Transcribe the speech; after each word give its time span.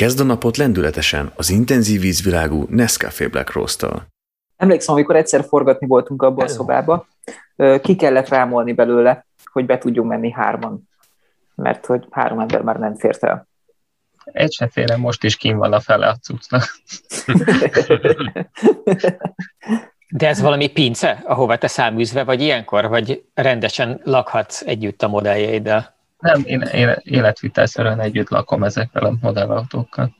Kezd 0.00 0.20
a 0.20 0.24
napot 0.24 0.56
lendületesen 0.56 1.32
az 1.36 1.50
intenzív 1.50 2.00
vízvilágú 2.00 2.66
Nescafé 2.68 3.26
Black 3.26 3.52
Roast-tal. 3.52 4.06
Emlékszem, 4.56 4.94
amikor 4.94 5.16
egyszer 5.16 5.44
forgatni 5.44 5.86
voltunk 5.86 6.22
abban 6.22 6.44
a 6.44 6.48
szobába, 6.48 7.06
ki 7.82 7.96
kellett 7.96 8.28
rámolni 8.28 8.72
belőle, 8.72 9.26
hogy 9.52 9.66
be 9.66 9.78
tudjunk 9.78 10.08
menni 10.08 10.30
hárman, 10.30 10.88
mert 11.54 11.86
hogy 11.86 12.06
három 12.10 12.38
ember 12.38 12.62
már 12.62 12.76
nem 12.76 12.94
fért 12.94 13.24
el. 13.24 13.48
Egy 14.24 14.52
se 14.52 14.68
félre, 14.68 14.96
most 14.96 15.24
is 15.24 15.36
kín 15.36 15.56
van 15.56 15.72
a 15.72 15.80
fele 15.80 16.08
a 16.08 16.16
cuccnak. 16.16 16.62
De 20.08 20.28
ez 20.28 20.40
valami 20.40 20.68
pince, 20.68 21.22
ahova 21.24 21.58
te 21.58 21.66
száműzve 21.66 22.24
vagy 22.24 22.40
ilyenkor, 22.40 22.88
vagy 22.88 23.24
rendesen 23.34 24.00
lakhatsz 24.04 24.60
együtt 24.60 25.02
a 25.02 25.08
modelljeiddel? 25.08 25.99
Nem, 26.20 26.42
én 26.46 26.98
életvitelszerűen 27.02 28.00
együtt 28.00 28.28
lakom 28.28 28.62
ezekkel 28.62 29.04
a 29.04 29.14
modellautókkal. 29.20 30.18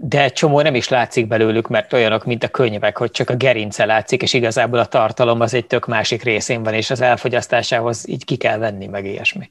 De 0.00 0.28
csomó 0.28 0.60
nem 0.60 0.74
is 0.74 0.88
látszik 0.88 1.26
belőlük, 1.26 1.68
mert 1.68 1.92
olyanok, 1.92 2.24
mint 2.24 2.44
a 2.44 2.48
könyvek, 2.48 2.98
hogy 2.98 3.10
csak 3.10 3.30
a 3.30 3.36
gerince 3.36 3.84
látszik, 3.84 4.22
és 4.22 4.32
igazából 4.32 4.78
a 4.78 4.86
tartalom 4.86 5.40
az 5.40 5.54
egy 5.54 5.66
tök 5.66 5.86
másik 5.86 6.22
részén 6.22 6.62
van, 6.62 6.74
és 6.74 6.90
az 6.90 7.00
elfogyasztásához 7.00 8.08
így 8.08 8.24
ki 8.24 8.36
kell 8.36 8.58
venni, 8.58 8.86
meg 8.86 9.04
ilyesmi. 9.04 9.50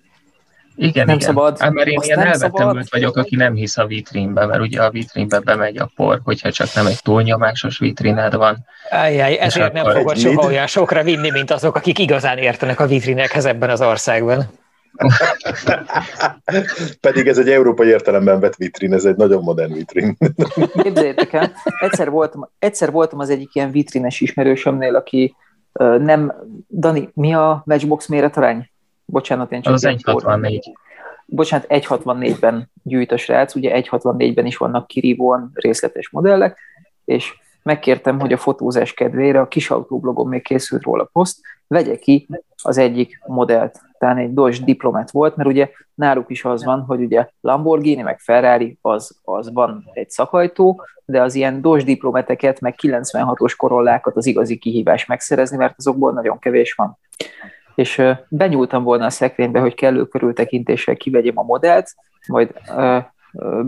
Igen, 0.75 1.05
nem 1.05 1.15
igen. 1.15 1.27
szabad. 1.27 1.59
Hát, 1.59 1.71
mert 1.71 1.87
én 1.87 1.97
Azt 1.97 2.05
ilyen 2.07 2.19
elvetemült 2.19 2.89
vagyok, 2.89 3.17
aki 3.17 3.35
nem 3.35 3.53
hisz 3.53 3.77
a 3.77 3.85
vitrínbe, 3.85 4.45
mert 4.45 4.61
ugye 4.61 4.81
a 4.81 4.89
vitrínbe 4.89 5.39
bemegy 5.39 5.77
a 5.77 5.91
por, 5.95 6.21
hogyha 6.23 6.51
csak 6.51 6.73
nem 6.73 6.85
egy 6.85 7.01
túlnyomásos 7.01 7.77
vitrínád 7.77 8.35
van. 8.35 8.65
Ajjaj, 8.89 9.37
ezért 9.39 9.73
nem 9.73 9.85
fogod 9.85 10.17
soha 10.17 10.45
olyan 10.45 10.67
sokra 10.67 11.03
vinni, 11.03 11.29
mint 11.29 11.51
azok, 11.51 11.75
akik 11.75 11.99
igazán 11.99 12.37
értenek 12.37 12.79
a 12.79 12.87
vitrinekhez 12.87 13.45
ebben 13.45 13.69
az 13.69 13.81
országban. 13.81 14.59
Pedig 16.99 17.27
ez 17.27 17.37
egy 17.37 17.49
európai 17.49 17.87
értelemben 17.87 18.39
vett 18.39 18.55
vitrin, 18.55 18.93
ez 18.93 19.05
egy 19.05 19.15
nagyon 19.15 19.43
modern 19.43 19.73
vitrin. 19.73 20.17
Képzeljétek 20.81 21.33
el, 21.33 21.51
egyszer 21.79 22.09
voltam, 22.09 22.49
egyszer 22.59 22.91
voltam 22.91 23.19
az 23.19 23.29
egyik 23.29 23.55
ilyen 23.55 23.71
vitrines 23.71 24.21
ismerősömnél, 24.21 24.95
aki 24.95 25.35
nem, 25.99 26.33
Dani, 26.69 27.09
mi 27.13 27.33
a 27.33 27.61
matchbox 27.65 28.07
méretarány? 28.07 28.69
Bocsánat, 29.05 29.51
én 29.51 29.61
csak... 29.61 29.73
Az 29.73 29.85
1.64. 29.85 30.61
Bocsánat, 31.25 31.65
1.64-ben 31.69 32.71
gyűjt 32.83 33.11
a 33.11 33.17
srác, 33.17 33.55
ugye 33.55 33.81
1.64-ben 33.81 34.45
is 34.45 34.57
vannak 34.57 34.87
kirívóan 34.87 35.51
részletes 35.53 36.09
modellek, 36.09 36.57
és 37.05 37.33
megkértem, 37.63 38.19
hogy 38.19 38.33
a 38.33 38.37
fotózás 38.37 38.93
kedvére 38.93 39.39
a 39.39 39.47
kis 39.47 39.69
autóblogon 39.69 40.27
még 40.27 40.43
készült 40.43 40.83
róla 40.83 41.09
poszt, 41.13 41.39
vegye 41.67 41.95
ki 41.95 42.27
az 42.63 42.77
egyik 42.77 43.21
modellt. 43.25 43.81
Tehát 44.01 44.17
egy 44.17 44.33
Dodge 44.33 44.63
Diplomat 44.65 45.11
volt, 45.11 45.35
mert 45.35 45.49
ugye 45.49 45.69
náluk 45.93 46.29
is 46.29 46.45
az 46.45 46.63
van, 46.63 46.79
hogy 46.79 47.01
ugye 47.01 47.27
Lamborghini, 47.41 48.01
meg 48.01 48.19
Ferrari, 48.19 48.77
az, 48.81 49.19
az 49.23 49.53
van 49.53 49.89
egy 49.93 50.09
szakajtó, 50.09 50.85
de 51.05 51.21
az 51.21 51.35
ilyen 51.35 51.61
Dodge 51.61 51.83
Diplomateket, 51.83 52.59
meg 52.59 52.75
96-os 52.81 53.53
korollákat 53.57 54.15
az 54.15 54.25
igazi 54.25 54.57
kihívás 54.57 55.05
megszerezni, 55.05 55.57
mert 55.57 55.73
azokból 55.77 56.11
nagyon 56.11 56.39
kevés 56.39 56.73
van. 56.73 56.97
És 57.75 58.01
benyúltam 58.29 58.83
volna 58.83 59.05
a 59.05 59.09
szekrénybe, 59.09 59.59
hogy 59.59 59.73
kellő 59.73 60.05
körültekintéssel 60.05 60.95
kivegyem 60.95 61.37
a 61.37 61.43
modellt, 61.43 61.95
majd 62.27 62.51
uh, 62.75 63.03
uh, 63.31 63.65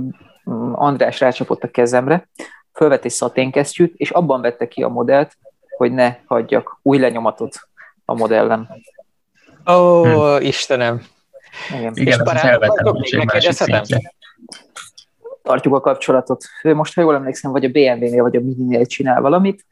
András 0.72 1.20
rácsapott 1.20 1.64
a 1.64 1.72
kezemre, 1.72 2.28
fölvett 2.72 3.06
egy 3.06 3.12
szaténkesztyűt, 3.12 3.94
és 3.96 4.12
abban 4.12 4.42
vette 4.42 4.68
ki 4.68 4.84
a 4.84 4.88
modellt, 4.88 5.38
hogy 5.78 5.92
ne 5.92 6.16
hagyjak 6.26 6.80
új 6.82 6.98
lenyomatot 6.98 7.56
a 8.06 8.14
modellem. 8.14 8.68
Ó, 9.68 9.74
oh, 9.74 10.38
hm. 10.38 10.46
Istenem! 10.46 11.02
Igen, 11.70 11.92
Igen 11.96 12.08
és 12.08 12.18
barátok 12.18 13.00
még 13.00 13.30
Tartjuk 15.42 15.76
a 15.76 15.80
kapcsolatot. 15.80 16.44
Ő 16.64 16.74
most, 16.74 16.94
ha 16.94 17.02
jól 17.02 17.16
emlékszem, 17.16 17.52
vagy 17.52 17.66
a 17.66 17.70
BMW-nél, 17.70 18.22
vagy 18.22 18.36
a 18.36 18.40
Mini-nél 18.40 18.86
csinál 18.86 19.22
valamit, 19.22 19.66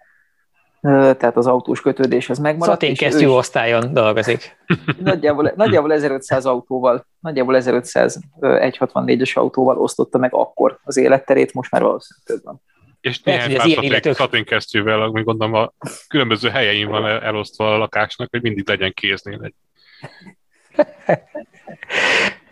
tehát 0.81 1.37
az 1.37 1.47
autós 1.47 1.81
kötődés 1.81 2.29
az 2.29 2.39
megmaradt. 2.39 2.79
Szaténkesztyű 2.79 3.27
osztályon 3.27 3.93
dolgozik. 3.93 4.57
Nagyjából, 5.03 5.53
nagyjából 5.55 5.93
1500 5.93 6.45
autóval, 6.45 7.05
nagyjából 7.19 7.55
1500 7.55 8.19
164-es 8.41 9.33
autóval 9.33 9.77
osztotta 9.77 10.17
meg 10.17 10.33
akkor 10.33 10.79
az 10.83 10.97
életterét, 10.97 11.53
most 11.53 11.71
már 11.71 11.81
valószínűleg 11.81 12.25
több 12.25 12.43
van. 12.43 12.61
És 13.01 13.21
néhány 13.21 13.55
pár 13.55 13.67
illetők... 13.67 14.15
szaténkesztyűvel, 14.15 15.01
ami 15.01 15.23
gondolom 15.23 15.53
a 15.53 15.73
különböző 16.07 16.49
helyein 16.49 16.87
van 16.87 17.05
elosztva 17.05 17.73
a 17.73 17.77
lakásnak, 17.77 18.29
hogy 18.31 18.41
mindig 18.41 18.67
legyen 18.67 18.93
kéznél 18.93 19.39
egy. 19.41 19.53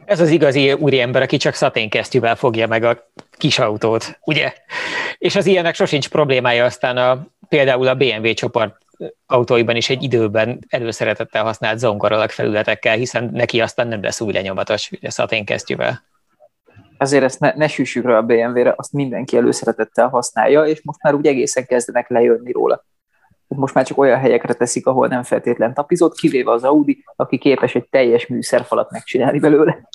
Ez 0.05 0.19
az 0.19 0.29
igazi 0.29 0.73
úriember, 0.73 1.21
aki 1.21 1.37
csak 1.37 1.53
szaténkesztyűvel 1.53 2.35
fogja 2.35 2.67
meg 2.67 2.83
a 2.83 3.11
kis 3.37 3.59
autót, 3.59 4.19
ugye? 4.23 4.53
És 5.17 5.35
az 5.35 5.45
ilyenek 5.45 5.75
sosincs 5.75 6.09
problémája, 6.09 6.65
aztán 6.65 6.97
a, 6.97 7.25
például 7.47 7.87
a 7.87 7.95
BMW 7.95 8.33
csoport 8.33 8.77
autóiban 9.25 9.75
is 9.75 9.89
egy 9.89 10.03
időben 10.03 10.59
előszeretettel 10.69 11.43
használt 11.43 11.79
zongoralag 11.79 12.29
felületekkel, 12.29 12.95
hiszen 12.95 13.29
neki 13.33 13.61
aztán 13.61 13.87
nem 13.87 14.03
lesz 14.03 14.21
új 14.21 14.33
lenyomatos 14.33 14.91
ugye, 14.91 15.09
szaténkesztyűvel 15.09 16.07
azért 17.01 17.23
ezt 17.23 17.39
ne, 17.39 17.53
ne 17.55 17.67
süssük 17.67 18.05
rá 18.05 18.17
a 18.17 18.21
BMW-re, 18.21 18.73
azt 18.75 18.93
mindenki 18.93 19.37
előszeretettel 19.37 20.07
használja, 20.07 20.63
és 20.63 20.81
most 20.83 21.03
már 21.03 21.13
úgy 21.13 21.27
egészen 21.27 21.66
kezdenek 21.66 22.09
lejönni 22.09 22.51
róla. 22.51 22.85
Most 23.57 23.73
már 23.73 23.85
csak 23.85 23.97
olyan 23.97 24.19
helyekre 24.19 24.53
teszik, 24.53 24.85
ahol 24.85 25.07
nem 25.07 25.23
feltétlen 25.23 25.73
tapizott, 25.73 26.17
kivéve 26.17 26.51
az 26.51 26.63
Audi, 26.63 27.03
aki 27.15 27.37
képes 27.37 27.75
egy 27.75 27.85
teljes 27.85 28.27
műszerfalat 28.27 28.91
megcsinálni 28.91 29.39
belőle. 29.39 29.89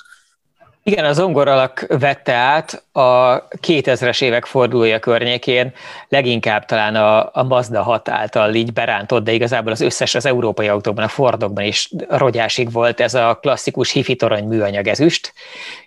Igen, 0.87 1.05
az 1.05 1.15
zongoralak 1.15 1.85
vette 1.99 2.33
át 2.33 2.83
a 2.91 3.47
2000-es 3.47 4.21
évek 4.21 4.45
fordulója 4.45 4.99
környékén, 4.99 5.73
leginkább 6.09 6.65
talán 6.65 6.95
a, 6.95 7.29
a 7.33 7.43
Mazda 7.43 7.83
6 7.83 8.09
által 8.09 8.53
így 8.53 8.73
berántott, 8.73 9.23
de 9.23 9.31
igazából 9.31 9.71
az 9.71 9.81
összes 9.81 10.15
az 10.15 10.25
európai 10.25 10.67
autóban, 10.67 11.03
a 11.03 11.07
Fordokban 11.07 11.63
is 11.63 11.91
rogyásig 12.07 12.71
volt 12.71 12.99
ez 12.99 13.13
a 13.13 13.37
klasszikus 13.41 13.91
hifi 13.91 14.15
torony 14.15 14.47
műanyag 14.47 14.87
ezüst, 14.87 15.33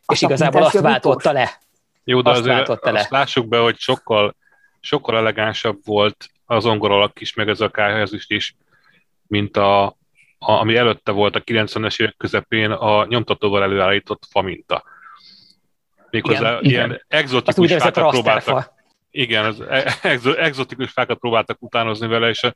és 0.06 0.22
igazából 0.22 0.62
azt 0.62 0.80
váltotta 0.80 1.32
le. 1.32 1.50
Jó, 2.04 2.20
de 2.20 2.30
azt 2.30 2.40
azért 2.40 2.68
azt 2.68 2.84
le. 2.84 3.06
lássuk 3.08 3.46
be, 3.46 3.58
hogy 3.58 3.78
sokkal, 3.78 4.34
sokkal 4.80 5.16
elegánsabb 5.16 5.78
volt 5.84 6.28
az 6.48 6.62
zongoralak 6.62 7.20
is, 7.20 7.34
meg 7.34 7.48
ez 7.48 7.60
a 7.60 7.70
ezüst 7.74 8.30
is, 8.30 8.56
mint 9.26 9.56
a, 9.56 9.84
a, 9.86 9.96
ami 10.38 10.76
előtte 10.76 11.12
volt 11.12 11.36
a 11.36 11.42
90-es 11.42 12.00
évek 12.00 12.14
közepén 12.16 12.70
a 12.70 13.06
nyomtatóval 13.06 13.62
előállított 13.62 14.26
faminta. 14.30 14.84
Méghozzá 16.10 16.50
igen, 16.50 16.64
ilyen 16.64 16.86
igen. 16.86 17.02
exotikus 17.08 17.72
fákat 17.72 18.10
próbáltak. 18.10 18.72
Igen, 19.10 19.44
az 19.44 19.64
exo, 20.02 20.32
exotikus 20.32 20.90
fákat 20.90 21.18
próbáltak 21.18 21.62
utánozni 21.62 22.06
vele, 22.06 22.28
és 22.28 22.50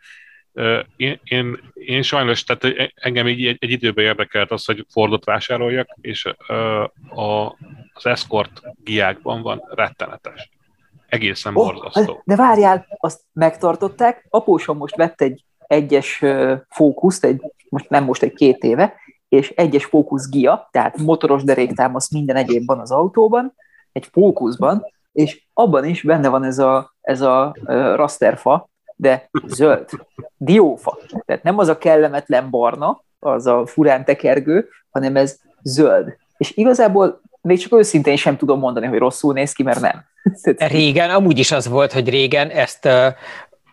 én, 0.96 1.20
én, 1.24 1.72
én 1.74 2.02
sajnos, 2.02 2.44
tehát 2.44 2.92
engem 2.94 3.28
így 3.28 3.46
egy, 3.46 3.56
egy 3.60 3.70
időben 3.70 4.04
érdekelt 4.04 4.50
az, 4.50 4.64
hogy 4.64 4.86
Fordot 4.90 5.24
vásároljak, 5.24 5.96
és 6.00 6.24
a, 7.08 7.46
az 7.92 8.06
Escort 8.06 8.60
giákban 8.84 9.42
van 9.42 9.62
rettenetes. 9.74 10.50
Egészen 11.12 11.56
oh, 11.56 11.64
borzasztó. 11.64 12.22
De 12.24 12.36
várjál, 12.36 12.86
azt 12.98 13.20
megtartották, 13.32 14.26
apósom 14.30 14.76
most 14.76 14.96
vett 14.96 15.20
egy 15.20 15.44
egyes 15.66 16.24
fókuszt, 16.68 17.24
egy 17.24 17.42
most 17.68 17.88
nem 17.88 18.04
most 18.04 18.22
egy 18.22 18.32
két 18.32 18.62
éve, 18.62 18.94
és 19.28 19.50
egyes 19.50 19.84
fókusz 19.84 20.28
gia, 20.28 20.68
tehát 20.70 20.96
motoros 20.96 21.42
deréktámasz 21.42 22.10
minden 22.10 22.36
egyéb 22.36 22.66
van 22.66 22.78
az 22.78 22.90
autóban, 22.90 23.54
egy 23.92 24.06
fókuszban, 24.12 24.86
és 25.12 25.42
abban 25.52 25.84
is 25.84 26.02
benne 26.02 26.28
van 26.28 26.44
ez 26.44 26.58
a, 26.58 26.94
ez 27.00 27.20
a 27.20 27.56
rasterfa, 27.94 28.68
de 28.96 29.30
zöld, 29.46 29.88
diófa. 30.36 30.98
Tehát 31.24 31.42
nem 31.42 31.58
az 31.58 31.68
a 31.68 31.78
kellemetlen 31.78 32.50
barna, 32.50 33.02
az 33.18 33.46
a 33.46 33.66
furán 33.66 34.04
tekergő, 34.04 34.68
hanem 34.90 35.16
ez 35.16 35.38
zöld. 35.62 36.16
És 36.36 36.56
igazából 36.56 37.20
még 37.42 37.58
csak 37.58 37.72
őszintén 37.72 38.16
sem 38.16 38.36
tudom 38.36 38.58
mondani, 38.58 38.86
hogy 38.86 38.98
rosszul 38.98 39.32
néz 39.32 39.52
ki, 39.52 39.62
mert 39.62 39.80
nem. 39.80 40.04
Régen, 40.70 41.10
amúgy 41.10 41.38
is 41.38 41.50
az 41.50 41.68
volt, 41.68 41.92
hogy 41.92 42.08
régen 42.08 42.50
ezt, 42.50 42.88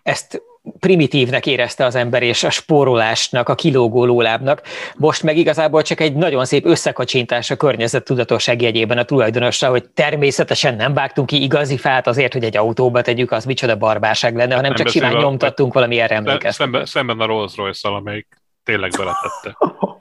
ezt 0.03 0.41
primitívnek 0.79 1.45
érezte 1.45 1.85
az 1.85 1.95
ember, 1.95 2.23
és 2.23 2.43
a 2.43 2.49
spórolásnak, 2.49 3.49
a 3.49 3.55
kilógó 3.55 4.05
lólábnak. 4.05 4.61
Most 4.97 5.23
meg 5.23 5.37
igazából 5.37 5.81
csak 5.81 5.99
egy 5.99 6.15
nagyon 6.15 6.45
szép 6.45 6.65
összekacsintás 6.65 7.51
a 7.51 7.55
környezet 7.55 8.03
tudatosság 8.03 8.61
jegyében 8.61 8.97
a 8.97 9.03
tulajdonosra, 9.03 9.69
hogy 9.69 9.89
természetesen 9.89 10.75
nem 10.75 10.93
vágtunk 10.93 11.27
ki 11.27 11.43
igazi 11.43 11.77
fát 11.77 12.07
azért, 12.07 12.33
hogy 12.33 12.43
egy 12.43 12.57
autóba 12.57 13.01
tegyük, 13.01 13.31
az 13.31 13.45
micsoda 13.45 13.77
barbárság 13.77 14.35
lenne, 14.35 14.55
hanem 14.55 14.71
nem 14.71 14.79
csak 14.79 14.87
simán 14.87 15.15
nyomtattunk 15.15 15.73
valami 15.73 15.99
erre 15.99 16.15
emlékeztetni. 16.15 16.63
Szemben, 16.63 16.85
szemben 16.85 17.19
a 17.19 17.25
Rolls 17.25 17.55
Royce-szal, 17.55 17.95
amelyik 17.95 18.27
tényleg 18.63 18.91
beletette. 18.97 19.57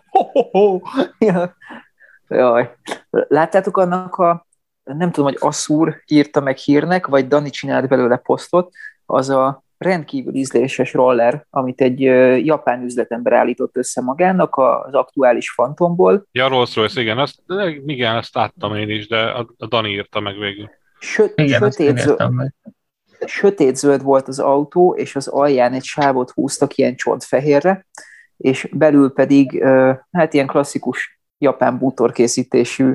Jaj. 2.29 2.75
Láttátok 3.11 3.77
annak 3.77 4.15
a, 4.15 4.47
nem 4.83 5.11
tudom, 5.11 5.31
hogy 5.31 5.39
Asszúr 5.41 6.03
írta 6.07 6.41
meg 6.41 6.57
hírnek, 6.57 7.07
vagy 7.07 7.29
Dani 7.29 7.51
csinált 7.51 7.89
belőle 7.89 8.17
posztot, 8.17 8.73
az 9.07 9.29
a 9.29 9.63
rendkívül 9.79 10.35
ízléses 10.35 10.93
roller, 10.93 11.47
amit 11.51 11.81
egy 11.81 12.01
japán 12.45 12.83
üzletember 12.83 13.33
állított 13.33 13.77
össze 13.77 14.01
magának 14.01 14.57
az 14.57 14.95
aktuális 14.95 15.55
Phantomból. 15.55 16.27
Ja, 16.33 16.49
Rolls 16.49 16.77
Royce, 16.77 17.01
igen, 17.01 17.19
azt, 17.19 17.39
igen, 17.87 18.17
ezt 18.17 18.35
láttam 18.35 18.77
én 18.77 18.91
is, 18.91 19.09
de 19.09 19.19
a, 19.19 19.49
a 19.59 19.67
Dani 19.67 19.91
írta 19.91 20.21
meg 20.21 20.39
végül. 20.39 20.71
Söt, 20.99 21.33
igen, 21.41 21.59
sötét, 21.59 21.99
zöld, 21.99 22.53
sötét 23.27 23.77
zöld 23.77 24.03
volt 24.03 24.29
az 24.29 24.39
autó, 24.39 24.95
és 24.95 25.17
az 25.17 25.29
alján 25.29 25.73
egy 25.73 25.85
sávot 25.85 26.31
húztak 26.31 26.77
ilyen 26.77 26.97
csontfehérre, 26.97 27.87
és 28.37 28.69
belül 28.73 29.13
pedig 29.13 29.65
hát 30.11 30.35
ilyen 30.35 30.47
klasszikus 30.47 31.18
japán 31.39 31.79
bútorkészítésű 31.79 32.95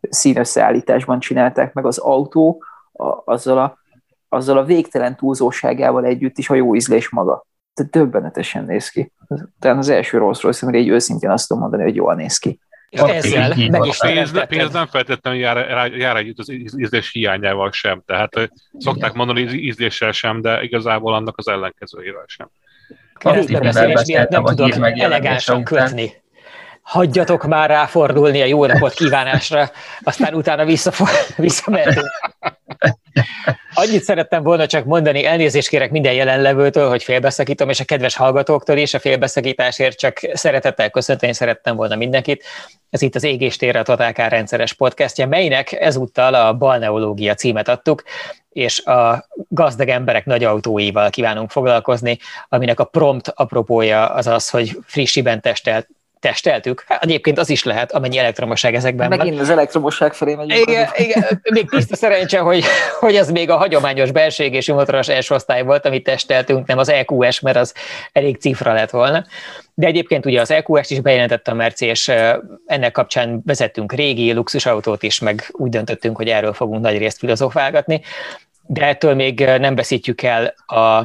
színösszeállításban 0.00 1.20
csinálták 1.20 1.72
meg 1.72 1.86
az 1.86 1.98
autó, 1.98 2.64
a, 2.92 3.32
azzal, 3.32 3.58
a, 3.58 3.78
azzal 4.28 4.58
a 4.58 4.64
végtelen 4.64 5.16
túlzóságával 5.16 6.04
együtt 6.04 6.38
is 6.38 6.50
a 6.50 6.54
jó 6.54 6.74
ízlés 6.74 7.10
maga. 7.10 7.46
Tehát 7.74 7.92
döbbenetesen 7.92 8.64
néz 8.64 8.88
ki. 8.88 9.12
Tehát 9.58 9.78
az 9.78 9.88
első 9.88 10.18
Rolls 10.18 10.42
Royce, 10.42 10.66
amire 10.66 10.82
egy 10.82 10.88
őszintén 10.88 11.30
azt 11.30 11.48
tudom 11.48 11.62
mondani, 11.62 11.82
hogy 11.82 11.94
jól 11.94 12.14
néz 12.14 12.38
ki. 12.38 12.60
És 12.88 13.00
ezzel 13.00 13.54
meg 13.70 13.84
is 13.84 13.98
pénz, 13.98 14.46
pénz 14.46 14.72
nem 14.72 14.86
feltétlenül 14.86 15.40
jár, 15.40 15.90
jár 15.92 16.16
együtt 16.16 16.38
az 16.38 16.50
ízlés 16.50 17.10
hiányával 17.10 17.70
sem. 17.70 18.02
Tehát 18.06 18.50
szokták 18.78 19.12
mondani, 19.12 19.40
ízléssel 19.40 20.12
sem, 20.12 20.40
de 20.40 20.62
igazából 20.62 21.14
annak 21.14 21.38
az 21.38 21.48
ellenkezőjével 21.48 22.24
sem. 22.26 22.50
A 23.14 23.32
miatt 24.06 24.28
nem 24.28 24.44
tudok 24.44 24.72
elegánsan 24.98 25.64
kötni 25.64 26.22
hagyjatok 26.82 27.46
már 27.46 27.70
ráfordulni 27.70 28.42
a 28.42 28.44
jó 28.44 28.66
napot 28.66 28.92
kívánásra, 28.92 29.70
aztán 30.02 30.34
utána 30.34 30.64
visszamehetünk. 31.36 32.10
Annyit 33.74 34.02
szerettem 34.02 34.42
volna 34.42 34.66
csak 34.66 34.84
mondani, 34.84 35.24
elnézést 35.24 35.68
kérek 35.68 35.90
minden 35.90 36.12
jelenlevőtől, 36.12 36.88
hogy 36.88 37.02
félbeszakítom, 37.02 37.68
és 37.68 37.80
a 37.80 37.84
kedves 37.84 38.16
hallgatóktól 38.16 38.76
is 38.76 38.94
a 38.94 38.98
félbeszakításért 38.98 39.98
csak 39.98 40.18
szeretettel 40.32 40.90
köszönteni 40.90 41.32
szerettem 41.32 41.76
volna 41.76 41.96
mindenkit. 41.96 42.44
Ez 42.90 43.02
itt 43.02 43.14
az 43.14 43.24
Égéstérre 43.24 43.78
a 43.78 43.82
Totálkár 43.82 44.30
rendszeres 44.30 44.72
podcastja, 44.72 45.26
melynek 45.26 45.72
ezúttal 45.72 46.34
a 46.34 46.54
balneológia 46.54 47.34
címet 47.34 47.68
adtuk, 47.68 48.02
és 48.48 48.84
a 48.84 49.28
gazdag 49.48 49.88
emberek 49.88 50.24
nagy 50.24 50.44
autóival 50.44 51.10
kívánunk 51.10 51.50
foglalkozni, 51.50 52.18
aminek 52.48 52.80
a 52.80 52.84
prompt 52.84 53.28
apropója 53.34 54.06
az 54.06 54.26
az, 54.26 54.50
hogy 54.50 54.78
frissiben 54.84 55.40
testelt 55.40 55.88
testeltük. 56.22 56.84
Hát 56.86 57.02
egyébként 57.02 57.38
az 57.38 57.50
is 57.50 57.64
lehet, 57.64 57.92
amennyi 57.92 58.18
elektromosság 58.18 58.74
ezekben 58.74 59.08
Megint 59.08 59.16
van. 59.16 59.26
Megint 59.26 59.42
az 59.42 59.50
elektromosság 59.50 60.14
felé 60.14 60.34
megyünk. 60.34 60.68
Igen, 60.68 60.88
igen, 60.96 61.42
még 61.52 61.70
tiszta 61.70 61.96
szerencse, 61.96 62.38
hogy, 62.38 62.64
hogy 63.00 63.14
ez 63.14 63.30
még 63.30 63.50
a 63.50 63.56
hagyományos 63.56 64.10
belségésű 64.10 64.72
motoros 64.72 65.08
első 65.08 65.34
osztály 65.34 65.62
volt, 65.62 65.86
amit 65.86 66.04
testeltünk, 66.04 66.66
nem 66.66 66.78
az 66.78 66.88
EQS, 66.88 67.40
mert 67.40 67.56
az 67.56 67.74
elég 68.12 68.40
cifra 68.40 68.72
lett 68.72 68.90
volna. 68.90 69.24
De 69.74 69.86
egyébként 69.86 70.26
ugye 70.26 70.40
az 70.40 70.50
EQS-t 70.50 70.90
is 70.90 71.00
bejelentette 71.00 71.50
a 71.50 71.54
Merci, 71.54 71.86
és 71.86 72.12
ennek 72.66 72.92
kapcsán 72.92 73.42
vezettünk 73.46 73.92
régi 73.92 74.32
luxusautót 74.32 75.02
is, 75.02 75.18
meg 75.18 75.48
úgy 75.52 75.70
döntöttünk, 75.70 76.16
hogy 76.16 76.28
erről 76.28 76.52
fogunk 76.52 76.82
nagy 76.82 76.98
részt 76.98 77.18
filozofálgatni, 77.18 78.00
de 78.66 78.86
ettől 78.86 79.14
még 79.14 79.40
nem 79.40 79.74
veszítjük 79.74 80.22
el 80.22 80.54
a 80.66 81.02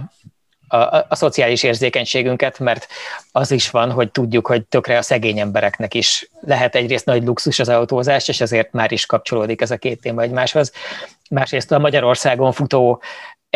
a, 0.68 0.78
a, 0.78 1.16
szociális 1.16 1.64
érzékenységünket, 1.64 2.60
mert 2.60 2.88
az 3.32 3.52
is 3.52 3.70
van, 3.70 3.92
hogy 3.92 4.12
tudjuk, 4.12 4.48
hogy 4.48 4.66
tökre 4.66 4.98
a 4.98 5.02
szegény 5.02 5.40
embereknek 5.40 5.94
is 5.94 6.30
lehet 6.40 6.76
egyrészt 6.76 7.06
nagy 7.06 7.24
luxus 7.24 7.60
az 7.60 7.70
autózás, 7.70 8.28
és 8.28 8.42
ezért 8.42 8.72
már 8.72 8.92
is 8.92 9.06
kapcsolódik 9.06 9.62
ez 9.62 9.72
a 9.72 9.78
két 9.78 10.02
téma 10.02 10.22
egymáshoz. 10.22 10.72
Másrészt 11.30 11.72
a 11.72 11.80
Magyarországon 11.80 12.52
futó 12.52 13.02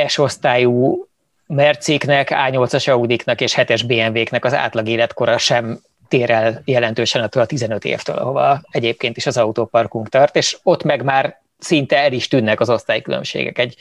S-osztályú 0.08 1.06
Merciknek, 1.48 2.30
A8-as 2.32 2.90
Audiknak 2.90 3.42
és 3.42 3.54
7-es 3.58 3.84
BMW-knek 3.88 4.46
az 4.46 4.54
átlag 4.54 4.88
életkora 4.88 5.38
sem 5.38 5.80
tér 6.08 6.30
el 6.30 6.62
jelentősen 6.66 7.24
attól 7.24 7.42
a 7.42 7.46
15 7.46 7.86
évtől, 7.86 8.18
ahova 8.18 8.62
egyébként 8.72 9.18
is 9.18 9.26
az 9.26 9.38
autóparkunk 9.38 10.10
tart, 10.10 10.36
és 10.36 10.58
ott 10.64 10.84
meg 10.84 11.04
már 11.04 11.42
szinte 11.60 11.98
el 11.98 12.12
is 12.12 12.28
tűnnek 12.28 12.60
az 12.60 12.70
osztálykülönbségek. 12.70 13.58
Egy 13.58 13.76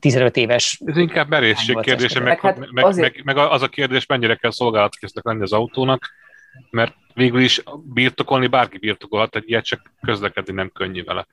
15 0.00 0.36
éves... 0.36 0.80
Ez 0.84 0.96
inkább 0.96 1.28
merészség 1.28 1.80
kérdése, 1.80 2.20
meg, 2.20 2.38
meg, 2.42 2.68
meg, 2.70 2.84
azért... 2.84 3.14
meg, 3.14 3.24
meg, 3.24 3.36
az 3.36 3.62
a 3.62 3.68
kérdés, 3.68 4.06
mennyire 4.06 4.34
kell 4.34 4.50
szolgálatkésznek 4.50 5.24
lenni 5.24 5.42
az 5.42 5.52
autónak, 5.52 6.10
mert 6.70 6.94
végül 7.14 7.40
is 7.40 7.62
birtokolni 7.84 8.46
bárki 8.46 8.78
birtokolhat, 8.78 9.36
egy 9.36 9.48
ilyet 9.48 9.64
csak 9.64 9.92
közlekedni 10.00 10.52
nem 10.52 10.70
könnyű 10.74 11.04
vele. 11.04 11.26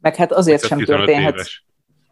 Meg 0.00 0.16
hát 0.16 0.32
azért 0.32 0.66
sem 0.66 0.84
történhet, 0.84 1.34
éves. 1.34 1.64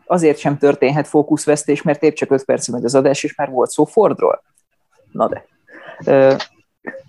azért 0.07 0.39
sem 0.39 0.59
történhet 0.59 1.09
fókuszvesztés, 1.09 1.83
mert 1.83 2.03
épp 2.03 2.15
csak 2.15 2.31
5 2.31 2.45
perc 2.45 2.69
megy 2.69 2.85
az 2.85 2.95
adás, 2.95 3.23
és 3.23 3.35
már 3.35 3.49
volt 3.49 3.71
szó 3.71 3.85
Fordról. 3.85 4.43
Na 5.13 5.29
de. 5.29 5.47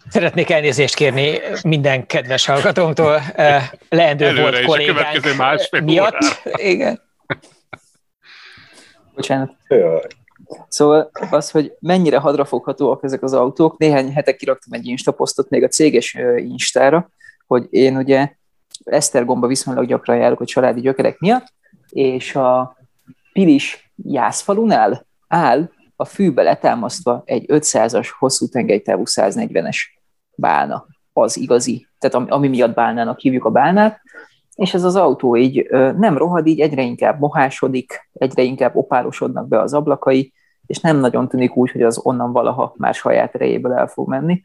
Szeretnék 0.09 0.49
elnézést 0.49 0.95
kérni 0.95 1.39
minden 1.63 2.05
kedves 2.05 2.45
hallgatónktól. 2.45 3.21
Leendő 3.89 4.41
volt 4.41 4.63
kollégánk 4.65 5.81
miatt. 5.83 6.41
Igen. 6.55 7.01
Bocsánat. 9.17 9.55
Jaj. 9.67 10.01
Szóval 10.67 11.09
az, 11.29 11.51
hogy 11.51 11.75
mennyire 11.79 12.17
hadrafoghatóak 12.17 13.03
ezek 13.03 13.23
az 13.23 13.33
autók, 13.33 13.77
néhány 13.77 14.13
hete 14.13 14.35
kiraktam 14.35 14.73
egy 14.73 14.85
Insta 14.85 15.11
posztot 15.11 15.49
még 15.49 15.63
a 15.63 15.67
céges 15.67 16.17
Instára, 16.37 17.09
hogy 17.47 17.67
én 17.69 17.97
ugye 17.97 18.31
Esztergomba 18.83 19.47
viszonylag 19.47 19.85
gyakran 19.85 20.17
járok 20.17 20.39
a 20.39 20.45
családi 20.45 20.81
gyökerek 20.81 21.19
miatt, 21.19 21.53
és 21.89 22.35
a 22.35 22.77
Pilis 23.33 23.91
jászfalunál 24.03 25.05
áll 25.27 25.69
a 25.95 26.05
fűbe 26.05 26.43
letámasztva 26.43 27.21
egy 27.25 27.45
500-as 27.47 28.07
hosszú 28.19 28.47
tengelytávú 28.47 29.03
140-es 29.05 29.77
bálna, 30.35 30.85
az 31.13 31.37
igazi, 31.37 31.87
tehát 31.99 32.15
ami, 32.15 32.29
ami 32.29 32.47
miatt 32.47 32.73
bálnának 32.73 33.19
hívjuk 33.19 33.45
a 33.45 33.49
bálnát, 33.49 34.01
és 34.57 34.73
ez 34.73 34.83
az 34.83 34.95
autó 34.95 35.35
így 35.35 35.67
nem 35.97 36.17
rohad, 36.17 36.47
így 36.47 36.59
egyre 36.59 36.81
inkább 36.81 37.19
mohásodik, 37.19 38.09
egyre 38.13 38.41
inkább 38.41 38.75
opálosodnak 38.75 39.47
be 39.47 39.59
az 39.59 39.73
ablakai, 39.73 40.33
és 40.65 40.79
nem 40.79 40.97
nagyon 40.97 41.27
tűnik 41.27 41.55
úgy, 41.55 41.71
hogy 41.71 41.81
az 41.81 41.99
onnan 42.03 42.31
valaha 42.31 42.73
már 42.77 42.93
saját 42.93 43.35
erejéből 43.35 43.73
el 43.73 43.87
fog 43.87 44.07
menni. 44.07 44.43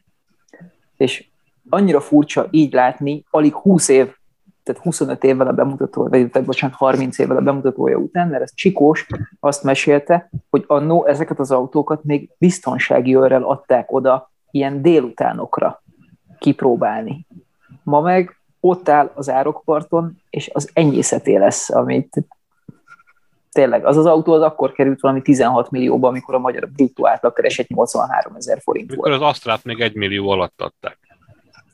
És 0.97 1.27
annyira 1.69 2.01
furcsa 2.01 2.47
így 2.51 2.73
látni, 2.73 3.23
alig 3.29 3.53
20 3.53 3.87
év, 3.87 4.15
tehát 4.63 4.81
25 4.81 5.23
évvel 5.23 5.47
a 5.47 5.53
bemutató, 5.53 6.07
vagy 6.07 6.29
bocsánat, 6.29 6.75
30 6.75 7.19
évvel 7.19 7.37
a 7.37 7.41
bemutatója 7.41 7.97
után, 7.97 8.27
mert 8.27 8.43
ez 8.43 8.53
Csikós 8.53 9.07
azt 9.39 9.63
mesélte, 9.63 10.29
hogy 10.49 10.63
annó 10.67 11.05
ezeket 11.05 11.39
az 11.39 11.51
autókat 11.51 12.03
még 12.03 12.29
biztonsági 12.37 13.15
őrrel 13.15 13.43
adták 13.43 13.91
oda 13.91 14.31
ilyen 14.51 14.81
délutánokra 14.81 15.83
kipróbálni. 16.39 17.27
Ma 17.83 18.01
meg 18.01 18.37
ott 18.65 18.89
áll 18.89 19.11
az 19.13 19.29
árokparton, 19.29 20.17
és 20.29 20.49
az 20.53 20.69
enyészeté 20.73 21.37
lesz, 21.37 21.69
amit 21.69 22.17
tényleg, 23.51 23.85
az 23.85 23.97
az 23.97 24.05
autó 24.05 24.33
az 24.33 24.41
akkor 24.41 24.71
került 24.71 24.99
valami 25.01 25.21
16 25.21 25.71
millióba, 25.71 26.07
amikor 26.07 26.35
a 26.35 26.39
magyar 26.39 26.69
bruttó 26.69 27.07
átlag 27.07 27.33
keresett 27.33 27.67
83 27.67 28.35
ezer 28.35 28.59
forint 28.61 28.95
volt. 28.95 28.99
Akkor 28.99 29.11
az 29.11 29.29
Astrát 29.29 29.63
még 29.63 29.81
1 29.81 29.95
millió 29.95 30.29
alatt 30.29 30.61
adták. 30.61 30.97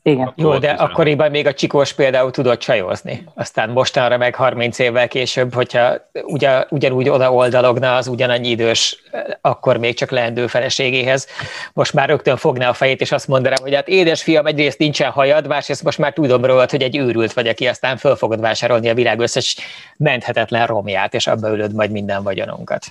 Igen. 0.02 0.32
Jó, 0.36 0.58
de 0.58 0.70
akkoriban 0.70 1.30
még 1.30 1.46
a 1.46 1.52
Csikós 1.52 1.92
például 1.92 2.30
tudott 2.30 2.58
csajozni. 2.58 3.24
Aztán 3.34 3.70
mostanra 3.70 4.16
meg 4.16 4.34
30 4.34 4.78
évvel 4.78 5.08
később, 5.08 5.54
hogyha 5.54 6.10
ugyan, 6.22 6.66
ugyanúgy 6.70 7.08
oda 7.08 7.32
oldalogna 7.32 7.96
az 7.96 8.06
ugyanannyi 8.06 8.48
idős, 8.48 9.02
akkor 9.40 9.76
még 9.76 9.94
csak 9.94 10.10
leendő 10.10 10.46
feleségéhez, 10.46 11.26
most 11.72 11.92
már 11.92 12.08
rögtön 12.08 12.36
fogná 12.36 12.68
a 12.68 12.72
fejét, 12.72 13.00
és 13.00 13.12
azt 13.12 13.28
mondaná, 13.28 13.56
hogy 13.60 13.74
hát 13.74 13.88
édesfiam, 13.88 14.46
egyrészt 14.46 14.78
nincsen 14.78 15.10
hajad, 15.10 15.46
másrészt 15.46 15.82
most 15.82 15.98
már 15.98 16.12
tudom 16.12 16.44
róla, 16.44 16.66
hogy 16.70 16.82
egy 16.82 16.96
őrült 16.96 17.32
vagy, 17.32 17.48
aki 17.48 17.66
aztán 17.66 17.96
föl 17.96 18.16
fogod 18.16 18.40
vásárolni 18.40 18.88
a 18.88 18.94
világ 18.94 19.20
összes 19.20 19.56
menthetetlen 19.96 20.66
romját, 20.66 21.14
és 21.14 21.26
abba 21.26 21.50
ülöd 21.50 21.74
majd 21.74 21.90
minden 21.90 22.22
vagyonunkat. 22.22 22.86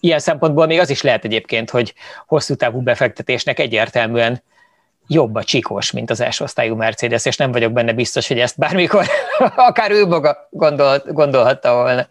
Ilyen 0.00 0.18
szempontból 0.18 0.66
még 0.66 0.78
az 0.78 0.90
is 0.90 1.02
lehet 1.02 1.24
egyébként, 1.24 1.70
hogy 1.70 1.94
hosszú 2.26 2.54
távú 2.54 2.80
befektetésnek 2.80 3.58
egyértelműen 3.58 4.42
jobb 5.06 5.34
a 5.34 5.44
csikos, 5.44 5.90
mint 5.90 6.10
az 6.10 6.20
első 6.20 6.44
osztályú 6.44 6.74
Mercedes, 6.74 7.24
és 7.24 7.36
nem 7.36 7.52
vagyok 7.52 7.72
benne 7.72 7.92
biztos, 7.92 8.28
hogy 8.28 8.38
ezt 8.38 8.58
bármikor 8.58 9.06
akár 9.56 9.90
ő 9.90 10.06
maga 10.06 10.48
gondol, 10.50 11.02
gondolhatta 11.06 11.74
volna. 11.74 12.06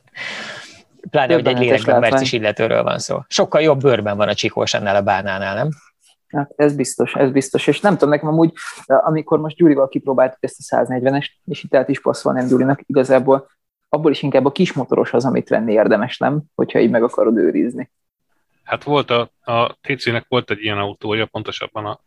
Pláne, 1.10 1.34
hogy 1.34 1.48
egy 1.48 1.60
lélekben 1.60 2.00
mercis 2.00 2.32
illetőről 2.32 2.84
van 2.84 3.00
szó. 3.00 3.20
Sokkal 3.28 3.62
jobb 3.62 3.80
bőrben 3.80 4.18
van 4.18 4.28
a 4.28 4.34
csikós 4.34 4.74
annál 4.74 4.96
a 4.96 5.02
bánánál, 5.02 5.56
nem? 5.56 5.70
Hát 6.28 6.54
ez 6.56 6.76
biztos, 6.76 7.14
ez 7.14 7.32
biztos. 7.32 7.68
És 7.68 7.80
nem 7.80 7.94
tudom, 7.94 8.10
nekem 8.10 8.28
amúgy, 8.28 8.54
amikor 8.86 9.40
most 9.40 9.56
Gyurival 9.56 9.88
kipróbáltuk 9.88 10.44
ezt 10.44 10.72
a 10.72 10.76
140-est, 10.76 11.30
és 11.46 11.64
itt 11.64 11.76
át 11.76 11.90
is 11.90 12.02
passzol 12.02 12.34
nem 12.34 12.48
Gyurinak, 12.48 12.82
igazából 12.86 13.50
abból 13.90 14.12
is 14.12 14.22
inkább 14.22 14.46
a 14.46 14.52
kismotoros 14.52 15.14
az, 15.14 15.26
amit 15.26 15.50
venni 15.50 15.74
érdemes, 15.74 16.18
nem? 16.18 16.44
Hogyha 16.56 16.80
így 16.80 16.90
meg 16.90 17.04
akarod 17.04 17.38
őrizni. 17.38 17.92
Hát 18.64 18.84
volt 18.84 19.10
a, 19.10 19.32
a 19.42 19.78
TC-nek 19.82 20.26
volt 20.28 20.52
egy 20.52 20.64
ilyen 20.64 20.78
autója, 20.78 21.26
pontosabban 21.26 21.86
a 21.86 22.00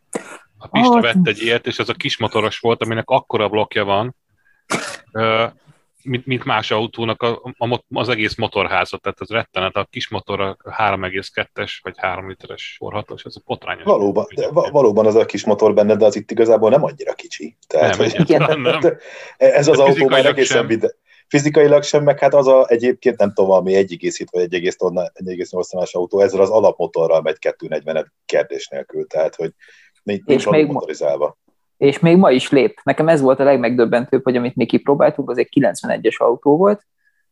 a 0.58 0.68
Pista 0.68 0.94
oh, 0.94 1.00
vett 1.00 1.26
egy 1.26 1.42
ilyet, 1.42 1.66
és 1.66 1.78
ez 1.78 1.88
a 1.88 1.94
kismotoros 1.94 2.58
volt, 2.58 2.82
aminek 2.82 3.08
akkora 3.08 3.48
blokja 3.48 3.84
van, 3.84 4.16
mint, 6.02 6.26
mint 6.26 6.44
más 6.44 6.70
autónak 6.70 7.22
a, 7.22 7.42
a, 7.58 7.82
az 7.94 8.08
egész 8.08 8.36
motorházat, 8.36 9.00
tehát 9.00 9.20
az 9.20 9.28
rettenet, 9.28 9.76
a 9.76 9.86
kis 9.90 10.08
motor 10.08 10.40
a 10.40 10.56
3,2-es 10.64 11.72
vagy 11.82 11.94
3 11.96 12.28
literes 12.28 12.74
sorhatos, 12.74 13.24
ez 13.24 13.36
a 13.36 13.40
potrányos. 13.44 13.84
Valóban, 13.84 14.26
de, 14.34 14.48
valóban 14.50 15.06
az 15.06 15.14
a 15.14 15.24
kis 15.24 15.44
motor 15.44 15.74
benne, 15.74 15.96
de 15.96 16.04
az 16.04 16.16
itt 16.16 16.30
igazából 16.30 16.70
nem 16.70 16.84
annyira 16.84 17.12
kicsi. 17.12 17.56
Tehát, 17.66 17.96
nem, 17.96 18.10
hogy, 18.10 18.20
igen, 18.20 18.60
nem. 18.60 18.80
Ez 19.36 19.68
az 19.68 19.78
autó 19.78 20.08
már 20.08 20.26
egészen 20.26 20.66
vide, 20.66 20.94
fizikailag 21.28 21.82
sem, 21.82 22.02
meg 22.02 22.18
hát 22.18 22.34
az 22.34 22.46
a 22.46 22.66
egyébként 22.68 23.18
nem 23.18 23.32
tudom, 23.32 23.50
ami 23.50 23.72
1,7 23.74 24.26
vagy 24.30 24.54
1,8 24.54 25.90
autó, 25.92 26.20
ezzel 26.20 26.40
az 26.40 26.50
alapmotorral 26.50 27.22
megy 27.22 27.38
240 27.38 28.12
kérdés 28.26 28.68
nélkül, 28.68 29.06
tehát 29.06 29.34
hogy 29.34 29.52
nincs, 30.06 30.24
nincs 30.24 30.48
még 30.48 30.66
motorizálva. 30.66 31.36
És 31.76 31.98
még 31.98 32.16
ma 32.16 32.30
is 32.30 32.50
lép. 32.50 32.80
Nekem 32.82 33.08
ez 33.08 33.20
volt 33.20 33.40
a 33.40 33.44
legmegdöbbentőbb, 33.44 34.24
hogy 34.24 34.36
amit 34.36 34.54
mi 34.54 34.66
kipróbáltunk, 34.66 35.30
az 35.30 35.38
egy 35.38 35.48
91-es 35.60 36.16
autó 36.16 36.56
volt, 36.56 36.86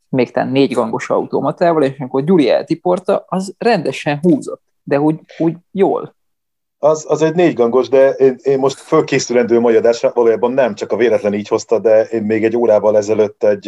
még 0.08 0.30
talán 0.30 0.48
négy 0.48 0.72
gangos 0.72 1.10
automatával, 1.10 1.82
és 1.82 1.98
amikor 1.98 2.24
Gyuri 2.24 2.50
eltiporta, 2.50 3.24
az 3.28 3.54
rendesen 3.58 4.18
húzott, 4.22 4.62
de 4.82 5.00
úgy, 5.00 5.20
úgy 5.38 5.56
jól 5.70 6.14
az, 6.84 7.04
az 7.08 7.22
egy 7.22 7.34
négy 7.34 7.54
gangos, 7.54 7.88
de 7.88 8.10
én, 8.10 8.36
én 8.42 8.58
most 8.58 8.78
fölkészülendő 8.78 9.60
mai 9.60 9.76
adásra, 9.76 10.10
valójában 10.14 10.52
nem, 10.52 10.74
csak 10.74 10.92
a 10.92 10.96
véletlen 10.96 11.34
így 11.34 11.48
hozta, 11.48 11.78
de 11.78 12.02
én 12.02 12.22
még 12.22 12.44
egy 12.44 12.56
órával 12.56 12.96
ezelőtt 12.96 13.44
egy 13.44 13.66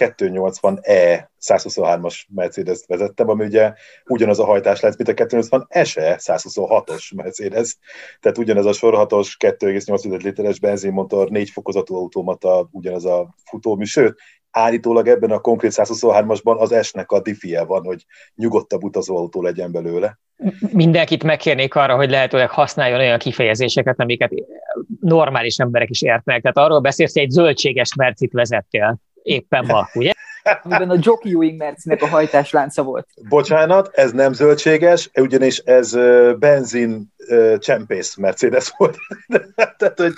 280E 0.00 1.28
123-as 1.40 2.20
Mercedes-t 2.34 2.86
vezettem, 2.86 3.28
ami 3.28 3.44
ugye 3.44 3.72
ugyanaz 4.06 4.38
a 4.38 4.44
hajtás 4.44 4.80
lesz, 4.80 4.96
mint 4.96 5.08
a 5.08 5.14
280 5.14 5.66
SE 5.84 6.18
126-os 6.22 7.14
Mercedes, 7.14 7.78
tehát 8.20 8.38
ugyanez 8.38 8.64
a 8.64 8.72
sorhatos 8.72 9.36
2,8 9.40 10.22
literes 10.22 10.60
benzinmotor, 10.60 11.28
négy 11.28 11.50
fokozatú 11.50 11.94
automata, 11.94 12.68
ugyanaz 12.72 13.04
a 13.04 13.34
futómű, 13.44 13.84
sőt, 13.84 14.18
állítólag 14.50 15.08
ebben 15.08 15.30
a 15.30 15.38
konkrét 15.38 15.72
123-asban 15.74 16.58
az 16.58 16.72
esnek 16.72 17.10
a 17.10 17.20
diffie 17.20 17.64
van, 17.64 17.84
hogy 17.84 18.04
nyugodtabb 18.34 18.84
utazóautó 18.84 19.42
legyen 19.42 19.72
belőle. 19.72 20.18
Mindenkit 20.72 21.24
megkérnék 21.24 21.74
arra, 21.74 21.96
hogy 21.96 22.10
lehetőleg 22.10 22.50
használjon 22.50 22.98
olyan 22.98 23.18
kifejezéseket, 23.18 24.00
amiket 24.00 24.32
normális 25.00 25.56
emberek 25.56 25.90
is 25.90 26.02
értnek. 26.02 26.42
Tehát 26.42 26.56
arról 26.56 26.80
beszélsz, 26.80 27.12
hogy 27.12 27.22
egy 27.22 27.30
zöldséges 27.30 27.94
mercit 27.94 28.32
vezettél 28.32 28.96
éppen 29.22 29.64
ma, 29.66 29.88
ugye? 29.94 30.12
Amiben 30.62 30.90
a 30.90 30.96
Jockey 31.00 31.32
Ewing 31.32 31.56
Mercinek 31.56 32.02
a 32.02 32.06
hajtáslánca 32.06 32.82
volt. 32.82 33.06
Bocsánat, 33.28 33.90
ez 33.92 34.12
nem 34.12 34.32
zöldséges, 34.32 35.10
ugyanis 35.14 35.58
ez 35.58 35.94
benzin 36.38 37.12
csempész 37.58 38.16
Mercedes 38.16 38.72
volt. 38.76 38.96
Tehát, 39.78 40.00
hogy, 40.00 40.12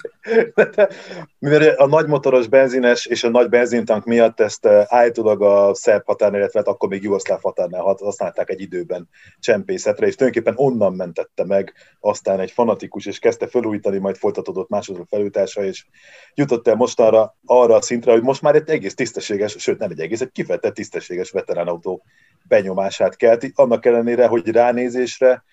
mivel 1.38 1.74
a 1.74 1.86
nagy 1.86 2.06
motoros 2.06 2.46
benzines 2.46 3.06
és 3.06 3.24
a 3.24 3.28
nagy 3.28 3.48
benzintank 3.48 4.04
miatt 4.04 4.40
ezt 4.40 4.66
állítólag 4.66 5.42
a 5.42 5.74
szerb 5.74 6.04
határnál, 6.04 6.40
illetve 6.40 6.58
hát 6.58 6.68
akkor 6.68 6.88
még 6.88 7.02
jugoszláv 7.02 7.40
határnál 7.42 7.82
használták 7.82 8.50
egy 8.50 8.60
időben 8.60 9.08
csempészetre, 9.38 10.06
és 10.06 10.14
tulajdonképpen 10.14 10.66
onnan 10.66 10.92
mentette 10.92 11.44
meg 11.44 11.72
aztán 12.00 12.40
egy 12.40 12.50
fanatikus, 12.50 13.06
és 13.06 13.18
kezdte 13.18 13.46
felújítani, 13.46 13.98
majd 13.98 14.16
folytatódott 14.16 14.68
másodra 14.68 15.04
felújítása, 15.08 15.64
és 15.64 15.86
jutott 16.34 16.68
el 16.68 16.74
most 16.74 17.00
arra, 17.00 17.36
arra 17.44 17.74
a 17.74 17.82
szintre, 17.82 18.12
hogy 18.12 18.22
most 18.22 18.42
már 18.42 18.54
egy 18.54 18.68
egész 18.68 18.94
tisztességes, 18.94 19.54
sőt 19.58 19.78
nem 19.78 19.90
egy 19.90 20.00
egész, 20.00 20.11
egy 20.20 20.32
kifejezett 20.32 20.74
tisztességes 20.74 21.30
veteránautó 21.30 22.02
benyomását 22.48 23.16
kelti, 23.16 23.52
annak 23.54 23.86
ellenére, 23.86 24.26
hogy 24.26 24.48
ránézésre 24.48 25.44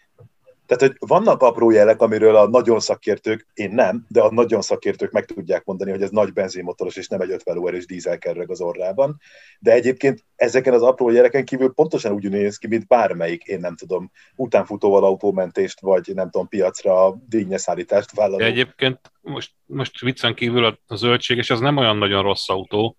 tehát, 0.69 0.83
hogy 0.83 1.09
vannak 1.09 1.41
apró 1.41 1.69
jelek, 1.69 2.01
amiről 2.01 2.35
a 2.35 2.47
nagyon 2.47 2.79
szakértők, 2.79 3.47
én 3.53 3.71
nem, 3.71 4.05
de 4.07 4.21
a 4.21 4.31
nagyon 4.31 4.61
szakértők 4.61 5.11
meg 5.11 5.25
tudják 5.25 5.65
mondani, 5.65 5.91
hogy 5.91 6.01
ez 6.01 6.09
nagy 6.09 6.33
benzinmotoros, 6.33 6.95
és 6.95 7.07
nem 7.07 7.21
egy 7.21 7.31
50 7.31 7.55
lóerős 7.55 7.85
dízelkerreg 7.85 8.49
az 8.49 8.61
orrában. 8.61 9.19
De 9.59 9.71
egyébként 9.71 10.25
ezeken 10.35 10.73
az 10.73 10.81
apró 10.81 11.09
jeleken 11.09 11.45
kívül 11.45 11.73
pontosan 11.73 12.11
úgy 12.11 12.29
néz 12.29 12.57
ki, 12.57 12.67
mint 12.67 12.87
bármelyik, 12.87 13.43
én 13.43 13.59
nem 13.59 13.75
tudom, 13.75 14.11
utánfutóval 14.35 15.03
autómentést, 15.03 15.79
vagy 15.79 16.11
nem 16.13 16.29
tudom, 16.29 16.47
piacra 16.47 17.17
díjnyeszállítást 17.27 18.15
vállaló. 18.15 18.37
De 18.37 18.45
egyébként 18.45 18.99
most, 19.21 19.51
most 19.65 19.99
viccen 19.99 20.35
kívül 20.35 20.65
a 20.65 20.95
zöldség, 20.95 21.37
és 21.37 21.49
ez 21.49 21.59
nem 21.59 21.77
olyan 21.77 21.97
nagyon 21.97 22.23
rossz 22.23 22.49
autó, 22.49 22.97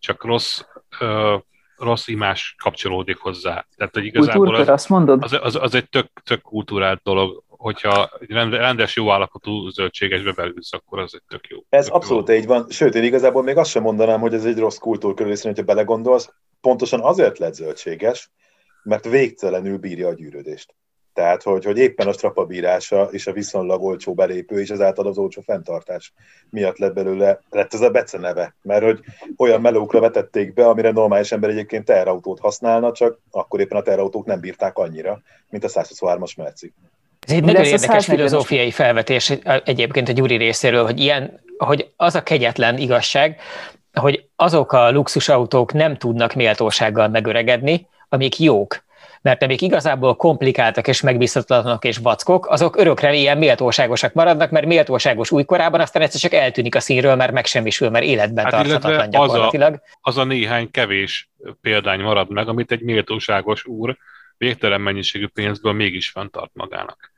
csak 0.00 0.24
rossz 0.24 0.62
rossz 1.80 2.08
imás 2.08 2.54
kapcsolódik 2.62 3.16
hozzá. 3.16 3.66
Tehát, 3.76 3.94
hogy 3.94 4.04
igazából 4.04 4.54
az, 4.54 4.68
azt 4.68 4.88
mondod? 4.88 5.22
Az, 5.22 5.38
az, 5.40 5.56
az, 5.56 5.74
egy 5.74 5.88
tök, 5.88 6.06
tök 6.24 6.40
kultúrált 6.40 7.00
dolog, 7.02 7.44
hogyha 7.48 8.10
rendes, 8.50 8.96
jó 8.96 9.10
állapotú 9.10 9.68
zöldségesbe 9.68 10.32
belülsz, 10.32 10.72
akkor 10.72 10.98
az 10.98 11.14
egy 11.14 11.22
tök 11.28 11.46
jó. 11.46 11.58
Ez 11.68 11.84
tök 11.84 11.94
abszolút 11.94 12.28
jó. 12.28 12.34
így 12.34 12.46
van. 12.46 12.66
Sőt, 12.68 12.94
én 12.94 13.04
igazából 13.04 13.42
még 13.42 13.56
azt 13.56 13.70
sem 13.70 13.82
mondanám, 13.82 14.20
hogy 14.20 14.34
ez 14.34 14.44
egy 14.44 14.58
rossz 14.58 14.78
kultúrkörülés, 14.78 15.42
hogyha 15.42 15.62
belegondolsz, 15.62 16.32
pontosan 16.60 17.00
azért 17.00 17.38
lett 17.38 17.54
zöldséges, 17.54 18.30
mert 18.82 19.04
végtelenül 19.08 19.78
bírja 19.78 20.08
a 20.08 20.14
gyűrődést. 20.14 20.74
Tehát, 21.12 21.42
hogy, 21.42 21.64
hogy 21.64 21.78
éppen 21.78 22.08
a 22.08 22.12
strapabírása 22.12 23.08
és 23.10 23.26
a 23.26 23.32
viszonylag 23.32 23.82
olcsó 23.82 24.14
belépő 24.14 24.60
és 24.60 24.70
ezáltal 24.70 25.06
az 25.06 25.18
olcsó 25.18 25.40
fenntartás 25.40 26.12
miatt 26.50 26.78
lett 26.78 26.94
belőle, 26.94 27.40
lett 27.50 27.74
ez 27.74 27.80
a 27.80 27.90
Bece 27.90 28.18
neve. 28.18 28.54
Mert 28.62 28.82
hogy 28.82 29.00
olyan 29.36 29.60
melókra 29.60 30.00
vetették 30.00 30.54
be, 30.54 30.68
amire 30.68 30.90
normális 30.90 31.32
ember 31.32 31.50
egyébként 31.50 31.84
teherautót 31.84 32.40
használna, 32.40 32.92
csak 32.92 33.18
akkor 33.30 33.60
éppen 33.60 33.78
a 33.78 33.82
teherautók 33.82 34.26
nem 34.26 34.40
bírták 34.40 34.78
annyira, 34.78 35.20
mint 35.48 35.64
a 35.64 35.68
123-as 35.68 36.36
Merci. 36.36 36.72
Ez 37.26 37.32
egy 37.34 37.44
nagyon 37.44 37.64
érdekes 37.64 38.04
filozófiai 38.04 38.70
felvetés 38.70 39.30
egyébként 39.64 40.08
a 40.08 40.12
Gyuri 40.12 40.36
részéről, 40.36 40.84
hogy 40.84 41.00
ilyen, 41.00 41.40
hogy 41.58 41.92
az 41.96 42.14
a 42.14 42.22
kegyetlen 42.22 42.78
igazság, 42.78 43.40
hogy 43.92 44.24
azok 44.36 44.72
a 44.72 44.90
luxusautók 44.90 45.72
nem 45.72 45.96
tudnak 45.96 46.34
méltósággal 46.34 47.08
megöregedni, 47.08 47.88
amik 48.08 48.38
jók 48.38 48.82
mert 49.22 49.42
amik 49.42 49.60
igazából 49.60 50.16
komplikáltak 50.16 50.88
és 50.88 51.00
megbízhatatlanok 51.00 51.84
és 51.84 51.96
vackok, 51.96 52.46
azok 52.48 52.76
örökre 52.76 53.14
ilyen 53.14 53.38
méltóságosak 53.38 54.12
maradnak, 54.12 54.50
mert 54.50 54.66
méltóságos 54.66 55.30
újkorában 55.30 55.80
aztán 55.80 56.02
egyszer 56.02 56.20
csak 56.20 56.32
eltűnik 56.32 56.74
a 56.74 56.80
színről, 56.80 57.14
mert 57.14 57.32
megsemmisül, 57.32 57.90
mert 57.90 58.04
életben 58.04 58.44
hát 58.44 58.52
tarthatatlan 58.52 59.10
gyakorlatilag. 59.10 59.72
Az 59.72 59.80
a, 59.80 59.98
az 60.00 60.16
a 60.16 60.24
néhány 60.24 60.70
kevés 60.70 61.30
példány 61.60 62.00
marad 62.00 62.30
meg, 62.30 62.48
amit 62.48 62.72
egy 62.72 62.82
méltóságos 62.82 63.64
úr 63.64 63.96
végtelen 64.36 64.80
mennyiségű 64.80 65.26
pénzből 65.26 65.72
mégis 65.72 66.08
fenntart 66.08 66.50
magának. 66.54 67.12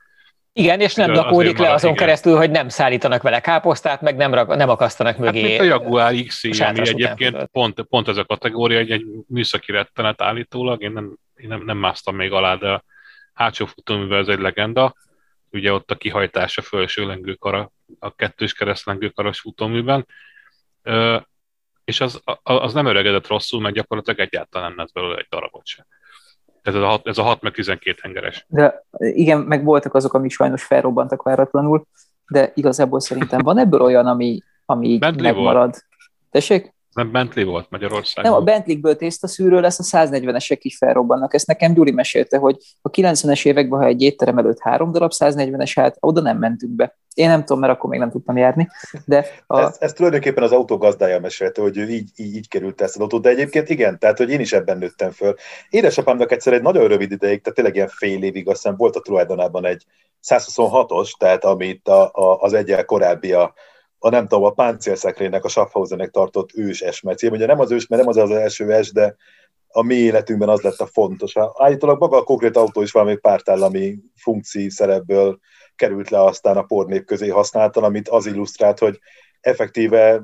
Igen, 0.55 0.81
és 0.81 0.95
nem 0.95 1.13
lakódik 1.13 1.59
le 1.59 1.73
azon 1.73 1.91
igen. 1.91 2.05
keresztül, 2.05 2.37
hogy 2.37 2.51
nem 2.51 2.69
szállítanak 2.69 3.23
vele 3.23 3.41
káposztát, 3.41 4.01
meg 4.01 4.17
nem, 4.17 4.31
nem 4.47 4.69
akasztanak 4.69 5.17
hát 5.17 5.25
mögé. 5.25 5.41
Hát 5.41 5.49
mint 5.49 5.61
a 5.61 5.65
Jaguar 5.65 6.15
XC, 6.27 6.61
ami 6.61 6.81
egyébként 6.81 7.45
pont, 7.45 7.83
pont 7.83 8.09
ez 8.09 8.17
a 8.17 8.25
kategória, 8.25 8.79
egy, 8.79 8.91
egy 8.91 9.05
műszaki 9.29 9.73
rettenet 9.73 10.23
állítólag, 10.23 10.83
én 10.83 10.93
nem 10.93 11.17
én 11.43 11.49
nem, 11.49 11.65
nem 11.65 11.79
másztam 11.79 12.17
még 12.17 12.33
alá, 12.33 12.55
de 12.55 12.71
a 12.71 12.85
hátsó 13.33 13.67
futóművel 13.67 14.19
ez 14.19 14.29
egy 14.29 14.39
legenda. 14.39 14.95
Ugye 15.51 15.73
ott 15.73 15.91
a 15.91 15.97
kihajtása 15.97 16.63
felső 16.63 17.07
lengőkara, 17.07 17.71
a 17.99 18.15
kettős 18.15 18.53
keresztlengőkaras 18.53 19.41
futóműben. 19.41 20.07
Ö, 20.83 21.19
és 21.85 22.01
az, 22.01 22.23
az 22.43 22.73
nem 22.73 22.87
öregedett 22.87 23.27
rosszul, 23.27 23.61
mert 23.61 23.75
gyakorlatilag 23.75 24.21
egyáltalán 24.21 24.69
nem 24.69 24.79
lett 24.79 24.93
belőle 24.93 25.17
egy 25.17 25.27
darabot 25.31 25.67
sem. 25.67 25.87
Ez 26.63 26.75
a, 26.75 26.87
6, 26.87 27.07
ez 27.07 27.19
a 27.19 27.23
6 27.23 27.41
meg 27.41 27.53
12 27.53 27.99
hengeres. 28.03 28.45
De 28.49 28.85
igen, 28.99 29.41
meg 29.41 29.65
voltak 29.65 29.95
azok, 29.95 30.15
amik 30.15 30.31
sajnos 30.31 30.65
felrobbantak 30.65 31.23
váratlanul, 31.23 31.87
de 32.29 32.53
igazából 32.55 33.01
szerintem 33.01 33.41
van 33.41 33.59
ebből 33.59 33.81
olyan, 33.81 34.07
ami, 34.07 34.43
ami 34.67 34.89
így 34.89 35.01
megmarad. 35.01 35.55
Volt. 35.55 35.87
Tessék? 36.31 36.75
Nem 36.95 37.13
Bentley 37.13 37.45
volt 37.45 37.67
Magyarországon? 37.71 38.31
Nem, 38.31 38.41
a 38.41 38.45
Bentley-ből 38.45 38.97
tésztaszűrő 38.97 39.61
lesz, 39.61 39.79
a 39.95 39.99
140-esek 39.99 40.59
is 40.61 40.77
felrobbannak. 40.77 41.35
Ezt 41.35 41.47
nekem 41.47 41.75
Gyuri 41.75 41.91
mesélte, 41.91 42.39
hogy 42.39 42.57
a 42.83 42.91
90-es 42.91 43.47
években, 43.47 43.81
ha 43.81 43.87
egy 43.87 44.03
étterem 44.03 44.39
előtt 44.39 44.61
három 44.61 44.93
darab 44.93 45.13
140-es 45.15 45.73
hát 45.75 45.97
oda 46.01 46.21
nem 46.21 46.39
mentünk 46.39 46.73
be. 46.73 46.97
Én 47.15 47.29
nem 47.29 47.41
tudom, 47.41 47.61
mert 47.61 47.73
akkor 47.73 47.91
még 47.91 47.99
nem 47.99 48.11
tudtam 48.11 48.37
járni. 48.37 48.69
De 49.05 49.27
a... 49.47 49.61
ez, 49.61 49.77
ez 49.79 49.93
tulajdonképpen 49.93 50.43
az 50.43 50.53
autó 50.53 50.77
gazdája 50.77 51.21
mesélte, 51.21 51.63
hogy 51.63 51.77
ő 51.77 51.89
így, 51.89 52.11
így, 52.17 52.35
így 52.35 52.49
került 52.49 52.81
ezt 52.81 52.95
az 52.95 53.01
autót, 53.01 53.23
de 53.23 53.29
egyébként 53.29 53.69
igen, 53.69 53.99
tehát 53.99 54.19
hogy 54.19 54.31
én 54.31 54.41
is 54.41 54.53
ebben 54.53 54.79
nőttem 54.79 55.11
föl. 55.11 55.35
Édesapámnak 55.71 56.33
egyszer 56.33 56.53
egy 56.53 56.63
nagyon 56.63 56.89
rövid 56.89 57.13
ideig, 57.13 57.41
tehát 57.41 57.55
tényleg 57.55 57.75
ilyen 57.75 57.89
fél 57.89 58.23
évig, 58.23 58.49
azt 58.49 58.63
hiszem 58.63 58.77
volt 58.77 58.97
a 58.97 59.01
tulajdonában 59.01 59.67
egy 59.67 59.85
126-os, 60.29 61.11
tehát 61.19 61.45
amit 61.45 61.89
a, 61.89 62.11
a, 62.13 62.41
az 62.41 62.53
egyel 62.53 62.85
korábbi 62.85 63.33
a, 63.33 63.55
a 64.05 64.09
nem 64.11 64.29
tudom, 64.29 64.45
a 64.45 64.51
páncélszekrénynek, 64.51 65.45
a 65.45 65.49
Schaffhausennek 65.49 66.11
tartott 66.11 66.51
ős 66.55 66.85
S 66.91 67.01
mercém. 67.01 67.33
Ugye 67.33 67.47
nem 67.47 67.61
az 67.61 67.71
ős, 67.71 67.87
mert 67.87 68.03
nem 68.03 68.11
az 68.11 68.17
az 68.17 68.31
első 68.31 68.83
S, 68.83 68.93
de 68.93 69.17
a 69.69 69.83
mi 69.83 69.95
életünkben 69.95 70.49
az 70.49 70.61
lett 70.61 70.81
a 70.81 70.87
fontos. 70.87 71.35
Állítólag 71.59 72.01
maga 72.01 72.17
a 72.17 72.23
konkrét 72.23 72.57
autó 72.57 72.83
is 72.83 72.93
valami 72.93 73.17
pártállami 73.17 73.99
funkció 74.17 74.69
szerepből 74.69 75.39
került 75.77 76.11
le 76.11 76.25
aztán 76.25 76.57
a 76.57 76.63
pornép 76.63 77.05
közé 77.05 77.29
használtan, 77.29 77.85
amit 77.85 78.09
az 78.09 78.27
illusztrált, 78.27 78.79
hogy 78.79 78.99
effektíve 79.41 80.23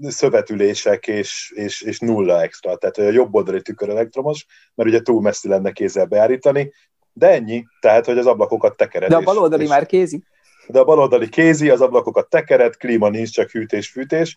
szövetülések 0.00 1.06
és, 1.06 1.52
és, 1.54 1.82
és 1.82 1.98
nulla 1.98 2.42
extra. 2.42 2.76
Tehát 2.76 2.96
a 2.96 3.02
jobb 3.02 3.34
oldali 3.34 3.62
tükör 3.62 3.88
elektromos, 3.88 4.46
mert 4.74 4.88
ugye 4.88 5.00
túl 5.00 5.20
messzi 5.20 5.48
lenne 5.48 5.72
kézzel 5.72 6.06
beállítani, 6.06 6.72
de 7.12 7.30
ennyi, 7.30 7.64
tehát 7.80 8.04
hogy 8.06 8.18
az 8.18 8.26
ablakokat 8.26 8.76
tekered. 8.76 9.08
De 9.08 9.16
a 9.16 9.20
bal 9.20 9.38
oldali 9.38 9.62
és, 9.62 9.68
már 9.68 9.86
kézi? 9.86 10.22
De 10.68 10.78
a 10.78 10.84
baloldali 10.84 11.28
kézi, 11.28 11.70
az 11.70 11.80
ablakokat 11.80 12.28
tekered, 12.28 12.76
klíma 12.76 13.08
nincs, 13.08 13.30
csak 13.30 13.50
hűtés-fűtés, 13.50 14.36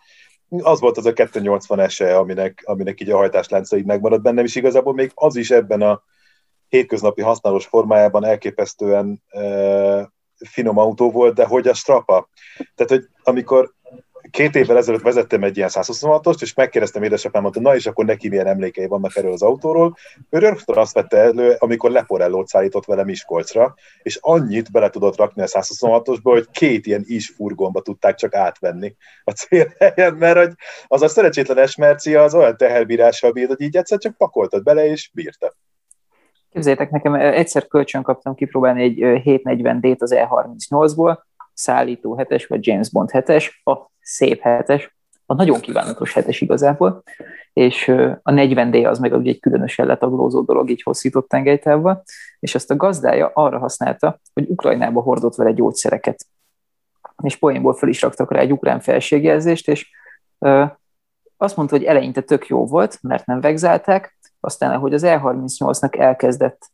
az 0.50 0.80
volt 0.80 0.98
az 0.98 1.06
a 1.06 1.14
280 1.14 1.80
ese, 1.80 2.18
aminek, 2.18 2.62
aminek 2.66 3.02
így 3.02 3.10
a 3.10 3.18
hajtáslánca 3.18 3.78
így 3.78 3.86
megmaradt 3.86 4.22
bennem, 4.22 4.46
és 4.46 4.56
igazából 4.56 4.94
még 4.94 5.12
az 5.14 5.36
is 5.36 5.52
ebben 5.52 5.82
a 5.82 6.04
hétköznapi 6.68 7.22
használós 7.22 7.66
formájában 7.66 8.26
elképesztően 8.26 9.24
e, 9.28 10.12
finom 10.50 10.78
autó 10.78 11.12
volt, 11.12 11.36
de 11.36 11.46
hogy 11.46 11.68
a 11.68 11.74
strapa. 11.74 12.30
Tehát, 12.76 12.92
hogy 12.92 13.08
amikor 13.24 13.74
két 14.32 14.56
évvel 14.56 14.78
ezelőtt 14.78 15.02
vezettem 15.02 15.44
egy 15.44 15.58
ilyen 15.58 15.70
126-ost, 15.72 16.42
és 16.42 16.54
megkérdeztem 16.54 17.04
édesapám, 17.04 17.42
mondta, 17.42 17.60
na 17.60 17.76
és 17.76 17.86
akkor 17.86 18.06
neki 18.06 18.30
milyen 18.30 18.48
emlékei 18.48 18.88
vannak 18.88 19.16
erről 19.16 19.32
az 19.32 19.42
autóról. 19.42 19.96
Ő 20.30 20.38
rögtön 20.38 20.78
azt 20.78 20.94
vette 20.94 21.18
elő, 21.18 21.56
amikor 21.60 21.92
Leporellót 21.92 22.48
szállított 22.48 22.86
vele 22.86 23.04
Miskolcra, 23.04 23.74
és 24.02 24.18
annyit 24.22 24.72
bele 24.72 24.90
tudott 24.90 25.18
rakni 25.18 25.42
a 25.42 25.46
126-osba, 25.46 26.20
hogy 26.22 26.48
két 26.52 26.86
ilyen 26.86 27.04
is 27.06 27.30
furgonba 27.30 27.82
tudták 27.82 28.16
csak 28.16 28.36
átvenni 28.36 28.96
a 29.24 29.32
célhelyen, 29.32 30.14
mert 30.14 30.38
hogy 30.38 30.54
az 30.88 31.02
a 31.02 31.08
szerencsétlen 31.08 31.58
esmercia 31.58 32.24
az 32.24 32.34
olyan 32.34 32.58
teherbírással 32.58 33.32
bírt, 33.32 33.48
hogy 33.48 33.62
így 33.62 33.78
egyszer 33.78 33.98
csak 33.98 34.18
pakoltad 34.18 34.64
bele, 34.64 34.86
és 34.86 35.10
bírta. 35.14 35.54
Képzeljétek, 36.50 36.90
nekem 36.92 37.14
egyszer 37.14 37.68
kölcsön 37.68 38.04
kaptam 38.04 38.36
kipróbálni 38.36 38.84
egy 38.84 39.22
740D-t 39.26 40.00
az 40.00 40.14
E38-ból, 40.16 41.18
szállító 41.54 42.16
hetes, 42.16 42.48
vagy 42.48 42.68
James 42.68 42.92
Bond 42.92 43.12
hetes, 43.12 43.62
a 43.64 43.76
szép 44.08 44.42
hetes, 44.42 44.96
a 45.26 45.34
nagyon 45.34 45.60
kívánatos 45.60 46.14
hetes 46.14 46.42
igazából, 46.42 47.04
és 47.54 47.88
a 48.22 48.32
40D 48.32 48.88
az 48.90 49.00
meg 49.00 49.14
ugye 49.14 49.32
egy 49.32 49.40
különösen 49.40 49.86
letaglózó 49.86 50.42
dolog, 50.42 50.70
így 50.70 50.82
hosszított 50.82 51.28
tengelytávval, 51.28 52.04
és 52.40 52.56
azt 52.56 52.72
a 52.72 52.76
gazdája 52.76 53.32
arra 53.34 53.60
használta, 53.60 54.20
hogy 54.34 54.50
Ukrajnába 54.50 55.02
hordott 55.02 55.36
vele 55.36 55.52
gyógyszereket. 55.52 56.26
És 57.24 57.36
poénból 57.36 57.74
fel 57.76 57.90
is 57.90 58.02
raktak 58.02 58.32
rá 58.32 58.40
egy 58.40 58.52
ukrán 58.52 58.80
felségjelzést, 58.80 59.68
és 59.68 59.90
azt 61.38 61.56
mondta, 61.56 61.76
hogy 61.76 61.86
eleinte 61.86 62.22
tök 62.22 62.48
jó 62.48 62.66
volt, 62.66 62.98
mert 63.02 63.26
nem 63.26 63.42
vegzálták, 63.42 64.18
aztán 64.40 64.72
ahogy 64.72 64.94
az 64.94 65.04
E38-nak 65.06 66.00
elkezdett 66.00 66.72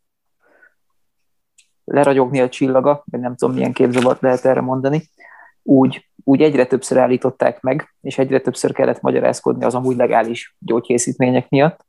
leragyogni 1.83 2.41
a 2.41 2.49
csillaga, 2.49 3.03
vagy 3.05 3.19
nem 3.19 3.35
tudom 3.35 3.55
milyen 3.55 3.73
képzavart 3.73 4.21
lehet 4.21 4.45
erre 4.45 4.61
mondani, 4.61 5.09
úgy, 5.63 6.09
úgy 6.23 6.41
egyre 6.41 6.65
többször 6.65 6.97
állították 6.97 7.61
meg, 7.61 7.95
és 8.01 8.17
egyre 8.17 8.39
többször 8.39 8.73
kellett 8.73 9.01
magyarázkodni 9.01 9.65
az 9.65 9.75
amúgy 9.75 9.95
legális 9.95 10.55
gyógykészítmények 10.59 11.49
miatt, 11.49 11.85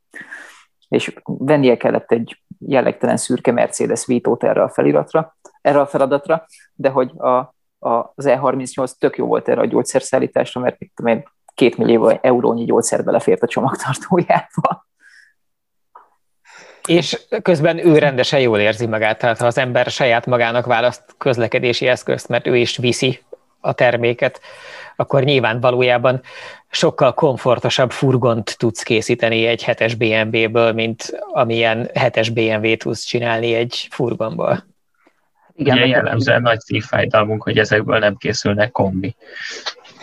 és 0.87 1.13
vennie 1.23 1.77
kellett 1.77 2.11
egy 2.11 2.41
jellegtelen 2.59 3.17
szürke 3.17 3.51
Mercedes 3.51 4.05
Vito-t 4.05 4.43
erre 4.43 4.63
a 4.63 4.69
feliratra, 4.69 5.37
erre 5.61 5.79
a 5.79 5.87
feladatra, 5.87 6.45
de 6.73 6.89
hogy 6.89 7.11
a, 7.17 7.27
a, 7.79 8.11
az 8.15 8.25
E38 8.27 8.91
tök 8.97 9.17
jó 9.17 9.25
volt 9.25 9.49
erre 9.49 9.61
a 9.61 9.65
gyógyszerszállításra, 9.65 10.61
mert 10.61 10.77
tudom 10.95 11.23
két 11.53 11.77
millió 11.77 12.09
eurónyi 12.21 12.65
gyógyszer 12.65 13.03
belefért 13.03 13.43
a 13.43 13.47
csomagtartójába. 13.47 14.87
És 16.87 17.27
közben 17.41 17.85
ő 17.85 17.97
rendesen 17.97 18.39
jól 18.39 18.59
érzi 18.59 18.85
magát, 18.85 19.19
tehát 19.19 19.37
ha 19.37 19.45
az 19.45 19.57
ember 19.57 19.85
saját 19.85 20.25
magának 20.25 20.65
választ 20.65 21.15
közlekedési 21.17 21.87
eszközt, 21.87 22.27
mert 22.27 22.47
ő 22.47 22.57
is 22.57 22.77
viszi 22.77 23.19
a 23.65 23.73
terméket, 23.73 24.41
akkor 24.95 25.23
nyilván 25.23 25.59
valójában 25.59 26.21
sokkal 26.69 27.13
komfortosabb 27.13 27.91
furgont 27.91 28.57
tudsz 28.57 28.83
készíteni 28.83 29.45
egy 29.45 29.63
hetes 29.63 29.95
BMW-ből, 29.95 30.71
mint 30.71 31.19
amilyen 31.31 31.89
hetes 31.93 32.29
BMW 32.29 32.77
tudsz 32.77 33.03
csinálni 33.03 33.53
egy 33.53 33.87
furgonból. 33.91 34.65
Igen, 35.55 35.75
Ugye 35.75 35.85
jellemzően 35.85 36.41
nagy 36.41 36.59
szívfájdalmunk, 36.59 37.43
hogy 37.43 37.57
ezekből 37.57 37.99
nem 37.99 38.15
készülnek 38.15 38.71
kombi. 38.71 39.15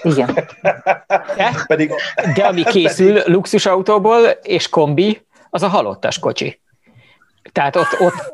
Igen. 0.02 0.35
De, 1.37 1.64
Pedig... 1.66 1.92
de 2.35 2.45
ami 2.45 2.62
készül 2.73 3.23
luxusautóból 3.26 4.21
és 4.42 4.69
kombi, 4.69 5.26
az 5.50 5.62
a 5.62 5.69
halottas 5.69 6.19
kocsi. 6.19 6.61
Tehát 7.52 7.76
ott, 7.76 8.00
ott, 8.00 8.33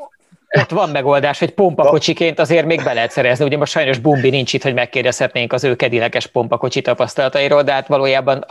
ott 0.56 0.70
van 0.70 0.90
megoldás, 0.90 1.38
hogy 1.38 1.50
pompakocsiként 1.50 2.38
azért 2.38 2.66
még 2.66 2.84
be 2.84 2.92
lehet 2.92 3.10
szerezni. 3.10 3.44
Ugye 3.44 3.56
most 3.56 3.72
sajnos 3.72 3.98
Bumbi 3.98 4.30
nincs 4.30 4.52
itt, 4.52 4.62
hogy 4.62 4.74
megkérdezhetnénk 4.74 5.52
az 5.52 5.64
ő 5.64 5.76
kedilekes 5.76 6.26
pompakocsi 6.26 6.80
tapasztalatairól, 6.80 7.62
de 7.62 7.72
hát 7.72 7.86
valójában 7.86 8.44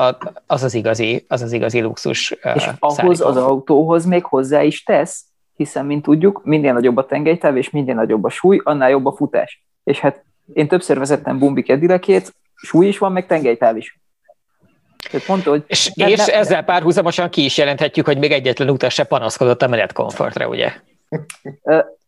az 0.48 0.64
az 0.64 0.74
igazi, 0.74 1.26
az 1.28 1.42
az 1.42 1.52
igazi 1.52 1.82
luxus. 1.82 2.32
És 2.56 2.70
ahhoz 2.80 3.22
az 3.22 3.38
autóhoz 3.38 4.06
még 4.06 4.24
hozzá 4.24 4.64
is 4.64 4.84
tesz, 4.84 5.24
hiszen, 5.56 5.86
mint 5.86 6.04
tudjuk, 6.04 6.42
minél 6.44 6.74
nagyobb 6.74 6.98
a 6.98 7.06
tengelytáv 7.06 7.58
és 7.58 7.70
minél 7.70 7.96
nagyobb 7.96 8.24
a 8.24 8.30
súly, 8.30 8.62
annál 8.64 8.90
jobb 8.90 9.06
a 9.06 9.12
futás. 9.12 9.64
És 9.84 10.00
hát 10.00 10.24
én 10.54 10.68
többször 10.68 10.98
vezettem 10.98 11.40
Bumbi 11.40 11.64
kedilekét, 11.64 12.34
súly 12.56 12.88
is 12.88 12.98
van, 12.98 13.12
meg 13.12 13.26
tengelytáv 13.26 13.78
is. 13.78 14.00
Tehát 15.12 15.28
mondta, 15.28 15.50
hogy 15.50 15.64
és, 15.68 15.92
nem, 15.94 16.08
és 16.08 16.26
nem, 16.26 16.40
ezzel 16.40 16.64
párhuzamosan 16.64 17.30
ki 17.30 17.44
is 17.44 17.58
jelenthetjük, 17.58 18.06
hogy 18.06 18.18
még 18.18 18.32
egyetlen 18.32 18.70
utas 18.70 18.94
se 18.94 19.04
panaszkodott 19.04 19.62
a 19.62 19.68
menetkomfortra, 19.68 20.48
ugye? 20.48 20.72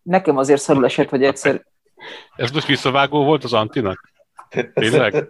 Nekem 0.02 0.38
azért 0.38 0.62
szarul 0.62 0.86
esett, 0.86 1.10
hogy 1.10 1.24
egyszer... 1.24 1.66
Ez 2.36 2.52
most 2.52 2.68
visszavágó 2.68 3.24
volt 3.24 3.44
az 3.44 3.54
Antinak? 3.54 4.12
Tényleg? 4.74 5.28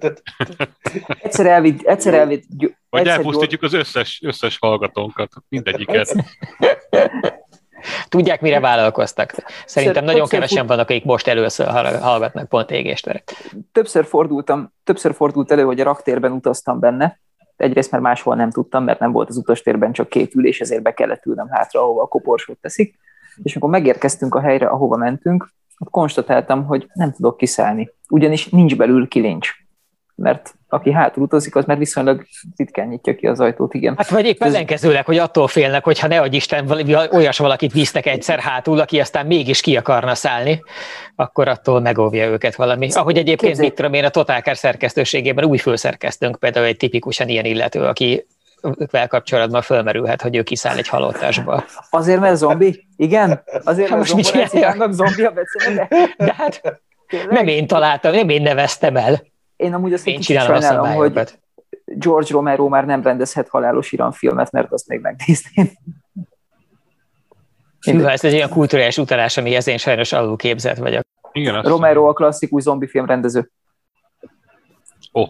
egyszer 1.22 1.46
elvitt... 1.46 1.82
Egyszer 1.82 2.14
elvitt 2.14 2.46
Vagy 2.90 3.02
egyszer 3.02 3.18
elpusztítjuk 3.18 3.62
gyors... 3.62 3.74
az 3.74 3.80
összes, 3.80 4.22
összes 4.24 4.58
hallgatónkat, 4.58 5.32
mindegyiket. 5.50 6.16
Tudják, 8.10 8.42
mire 8.42 8.60
vállalkoztak. 8.60 9.36
Szerintem 9.66 10.04
nagyon 10.04 10.28
kevesen 10.28 10.58
fut... 10.58 10.68
vannak, 10.68 10.90
akik 10.90 11.04
most 11.04 11.28
először 11.28 11.68
hallgatnak 12.02 12.50
pont 12.50 12.72
égéstere. 12.72 13.24
Többször 13.72 14.06
fordultam, 14.06 14.74
többször 14.84 15.14
fordult 15.14 15.52
elő, 15.52 15.64
hogy 15.64 15.80
a 15.80 15.84
raktérben 15.84 16.32
utaztam 16.32 16.80
benne, 16.80 17.20
egyrészt 17.56 17.92
mert 17.92 18.04
máshol 18.04 18.36
nem 18.36 18.52
tudtam, 18.52 18.84
mert 18.84 19.00
nem 19.00 19.12
volt 19.12 19.30
az 19.30 19.38
utastérben 19.38 19.92
csak 19.92 20.10
két 20.10 20.36
ülés, 20.36 20.60
ezért 20.62 20.82
be 20.82 20.94
kellett 20.94 21.26
ülnem 21.26 21.48
hátra, 21.50 21.82
ahova 21.82 22.02
a 22.02 22.08
koporsót 22.08 22.58
teszik. 22.58 23.00
És 23.44 23.56
amikor 23.56 23.70
megérkeztünk 23.70 24.36
a 24.36 24.42
helyre, 24.42 24.68
ahova 24.68 24.98
mentünk, 24.98 25.50
ott 25.78 25.90
konstatáltam, 25.90 26.66
hogy 26.66 26.90
nem 26.94 27.12
tudok 27.12 27.38
kiszállni, 27.38 27.90
ugyanis 28.10 28.50
nincs 28.50 28.76
belül 28.76 29.08
kilincs. 29.08 29.50
Mert 30.16 30.54
aki 30.68 30.92
hátul 30.92 31.24
utazik, 31.24 31.56
az 31.56 31.66
már 31.66 31.78
viszonylag 31.78 32.26
ritkán 32.56 32.88
nyitja 32.88 33.16
ki 33.16 33.28
az 33.28 33.40
ajtót, 33.40 33.74
igen. 33.74 33.94
Hát 33.98 34.10
vagy 34.10 34.26
épp 34.26 34.42
ellenkezőleg, 34.42 35.06
hogy 35.06 35.18
attól 35.18 35.48
félnek, 35.48 35.84
hogy 35.84 36.00
ha 36.00 36.08
ne 36.08 36.20
adj 36.20 36.36
Isten, 36.36 36.72
olyas 37.12 37.38
valakit 37.38 37.74
visznek 37.74 38.06
egyszer 38.06 38.40
hátul, 38.40 38.80
aki 38.80 39.00
aztán 39.00 39.26
mégis 39.26 39.62
ki 39.62 39.78
akarna 39.78 40.16
szállni, 40.16 40.64
akkor 41.16 41.48
attól 41.48 41.80
megóvja 41.80 42.28
őket 42.28 42.56
valami. 42.56 42.90
Ahogy 42.92 43.18
egyébként, 43.18 43.40
Képzel... 43.40 43.66
mit 43.66 43.74
tudom 43.74 43.94
én, 43.94 44.04
a 44.04 44.10
Totálkár 44.10 44.58
szerkesztőségében 44.58 45.46
új 45.46 45.58
főszerkesztőnk 45.58 46.40
például 46.40 46.66
egy 46.66 46.78
tipikusan 46.78 47.28
ilyen 47.28 47.46
illető, 47.46 47.82
aki 47.82 48.26
vel 48.92 49.08
kapcsolatban 49.08 49.62
fölmerülhet, 49.62 50.22
hogy 50.22 50.36
ő 50.36 50.44
kiszáll 50.44 50.78
egy 50.78 50.88
halottásba. 50.88 51.64
Azért, 51.90 52.20
mert 52.20 52.36
zombi? 52.36 52.88
Igen? 52.96 53.44
Azért, 53.64 53.90
mert 53.90 54.14
most 54.14 54.92
zombi 54.92 55.24
a 55.24 55.34
De 56.18 56.34
hát 56.38 56.82
nem 57.30 57.48
én 57.48 57.68
találtam, 57.68 58.12
nem 58.12 58.30
én 58.30 58.42
neveztem 58.42 58.96
el. 58.96 59.24
Én 59.56 59.74
amúgy 59.74 59.94
azt 59.94 60.08
én 60.08 60.22
sajnálom, 60.22 60.94
hogy 60.94 61.38
George 61.86 62.28
Romero 62.30 62.68
már 62.68 62.86
nem 62.86 63.04
rendezhet 63.04 63.50
halálos 63.50 63.94
filmet, 64.12 64.52
mert 64.52 64.72
azt 64.72 64.88
még 64.88 65.00
megnézném. 65.00 65.70
Hűha, 67.80 68.12
ez 68.12 68.24
egy 68.24 68.34
olyan 68.34 68.50
kulturális 68.50 68.98
utalás, 68.98 69.38
amihez 69.38 69.68
én 69.68 69.78
sajnos 69.78 70.12
alul 70.12 70.36
képzett 70.36 70.78
vagyok. 70.78 71.02
Igen, 71.32 71.62
Romero 71.62 72.08
a 72.08 72.14
klasszikus 72.14 72.62
zombifilm 72.62 73.06
rendező. 73.06 73.52
Ó. 75.14 75.22
Oh. 75.22 75.30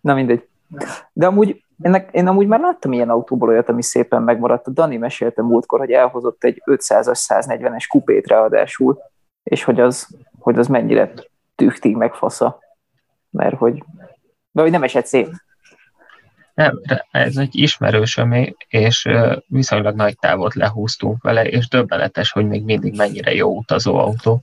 Na 0.00 0.14
mindegy. 0.14 0.48
De 1.12 1.26
amúgy 1.26 1.64
ennek, 1.82 2.08
én 2.12 2.26
amúgy 2.26 2.46
már 2.46 2.60
láttam 2.60 2.92
ilyen 2.92 3.10
autóból 3.10 3.48
olyat, 3.48 3.68
ami 3.68 3.82
szépen 3.82 4.22
megmaradt. 4.22 4.66
A 4.66 4.70
Dani 4.70 4.96
mesélte 4.96 5.42
múltkor, 5.42 5.78
hogy 5.78 5.90
elhozott 5.90 6.44
egy 6.44 6.62
500-as, 6.64 7.20
140-es 7.28 7.84
kupét 7.88 8.26
ráadásul, 8.26 8.98
és 9.42 9.64
hogy 9.64 9.80
az, 9.80 10.08
hogy 10.38 10.58
az 10.58 10.66
mennyire 10.66 11.12
tűktig 11.54 11.96
meg 11.96 12.14
fasza. 12.14 12.58
Mert 13.30 13.56
hogy, 13.56 13.84
de 14.50 14.62
hogy 14.62 14.70
nem 14.70 14.82
esett 14.82 15.06
szép. 15.06 15.28
Nem, 16.54 16.80
ez 17.10 17.36
egy 17.36 17.56
ismerősömé, 17.56 18.56
és 18.68 19.08
viszonylag 19.46 19.94
nagy 19.94 20.18
távot 20.18 20.54
lehúztunk 20.54 21.22
vele, 21.22 21.44
és 21.44 21.68
döbbenetes, 21.68 22.32
hogy 22.32 22.48
még 22.48 22.64
mindig 22.64 22.96
mennyire 22.96 23.34
jó 23.34 23.56
utazó 23.56 23.96
autó. 23.96 24.42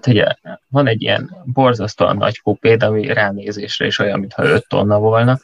Tehát 0.00 0.06
ugye 0.06 0.56
van 0.68 0.86
egy 0.86 1.02
ilyen 1.02 1.36
borzasztóan 1.44 2.16
nagy 2.16 2.40
kupéd, 2.40 2.82
ami 2.82 3.06
ránézésre 3.06 3.86
is 3.86 3.98
olyan, 3.98 4.20
mintha 4.20 4.44
5 4.44 4.68
tonna 4.68 4.98
volna, 4.98 5.38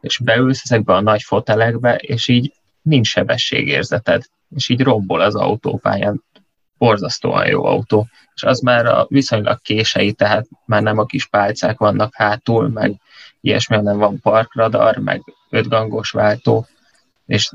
és 0.00 0.18
beülsz 0.18 0.60
ezekbe 0.64 0.94
a 0.94 1.00
nagy 1.00 1.22
fotelekbe, 1.22 1.94
és 1.94 2.28
így 2.28 2.52
nincs 2.82 3.08
sebességérzeted, 3.08 4.22
és 4.56 4.68
így 4.68 4.80
robbol 4.80 5.20
az 5.20 5.34
autópályán. 5.34 6.24
Borzasztóan 6.78 7.46
jó 7.46 7.64
autó. 7.64 8.06
És 8.34 8.42
az 8.42 8.60
már 8.60 8.86
a 8.86 9.06
viszonylag 9.08 9.60
kései, 9.60 10.12
tehát 10.12 10.46
már 10.64 10.82
nem 10.82 10.98
a 10.98 11.04
kis 11.04 11.26
pálcák 11.26 11.78
vannak 11.78 12.14
hátul, 12.14 12.68
meg 12.68 13.00
ilyesmi, 13.40 13.76
hanem 13.76 13.98
van 13.98 14.20
parkradar, 14.20 14.96
meg 14.96 15.22
ötgangos 15.50 16.10
váltó, 16.10 16.66
és 17.26 17.50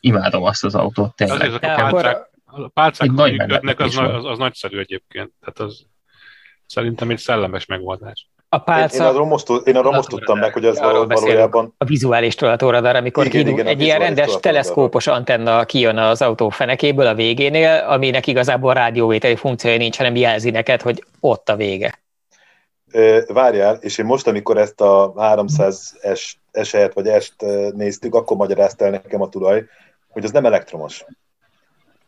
imádom 0.00 0.42
azt 0.42 0.64
az 0.64 0.74
autót 0.74 1.14
tényleg. 1.14 1.40
Ezek 1.40 1.62
a 1.62 1.74
pálcák, 1.74 2.30
a 2.64 2.68
pálcák 2.68 3.10
az, 3.18 3.96
az, 3.96 3.96
az, 3.96 4.24
az 4.24 4.38
nagyszerű 4.38 4.78
egyébként. 4.78 5.32
Tehát 5.40 5.58
az 5.58 5.86
szerintem 6.66 7.10
egy 7.10 7.18
szellemes 7.18 7.66
megoldás. 7.66 8.28
A 8.48 8.58
pálca... 8.58 8.96
Én, 8.96 9.02
én 9.02 9.08
arról 9.08 9.26
most, 9.26 9.48
én 9.64 9.76
arról 9.76 9.92
most 9.92 10.08
tudtam 10.08 10.38
meg, 10.38 10.52
hogy 10.52 10.64
ez 10.64 10.76
Arról 10.76 11.06
valójában... 11.06 11.74
A 11.78 11.84
vizuális 11.84 12.34
tolatóradar, 12.34 12.96
amikor 12.96 13.26
Igen, 13.26 13.46
igen, 13.46 13.66
egy 13.66 13.82
ilyen 13.82 13.98
rendes 13.98 14.36
teleszkópos 14.40 15.06
antenna 15.06 15.64
kijön 15.64 15.98
az 15.98 16.22
autó 16.22 16.48
fenekéből 16.48 17.06
a 17.06 17.14
végénél, 17.14 17.86
aminek 17.88 18.26
igazából 18.26 18.74
rádióvételi 18.74 19.36
funkciója 19.36 19.76
nincs, 19.76 19.96
hanem 19.96 20.16
jelzi 20.16 20.50
neked, 20.50 20.82
hogy 20.82 21.04
ott 21.20 21.48
a 21.48 21.56
vége. 21.56 22.04
Várjál, 23.26 23.78
és 23.80 23.98
én 23.98 24.04
most, 24.04 24.26
amikor 24.26 24.58
ezt 24.58 24.80
a 24.80 25.12
300S 25.16 26.32
eset 26.50 26.94
vagy 26.94 27.06
est 27.06 27.34
néztük, 27.74 28.14
akkor 28.14 28.36
magyarázta 28.36 28.84
el 28.84 28.90
nekem 28.90 29.22
a 29.22 29.28
tulaj, 29.28 29.64
hogy 30.08 30.24
az 30.24 30.30
nem 30.30 30.46
elektromos. 30.46 31.04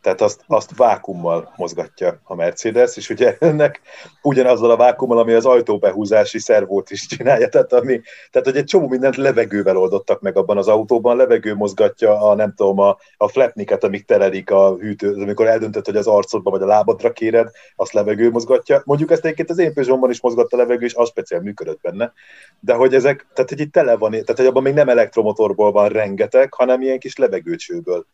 Tehát 0.09 0.23
azt, 0.23 0.45
azt 0.47 0.77
vákummal 0.77 1.53
mozgatja 1.57 2.21
a 2.25 2.35
Mercedes, 2.35 2.97
és 2.97 3.11
ugye 3.11 3.37
ennek 3.39 3.81
ugyanazzal 4.23 4.71
a 4.71 4.77
vákummal, 4.77 5.19
ami 5.19 5.33
az 5.33 5.47
ajtóbehúzási 5.47 6.39
szervót 6.39 6.91
is 6.91 7.07
csinálja, 7.07 7.49
tehát, 7.49 7.73
ami, 7.73 8.01
tehát 8.31 8.47
hogy 8.47 8.57
egy 8.57 8.65
csomó 8.65 8.89
mindent 8.89 9.17
levegővel 9.17 9.77
oldottak 9.77 10.21
meg 10.21 10.37
abban 10.37 10.57
az 10.57 10.69
autóban, 10.69 11.17
levegő 11.17 11.55
mozgatja 11.55 12.21
a, 12.21 12.35
nem 12.35 12.55
tudom, 12.55 12.79
a, 12.79 12.97
a 13.17 13.29
flapniket, 13.29 13.85
amik 13.85 14.05
telelik 14.05 14.51
a 14.51 14.77
hűtő, 14.77 15.13
amikor 15.13 15.47
eldöntött, 15.47 15.87
hogy 15.87 15.97
az 15.97 16.07
arcodba 16.07 16.51
vagy 16.51 16.63
a 16.63 16.67
lábadra 16.67 17.13
kéred, 17.13 17.51
azt 17.77 17.93
levegő 17.93 18.31
mozgatja. 18.31 18.83
Mondjuk 18.85 19.11
ezt 19.11 19.25
egyébként 19.25 19.51
az 19.51 19.59
én 19.59 19.73
Peugeot-ban 19.73 20.11
is 20.11 20.21
mozgatta 20.21 20.57
a 20.57 20.61
levegő, 20.61 20.85
és 20.85 20.95
az 20.95 21.09
speciál 21.09 21.41
működött 21.41 21.81
benne. 21.81 22.13
De 22.61 22.75
hogy 22.75 22.95
ezek, 22.95 23.27
tehát 23.35 23.51
hogy 23.51 23.61
itt 23.61 23.73
tele 23.73 23.97
van, 23.97 24.11
tehát 24.11 24.37
hogy 24.37 24.47
abban 24.47 24.63
még 24.63 24.75
nem 24.75 24.89
elektromotorból 24.89 25.73
van 25.73 25.89
rengeteg, 25.89 26.55
hanem 26.55 26.81
ilyen 26.81 26.99
kis 26.99 27.17
levegőcsőből 27.17 28.07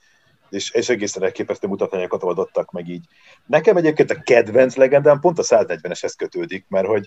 és, 0.55 0.71
és 0.71 0.88
egészen 0.88 1.23
elképesztő 1.23 1.67
mutatványokat 1.67 2.23
oldottak 2.23 2.71
meg 2.71 2.88
így. 2.88 3.05
Nekem 3.47 3.77
egyébként 3.77 4.11
a 4.11 4.23
kedvenc 4.23 4.77
legendám 4.77 5.21
pont 5.21 5.38
a 5.38 5.43
140-eshez 5.43 6.12
kötődik, 6.17 6.64
mert 6.69 6.87
hogy 6.87 7.05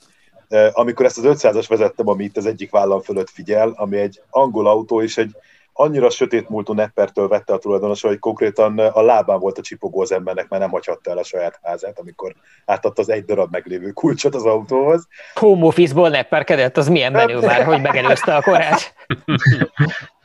amikor 0.72 1.06
ezt 1.06 1.18
az 1.18 1.40
500-as 1.44 1.66
vezettem, 1.68 2.08
ami 2.08 2.24
itt 2.24 2.38
az 2.38 2.46
egyik 2.46 2.72
vállam 2.72 3.02
fölött 3.02 3.30
figyel, 3.30 3.74
ami 3.76 3.98
egy 3.98 4.22
angol 4.30 4.68
autó, 4.68 5.02
és 5.02 5.18
egy 5.18 5.36
annyira 5.80 6.10
sötét 6.10 6.50
múltú 6.50 6.74
neppertől 6.74 7.28
vette 7.28 7.54
a 7.54 7.58
tulajdonos, 7.58 8.02
hogy 8.02 8.20
konkrétan 8.20 8.80
a 8.80 9.02
lábán 9.02 9.40
volt 9.40 9.58
a 9.58 9.62
csipogó 9.62 10.02
az 10.02 10.12
embernek, 10.12 10.50
mert 10.50 10.62
nem 10.62 10.72
hagyhatta 10.72 11.12
el 11.12 11.18
a 11.18 11.24
saját 11.24 11.60
házát, 11.62 12.00
amikor 12.00 12.36
átadta 12.66 13.02
az 13.02 13.10
egy 13.10 13.26
darab 13.26 13.52
meglévő 13.52 13.92
kulcsot 13.92 14.36
az 14.36 14.46
autóhoz. 14.46 15.08
Home 15.34 15.66
office-ból 15.66 16.10
nepperkedett, 16.10 16.78
az 16.78 16.88
milyen 16.88 17.12
menő 17.12 17.40
már, 17.40 17.64
hogy 17.64 17.82
megelőzte 17.82 18.36
a 18.36 18.42
korát. 18.42 18.94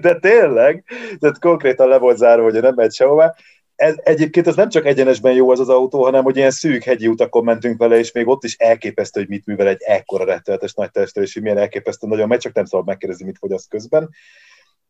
De 0.00 0.18
tényleg, 0.18 0.84
tehát 1.18 1.38
konkrétan 1.38 1.88
le 1.88 1.98
volt 1.98 2.16
zárva, 2.16 2.42
hogy 2.50 2.60
nem 2.60 2.74
megy 2.74 2.94
sehová. 2.94 3.34
Ez, 3.76 3.94
egyébként 4.02 4.46
ez 4.46 4.56
nem 4.56 4.68
csak 4.68 4.86
egyenesben 4.86 5.32
jó 5.32 5.50
az 5.50 5.60
az 5.60 5.68
autó, 5.68 6.04
hanem 6.04 6.24
hogy 6.24 6.36
ilyen 6.36 6.50
szűk 6.50 6.82
hegyi 6.82 7.06
utakon 7.06 7.44
mentünk 7.44 7.78
vele, 7.78 7.98
és 7.98 8.12
még 8.12 8.28
ott 8.28 8.44
is 8.44 8.56
elképesztő, 8.56 9.20
hogy 9.20 9.28
mit 9.28 9.46
művel 9.46 9.68
egy 9.68 9.82
ekkora 9.86 10.24
rettenetes 10.24 10.74
nagy 10.74 10.90
testre, 10.90 11.22
és 11.22 11.32
hogy 11.32 11.42
milyen 11.42 11.58
elképesztő 11.58 12.06
nagyon 12.06 12.28
megy, 12.28 12.38
csak 12.38 12.54
nem 12.54 12.64
szabad 12.64 12.86
megkérdezni, 12.86 13.24
mit 13.24 13.38
fogyaszt 13.38 13.68
közben. 13.68 14.10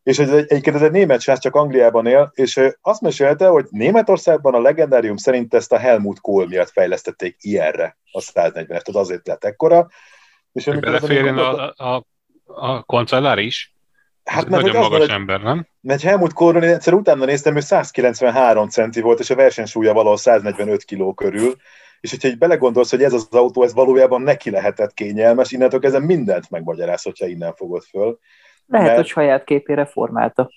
És 0.02 0.18
egy, 0.18 0.28
egyébként 0.28 0.76
ez 0.76 0.82
egy 0.82 0.90
német 0.90 1.20
srác, 1.20 1.40
csak 1.40 1.54
Angliában 1.54 2.06
él, 2.06 2.30
és 2.34 2.60
azt 2.80 3.00
mesélte, 3.00 3.46
hogy 3.46 3.66
Németországban 3.70 4.54
a 4.54 4.60
legendárium 4.60 5.16
szerint 5.16 5.54
ezt 5.54 5.72
a 5.72 5.78
Helmut 5.78 6.20
Kohl 6.20 6.46
miatt 6.46 6.70
fejlesztették 6.70 7.36
ilyenre, 7.40 7.98
a 8.12 8.20
140-est, 8.20 8.84
az 8.84 8.96
azért 8.96 9.26
lett 9.26 9.44
ekkora. 9.44 9.88
És 10.52 10.64
Hogy 10.64 10.80
beleférjen 10.80 11.24
gondolkodtam- 11.24 11.78
a, 11.78 11.94
a, 11.94 12.04
a 12.46 12.84
kancellár 12.84 13.38
is? 13.38 13.72
Hát 14.28 14.44
Ez 14.44 14.50
mert 14.50 14.62
nagyon 14.62 14.76
az 14.76 14.82
magas 14.88 14.98
hogy- 15.06 15.10
ember, 15.10 15.40
nem? 15.40 15.66
Mert 15.80 16.00
Helmut 16.02 16.32
Kohlról 16.32 16.62
én 16.62 16.74
egyszer 16.74 16.94
utána 16.94 17.24
néztem, 17.24 17.56
ő 17.56 17.60
193 17.60 18.68
centi 18.68 19.00
volt, 19.00 19.20
és 19.20 19.30
a 19.30 19.34
versenysúlya 19.34 19.92
valahol 19.92 20.16
145 20.16 20.84
kiló 20.84 21.14
körül, 21.14 21.54
és 22.00 22.10
hogyha 22.10 22.28
így 22.28 22.38
belegondolsz, 22.38 22.90
hogy 22.90 23.02
ez 23.02 23.12
az 23.12 23.26
autó, 23.30 23.62
ez 23.62 23.72
valójában 23.74 24.22
neki 24.22 24.50
lehetett 24.50 24.94
kényelmes, 24.94 25.52
innentől 25.52 25.80
kezdve 25.80 26.00
mindent 26.00 26.50
megmagyaráz, 26.50 27.02
hogyha 27.02 27.26
innen 27.26 27.54
fogod 27.54 27.82
föl. 27.82 28.18
Lehet, 28.66 28.86
Mert- 28.86 28.98
hogy 29.00 29.08
saját 29.08 29.44
képére 29.44 29.84
formálta. 29.84 30.50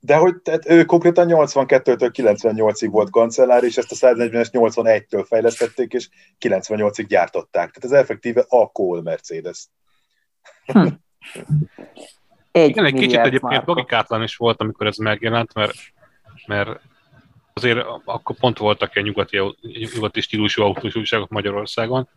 De 0.00 0.16
hogy 0.16 0.34
tehát 0.42 0.68
ő 0.68 0.84
konkrétan 0.84 1.26
82-től 1.30 2.10
98-ig 2.12 2.88
volt 2.90 3.10
kancellár, 3.10 3.62
és 3.64 3.76
ezt 3.76 3.92
a 4.02 4.06
140-es 4.06 4.48
81-től 4.52 5.24
fejlesztették, 5.28 5.92
és 5.92 6.08
98-ig 6.38 7.04
gyártották. 7.08 7.70
Tehát 7.70 7.84
ez 7.96 8.02
effektíve 8.02 8.44
a 8.48 8.66
Kohl 8.66 9.00
Mercedes. 9.00 9.68
Egy 12.54 12.68
Igen, 12.68 12.84
egy 12.84 12.94
kicsit 12.94 13.18
egyébként 13.18 13.42
márka. 13.42 13.72
logikátlan 13.72 14.22
is 14.22 14.36
volt, 14.36 14.60
amikor 14.60 14.86
ez 14.86 14.96
megjelent, 14.96 15.54
mert, 15.54 15.74
mert 16.46 16.80
azért 17.52 17.86
akkor 18.04 18.36
pont 18.36 18.58
voltak 18.58 18.94
ilyen 18.94 19.06
nyugati, 19.06 19.40
nyugati 19.94 20.20
stílusú 20.20 20.62
autós 20.62 20.94
újságok 20.94 21.28
Magyarországon, 21.28 22.08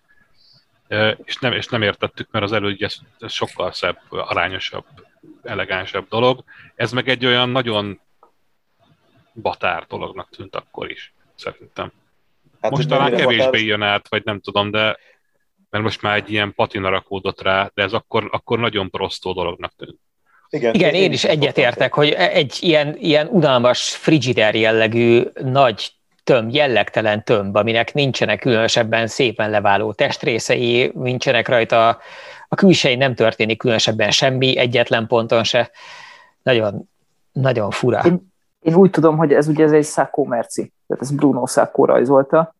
e, 0.87 1.17
és 1.23 1.35
nem, 1.35 1.51
és 1.51 1.67
nem 1.67 1.81
értettük, 1.81 2.31
mert 2.31 2.45
az 2.45 2.51
elődje 2.51 2.85
ez, 2.85 2.95
ez 3.19 3.31
sokkal 3.31 3.71
szebb, 3.71 3.99
arányosabb, 4.09 4.85
elegánsabb 5.43 6.07
dolog. 6.07 6.43
Ez 6.75 6.91
meg 6.91 7.09
egy 7.09 7.25
olyan 7.25 7.49
nagyon 7.49 8.01
batár 9.33 9.85
dolognak 9.87 10.29
tűnt 10.29 10.55
akkor 10.55 10.91
is, 10.91 11.13
szerintem. 11.35 11.91
Hát, 12.61 12.71
most 12.71 12.87
talán 12.87 13.15
kevésbé 13.15 13.63
jön 13.63 13.81
át, 13.81 14.07
vagy 14.07 14.23
nem 14.25 14.39
tudom, 14.39 14.71
de 14.71 14.97
mert 15.69 15.83
most 15.83 16.01
már 16.01 16.15
egy 16.15 16.31
ilyen 16.31 16.53
patina 16.53 16.89
rakódott 16.89 17.41
rá, 17.41 17.71
de 17.73 17.83
ez 17.83 17.93
akkor, 17.93 18.27
akkor 18.31 18.59
nagyon 18.59 18.89
prostó 18.89 19.33
dolognak 19.33 19.73
tűnt. 19.75 19.99
Igen, 20.49 20.73
Igen, 20.73 20.93
én 20.93 21.11
is 21.11 21.23
egyetértek, 21.23 21.93
hogy 21.93 22.09
egy 22.11 22.57
ilyen, 22.59 22.95
ilyen 22.99 23.27
unalmas 23.27 23.95
frigider 23.95 24.55
jellegű 24.55 25.23
nagy 25.43 25.91
tömb, 26.23 26.53
jellegtelen 26.53 27.23
tömb, 27.23 27.55
aminek 27.55 27.93
nincsenek 27.93 28.39
különösebben 28.39 29.07
szépen 29.07 29.49
leváló 29.49 29.93
testrészei, 29.93 30.91
nincsenek 30.95 31.47
rajta, 31.47 31.99
a 32.47 32.55
külsején 32.55 32.97
nem 32.97 33.15
történik 33.15 33.57
különösebben 33.57 34.11
semmi, 34.11 34.57
egyetlen 34.57 35.07
ponton 35.07 35.43
se. 35.43 35.71
Nagyon, 36.43 36.89
nagyon 37.31 37.71
fura. 37.71 38.01
Én, 38.05 38.33
én 38.61 38.75
úgy 38.75 38.89
tudom, 38.89 39.17
hogy 39.17 39.33
ez 39.33 39.47
ugye 39.47 39.63
ez 39.63 39.71
egy 39.71 39.85
Sacco 39.85 40.23
Merci, 40.23 40.71
tehát 40.87 41.03
ez 41.03 41.11
Bruno 41.11 41.45
Sacco 41.45 41.85
rajzolta. 41.85 42.55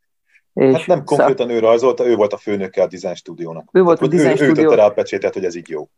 És 0.54 0.74
Hát 0.74 0.88
nem 0.88 1.04
konkrétan 1.04 1.50
ő 1.50 1.60
rajzolta, 1.60 2.06
ő 2.06 2.16
volt 2.16 2.34
a 2.34 2.38
főnöke 2.38 2.82
a 2.82 2.88
design 2.88 3.16
stúdiónak. 3.16 3.70
Ő 3.72 3.82
volt 3.82 4.02
a 4.02 4.08
Tehát, 4.08 4.24
hogy 4.24 4.34
design 4.34 4.44
ő, 4.44 4.48
ő 4.48 4.52
ütötte 4.52 4.76
rá 4.76 4.86
a 4.86 4.92
pecsétet, 4.92 5.34
hogy 5.34 5.46
ez 5.46 5.56
így 5.56 5.70
jó. 5.70 5.90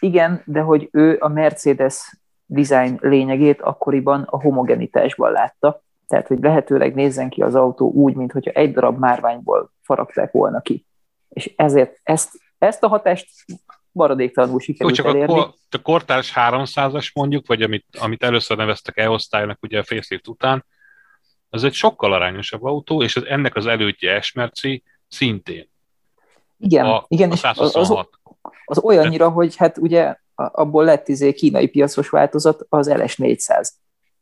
Igen, 0.00 0.42
de 0.44 0.60
hogy 0.60 0.88
ő 0.92 1.16
a 1.20 1.28
Mercedes 1.28 2.18
design 2.46 2.98
lényegét 3.00 3.60
akkoriban 3.60 4.22
a 4.30 4.40
homogenitásban 4.40 5.32
látta. 5.32 5.82
Tehát, 6.06 6.26
hogy 6.26 6.38
lehetőleg 6.40 6.94
nézzen 6.94 7.28
ki 7.28 7.42
az 7.42 7.54
autó 7.54 7.90
úgy, 7.90 8.14
mintha 8.14 8.40
egy 8.40 8.72
darab 8.72 8.98
márványból 8.98 9.72
faragták 9.82 10.32
volna 10.32 10.60
ki. 10.60 10.86
És 11.28 11.52
ezért 11.56 12.00
ezt, 12.02 12.30
ezt 12.58 12.82
a 12.82 12.88
hatást 12.88 13.28
maradéktalanul 13.92 14.56
Jó, 14.58 14.64
sikerült 14.64 14.94
csak 14.94 15.06
a, 15.06 15.08
elérni. 15.08 15.34
kor, 15.34 15.54
a 15.70 15.82
kortárs 15.82 16.32
300-as 16.36 17.12
mondjuk, 17.14 17.46
vagy 17.46 17.62
amit, 17.62 17.86
amit 18.00 18.22
először 18.22 18.56
neveztek 18.56 18.96
E-osztálynak 18.96 19.58
ugye 19.62 19.78
a 19.78 19.84
facelift 19.84 20.28
után, 20.28 20.64
az 21.50 21.64
egy 21.64 21.72
sokkal 21.72 22.12
arányosabb 22.12 22.64
autó, 22.64 23.02
és 23.02 23.16
az, 23.16 23.24
ennek 23.26 23.56
az 23.56 23.66
elődje 23.66 24.20
S-merci 24.20 24.82
szintén. 25.08 25.68
Igen, 26.58 26.86
a, 26.86 27.04
igen 27.08 27.30
a 27.30 27.34
és 27.34 27.42
az, 27.42 27.94
az, 28.64 28.76
126. 28.76 28.78
az 28.78 28.78
olyannyira, 28.84 29.28
hogy 29.28 29.56
hát 29.56 29.78
ugye 29.78 30.16
abból 30.34 30.84
lett 30.84 31.08
izé 31.08 31.32
kínai 31.32 31.68
piacos 31.68 32.08
változat 32.08 32.66
az 32.68 32.90
LS400, 32.90 33.68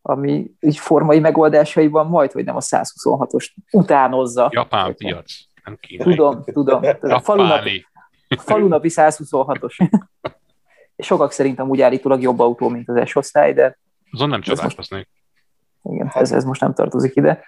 ami 0.03 0.51
így 0.61 0.79
formai 0.79 1.21
megoldásaiban 1.21 2.07
majd, 2.07 2.33
hogy 2.33 2.45
nem 2.45 2.57
a 2.57 2.61
126-os 2.61 3.47
utánozza. 3.71 4.49
Japán 4.53 4.97
piac, 4.97 5.33
nem 5.65 5.77
kínai. 5.81 6.15
Tudom, 6.15 6.45
tudom. 6.45 6.81
A 7.01 7.21
falunapi, 7.21 7.87
falunapi 8.29 8.89
126-os. 8.93 9.99
És 10.97 11.07
sokak 11.07 11.33
szerint 11.33 11.59
amúgy 11.59 11.81
állítólag 11.81 12.23
jobb 12.23 12.41
autó, 12.41 12.69
mint 12.69 12.89
az 12.89 13.09
S-osztály, 13.09 13.53
de 13.53 13.79
Azon 14.11 14.29
nem 14.29 14.41
csodálkoznék. 14.41 15.09
igen, 15.83 16.11
ez, 16.15 16.33
ez 16.33 16.45
most 16.45 16.61
nem 16.61 16.75
tartozik 16.75 17.17
ide. 17.17 17.45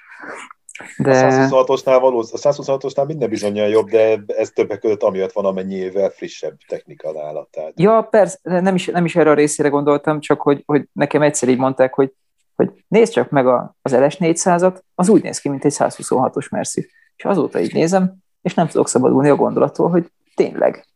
A 0.96 1.02
De 1.02 1.48
126-osnál 1.50 1.98
való, 2.00 2.18
a 2.18 2.38
126-osnál 2.38 3.06
minden 3.06 3.28
bizonyal 3.28 3.68
jobb, 3.68 3.88
de 3.88 4.18
ez 4.26 4.50
többek 4.50 4.78
között 4.78 5.02
amiatt 5.02 5.32
van, 5.32 5.44
amennyivel 5.44 6.10
frissebb 6.10 6.56
technika 6.68 7.12
nála. 7.12 7.48
Tehát 7.50 7.72
ja, 7.76 8.06
persze, 8.10 8.38
nem 8.42 8.74
is, 8.74 8.86
nem 8.86 9.04
is 9.04 9.16
erre 9.16 9.30
a 9.30 9.34
részére 9.34 9.68
gondoltam, 9.68 10.20
csak 10.20 10.40
hogy, 10.40 10.62
hogy 10.66 10.88
nekem 10.92 11.22
egyszer 11.22 11.48
így 11.48 11.58
mondták, 11.58 11.94
hogy, 11.94 12.12
hogy 12.54 12.70
nézd 12.88 13.12
csak 13.12 13.30
meg 13.30 13.46
a, 13.46 13.76
az 13.82 13.92
LS400-at, 13.94 14.76
az 14.94 15.08
úgy 15.08 15.22
néz 15.22 15.38
ki, 15.38 15.48
mint 15.48 15.64
egy 15.64 15.74
126-os 15.78 16.50
Merci. 16.50 16.90
És 17.16 17.24
azóta 17.24 17.60
így 17.60 17.72
nézem, 17.72 18.14
és 18.42 18.54
nem 18.54 18.66
tudok 18.66 18.88
szabadulni 18.88 19.28
a 19.28 19.36
gondolattól, 19.36 19.88
hogy 19.88 20.10
tényleg. 20.34 20.86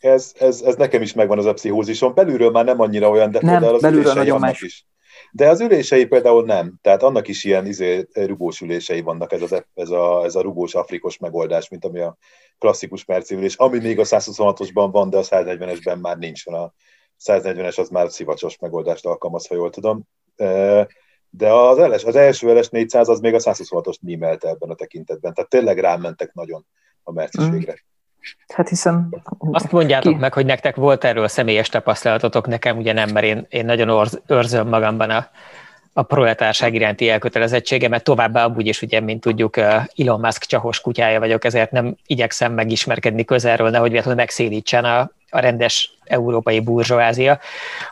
ez, 0.00 0.32
ez, 0.38 0.60
ez 0.60 0.74
nekem 0.76 1.02
is 1.02 1.12
megvan 1.12 1.38
az 1.38 1.46
a 1.46 1.52
pszichózison. 1.52 2.14
Belülről 2.14 2.50
már 2.50 2.64
nem 2.64 2.80
annyira 2.80 3.10
olyan, 3.10 3.30
de 3.30 3.38
Nem, 3.42 3.50
például 3.50 3.74
az 3.74 3.82
belülről 3.82 4.12
nagyon 4.12 4.40
más. 4.40 4.62
is. 4.62 4.86
De 5.32 5.48
az 5.48 5.60
ülései 5.60 6.06
például 6.06 6.44
nem. 6.44 6.74
Tehát 6.82 7.02
annak 7.02 7.28
is 7.28 7.44
ilyen 7.44 7.66
izé, 7.66 8.08
rugós 8.12 8.60
ülései 8.60 9.00
vannak, 9.00 9.32
ez, 9.32 9.42
az, 9.42 9.64
ez, 9.74 9.90
a, 9.90 10.24
ez 10.24 10.34
a 10.34 10.40
rugós 10.40 10.74
afrikos 10.74 11.18
megoldás, 11.18 11.68
mint 11.68 11.84
ami 11.84 12.00
a 12.00 12.16
klasszikus 12.58 13.04
merci 13.04 13.34
ülés, 13.34 13.54
ami 13.54 13.78
még 13.78 13.98
a 13.98 14.04
126-osban 14.04 14.88
van, 14.92 15.10
de 15.10 15.16
a 15.16 15.22
140-esben 15.22 16.00
már 16.00 16.18
nincs. 16.18 16.46
A 16.46 16.74
140-es 17.24 17.78
az 17.78 17.88
már 17.88 18.10
szivacsos 18.10 18.58
megoldást 18.58 19.06
alkalmaz, 19.06 19.46
ha 19.46 19.54
jól 19.54 19.70
tudom. 19.70 20.02
De 21.30 21.52
az, 21.52 21.78
LS, 21.78 22.04
az 22.04 22.16
első 22.16 22.58
LS 22.58 22.68
400 22.68 23.08
az 23.08 23.20
még 23.20 23.34
a 23.34 23.38
126-ost 23.38 24.00
mímelte 24.00 24.48
ebben 24.48 24.70
a 24.70 24.74
tekintetben. 24.74 25.34
Tehát 25.34 25.50
tényleg 25.50 25.78
rámentek 25.78 26.34
nagyon 26.34 26.66
a 27.02 27.12
Mercis 27.12 27.44
Mm. 27.44 27.60
Hát 28.54 28.68
hiszen... 28.68 29.14
Azt 29.38 29.72
mondjátok 29.72 30.12
ki? 30.12 30.18
meg, 30.18 30.32
hogy 30.32 30.46
nektek 30.46 30.76
volt 30.76 31.04
erről 31.04 31.28
személyes 31.28 31.68
tapasztalatotok, 31.68 32.46
nekem 32.46 32.76
ugye 32.76 32.92
nem, 32.92 33.10
mert 33.12 33.26
én, 33.26 33.46
én 33.48 33.64
nagyon 33.64 33.88
orz, 33.88 34.20
őrzöm 34.26 34.68
magamban 34.68 35.10
a, 35.10 35.30
a 35.92 36.02
proletárság 36.02 36.74
iránti 36.74 37.08
elkötelezettségemet, 37.08 38.04
továbbá 38.04 38.44
amúgy 38.44 38.66
is, 38.66 38.82
ugye, 38.82 39.00
mint 39.00 39.20
tudjuk, 39.20 39.56
Elon 39.56 40.20
Musk 40.20 40.44
csahos 40.44 40.80
kutyája 40.80 41.18
vagyok, 41.18 41.44
ezért 41.44 41.70
nem 41.70 41.96
igyekszem 42.06 42.52
megismerkedni 42.52 43.24
közelről, 43.24 43.70
nehogy 43.70 43.90
véletlenül 43.90 44.20
megszédítsen 44.20 44.84
a, 44.84 45.10
a 45.30 45.38
rendes 45.38 45.90
európai 46.04 46.60
burzsóázia, 46.60 47.38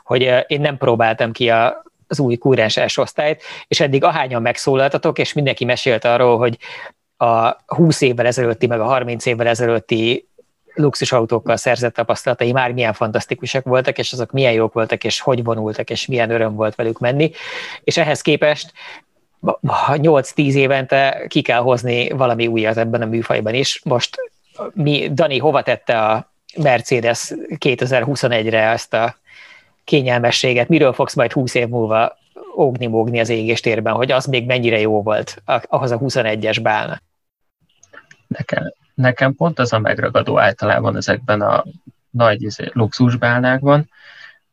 hogy 0.05 0.45
én 0.47 0.61
nem 0.61 0.77
próbáltam 0.77 1.33
ki 1.33 1.51
a, 1.51 1.83
az 2.09 2.21
új 2.21 2.37
kúrens 2.37 2.97
osztályt, 2.97 3.43
és 3.69 3.81
eddig 3.81 4.05
ahányan 4.05 4.43
megszólaltatok, 4.43 5.19
és 5.19 5.33
mindenki 5.33 5.65
mesélt 5.65 6.05
arról, 6.05 6.39
hogy 6.39 6.59
a 7.19 7.57
20 7.67 8.01
évvel 8.01 8.27
ezelőtti, 8.27 8.67
meg 8.67 8.81
a 8.81 8.85
30 8.85 9.27
évvel 9.27 9.47
ezelőtti 9.47 10.29
luxusautókkal 10.75 11.57
szerzett 11.57 11.95
tapasztalatai 11.95 12.53
már 12.53 12.73
milyen 12.73 12.93
fantasztikusak 12.93 13.65
voltak, 13.65 13.99
és 13.99 14.13
azok 14.13 14.33
milyen 14.33 14.53
jók 14.53 14.73
voltak, 14.73 15.05
és 15.05 15.21
hogy 15.21 15.45
vonultak, 15.45 15.91
és 15.91 16.07
milyen 16.07 16.31
öröm 16.31 16.55
volt 16.55 16.75
velük 16.75 16.99
menni. 16.99 17.31
És 17.85 17.97
ehhez 17.97 18.21
képest 18.21 18.73
8-10 19.43 20.53
évente 20.53 21.25
ki 21.29 21.43
kell 21.43 21.61
hozni 21.61 22.11
valami 22.11 22.47
újat 22.47 22.77
ebben 22.77 23.03
a 23.03 23.07
műfajban 23.07 23.55
is. 23.55 23.81
Most 23.85 24.17
mi, 24.73 25.09
Dani, 25.13 25.39
hova 25.39 25.63
tette 25.63 26.05
a 26.05 26.33
Mercedes 26.57 27.33
2021-re 27.49 28.71
ezt 28.71 28.95
a 28.95 29.17
kényelmességet? 29.85 30.69
Miről 30.69 30.93
fogsz 30.93 31.15
majd 31.15 31.33
20 31.33 31.55
év 31.55 31.69
múlva 31.69 32.17
ógni-mógni 32.57 33.21
az 33.21 33.29
égéstérben, 33.29 33.95
hogy 33.95 34.11
az 34.11 34.25
még 34.25 34.47
mennyire 34.47 34.81
jó 34.81 35.03
volt 35.03 35.43
ahhoz 35.69 35.91
a 35.91 35.99
21-es 35.99 36.59
bálna? 36.63 37.01
Nekem, 38.29 38.73
nekem 38.95 39.35
pont 39.35 39.59
az 39.59 39.73
a 39.73 39.79
megragadó 39.79 40.39
általában 40.39 40.97
ezekben 40.97 41.41
a 41.41 41.65
nagy 42.11 42.43
izé, 42.43 42.71
luxusbálnákban, 42.73 43.91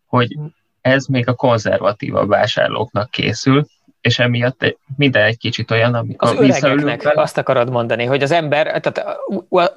hogy 0.05 0.37
ez 0.81 1.05
még 1.05 1.27
a 1.27 1.33
konzervatívabb 1.33 2.27
vásárlóknak 2.29 3.09
készül, 3.09 3.65
és 4.01 4.19
emiatt 4.19 4.77
minden 4.95 5.23
egy 5.23 5.37
kicsit 5.37 5.71
olyan, 5.71 5.93
amikor 5.93 6.29
az 6.29 6.35
öregeknek 6.35 7.03
vele. 7.03 7.21
azt 7.21 7.37
akarod 7.37 7.69
mondani, 7.69 8.05
hogy 8.05 8.23
az 8.23 8.31
ember, 8.31 8.81
tehát 8.81 9.17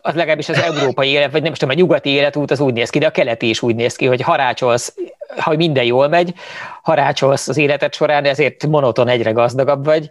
az 0.01 0.15
legalábbis 0.15 0.49
az 0.49 0.59
európai 0.59 1.09
élet, 1.09 1.33
vagy 1.33 1.43
nem 1.43 1.53
tudom, 1.53 1.75
a 1.75 1.79
nyugati 1.79 2.09
életút 2.09 2.51
az 2.51 2.61
úgy 2.61 2.73
néz 2.73 2.91
ki, 2.91 2.99
de 2.99 3.07
a 3.07 3.11
keleti 3.11 3.49
is 3.49 3.63
úgy 3.63 3.75
néz 3.75 3.97
ki, 3.97 4.07
hogy 4.07 4.21
harácsolsz, 4.21 4.95
ha 5.39 5.57
minden 5.57 5.85
jól 5.85 6.09
megy, 6.09 6.35
harácsolsz 6.83 7.49
az 7.49 7.57
életed 7.57 7.95
során, 7.95 8.25
ezért 8.25 8.67
monoton 8.67 9.09
egyre 9.09 9.31
gazdagabb 9.31 9.85
vagy, 9.85 10.11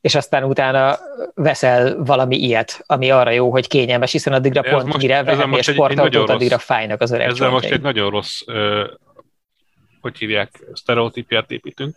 és 0.00 0.14
aztán 0.14 0.44
utána 0.44 0.98
veszel 1.34 2.04
valami 2.04 2.36
ilyet, 2.36 2.82
ami 2.86 3.10
arra 3.10 3.30
jó, 3.30 3.50
hogy 3.50 3.66
kényelmes, 3.66 4.12
hiszen 4.12 4.32
addigra 4.32 4.62
ez 4.62 4.72
pont 4.72 4.84
most, 4.84 4.98
mire 4.98 5.22
vehetél 5.22 5.62
sportautót, 5.62 6.28
addigra 6.28 6.58
fájnak 6.58 7.00
az 7.00 7.10
öreg 7.10 7.28
Ezzel 7.28 7.50
most 7.50 7.70
egy 7.70 7.80
nagyon 7.80 8.10
rossz, 8.10 8.40
ö, 8.46 8.90
hogy 10.00 10.18
hívják, 10.18 10.60
sztereotípiát 10.72 11.50
építünk, 11.50 11.96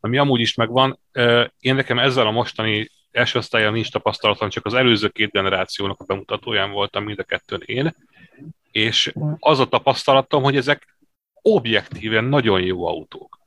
ami 0.00 0.18
amúgy 0.18 0.40
is 0.40 0.54
megvan. 0.54 0.98
Ö, 1.12 1.44
én 1.60 1.74
nekem 1.74 1.98
ezzel 1.98 2.26
a 2.26 2.30
mostani 2.30 2.90
első 3.10 3.38
osztályon 3.38 3.72
nincs 3.72 3.90
tapasztalatom, 3.90 4.48
csak 4.48 4.66
az 4.66 4.74
előző 4.74 5.08
két 5.08 5.30
generációnak 5.30 6.00
a 6.00 6.04
bemutatóján 6.04 6.70
voltam 6.70 7.04
mind 7.04 7.18
a 7.18 7.22
kettőn 7.22 7.62
én, 7.64 7.94
és 8.70 9.12
az 9.38 9.58
a 9.60 9.66
tapasztalatom, 9.66 10.42
hogy 10.42 10.56
ezek 10.56 10.96
objektíven 11.42 12.24
nagyon 12.24 12.60
jó 12.60 12.86
autók. 12.86 13.38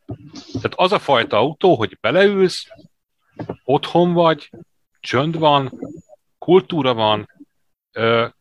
Tehát 0.53 0.73
az 0.75 0.91
a 0.91 0.99
fajta 0.99 1.37
autó, 1.37 1.75
hogy 1.75 1.97
beleülsz, 2.01 2.67
otthon 3.63 4.13
vagy, 4.13 4.49
csönd 4.99 5.37
van, 5.37 5.79
kultúra 6.37 6.93
van, 6.93 7.29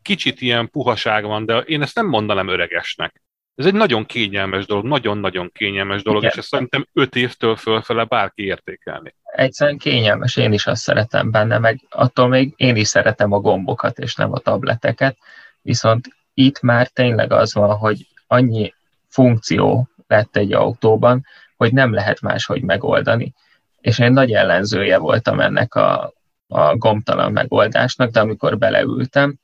kicsit 0.02 0.40
ilyen 0.40 0.70
puhaság 0.70 1.24
van, 1.24 1.44
de 1.44 1.58
én 1.58 1.82
ezt 1.82 1.94
nem 1.94 2.06
mondanám 2.06 2.48
öregesnek. 2.48 3.22
Ez 3.54 3.66
egy 3.66 3.74
nagyon 3.74 4.06
kényelmes 4.06 4.66
dolog, 4.66 4.84
nagyon-nagyon 4.84 5.50
kényelmes 5.52 6.02
dolog, 6.02 6.20
Igen. 6.22 6.32
és 6.32 6.38
ezt 6.38 6.48
szerintem 6.48 6.86
öt 6.92 7.16
évtől 7.16 7.56
fölfele 7.56 8.04
bárki 8.04 8.44
értékelni. 8.44 9.14
Egyszerűen 9.22 9.78
kényelmes, 9.78 10.36
én 10.36 10.52
is 10.52 10.66
azt 10.66 10.82
szeretem 10.82 11.30
benne, 11.30 11.58
meg 11.58 11.80
attól 11.88 12.28
még 12.28 12.52
én 12.56 12.76
is 12.76 12.88
szeretem 12.88 13.32
a 13.32 13.40
gombokat, 13.40 13.98
és 13.98 14.14
nem 14.14 14.32
a 14.32 14.38
tableteket, 14.38 15.16
viszont 15.62 16.08
itt 16.34 16.60
már 16.60 16.88
tényleg 16.88 17.32
az 17.32 17.54
van, 17.54 17.76
hogy 17.76 18.06
annyi 18.26 18.74
funkció 19.08 19.88
lett 20.06 20.36
egy 20.36 20.52
autóban, 20.52 21.26
hogy 21.56 21.72
nem 21.72 21.92
lehet 21.92 22.20
máshogy 22.20 22.62
megoldani 22.62 23.34
és 23.84 23.98
én 23.98 24.12
nagy 24.12 24.32
ellenzője 24.32 24.98
voltam 24.98 25.40
ennek 25.40 25.74
a, 25.74 26.12
a 26.46 26.76
gomtalan 26.76 27.32
megoldásnak, 27.32 28.10
de 28.10 28.20
amikor 28.20 28.58
beleültem, 28.58 29.38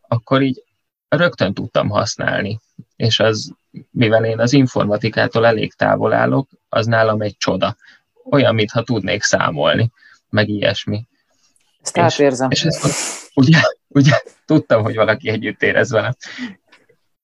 akkor 0.00 0.42
így 0.42 0.64
rögtön 1.08 1.54
tudtam 1.54 1.88
használni. 1.88 2.60
És 2.96 3.20
az, 3.20 3.52
mivel 3.90 4.24
én 4.24 4.40
az 4.40 4.52
informatikától 4.52 5.46
elég 5.46 5.72
távol 5.72 6.12
állok, 6.12 6.48
az 6.68 6.86
nálam 6.86 7.20
egy 7.20 7.36
csoda. 7.36 7.76
Olyan, 8.30 8.54
mintha 8.54 8.82
tudnék 8.82 9.22
számolni, 9.22 9.90
meg 10.28 10.48
ilyesmi. 10.48 11.06
Ezt 11.82 11.96
és, 11.96 12.02
átérzem. 12.02 12.50
És 12.50 12.64
ezt, 12.64 13.30
ugye, 13.34 13.60
ugye 13.88 14.20
tudtam, 14.46 14.82
hogy 14.82 14.94
valaki 14.94 15.28
együtt 15.28 15.62
érez 15.62 15.90
velem. 15.90 16.16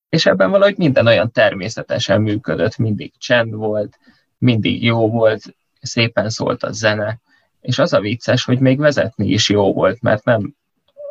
És 0.08 0.26
ebben 0.26 0.50
valahogy 0.50 0.76
minden 0.76 1.06
olyan 1.06 1.32
természetesen 1.32 2.20
működött, 2.20 2.76
mindig 2.76 3.12
csend 3.18 3.54
volt, 3.54 3.98
mindig 4.38 4.82
jó 4.82 5.10
volt, 5.10 5.56
szépen 5.88 6.30
szólt 6.30 6.62
a 6.62 6.72
zene, 6.72 7.18
és 7.60 7.78
az 7.78 7.92
a 7.92 8.00
vicces, 8.00 8.44
hogy 8.44 8.58
még 8.58 8.78
vezetni 8.78 9.28
is 9.28 9.48
jó 9.48 9.72
volt, 9.72 10.02
mert 10.02 10.24
nem 10.24 10.54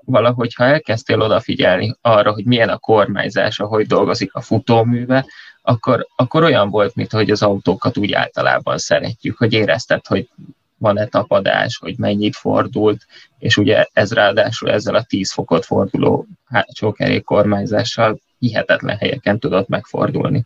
valahogy, 0.06 0.54
ha 0.54 0.64
elkezdtél 0.64 1.22
odafigyelni 1.22 1.96
arra, 2.02 2.32
hogy 2.32 2.46
milyen 2.46 2.70
a 2.70 2.78
kormányzás, 2.78 3.60
ahogy 3.60 3.88
dolgozik 3.88 4.34
a 4.34 4.42
futóműve, 4.42 5.26
akkor, 5.62 6.08
akkor 6.16 6.44
olyan 6.44 6.70
volt, 6.70 6.96
mint 6.96 7.12
hogy 7.12 7.32
az 7.32 7.44
autókat 7.44 7.98
úgy 7.98 8.14
általában 8.14 8.78
szeretjük, 8.78 9.38
hogy 9.38 9.54
érezted, 9.54 10.06
hogy 10.06 10.30
van-e 10.78 11.06
tapadás, 11.06 11.78
hogy 11.78 11.98
mennyit 11.98 12.36
fordult, 12.36 13.06
és 13.40 13.58
ugye 13.58 13.86
ez 13.94 14.14
ráadásul 14.14 14.72
ezzel 14.72 14.96
a 14.96 15.04
10 15.04 15.32
fokot 15.32 15.66
forduló 15.66 16.28
hátsó 16.46 16.96
kormányzással 17.24 18.20
hihetetlen 18.40 18.98
helyeken 18.98 19.40
tudott 19.40 19.68
megfordulni. 19.68 20.46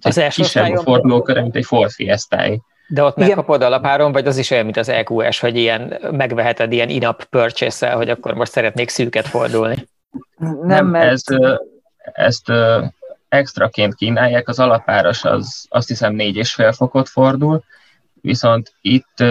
Tehát 0.00 0.16
az 0.16 0.18
első 0.18 0.42
kisebb 0.42 0.72
a 0.72 0.82
fordulókör, 0.82 1.40
mint 1.40 1.56
egy 1.56 1.64
Ford 1.64 1.90
fiesta. 1.90 2.36
De 2.92 3.02
ott 3.02 3.16
Igen. 3.16 3.28
megkapod 3.28 3.62
alapáron, 3.62 4.12
vagy 4.12 4.26
az 4.26 4.36
is 4.36 4.50
olyan, 4.50 4.64
mint 4.64 4.76
az 4.76 4.88
EQS, 4.88 5.40
hogy 5.40 5.56
ilyen 5.56 5.98
megveheted 6.10 6.72
ilyen 6.72 6.88
in-app 6.88 7.20
purchase 7.22 7.90
hogy 7.92 8.10
akkor 8.10 8.34
most 8.34 8.52
szeretnék 8.52 8.88
szűket 8.88 9.26
fordulni? 9.26 9.88
Nem, 10.36 10.56
Nem 10.62 10.86
mert... 10.86 11.10
ez, 11.10 11.22
ezt 12.12 12.52
extraként 13.28 13.94
kínálják, 13.94 14.48
az 14.48 14.58
alapáras 14.58 15.24
az 15.24 15.66
azt 15.68 15.88
hiszem 15.88 16.14
négy 16.14 16.36
és 16.36 16.54
fél 16.54 16.72
fokot 16.72 17.08
fordul, 17.08 17.64
viszont 18.20 18.74
itt, 18.80 19.24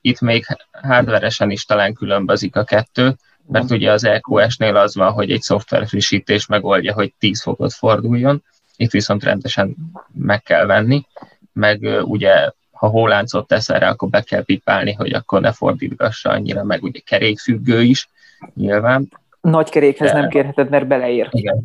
itt 0.00 0.20
még 0.20 0.46
hardveresen 0.72 1.50
is 1.50 1.64
talán 1.64 1.94
különbözik 1.94 2.56
a 2.56 2.64
kettő, 2.64 3.16
mert 3.46 3.70
ugye 3.70 3.92
az 3.92 4.04
EQS-nél 4.04 4.76
az 4.76 4.94
van, 4.94 5.12
hogy 5.12 5.30
egy 5.30 5.42
szoftver 5.42 5.86
frissítés 5.86 6.46
megoldja, 6.46 6.92
hogy 6.92 7.12
10 7.18 7.42
fokot 7.42 7.72
forduljon, 7.72 8.42
itt 8.76 8.90
viszont 8.90 9.24
rendesen 9.24 9.76
meg 10.12 10.42
kell 10.42 10.66
venni, 10.66 11.06
meg 11.52 12.02
ugye 12.02 12.50
ha 12.84 12.90
hóláncot 12.90 13.46
tesz 13.46 13.68
erre, 13.68 13.88
akkor 13.88 14.08
be 14.08 14.20
kell 14.20 14.44
pipálni, 14.44 14.92
hogy 14.92 15.12
akkor 15.12 15.40
ne 15.40 15.52
fordítgassa 15.52 16.30
annyira, 16.30 16.64
meg 16.64 16.82
ugye 16.82 17.00
kerékfüggő 17.04 17.82
is, 17.82 18.08
nyilván. 18.54 19.08
Nagy 19.40 19.70
kerékhez 19.70 20.12
De... 20.12 20.20
nem 20.20 20.28
kérheted, 20.28 20.70
mert 20.70 20.86
beleér. 20.86 21.28
Igen, 21.30 21.64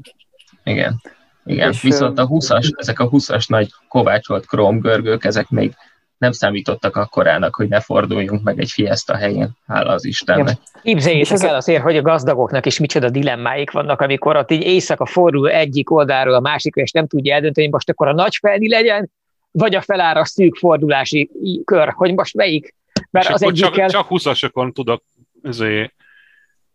igen. 0.63 1.01
Igen, 1.45 1.71
és 1.71 1.82
viszont 1.82 2.19
a 2.19 2.27
20-as, 2.27 2.71
ezek 2.75 2.99
a 2.99 3.10
20-as 3.10 3.47
nagy 3.47 3.69
kovácsolt 3.88 4.45
krómgörgők, 4.45 5.25
ezek 5.25 5.49
még 5.49 5.73
nem 6.17 6.32
akkor 6.41 7.01
akkorának, 7.01 7.55
hogy 7.55 7.67
ne 7.67 7.79
forduljunk 7.79 8.43
meg 8.43 8.60
egy 8.60 8.69
fiesta 8.69 9.15
helyén, 9.15 9.49
hála 9.67 9.91
az 9.91 10.05
Istennek. 10.05 10.58
Képzeljétek 10.82 11.43
el 11.43 11.55
azért, 11.55 11.82
hogy 11.82 11.97
a 11.97 12.01
gazdagoknak 12.01 12.65
is 12.65 12.79
micsoda 12.79 13.10
dilemmáik 13.10 13.71
vannak, 13.71 14.01
amikor 14.01 14.36
ott 14.36 14.51
így 14.51 14.62
éjszaka 14.62 15.05
fordul 15.05 15.49
egyik 15.49 15.91
oldalról 15.91 16.34
a 16.34 16.39
másikra, 16.39 16.82
és 16.82 16.91
nem 16.91 17.08
tudja 17.08 17.34
eldönteni, 17.34 17.65
hogy 17.65 17.73
most 17.73 17.89
akkor 17.89 18.08
a 18.08 18.13
nagy 18.13 18.36
felni 18.41 18.69
legyen, 18.69 19.12
vagy 19.51 19.75
a 19.75 19.81
felára 19.81 20.25
szűk 20.25 20.55
fordulási 20.55 21.29
kör, 21.65 21.89
hogy 21.95 22.13
most 22.13 22.35
melyik. 22.35 22.75
Mert 23.12 23.27
és 23.27 23.33
az 23.33 23.43
egyikkel... 23.43 23.89
csak, 23.89 24.07
csak 24.07 24.07
20-asokon 24.09 24.73
tudok 24.73 25.03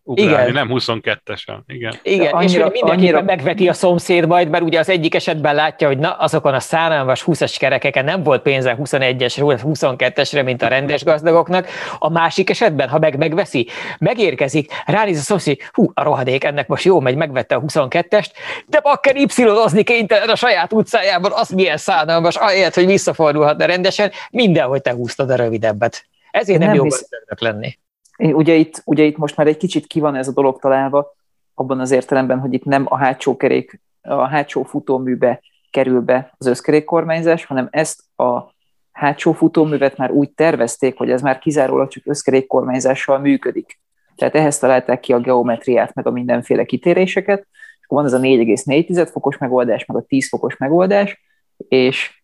ugrálni, 0.05 0.51
igen. 0.51 0.53
nem 0.53 0.69
22-esen. 0.71 1.59
Igen, 1.67 1.95
igen 2.03 2.33
annyira, 2.33 2.59
és 2.59 2.63
hogy 2.63 2.73
mindenképpen 2.73 2.99
annyira... 2.99 3.23
megveti 3.23 3.69
a 3.69 3.73
szomszéd 3.73 4.27
majd, 4.27 4.49
mert 4.49 4.65
ugye 4.65 4.79
az 4.79 4.89
egyik 4.89 5.15
esetben 5.15 5.55
látja, 5.55 5.87
hogy 5.87 5.99
na, 5.99 6.13
azokon 6.13 6.55
a 6.55 6.61
szánalmas 6.61 7.25
20-as 7.27 7.55
kerekeken 7.59 8.05
nem 8.05 8.23
volt 8.23 8.43
pénze 8.43 8.77
21-esre, 8.81 9.61
22-esre, 9.65 10.45
mint 10.45 10.63
a 10.63 10.69
rendes 10.69 11.05
gazdagoknak. 11.05 11.69
A 11.99 12.11
másik 12.11 12.51
esetben, 12.51 12.89
ha 12.89 12.99
meg 12.99 13.17
megveszi, 13.17 13.69
megérkezik, 13.99 14.73
ránéz 14.87 15.19
a 15.19 15.23
szomszéd, 15.23 15.61
hú, 15.73 15.91
a 15.95 16.03
rohadék, 16.03 16.45
ennek 16.45 16.67
most 16.67 16.85
jó 16.85 17.01
megy, 17.01 17.17
megvette 17.17 17.55
a 17.55 17.61
22-est, 17.61 18.31
de 18.67 18.81
bakker 18.81 19.17
y 19.17 19.83
kénytelen 19.83 20.29
a 20.29 20.37
saját 20.37 20.73
utcájában, 20.73 21.33
az 21.35 21.49
milyen 21.49 21.77
szánalmas, 21.77 22.37
ahelyett, 22.37 22.75
hogy 22.75 22.87
visszafordulhatna 22.87 23.65
rendesen, 23.65 24.11
mindenhogy 24.31 24.83
te 24.83 24.93
húztad 24.93 25.31
a 25.31 25.35
rövidebbet. 25.35 26.07
Ezért 26.31 26.59
nem, 26.59 26.69
nem 26.69 26.77
jó 26.77 26.83
hisz... 26.83 27.09
lenni 27.39 27.79
ugye 28.19 28.55
itt, 28.55 28.83
ugye 28.85 29.05
itt 29.05 29.17
most 29.17 29.37
már 29.37 29.47
egy 29.47 29.57
kicsit 29.57 29.87
ki 29.87 30.01
van 30.01 30.15
ez 30.15 30.29
a 30.29 30.33
dolog 30.33 30.61
találva, 30.61 31.15
abban 31.55 31.81
az 31.81 31.91
értelemben, 31.91 32.39
hogy 32.39 32.53
itt 32.53 32.65
nem 32.65 32.87
a 32.89 32.97
hátsó 32.97 33.37
kerék, 33.37 33.81
a 34.03 34.27
hátsó 34.27 34.63
futóműbe 34.63 35.41
kerül 35.71 36.01
be 36.01 36.35
az 36.39 36.47
összkerékkormányzás, 36.47 37.45
hanem 37.45 37.69
ezt 37.71 38.03
a 38.17 38.53
hátsó 38.93 39.33
futóművet 39.33 39.97
már 39.97 40.11
úgy 40.11 40.31
tervezték, 40.31 40.97
hogy 40.97 41.11
ez 41.11 41.23
már 41.23 41.39
kizárólag 41.39 41.89
csak 41.89 42.07
összkerékkormányzással 42.07 43.19
működik. 43.19 43.81
Tehát 44.17 44.35
ehhez 44.35 44.59
találták 44.59 45.01
ki 45.01 45.13
a 45.13 45.21
geometriát, 45.21 45.95
meg 45.95 46.07
a 46.07 46.11
mindenféle 46.11 46.65
kitéréseket, 46.65 47.47
és 47.81 47.87
van 47.87 48.05
ez 48.05 48.13
a 48.13 48.19
4,4 48.19 49.09
fokos 49.13 49.39
megoldás, 49.39 49.85
meg 49.85 49.97
a 49.97 50.03
10 50.03 50.29
fokos 50.29 50.57
megoldás, 50.57 51.21
és 51.57 52.23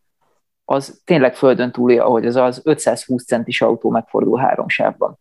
az 0.65 1.01
tényleg 1.05 1.35
földön 1.35 1.73
túli, 1.73 1.99
ahogy 1.99 2.27
az 2.27 2.37
az 2.37 2.61
520 2.65 3.25
centis 3.25 3.63
autó 3.63 3.91
megfordul 3.91 4.39
három 4.39 4.69
sávban. 4.69 5.19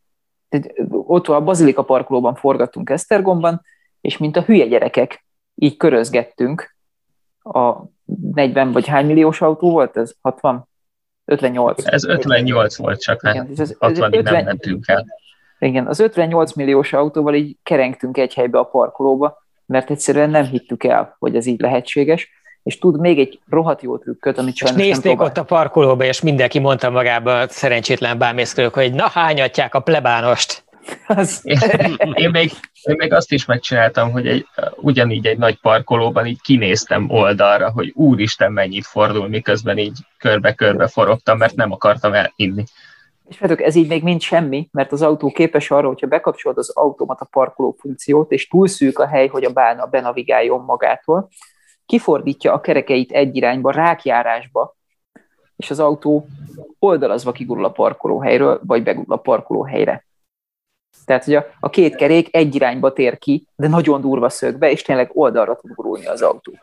Tehát 0.50 0.74
ott 0.90 1.28
a 1.28 1.42
Bazilika 1.42 1.84
parkolóban 1.84 2.36
forgattunk 2.36 2.90
Esztergomban, 2.90 3.62
és 4.02 4.18
mint 4.18 4.38
a 4.38 4.42
hülye 4.42 4.66
gyerekek, 4.66 5.26
így 5.56 5.78
körözgettünk 5.78 6.76
a 7.44 7.76
40 8.34 8.72
vagy 8.72 8.88
hány 8.88 9.06
milliós 9.06 9.42
autó 9.42 9.72
volt 9.72 9.98
ez? 9.98 10.16
60? 10.22 10.68
58. 11.26 11.86
Ez 11.86 12.06
58 12.06 12.78
volt 12.78 13.02
csak, 13.02 13.22
hát 13.22 13.34
Igen, 13.34 13.50
ez, 13.58 13.76
60 13.80 14.14
50, 14.14 14.34
nem 14.34 14.44
mentünk 14.44 14.88
el. 14.88 15.06
Igen, 15.60 15.88
az 15.88 16.00
58 16.00 16.54
milliós 16.54 16.94
autóval 16.94 17.34
így 17.34 17.58
kerengtünk 17.64 18.18
egy 18.18 18.34
helybe 18.34 18.60
a 18.60 18.64
parkolóba, 18.64 19.38
mert 19.66 19.90
egyszerűen 19.90 20.30
nem 20.30 20.46
hittük 20.46 20.84
el, 20.84 21.16
hogy 21.20 21.36
ez 21.36 21.46
így 21.46 21.60
lehetséges, 21.60 22.39
és 22.64 22.80
tud 22.80 23.00
még 23.00 23.20
egy 23.20 23.40
rohadt 23.50 23.82
jó 23.82 23.98
trükköt, 23.98 24.38
amit 24.38 24.56
sajnos 24.56 24.82
És 24.82 24.88
nézték 24.88 25.18
nem 25.18 25.26
ott 25.26 25.38
a 25.38 25.44
parkolóba, 25.44 26.04
és 26.04 26.22
mindenki 26.22 26.60
mondta 26.60 26.90
magába 26.90 27.48
szerencsétlen 27.48 28.18
bámészkörök, 28.18 28.74
hogy 28.74 28.94
na 28.94 29.10
hányatják 29.10 29.76
a 29.76 29.80
plebánost. 29.80 30.64
Az... 31.08 31.42
Én, 31.44 31.58
én, 32.14 32.30
még, 32.30 32.52
én 32.84 32.96
még 32.98 33.14
azt 33.14 33.32
is 33.32 33.46
megcsináltam, 33.46 34.12
hogy 34.12 34.28
egy, 34.28 34.46
ugyanígy 34.76 35.26
egy 35.26 35.38
nagy 35.38 35.60
parkolóban 35.60 36.26
így 36.26 36.42
kinéztem 36.42 37.10
oldalra, 37.10 37.72
hogy 37.72 37.92
úristen 37.96 38.52
mennyit 38.52 38.86
fordul, 38.86 39.28
miközben 39.28 39.78
így 39.78 39.98
körbe-körbe 40.18 40.88
forogtam, 40.88 41.38
mert 41.38 41.56
nem 41.56 41.72
akartam 41.72 42.14
elinni. 42.14 42.64
És 43.30 43.40
várjuk, 43.40 43.62
ez 43.62 43.76
így 43.76 43.88
még 43.88 44.04
mind 44.04 44.22
semmi, 44.22 44.70
mert 44.72 44.92
az 44.92 45.02
autó 45.02 45.32
képes 45.32 45.72
arra, 45.72 45.88
hogyha 45.88 46.08
bekapcsolod 46.08 46.58
az 46.58 46.70
automata 46.70 47.26
parkoló 47.32 47.76
funkciót, 47.80 48.32
és 48.32 48.48
túl 48.48 48.68
szűk 48.68 49.00
a 49.00 49.08
hely, 49.08 49.28
hogy 49.28 49.44
a 49.44 49.50
bána 49.50 49.86
benavigáljon 49.86 50.62
magától, 50.62 51.30
kifordítja 51.90 52.54
a 52.54 52.62
kerekeit 52.62 53.12
egy 53.12 53.36
irányba, 53.36 53.72
rákjárásba, 53.72 54.76
és 55.56 55.70
az 55.70 55.80
autó 55.80 56.28
oldalazva 56.80 57.32
kigurul 57.32 57.66
a 57.66 57.72
parkolóhelyről, 57.72 58.60
vagy 58.64 58.84
begurul 58.84 59.14
a 59.14 59.18
parkolóhelyre. 59.18 60.06
Tehát, 61.06 61.24
hogy 61.24 61.36
a, 61.36 61.46
a 61.60 61.70
két 61.70 61.96
kerék 61.96 62.36
egy 62.36 62.56
irányba 62.56 62.94
tér 62.94 63.18
ki, 63.18 63.46
de 63.56 63.68
nagyon 63.68 64.02
durva 64.02 64.30
szögbe, 64.30 64.72
és 64.72 64.82
tényleg 64.82 65.10
oldalra 65.14 65.56
tud 65.56 65.72
gurulni 65.74 66.06
az 66.06 66.22
autó. 66.22 66.54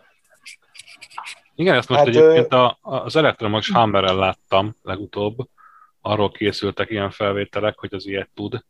Igen, 1.54 1.76
ezt 1.76 1.88
most 1.88 2.00
hát, 2.00 2.08
egyébként 2.08 2.52
a, 2.52 2.78
az 2.80 3.16
elektromos 3.16 3.70
Hammerrel 3.70 4.16
láttam 4.16 4.76
legutóbb, 4.82 5.36
arról 6.00 6.30
készültek 6.30 6.90
ilyen 6.90 7.10
felvételek, 7.10 7.78
hogy 7.78 7.94
az 7.94 8.06
ilyet 8.06 8.30
tud. 8.34 8.64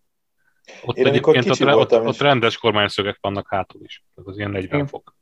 Ott 0.85 0.97
Én 0.97 1.07
egyébként 1.07 1.51
ott, 1.51 1.93
ott, 1.93 1.93
ott 1.93 2.19
rendes 2.19 2.59
kormányszögek 2.59 3.19
vannak 3.21 3.49
hátul 3.49 3.83
is, 3.85 4.05
tehát 4.15 4.31
az 4.31 4.39
ilyen 4.39 4.51
40 4.51 4.79
Én. 4.79 4.87
fok. 4.87 5.15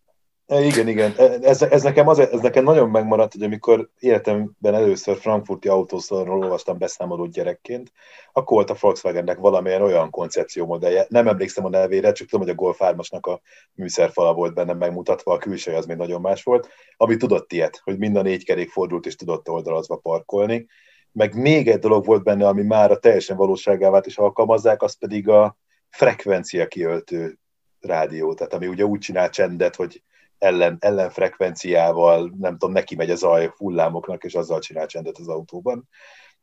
E, 0.47 0.65
igen, 0.65 0.89
igen. 0.89 1.15
E, 1.17 1.23
ez, 1.43 1.63
ez, 1.63 1.83
nekem 1.83 2.09
az, 2.09 2.19
ez 2.19 2.41
nekem 2.41 2.65
nagyon 2.65 2.91
megmaradt, 2.91 3.33
hogy 3.33 3.43
amikor 3.43 3.91
életemben 3.99 4.75
először 4.75 5.17
frankfurti 5.17 5.69
autószalonról 5.69 6.43
olvastam 6.43 6.79
beszámolót 6.79 7.33
gyerekként, 7.33 7.93
akkor 8.33 8.57
volt 8.57 8.71
a 8.71 8.77
Volkswagennek 8.81 9.39
valamilyen 9.39 9.83
olyan 9.83 10.11
koncepció 10.11 10.67
modellje. 10.67 11.07
Nem 11.09 11.29
emlékszem 11.29 11.65
a 11.65 11.69
nevére, 11.69 12.13
csak 12.13 12.29
tudom, 12.29 12.47
hogy 12.47 12.55
a 12.55 12.59
Golf 12.59 12.79
3-asnak 12.81 13.21
a 13.21 13.41
műszerfala 13.75 14.35
volt 14.35 14.55
benne 14.55 14.73
megmutatva, 14.73 15.33
a 15.33 15.39
külső 15.39 15.75
az 15.75 15.87
még 15.87 15.97
nagyon 15.97 16.21
más 16.21 16.43
volt, 16.43 16.69
ami 16.97 17.17
tudott 17.17 17.53
ilyet, 17.53 17.81
hogy 17.85 17.99
mind 17.99 18.17
a 18.17 18.23
négy 18.23 18.45
kerék 18.45 18.71
fordult 18.71 19.07
és 19.07 19.17
tudott 19.17 19.49
oldalazva 19.49 19.97
parkolni. 19.97 20.67
Meg 21.13 21.35
még 21.35 21.69
egy 21.69 21.79
dolog 21.79 22.05
volt 22.05 22.23
benne, 22.23 22.47
ami 22.47 22.63
már 22.63 22.91
a 22.91 22.99
teljesen 22.99 23.37
valóságávát 23.37 24.07
is 24.07 24.19
alkalmazzák, 24.19 24.83
az 24.83 24.99
pedig 24.99 25.29
a 25.29 25.59
frekvencia 25.89 26.67
kiöltő 26.67 27.39
rádió, 27.81 28.35
tehát 28.35 28.55
ami 28.55 28.67
ugye 28.67 28.85
úgy 28.85 28.99
csinál 28.99 29.31
csendet, 29.31 29.77
hogy 29.77 30.03
ellen, 30.39 30.77
ellenfrekvenciával, 30.81 32.33
nem 32.39 32.53
tudom, 32.53 32.73
neki 32.73 32.95
megy 32.95 33.11
a 33.11 33.15
zaj 33.15 33.53
hullámoknak, 33.57 34.25
és 34.25 34.35
azzal 34.35 34.59
csinál 34.59 34.87
csendet 34.87 35.19
az 35.19 35.29
autóban. 35.29 35.89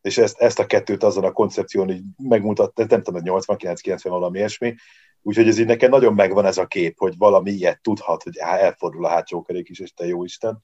És 0.02 0.18
ezt, 0.18 0.40
ezt 0.40 0.60
a 0.60 0.66
kettőt 0.66 1.04
azon 1.04 1.24
a 1.24 1.32
koncepción 1.32 1.90
így 1.90 2.02
megmutatta, 2.18 2.86
nem 2.90 3.02
tudom, 3.02 3.22
89-90 3.26 4.00
valami 4.04 4.38
ilyesmi, 4.38 4.76
úgyhogy 5.22 5.48
ez 5.48 5.60
így 5.60 5.66
nekem 5.66 5.90
nagyon 5.90 6.14
megvan 6.14 6.46
ez 6.46 6.58
a 6.58 6.66
kép, 6.66 6.98
hogy 6.98 7.18
valami 7.18 7.52
ilyet 7.52 7.82
tudhat, 7.82 8.24
hogy 8.24 8.38
elfordul 8.38 9.06
a 9.06 9.10
hátsó 9.10 9.42
kerék 9.42 9.70
is, 9.70 9.80
és 9.80 9.94
te 9.94 10.06
jó 10.06 10.24
Isten. 10.24 10.64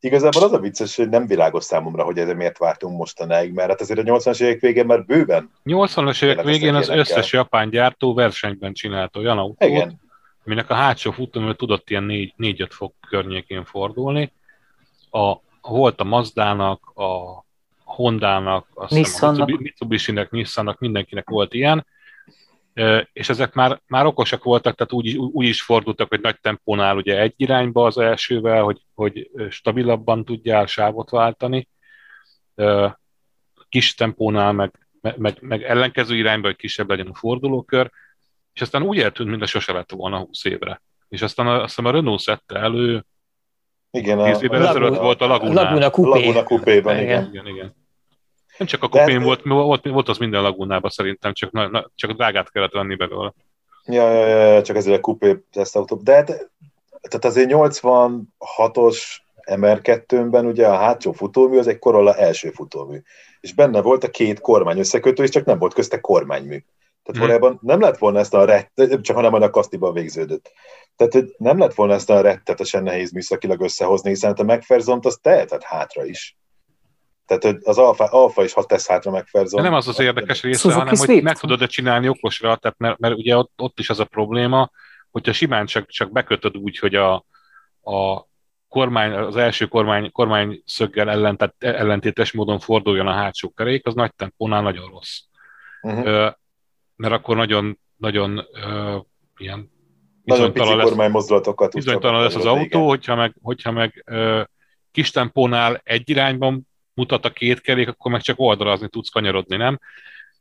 Igazából 0.00 0.42
az 0.42 0.52
a 0.52 0.58
vicces, 0.58 0.96
hogy 0.96 1.08
nem 1.08 1.26
világos 1.26 1.64
számomra, 1.64 2.04
hogy 2.04 2.18
ezért 2.18 2.36
miért 2.36 2.58
vártunk 2.58 2.96
mostanáig, 2.96 3.52
mert 3.52 3.68
hát 3.68 3.80
azért 3.80 3.98
a 3.98 4.02
80-as 4.02 4.42
évek 4.42 4.60
végén 4.60 4.86
már 4.86 5.04
bőven. 5.04 5.50
80-as 5.64 6.24
évek 6.24 6.44
végén 6.44 6.74
az 6.74 6.88
összes 6.88 7.32
japán 7.32 7.70
gyártó 7.70 8.14
versenyben 8.14 8.72
csinált 8.72 9.16
olyan 9.16 9.38
autót, 9.38 9.68
Igen 9.68 10.00
aminek 10.44 10.70
a 10.70 10.74
hátsó 10.74 11.10
futómű 11.10 11.52
tudott 11.52 11.90
ilyen 11.90 12.06
4-5 12.08 12.68
fok 12.70 12.94
környékén 13.08 13.64
fordulni. 13.64 14.32
A, 15.10 15.36
volt 15.60 16.00
a 16.00 16.04
Mazdának, 16.04 16.92
a 16.94 17.44
Hondának, 17.84 18.66
a 18.74 18.94
Mitsubishi-nek, 19.58 20.30
Nissannak, 20.30 20.78
mindenkinek 20.78 21.28
volt 21.28 21.54
ilyen, 21.54 21.86
és 23.12 23.28
ezek 23.28 23.54
már, 23.54 23.80
már 23.86 24.06
okosak 24.06 24.44
voltak, 24.44 24.74
tehát 24.74 24.92
úgy, 24.92 25.16
úgy 25.16 25.46
is 25.46 25.62
fordultak, 25.62 26.08
hogy 26.08 26.20
nagy 26.20 26.40
tempónál 26.40 26.96
ugye 26.96 27.20
egy 27.20 27.34
irányba 27.36 27.86
az 27.86 27.98
elsővel, 27.98 28.62
hogy, 28.62 28.82
hogy 28.94 29.30
stabilabban 29.48 30.24
tudjál 30.24 30.66
sávot 30.66 31.10
váltani, 31.10 31.68
kis 33.68 33.94
tempónál 33.94 34.52
meg, 34.52 34.88
meg, 35.00 35.38
meg 35.40 35.62
ellenkező 35.62 36.16
irányba, 36.16 36.46
hogy 36.46 36.56
kisebb 36.56 36.88
legyen 36.88 37.08
a 37.08 37.14
fordulókör, 37.14 37.90
és 38.52 38.60
aztán 38.60 38.82
úgy 38.82 39.00
eltűnt, 39.00 39.30
mint 39.30 39.42
a 39.42 39.46
sose 39.46 39.72
lett 39.72 39.90
volna 39.90 40.18
20 40.18 40.44
évre. 40.44 40.82
És 41.08 41.22
aztán 41.22 41.46
a, 41.46 41.62
aztán 41.62 41.86
a 41.86 41.90
Renault 41.90 42.20
szedte 42.20 42.58
elő, 42.58 43.04
igen, 43.90 44.32
10 44.32 44.42
évvel 44.42 44.66
ezelőtt 44.66 44.98
volt 44.98 45.20
a 45.20 45.26
Laguna. 45.26 45.62
Laguna 45.62 45.90
Coupé. 45.90 46.18
Laguna 46.18 46.42
Coupé-ban, 46.42 46.98
igen. 46.98 47.28
igen. 47.32 47.46
igen, 47.46 47.76
Nem 48.58 48.68
csak 48.68 48.82
a 48.82 48.88
kupén 48.88 49.18
De... 49.18 49.24
volt, 49.24 49.42
volt, 49.42 49.88
volt 49.88 50.08
az 50.08 50.18
minden 50.18 50.42
Lagunában 50.42 50.90
szerintem, 50.90 51.32
csak, 51.32 51.50
na, 51.50 51.68
na, 51.68 51.90
csak 51.94 52.10
drágát 52.10 52.50
kellett 52.50 52.72
venni 52.72 52.94
belőle. 52.94 53.32
Ja, 53.84 54.12
ja, 54.12 54.26
ja, 54.26 54.62
csak 54.62 54.76
ezért 54.76 54.98
a 54.98 55.00
kupé 55.00 55.44
tesztautó. 55.52 55.96
De 55.96 56.14
hát, 56.14 56.26
tehát 57.00 57.24
azért 57.24 57.50
86-os 57.52 58.98
MR2-ben 59.50 60.46
ugye 60.46 60.66
a 60.66 60.76
hátsó 60.76 61.12
futómű 61.12 61.58
az 61.58 61.66
egy 61.66 61.78
Corolla 61.78 62.14
első 62.14 62.50
futómű. 62.50 62.98
És 63.40 63.54
benne 63.54 63.80
volt 63.80 64.04
a 64.04 64.10
két 64.10 64.40
kormány 64.40 64.78
összekötő, 64.78 65.22
és 65.22 65.30
csak 65.30 65.44
nem 65.44 65.58
volt 65.58 65.74
közte 65.74 66.00
kormánymű. 66.00 66.64
Tehát 67.02 67.20
hmm. 67.20 67.20
valójában 67.20 67.58
nem 67.62 67.80
lett 67.80 67.98
volna 67.98 68.18
ezt 68.18 68.34
a 68.34 68.44
rettet, 68.44 69.02
csak 69.02 69.16
hanem 69.16 69.34
a 69.34 69.50
kasztiban 69.50 69.92
végződött. 69.92 70.52
Tehát 70.96 71.12
hogy 71.12 71.34
nem 71.36 71.58
lett 71.58 71.74
volna 71.74 71.92
ezt 71.92 72.10
a 72.10 72.20
rettetesen 72.20 72.82
nehéz 72.82 73.12
műszakilag 73.12 73.60
összehozni, 73.60 74.08
hiszen 74.08 74.32
a 74.32 74.42
megferzont 74.42 75.06
az 75.06 75.18
tehetett 75.22 75.62
hátra 75.62 76.04
is. 76.04 76.36
Tehát 77.26 77.42
hogy 77.42 77.56
az 77.62 77.78
alfa, 77.78 78.04
alfa 78.04 78.44
is, 78.44 78.52
ha 78.52 78.64
tesz 78.64 78.88
hátra 78.88 79.10
megferzont. 79.10 79.64
Nem 79.64 79.74
az 79.74 79.88
az 79.88 80.00
érdekes 80.00 80.42
része, 80.42 80.58
Suzuki 80.58 80.78
hanem 80.78 80.94
Swift. 80.94 81.12
hogy 81.12 81.22
meg 81.22 81.38
tudod-e 81.38 81.66
csinálni 81.66 82.08
okosra, 82.08 82.56
tehát 82.56 82.78
mert, 82.78 82.98
mert 82.98 83.14
ugye 83.14 83.36
ott, 83.36 83.52
ott 83.56 83.78
is 83.78 83.90
az 83.90 84.00
a 84.00 84.04
probléma, 84.04 84.70
hogyha 85.10 85.32
simán 85.32 85.66
csak, 85.66 85.88
csak 85.88 86.12
bekötöd 86.12 86.56
úgy, 86.56 86.78
hogy 86.78 86.94
a, 86.94 87.14
a 87.82 88.26
kormány, 88.68 89.12
az 89.12 89.36
első 89.36 89.66
kormány, 89.66 90.12
kormány 90.12 90.62
szöggel 90.64 91.10
ellentett, 91.10 91.64
ellentétes 91.64 92.32
módon 92.32 92.58
forduljon 92.58 93.06
a 93.06 93.12
hátsó 93.12 93.50
kerék, 93.50 93.86
az 93.86 93.94
nagy 93.94 94.14
tempónál 94.14 94.62
nagyon 94.62 94.90
rossz. 94.90 95.18
Uh-huh 95.82 96.32
mert 97.02 97.14
akkor 97.14 97.36
nagyon, 97.36 97.78
nagyon 97.96 98.38
uh, 98.38 99.04
ilyen 99.36 99.70
bizonytalan 100.24 100.76
lesz, 100.76 101.10
mozdulatokat 101.10 101.74
bizonytalan 101.74 102.22
lesz 102.22 102.34
az 102.34 102.44
autó, 102.44 102.62
igen. 102.62 102.80
hogyha 102.80 103.14
meg, 103.14 103.34
hogyha 103.42 103.70
meg 103.70 104.04
uh, 104.10 104.42
kis 104.90 105.10
tempónál 105.10 105.80
egy 105.84 106.10
irányban 106.10 106.68
mutat 106.94 107.24
a 107.24 107.30
két 107.30 107.60
kerék, 107.60 107.88
akkor 107.88 108.10
meg 108.10 108.20
csak 108.20 108.38
oldalazni 108.38 108.88
tudsz 108.88 109.08
kanyarodni, 109.08 109.56
nem? 109.56 109.78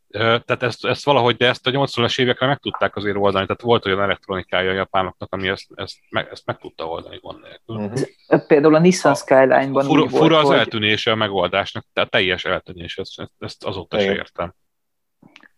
Tehát 0.09 0.63
ezt, 0.63 0.85
ezt 0.85 1.05
valahogy, 1.05 1.35
de 1.35 1.47
ezt 1.47 1.67
a 1.67 1.71
80-as 1.71 2.19
évekre 2.19 2.47
meg 2.47 2.57
tudták 2.57 2.95
azért 2.95 3.15
oldani, 3.15 3.45
tehát 3.45 3.61
volt 3.61 3.85
olyan 3.85 4.01
elektronikája 4.01 4.71
a 4.71 4.73
japánoknak, 4.73 5.33
ami 5.33 5.47
ezt, 5.47 5.67
ezt, 5.75 5.95
meg, 6.09 6.27
ezt 6.31 6.45
meg 6.45 6.57
tudta 6.57 6.85
oldani 6.87 7.19
gond 7.21 7.41
nélkül. 7.41 7.75
Uh-huh. 7.75 8.47
Például 8.47 8.75
a 8.75 8.79
Nissan 8.79 9.15
Skyline-ban 9.15 9.85
fura, 9.85 10.09
fura 10.09 10.27
volt, 10.27 10.43
az 10.43 10.47
hogy... 10.47 10.57
eltűnése 10.57 11.11
a 11.11 11.15
megoldásnak, 11.15 11.85
tehát 11.93 12.09
teljes 12.09 12.45
eltűnés, 12.45 12.97
ezt, 12.97 13.31
ezt 13.39 13.65
azóta 13.65 13.99
sem 13.99 14.13
értem. 14.13 14.53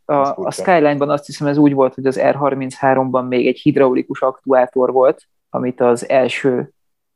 A, 0.06 0.46
a 0.46 0.52
Skyline-ban 0.52 1.10
azt 1.10 1.26
hiszem 1.26 1.48
ez 1.48 1.58
úgy 1.58 1.74
volt, 1.74 1.94
hogy 1.94 2.06
az 2.06 2.20
R33-ban 2.22 3.28
még 3.28 3.48
egy 3.48 3.60
hidraulikus 3.60 4.22
aktuátor 4.22 4.92
volt, 4.92 5.28
amit 5.50 5.82
az 5.82 6.10
első 6.10 6.70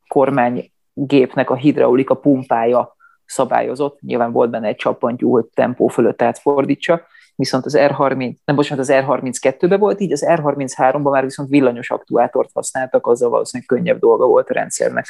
kormánygépnek 0.07 1.49
a 1.49 1.55
hidraulika 1.55 2.13
pumpája 2.13 2.95
szabályozott. 3.25 4.01
Nyilván 4.01 4.31
volt 4.31 4.49
benne 4.49 4.67
egy 4.67 4.75
csappantyú, 4.75 5.31
hogy 5.31 5.45
tempó 5.53 5.88
fölött 5.88 6.21
átfordítsa, 6.21 7.01
viszont 7.35 7.65
az 7.65 7.77
R30, 7.77 8.35
nem 8.45 8.55
bocsánat, 8.55 8.89
az 8.89 8.93
R32-ben 8.93 9.79
volt 9.79 9.99
így, 9.99 10.11
az 10.11 10.25
R33-ban 10.27 11.11
már 11.11 11.23
viszont 11.23 11.49
villanyos 11.49 11.89
aktúátort 11.89 12.49
használtak, 12.53 13.07
azzal 13.07 13.29
valószínűleg 13.29 13.67
könnyebb 13.67 13.99
dolga 13.99 14.25
volt 14.25 14.49
a 14.49 14.53
rendszernek. 14.53 15.05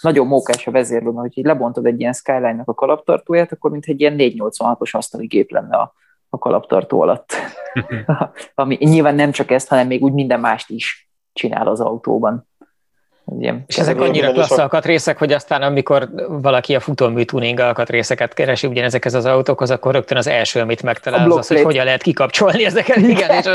Nagyon 0.00 0.26
mókás 0.26 0.66
a 0.66 0.70
vezérlő, 0.70 1.10
hogy 1.10 1.32
lebontod 1.34 1.86
egy 1.86 2.00
ilyen 2.00 2.12
Skyline-nak 2.12 2.68
a 2.68 2.74
kalaptartóját, 2.74 3.52
akkor 3.52 3.70
mint 3.70 3.84
egy 3.84 4.00
ilyen 4.00 4.14
486-os 4.18 4.90
asztali 4.90 5.26
gép 5.26 5.50
lenne 5.50 5.76
a, 5.76 5.94
a 6.36 6.38
kalaptartó 6.38 7.00
alatt. 7.00 7.32
Ami 8.54 8.76
nyilván 8.80 9.14
nem 9.14 9.30
csak 9.30 9.50
ezt, 9.50 9.68
hanem 9.68 9.86
még 9.86 10.02
úgy 10.02 10.12
minden 10.12 10.40
mást 10.40 10.70
is 10.70 11.08
csinál 11.32 11.68
az 11.68 11.80
autóban. 11.80 12.48
Ilyen 13.38 13.64
és 13.66 13.78
ezek 13.78 14.00
annyira 14.00 14.32
klassz 14.32 14.58
alkatrészek, 14.58 15.18
hogy 15.18 15.32
aztán 15.32 15.62
amikor 15.62 16.08
valaki 16.28 16.74
a 16.74 16.80
futómű 16.80 17.22
tuning 17.22 17.60
alkatrészeket 17.60 18.34
keresi 18.34 18.66
ugyanezekhez 18.66 19.14
az 19.14 19.24
autókhoz, 19.24 19.70
akkor 19.70 19.92
rögtön 19.92 20.16
az 20.16 20.26
első, 20.26 20.60
amit 20.60 20.82
megtalál, 20.82 21.30
az, 21.30 21.36
az, 21.36 21.48
hogy 21.48 21.62
hogyan 21.62 21.84
lehet 21.84 22.02
kikapcsolni 22.02 22.64
ezeket, 22.64 22.96
igen, 23.14 23.30
és 23.30 23.48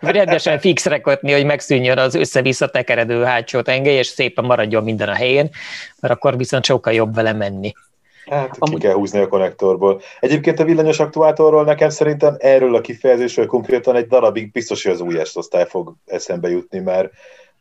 rendesen 0.00 0.58
fixre 0.58 1.00
kötni, 1.00 1.32
hogy 1.32 1.44
megszűnjön 1.44 1.98
az 1.98 2.14
össze-vissza 2.14 2.68
tekeredő 2.68 3.22
hátsó 3.22 3.60
tengely, 3.60 3.96
és 3.96 4.06
szépen 4.06 4.44
maradjon 4.44 4.82
minden 4.82 5.08
a 5.08 5.14
helyén, 5.14 5.50
mert 6.00 6.14
akkor 6.14 6.36
viszont 6.36 6.64
sokkal 6.64 6.92
jobb 6.92 7.14
vele 7.14 7.32
menni. 7.32 7.72
Hát 8.30 8.56
Amúgy... 8.58 8.78
ki 8.78 8.86
kell 8.86 8.94
húzni 8.94 9.18
a 9.18 9.28
konnektorból. 9.28 10.00
Egyébként 10.20 10.60
a 10.60 10.64
villanyos 10.64 10.98
aktuátorról 10.98 11.64
nekem 11.64 11.88
szerintem 11.88 12.36
erről 12.38 12.74
a 12.74 12.80
kifejezésről 12.80 13.46
konkrétan 13.46 13.96
egy 13.96 14.06
darabig 14.06 14.52
biztos, 14.52 14.82
hogy 14.82 14.92
az 14.92 15.00
új 15.00 15.20
osztály 15.34 15.66
fog 15.66 15.94
eszembe 16.04 16.48
jutni, 16.48 16.78
mert 16.78 17.12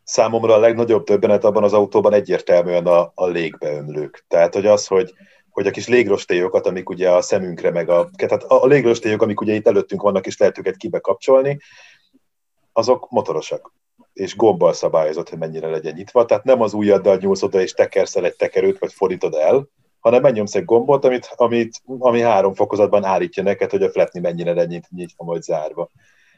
számomra 0.04 0.54
a 0.54 0.60
legnagyobb 0.60 1.04
többenet 1.04 1.44
abban 1.44 1.64
az 1.64 1.74
autóban 1.74 2.14
egyértelműen 2.14 2.86
a, 2.86 3.12
a 3.16 3.28
légbeömlők. 3.28 4.26
Tehát, 4.28 4.54
hogy 4.54 4.66
az, 4.66 4.88
hogy, 4.88 5.14
hogy 5.50 5.68
a 5.68 5.72
kis 5.72 5.88
légrostélyokat, 5.88 6.68
amik 6.68 6.90
ugye 6.90 7.10
a 7.12 7.22
szemünkre, 7.22 7.72
meg 7.72 7.90
a, 7.90 8.10
tehát 8.16 8.44
a, 8.44 8.66
légrostélyok, 8.66 9.22
amik 9.22 9.42
ugye 9.42 9.54
itt 9.54 9.68
előttünk 9.68 10.02
vannak, 10.02 10.26
és 10.26 10.38
lehet 10.38 10.58
őket 10.58 10.78
kibekapcsolni, 10.78 11.60
azok 12.74 13.10
motorosak 13.10 13.74
és 14.14 14.36
gombbal 14.36 14.74
szabályozott, 14.74 15.30
hogy 15.30 15.38
mennyire 15.38 15.68
legyen 15.68 15.94
nyitva. 15.94 16.26
Tehát 16.26 16.44
nem 16.44 16.62
az 16.62 16.74
ujjaddal 16.74 17.18
nyúlsz 17.22 17.44
oda 17.44 17.62
és 17.62 17.74
tekerszel 17.74 18.26
egy 18.26 18.36
tekerőt, 18.36 18.80
vagy 18.80 18.94
fordítod 18.94 19.34
el, 19.34 19.68
hanem 20.02 20.22
megnyomsz 20.22 20.56
egy 20.56 20.66
gombot, 20.66 21.06
amit, 21.06 21.34
amit, 21.36 21.82
ami 21.86 22.22
három 22.22 22.54
fokozatban 22.54 23.04
állítja 23.04 23.44
neked, 23.44 23.70
hogy 23.70 23.84
a 23.84 23.90
flatni 23.90 24.20
mennyire 24.20 24.54
legyen 24.54 24.84
nyitva, 24.90 25.24
majd 25.24 25.42
zárva. 25.42 25.90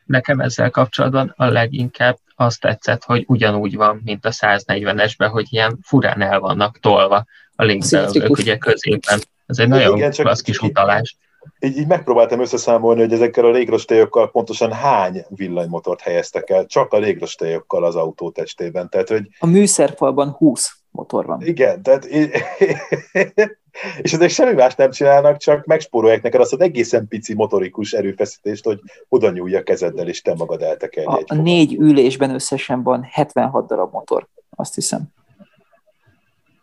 Nekem 0.06 0.40
ezzel 0.40 0.70
kapcsolatban 0.70 1.34
a 1.38 1.46
leginkább 1.46 2.18
azt 2.36 2.62
tetszett, 2.62 3.04
hogy 3.04 3.24
ugyanúgy 3.28 3.76
van, 3.76 4.02
mint 4.04 4.26
a 4.26 4.32
140-esben, 4.32 5.30
hogy 5.32 5.46
ilyen 5.50 5.80
furán 5.82 6.22
el 6.22 6.40
vannak 6.40 6.80
tolva 6.80 7.26
a 7.56 7.64
linkbeölők 7.64 8.38
ugye 8.38 8.58
középen. 8.58 9.20
Ez 9.46 9.60
egy 9.60 9.68
nagyon 9.68 9.98
Igen, 9.98 10.12
klassz 10.12 10.42
kis 10.42 10.60
utalás. 10.60 11.18
Így, 11.60 11.78
így 11.78 11.88
megpróbáltam 11.88 12.40
összeszámolni, 12.40 13.02
hogy 13.02 13.14
ezekkel 13.14 13.46
a 13.46 13.52
légrostélyokkal 13.52 14.32
pontosan 14.32 14.72
hány 14.72 15.26
villanymotort 15.30 16.02
helyeztek 16.02 16.50
el, 16.50 16.66
csak 16.66 16.94
a 16.94 16.98
légrostélyokkal 16.98 17.84
az 17.84 17.96
autó 17.96 18.32
testében. 18.32 18.90
Tehát, 18.90 19.10
hogy... 19.10 19.28
A 19.40 19.46
műszerfalban 19.46 20.30
20 20.30 20.83
motor 20.94 21.26
van. 21.26 21.42
Igen, 21.42 21.82
tehát 21.82 22.06
és 24.02 24.14
ezek 24.14 24.30
semmi 24.30 24.54
más 24.54 24.76
nem 24.76 24.92
csinálnak, 24.92 25.38
csak 25.38 25.66
megspórolják 25.66 26.22
neked 26.22 26.42
azt 26.42 26.54
az 26.54 26.60
egészen 26.60 27.08
pici 27.08 27.34
motorikus 27.34 27.92
erőfeszítést, 27.92 28.66
hogy 28.66 28.80
oda 29.10 29.32
nyúlj 29.32 29.56
a 29.56 29.64
kezeddel, 29.64 30.08
és 30.08 30.22
te 30.22 30.34
magad 30.34 30.62
eltekerj 30.62 31.06
a, 31.06 31.22
A 31.28 31.36
négy 31.36 31.74
ülésben 31.74 32.34
összesen 32.34 32.84
van 32.84 33.08
76 33.12 33.68
darab 33.68 33.92
motor, 33.92 34.28
azt 34.50 34.76
hiszem. 34.76 35.02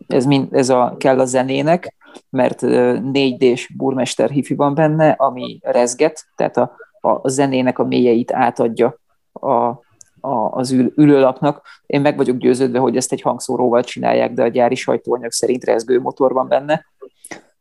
Ez, 0.06 0.24
mind, 0.24 0.54
ez 0.54 0.68
a, 0.68 0.94
kell 0.98 1.20
a 1.20 1.24
zenének, 1.24 1.94
mert 2.30 2.58
4D-s 2.62 3.72
burmester 3.76 4.30
hifi 4.30 4.54
van 4.54 4.74
benne, 4.74 5.10
ami 5.10 5.58
rezget, 5.62 6.26
tehát 6.36 6.56
a, 6.56 6.76
a 7.00 7.28
zenének 7.28 7.78
a 7.78 7.84
mélyeit 7.84 8.32
átadja 8.32 8.98
a, 9.32 9.70
a, 10.20 10.50
az 10.50 10.70
ül, 10.70 10.92
ülőlapnak. 10.96 11.62
Én 11.86 12.00
meg 12.00 12.16
vagyok 12.16 12.36
győződve, 12.36 12.78
hogy 12.78 12.96
ezt 12.96 13.12
egy 13.12 13.20
hangszóróval 13.20 13.82
csinálják, 13.82 14.32
de 14.32 14.42
a 14.42 14.48
gyári 14.48 14.74
sajtóanyag 14.74 15.30
szerint 15.30 15.64
rezgő 15.64 16.00
motor 16.00 16.32
van 16.32 16.48
benne, 16.48 16.86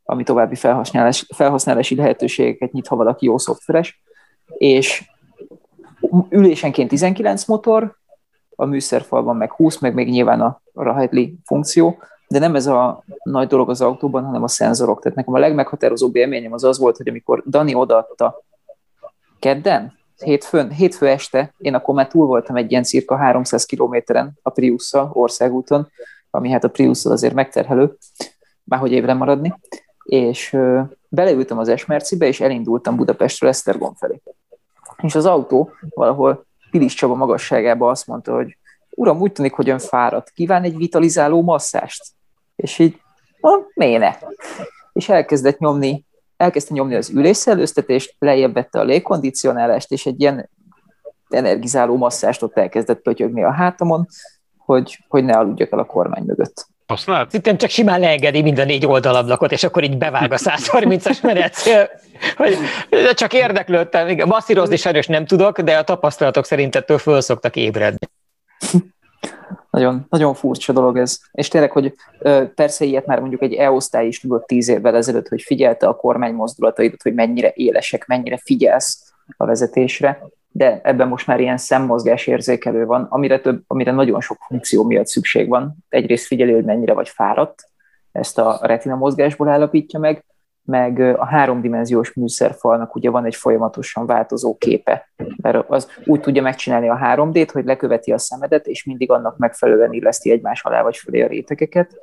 ami 0.04 0.24
további 0.24 0.56
felhasználás, 0.56 1.26
felhasználási 1.36 1.96
lehetőségeket 1.96 2.72
nyit, 2.72 2.88
ha 2.88 2.96
valaki 2.96 3.26
jó 3.26 3.38
szoftveres. 3.38 4.02
És 4.58 5.10
ülésenként 6.30 6.90
19 6.90 7.46
motor, 7.46 7.98
a 8.56 8.66
műszerfalban 8.66 9.36
meg 9.36 9.52
20, 9.52 9.80
meg 9.80 9.94
még 9.94 10.10
nyilván 10.10 10.42
a 10.42 10.62
Rahedli 10.74 11.38
funkció, 11.46 11.98
de 12.28 12.40
nem 12.40 12.56
ez 12.56 12.68
a 12.68 13.04
nagy 13.24 13.48
dolog 13.48 13.70
az 13.70 13.82
autóban, 13.82 14.24
hanem 14.24 14.44
a 14.44 14.48
szenzorok. 14.48 15.02
Tehát 15.02 15.18
nekem 15.18 15.34
a 15.34 15.40
legmeghatározóbb 15.40 16.16
élményem 16.16 16.54
az 16.54 16.64
az 16.64 16.80
volt, 16.80 16.98
hogy 16.98 17.10
amikor 17.10 17.44
Dani 17.48 17.74
odaadta 17.74 18.44
kedden, 19.40 19.99
hétfőn, 20.24 20.72
hétfő 20.72 21.08
este, 21.08 21.54
én 21.58 21.74
akkor 21.74 21.96
már 21.96 22.08
túl 22.08 22.26
voltam 22.26 22.56
egy 22.56 22.72
ilyen 22.72 22.84
cirka 22.84 23.16
300 23.16 23.66
kilométeren 23.66 24.32
a 24.42 24.50
prius 24.50 24.94
országúton, 25.14 25.92
ami 26.32 26.50
hát 26.52 26.64
a 26.64 26.70
prius 26.70 27.06
azért 27.06 27.34
megterhelő, 27.34 27.98
már 28.64 28.80
hogy 28.80 28.92
évre 28.92 29.14
maradni, 29.14 29.54
és 30.04 30.58
beleültem 31.08 31.58
az 31.58 31.68
Esmercibe, 31.68 32.28
és 32.28 32.40
elindultam 32.40 32.96
Budapestről 32.96 33.50
Esztergom 33.50 33.94
felé. 33.94 34.22
És 35.02 35.16
az 35.16 35.26
autó 35.26 35.72
valahol 35.90 36.46
Pilis 36.72 36.94
Csaba 36.94 37.16
magasságában 37.16 37.90
azt 37.90 38.08
mondta, 38.08 38.34
hogy 38.34 38.58
uram, 38.90 39.20
úgy 39.20 39.32
tűnik, 39.32 39.54
hogy 39.54 39.70
ön 39.70 39.80
fáradt, 39.80 40.30
kíván 40.30 40.64
egy 40.64 40.78
vitalizáló 40.78 41.42
masszást? 41.42 42.06
És 42.56 42.80
így, 42.80 43.02
miért 43.74 44.02
ne? 44.02 44.16
És 44.94 45.10
elkezdett 45.10 45.60
nyomni 45.60 46.06
elkezdte 46.40 46.74
nyomni 46.74 46.96
az 46.96 47.10
ülésszellőztetést, 47.10 48.16
lejjebb 48.20 48.54
vette 48.54 48.80
a 48.80 48.84
légkondicionálást, 48.84 49.92
és 49.92 50.06
egy 50.06 50.22
ilyen 50.22 50.50
energizáló 51.30 51.98
masszást 51.98 52.44
ott 52.44 52.58
elkezdett 52.58 53.02
pötyögni 53.02 53.44
a 53.44 53.52
hátamon, 53.52 54.08
hogy, 54.58 55.00
hogy 55.08 55.24
ne 55.24 55.38
aludjak 55.38 55.72
el 55.72 55.80
a 55.80 55.86
kormány 55.86 56.24
mögött. 56.24 56.68
Használt? 56.88 57.28
Szerintem 57.28 57.58
csak 57.58 57.70
simán 57.70 58.00
leengedi 58.00 58.42
mind 58.42 58.60
a 58.60 58.64
négy 58.64 58.86
oldalablakot, 58.86 59.52
és 59.52 59.64
akkor 59.64 59.84
így 59.84 59.98
bevág 59.98 60.32
a 60.32 60.38
130-as 60.38 61.22
menet. 61.22 61.56
Hogy 62.36 62.58
csak 63.14 63.34
érdeklődtem, 63.34 64.08
igen, 64.08 64.28
masszírozni 64.28 64.76
sajnos 64.76 65.08
nem 65.08 65.26
tudok, 65.26 65.62
de 65.62 65.78
a 65.78 65.84
tapasztalatok 65.84 66.46
szerint 66.46 66.76
ettől 66.76 66.98
föl 66.98 67.22
szoktak 67.22 67.56
ébredni. 67.56 68.08
Nagyon, 69.70 70.06
nagyon 70.10 70.34
furcsa 70.34 70.74
dolog 70.74 70.98
ez. 70.98 71.20
És 71.32 71.48
tényleg, 71.48 71.72
hogy 71.72 71.94
persze 72.56 72.86
ilyet 72.86 73.06
már 73.06 73.20
mondjuk 73.20 73.42
egy 73.42 73.54
e-osztály 73.54 74.08
is 74.08 74.20
tudott 74.20 74.48
tíz 74.48 74.70
évvel 74.70 74.96
ezelőtt, 74.96 75.28
hogy 75.28 75.42
figyelte 75.42 75.88
a 75.88 75.96
kormány 75.96 76.34
mozdulataidat, 76.34 77.02
hogy 77.02 77.14
mennyire 77.14 77.52
élesek, 77.56 78.08
mennyire 78.08 78.38
figyelsz 78.38 79.14
a 79.38 79.46
vezetésre, 79.46 80.24
de 80.52 80.80
ebben 80.84 81.08
most 81.08 81.28
már 81.28 81.40
ilyen 81.40 81.58
szemmozgás 81.58 82.28
érzékelő 82.28 82.86
van, 82.86 83.08
amire, 83.10 83.40
több, 83.40 83.62
amire 83.68 83.92
nagyon 83.92 84.22
sok 84.22 84.38
funkció 84.48 84.84
miatt 84.84 85.08
szükség 85.08 85.48
van. 85.48 85.76
Egyrészt 85.90 86.26
figyeli, 86.26 86.52
hogy 86.52 86.66
mennyire 86.66 86.94
vagy 86.94 87.10
fáradt, 87.10 87.68
ezt 88.12 88.38
a 88.38 88.60
retina 88.62 88.96
mozgásból 88.96 89.48
állapítja 89.48 90.00
meg, 90.00 90.26
meg 90.70 91.00
a 91.00 91.26
háromdimenziós 91.26 92.14
műszerfalnak 92.14 92.96
ugye 92.96 93.10
van 93.10 93.26
egy 93.26 93.36
folyamatosan 93.36 94.06
változó 94.06 94.58
képe, 94.58 95.10
mert 95.42 95.70
az 95.70 95.88
úgy 96.06 96.20
tudja 96.20 96.42
megcsinálni 96.42 96.90
a 96.90 97.00
3D-t, 97.04 97.50
hogy 97.52 97.66
leköveti 97.66 98.12
a 98.12 98.18
szemedet, 98.18 98.68
és 98.68 98.84
mindig 98.84 99.12
annak 99.12 99.38
megfelelően 99.38 99.94
illeszti 99.94 100.32
egymás 100.32 100.64
alá 100.64 100.82
vagy 100.82 100.98
fölé 100.98 101.22
a 101.22 101.28
rétegeket, 101.28 101.96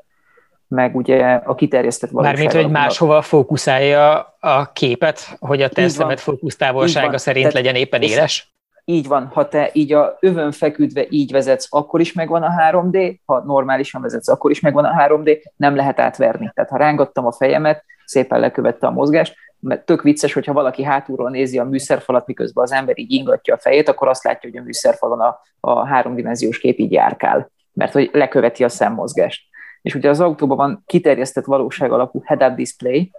meg 0.68 0.96
ugye 0.96 1.24
a 1.44 1.54
kiterjesztett 1.54 2.10
valóság. 2.10 2.34
Mármint, 2.34 2.62
hogy 2.62 2.70
máshova 2.70 3.22
fókuszálja 3.22 4.36
a 4.40 4.72
képet, 4.72 5.36
hogy 5.38 5.62
a 5.62 5.68
te 5.68 5.88
szemed 5.88 6.18
fókusztávolsága 6.18 7.18
szerint 7.18 7.46
Tehát, 7.46 7.64
legyen 7.64 7.80
éppen 7.80 8.02
éles? 8.02 8.54
Így 8.84 9.06
van, 9.06 9.26
ha 9.26 9.48
te 9.48 9.70
így 9.72 9.92
a 9.92 10.16
övön 10.20 10.52
feküdve 10.52 11.06
így 11.08 11.32
vezetsz, 11.32 11.66
akkor 11.70 12.00
is 12.00 12.12
megvan 12.12 12.42
a 12.42 12.50
3D, 12.70 13.18
ha 13.24 13.44
normálisan 13.44 14.02
vezetsz, 14.02 14.28
akkor 14.28 14.50
is 14.50 14.60
megvan 14.60 14.84
a 14.84 15.06
3D, 15.06 15.38
nem 15.56 15.76
lehet 15.76 16.00
átverni. 16.00 16.50
Tehát 16.54 16.70
ha 16.70 16.76
rángattam 16.76 17.26
a 17.26 17.32
fejemet, 17.32 17.84
szépen 18.06 18.40
lekövette 18.40 18.86
a 18.86 18.90
mozgást, 18.90 19.34
mert 19.60 19.84
tök 19.84 20.02
vicces, 20.02 20.32
hogyha 20.32 20.52
valaki 20.52 20.82
hátulról 20.82 21.30
nézi 21.30 21.58
a 21.58 21.64
műszerfalat, 21.64 22.26
miközben 22.26 22.64
az 22.64 22.72
ember 22.72 22.98
így 22.98 23.12
ingatja 23.12 23.54
a 23.54 23.58
fejét, 23.58 23.88
akkor 23.88 24.08
azt 24.08 24.24
látja, 24.24 24.50
hogy 24.50 24.58
a 24.58 24.62
műszerfalon 24.62 25.20
a, 25.20 25.40
a 25.60 25.86
háromdimenziós 25.86 26.58
kép 26.58 26.78
így 26.78 26.92
járkál, 26.92 27.50
mert 27.72 27.92
hogy 27.92 28.10
leköveti 28.12 28.64
a 28.64 28.68
szemmozgást. 28.68 29.42
És 29.82 29.94
ugye 29.94 30.08
az 30.08 30.20
autóban 30.20 30.56
van 30.56 30.82
kiterjesztett 30.86 31.44
valóság 31.44 31.92
alapú 31.92 32.22
head-up 32.24 32.56
display, 32.56 33.10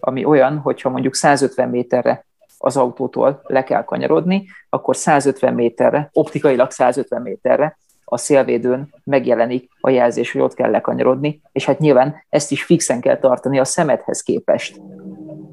ami 0.00 0.24
olyan, 0.24 0.58
hogyha 0.58 0.88
mondjuk 0.88 1.14
150 1.14 1.68
méterre 1.68 2.26
az 2.58 2.76
autótól 2.76 3.40
le 3.44 3.64
kell 3.64 3.84
kanyarodni, 3.84 4.46
akkor 4.68 4.96
150 4.96 5.54
méterre, 5.54 6.08
optikailag 6.12 6.70
150 6.70 7.22
méterre 7.22 7.78
a 8.08 8.16
szélvédőn 8.16 8.94
megjelenik 9.04 9.70
a 9.80 9.90
jelzés, 9.90 10.32
hogy 10.32 10.40
ott 10.40 10.54
kell 10.54 10.70
lekanyarodni, 10.70 11.40
és 11.52 11.64
hát 11.64 11.78
nyilván 11.78 12.24
ezt 12.28 12.50
is 12.50 12.62
fixen 12.62 13.00
kell 13.00 13.18
tartani 13.18 13.58
a 13.58 13.64
szemedhez 13.64 14.22
képest. 14.22 14.80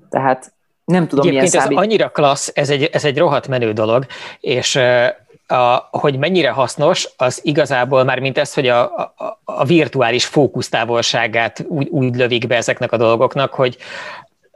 Tehát 0.10 0.53
nem 0.86 1.08
tudom, 1.08 1.28
Egyébként 1.28 1.51
milyen 1.51 1.64
számít... 1.64 1.78
ez 1.78 1.84
annyira 1.84 2.10
klassz, 2.10 2.51
ez 2.53 2.70
egy, 2.70 2.84
ez 2.84 3.06
egy 3.06 3.18
rohadt 3.18 3.47
menő 3.47 3.72
dolog, 3.72 4.06
és 4.39 4.80
a, 5.47 5.88
hogy 5.91 6.18
mennyire 6.18 6.49
hasznos, 6.49 7.10
az 7.18 7.39
igazából 7.43 8.03
már 8.03 8.20
mint 8.20 8.38
ez, 8.38 8.53
hogy 8.53 8.68
a, 8.68 8.95
a, 8.95 9.39
a 9.43 9.66
virtuális 9.66 10.26
fókusztávolságát 10.26 11.66
úgy, 11.68 11.88
úgy 11.88 12.16
lövik 12.16 12.47
be 12.47 12.56
ezeknek 12.56 12.91
a 12.91 12.97
dolgoknak, 12.97 13.53
hogy 13.53 13.78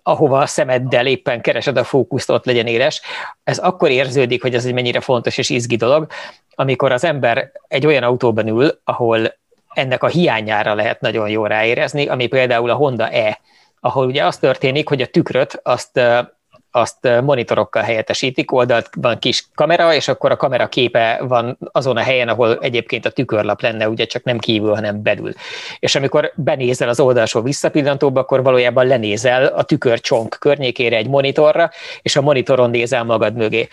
ahova 0.04 0.40
a 0.40 0.46
szemeddel 0.46 1.06
éppen 1.06 1.42
keresed 1.42 1.78
a 1.78 1.84
fókuszt, 1.84 2.30
ott 2.30 2.46
legyen 2.46 2.68
éles. 2.68 3.02
Ez 3.44 3.58
akkor 3.58 3.90
érződik, 3.90 4.42
hogy 4.42 4.56
ez 4.56 4.66
egy 4.66 4.74
mennyire 4.74 5.00
fontos 5.00 5.38
és 5.38 5.50
izgi 5.50 5.76
dolog, 5.76 6.08
amikor 6.56 6.92
az 6.92 7.04
ember 7.04 7.52
egy 7.68 7.86
olyan 7.86 8.04
autóban 8.04 8.48
ül, 8.48 8.80
ahol 8.84 9.38
ennek 9.74 10.04
a 10.04 10.08
hiányára 10.08 10.74
lehet 10.74 11.02
nagyon 11.02 11.30
jól 11.30 11.48
ráérezni, 11.48 12.08
ami 12.08 12.28
például 12.28 12.70
a 12.70 12.76
Honda 12.76 13.10
E, 13.10 13.40
ahol 13.80 14.06
ugye 14.06 14.26
az 14.26 14.38
történik, 14.38 14.90
hogy 14.90 15.02
a 15.02 15.08
tükröt 15.08 15.60
azt 15.64 16.00
azt 16.72 17.10
monitorokkal 17.22 17.84
helyettesítik, 17.84 18.52
oldalt 18.52 18.90
van 18.98 19.20
kis 19.20 19.48
kamera, 19.56 19.94
és 19.94 20.08
akkor 20.08 20.32
a 20.32 20.36
kamera 20.36 20.68
képe 20.68 21.20
van 21.28 21.58
azon 21.72 21.98
a 21.98 22.02
helyen, 22.02 22.28
ahol 22.28 22.58
egyébként 22.62 23.06
a 23.06 23.10
tükörlap 23.10 23.62
lenne, 23.62 23.90
ugye 23.90 24.06
csak 24.06 24.24
nem 24.24 24.38
kívül, 24.38 24.74
hanem 24.74 25.02
belül. 25.02 25.34
És 25.80 25.96
amikor 25.96 26.32
benézel 26.36 26.90
az 26.90 27.00
oldalsó 27.00 27.42
visszapillantóba, 27.42 28.20
akkor 28.20 28.44
valójában 28.44 28.88
lenézel 28.88 29.46
a 29.46 29.64
tükörcsonk 29.64 30.38
környékére 30.40 30.98
egy 30.98 31.08
monitorra, 31.08 31.70
és 32.02 32.16
a 32.16 32.22
monitoron 32.22 32.70
nézel 32.70 33.04
magad 33.04 33.36
mögé. 33.36 33.68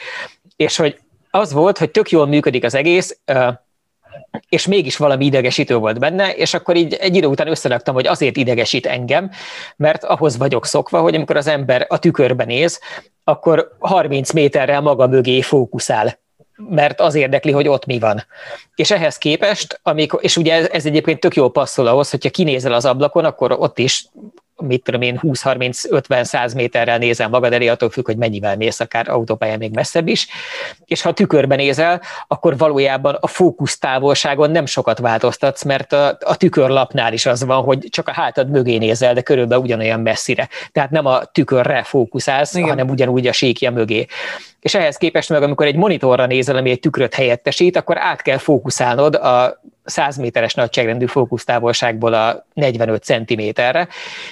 És 0.56 0.76
hogy 0.76 0.98
az 1.30 1.52
volt, 1.52 1.78
hogy 1.78 1.90
tök 1.90 2.10
jól 2.10 2.26
működik 2.26 2.64
az 2.64 2.74
egész, 2.74 3.18
és 4.48 4.66
mégis 4.66 4.96
valami 4.96 5.24
idegesítő 5.24 5.76
volt 5.76 5.98
benne, 5.98 6.34
és 6.34 6.54
akkor 6.54 6.76
így 6.76 6.94
egy 6.94 7.16
idő 7.16 7.26
után 7.26 7.48
összeraktam, 7.48 7.94
hogy 7.94 8.06
azért 8.06 8.36
idegesít 8.36 8.86
engem, 8.86 9.30
mert 9.76 10.04
ahhoz 10.04 10.36
vagyok 10.36 10.66
szokva, 10.66 11.00
hogy 11.00 11.14
amikor 11.14 11.36
az 11.36 11.46
ember 11.46 11.86
a 11.88 11.98
tükörbe 11.98 12.44
néz, 12.44 12.80
akkor 13.24 13.76
30 13.78 14.32
méterrel 14.32 14.80
maga 14.80 15.06
mögé 15.06 15.40
fókuszál 15.40 16.18
mert 16.68 17.00
az 17.00 17.14
érdekli, 17.14 17.52
hogy 17.52 17.68
ott 17.68 17.86
mi 17.86 17.98
van. 17.98 18.24
És 18.74 18.90
ehhez 18.90 19.18
képest, 19.18 19.80
amikor, 19.82 20.20
és 20.22 20.36
ugye 20.36 20.54
ez, 20.54 20.68
ez 20.72 20.86
egyébként 20.86 21.20
tök 21.20 21.34
jól 21.34 21.50
passzol 21.50 21.86
ahhoz, 21.86 22.10
hogyha 22.10 22.30
kinézel 22.30 22.72
az 22.72 22.84
ablakon, 22.84 23.24
akkor 23.24 23.52
ott 23.52 23.78
is 23.78 24.06
mit 24.62 24.82
tudom 24.82 25.00
én, 25.02 25.20
20-30-50-100 25.22 26.54
méterrel 26.54 26.98
nézel 26.98 27.28
magad 27.28 27.52
elé, 27.52 27.68
attól 27.68 27.90
függ, 27.90 28.06
hogy 28.06 28.16
mennyivel 28.16 28.56
mész, 28.56 28.80
akár 28.80 29.08
autópályán 29.08 29.58
még 29.58 29.74
messzebb 29.74 30.08
is, 30.08 30.26
és 30.84 31.02
ha 31.02 31.12
tükörben 31.12 31.58
nézel, 31.58 32.02
akkor 32.26 32.56
valójában 32.56 33.16
a 33.20 33.26
fókusz 33.26 33.78
távolságon 33.78 34.50
nem 34.50 34.66
sokat 34.66 34.98
változtatsz, 34.98 35.62
mert 35.62 35.92
a, 35.92 36.18
a 36.20 36.36
tükörlapnál 36.36 37.12
is 37.12 37.26
az 37.26 37.44
van, 37.44 37.62
hogy 37.62 37.86
csak 37.90 38.08
a 38.08 38.12
hátad 38.12 38.50
mögé 38.50 38.76
nézel, 38.76 39.14
de 39.14 39.20
körülbelül 39.20 39.64
ugyanolyan 39.64 40.00
messzire. 40.00 40.48
Tehát 40.72 40.90
nem 40.90 41.06
a 41.06 41.24
tükörre 41.24 41.82
fókuszálsz, 41.82 42.54
Igen. 42.54 42.68
hanem 42.68 42.88
ugyanúgy 42.88 43.26
a 43.26 43.32
síkja 43.32 43.70
mögé. 43.70 44.06
És 44.60 44.74
ehhez 44.74 44.96
képest 44.96 45.28
meg, 45.28 45.42
amikor 45.42 45.66
egy 45.66 45.76
monitorra 45.76 46.26
nézel, 46.26 46.56
ami 46.56 46.70
egy 46.70 46.80
tükröt 46.80 47.14
helyettesít, 47.14 47.76
akkor 47.76 47.98
át 47.98 48.22
kell 48.22 48.38
fókuszálnod 48.38 49.14
a 49.14 49.60
100 49.86 50.16
méteres 50.16 50.54
nagyságrendű 50.54 51.06
fókusztávolságból 51.06 52.14
a 52.14 52.46
45 52.54 53.02
cm-re, 53.02 53.88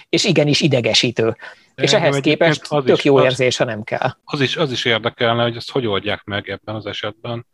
és 0.09 0.25
igenis 0.25 0.61
idegesítő. 0.61 1.37
De 1.75 1.83
és 1.83 1.93
ehhez 1.93 2.21
képest 2.21 2.63
az 2.73 2.85
tök 2.85 2.97
is, 2.97 3.05
jó 3.05 3.17
az, 3.17 3.25
érzés, 3.25 3.57
ha 3.57 3.65
nem 3.65 3.83
kell. 3.83 4.17
Az 4.25 4.41
is, 4.41 4.57
az 4.57 4.73
is 4.73 4.85
érdekelne, 4.85 5.43
hogy 5.43 5.57
ezt 5.57 5.71
hogy 5.71 5.87
oldják 5.87 6.25
meg 6.25 6.49
ebben 6.49 6.75
az 6.75 6.87
esetben, 6.87 7.47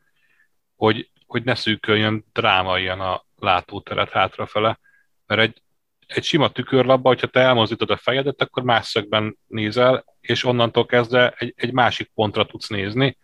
hogy, 0.76 1.10
hogy 1.26 1.44
ne 1.44 1.54
szűköljön 1.54 2.24
drámaian 2.32 3.00
a 3.00 3.24
látóteret 3.38 4.10
hátrafele, 4.10 4.78
mert 5.26 5.40
egy, 5.40 5.62
egy 6.06 6.24
sima 6.24 6.48
tükörlapba, 6.48 7.08
hogyha 7.08 7.26
te 7.26 7.40
elmozdítod 7.40 7.90
a 7.90 7.96
fejedet, 7.96 8.42
akkor 8.42 8.62
más 8.62 8.86
szögben 8.86 9.38
nézel, 9.46 10.04
és 10.20 10.44
onnantól 10.44 10.86
kezdve 10.86 11.34
egy, 11.38 11.54
egy 11.56 11.72
másik 11.72 12.10
pontra 12.14 12.46
tudsz 12.46 12.68
nézni. 12.68 13.18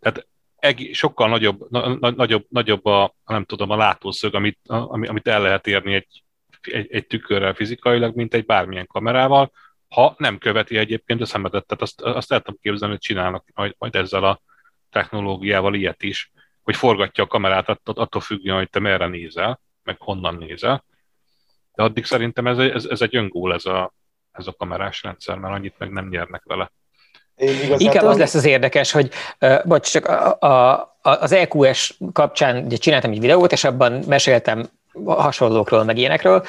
Tehát 0.00 0.26
sokkal 0.92 1.28
nagyobb, 1.28 1.70
na, 1.70 2.10
nagyobb, 2.10 2.46
nagyobb 2.48 2.86
a, 2.86 3.14
nem 3.26 3.44
tudom, 3.44 3.70
a 3.70 3.76
látószög, 3.76 4.34
amit, 4.34 4.58
a, 4.68 4.92
amit 4.92 5.28
el 5.28 5.42
lehet 5.42 5.66
érni 5.66 5.94
egy, 5.94 6.22
egy, 6.60 6.92
egy 6.92 7.06
tükörrel 7.06 7.54
fizikailag, 7.54 8.14
mint 8.14 8.34
egy 8.34 8.44
bármilyen 8.44 8.86
kamerával, 8.86 9.52
ha 9.88 10.14
nem 10.18 10.38
követi 10.38 10.76
egyébként 10.76 11.20
a 11.20 11.26
szemetet. 11.26 11.66
Tehát 11.66 11.82
azt, 11.82 12.00
azt 12.00 12.32
el 12.32 12.40
tudom 12.40 12.60
képzelni, 12.62 12.94
hogy 12.94 13.02
csinálnak 13.02 13.44
majd, 13.54 13.74
majd 13.78 13.94
ezzel 13.94 14.24
a 14.24 14.40
technológiával 14.90 15.74
ilyet 15.74 16.02
is, 16.02 16.32
hogy 16.62 16.76
forgatja 16.76 17.24
a 17.24 17.26
kamerát 17.26 17.68
attól 17.84 18.20
függően, 18.20 18.56
hogy 18.56 18.70
te 18.70 18.78
merre 18.78 19.06
nézel, 19.06 19.60
meg 19.82 19.96
honnan 19.98 20.34
nézel. 20.34 20.84
De 21.74 21.82
addig 21.82 22.04
szerintem 22.04 22.46
ez, 22.46 22.58
ez, 22.58 22.84
ez 22.84 23.00
egy 23.00 23.16
öngól 23.16 23.54
ez 23.54 23.66
a, 23.66 23.94
ez 24.32 24.46
a 24.46 24.52
kamerás 24.52 25.02
rendszer, 25.02 25.38
mert 25.38 25.54
annyit 25.54 25.78
meg 25.78 25.90
nem 25.90 26.08
nyernek 26.08 26.42
vele. 26.44 26.72
Inkább 27.76 28.04
az 28.04 28.18
lesz 28.18 28.34
az 28.34 28.44
érdekes, 28.44 28.92
hogy 28.92 29.10
uh, 29.40 29.64
bocs, 29.64 29.90
csak 29.90 30.06
a, 30.06 30.38
a, 30.40 30.96
az 31.02 31.32
EQS 31.32 31.98
kapcsán 32.12 32.64
ugye 32.64 32.76
csináltam 32.76 33.10
egy 33.10 33.20
videót, 33.20 33.52
és 33.52 33.64
abban 33.64 33.92
meséltem 34.06 34.68
hasonlókról, 35.04 35.84
meg 35.84 35.98
ilyenekről. 35.98 36.44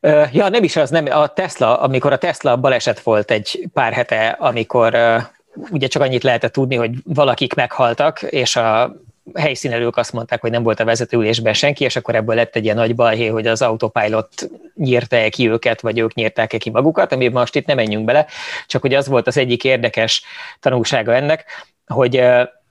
Uh, 0.00 0.34
ja, 0.34 0.48
nem 0.48 0.62
is 0.62 0.76
az, 0.76 0.90
nem, 0.90 1.06
a 1.10 1.26
Tesla, 1.26 1.80
amikor 1.80 2.12
a 2.12 2.18
Tesla 2.18 2.56
baleset 2.56 3.00
volt 3.00 3.30
egy 3.30 3.68
pár 3.72 3.92
hete, 3.92 4.36
amikor 4.40 4.94
uh, 4.94 5.22
ugye 5.70 5.86
csak 5.86 6.02
annyit 6.02 6.22
lehetett 6.22 6.52
tudni, 6.52 6.76
hogy 6.76 6.90
valakik 7.04 7.54
meghaltak, 7.54 8.22
és 8.22 8.56
a 8.56 8.96
helyszínelők 9.34 9.96
azt 9.96 10.12
mondták, 10.12 10.40
hogy 10.40 10.50
nem 10.50 10.62
volt 10.62 10.80
a 10.80 10.84
vezetőülésben 10.84 11.52
senki, 11.52 11.84
és 11.84 11.96
akkor 11.96 12.14
ebből 12.14 12.34
lett 12.34 12.56
egy 12.56 12.64
ilyen 12.64 12.76
nagy 12.76 12.94
balhé, 12.94 13.26
hogy 13.26 13.46
az 13.46 13.62
autopilot 13.62 14.50
nyírta-e 14.74 15.28
ki 15.28 15.48
őket, 15.48 15.80
vagy 15.80 15.98
ők 15.98 16.14
nyírták-e 16.14 16.58
ki 16.58 16.70
magukat, 16.70 17.12
ami 17.12 17.28
most 17.28 17.54
itt 17.54 17.66
nem 17.66 17.76
menjünk 17.76 18.04
bele, 18.04 18.26
csak 18.66 18.82
hogy 18.82 18.94
az 18.94 19.08
volt 19.08 19.26
az 19.26 19.36
egyik 19.36 19.64
érdekes 19.64 20.22
tanulsága 20.60 21.14
ennek, 21.14 21.44
hogy 21.86 22.22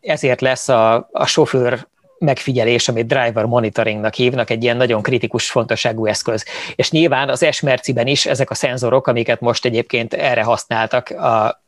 ezért 0.02 0.42
lesz 0.42 0.70
a, 0.70 1.10
a 1.12 1.26
sofőr 1.26 1.88
megfigyelés, 2.22 2.88
amit 2.88 3.08
driver 3.08 3.46
monitoringnak 3.46 4.14
hívnak, 4.14 4.50
egy 4.50 4.64
ilyen 4.64 4.78
nagyon 4.78 5.02
kritikus 5.02 5.50
fontosságú 5.50 6.06
eszköz. 6.06 6.46
És 6.76 6.92
nyilván 6.92 7.30
az 7.30 7.46
S-Merciben 7.52 8.08
is 8.08 8.26
ezek 8.26 8.50
a 8.50 8.54
szenzorok, 8.54 9.08
amiket 9.08 9.40
most 9.40 9.66
egyébként 9.66 10.14
erre 10.14 10.44
használtak 10.44 11.10
a, 11.10 11.61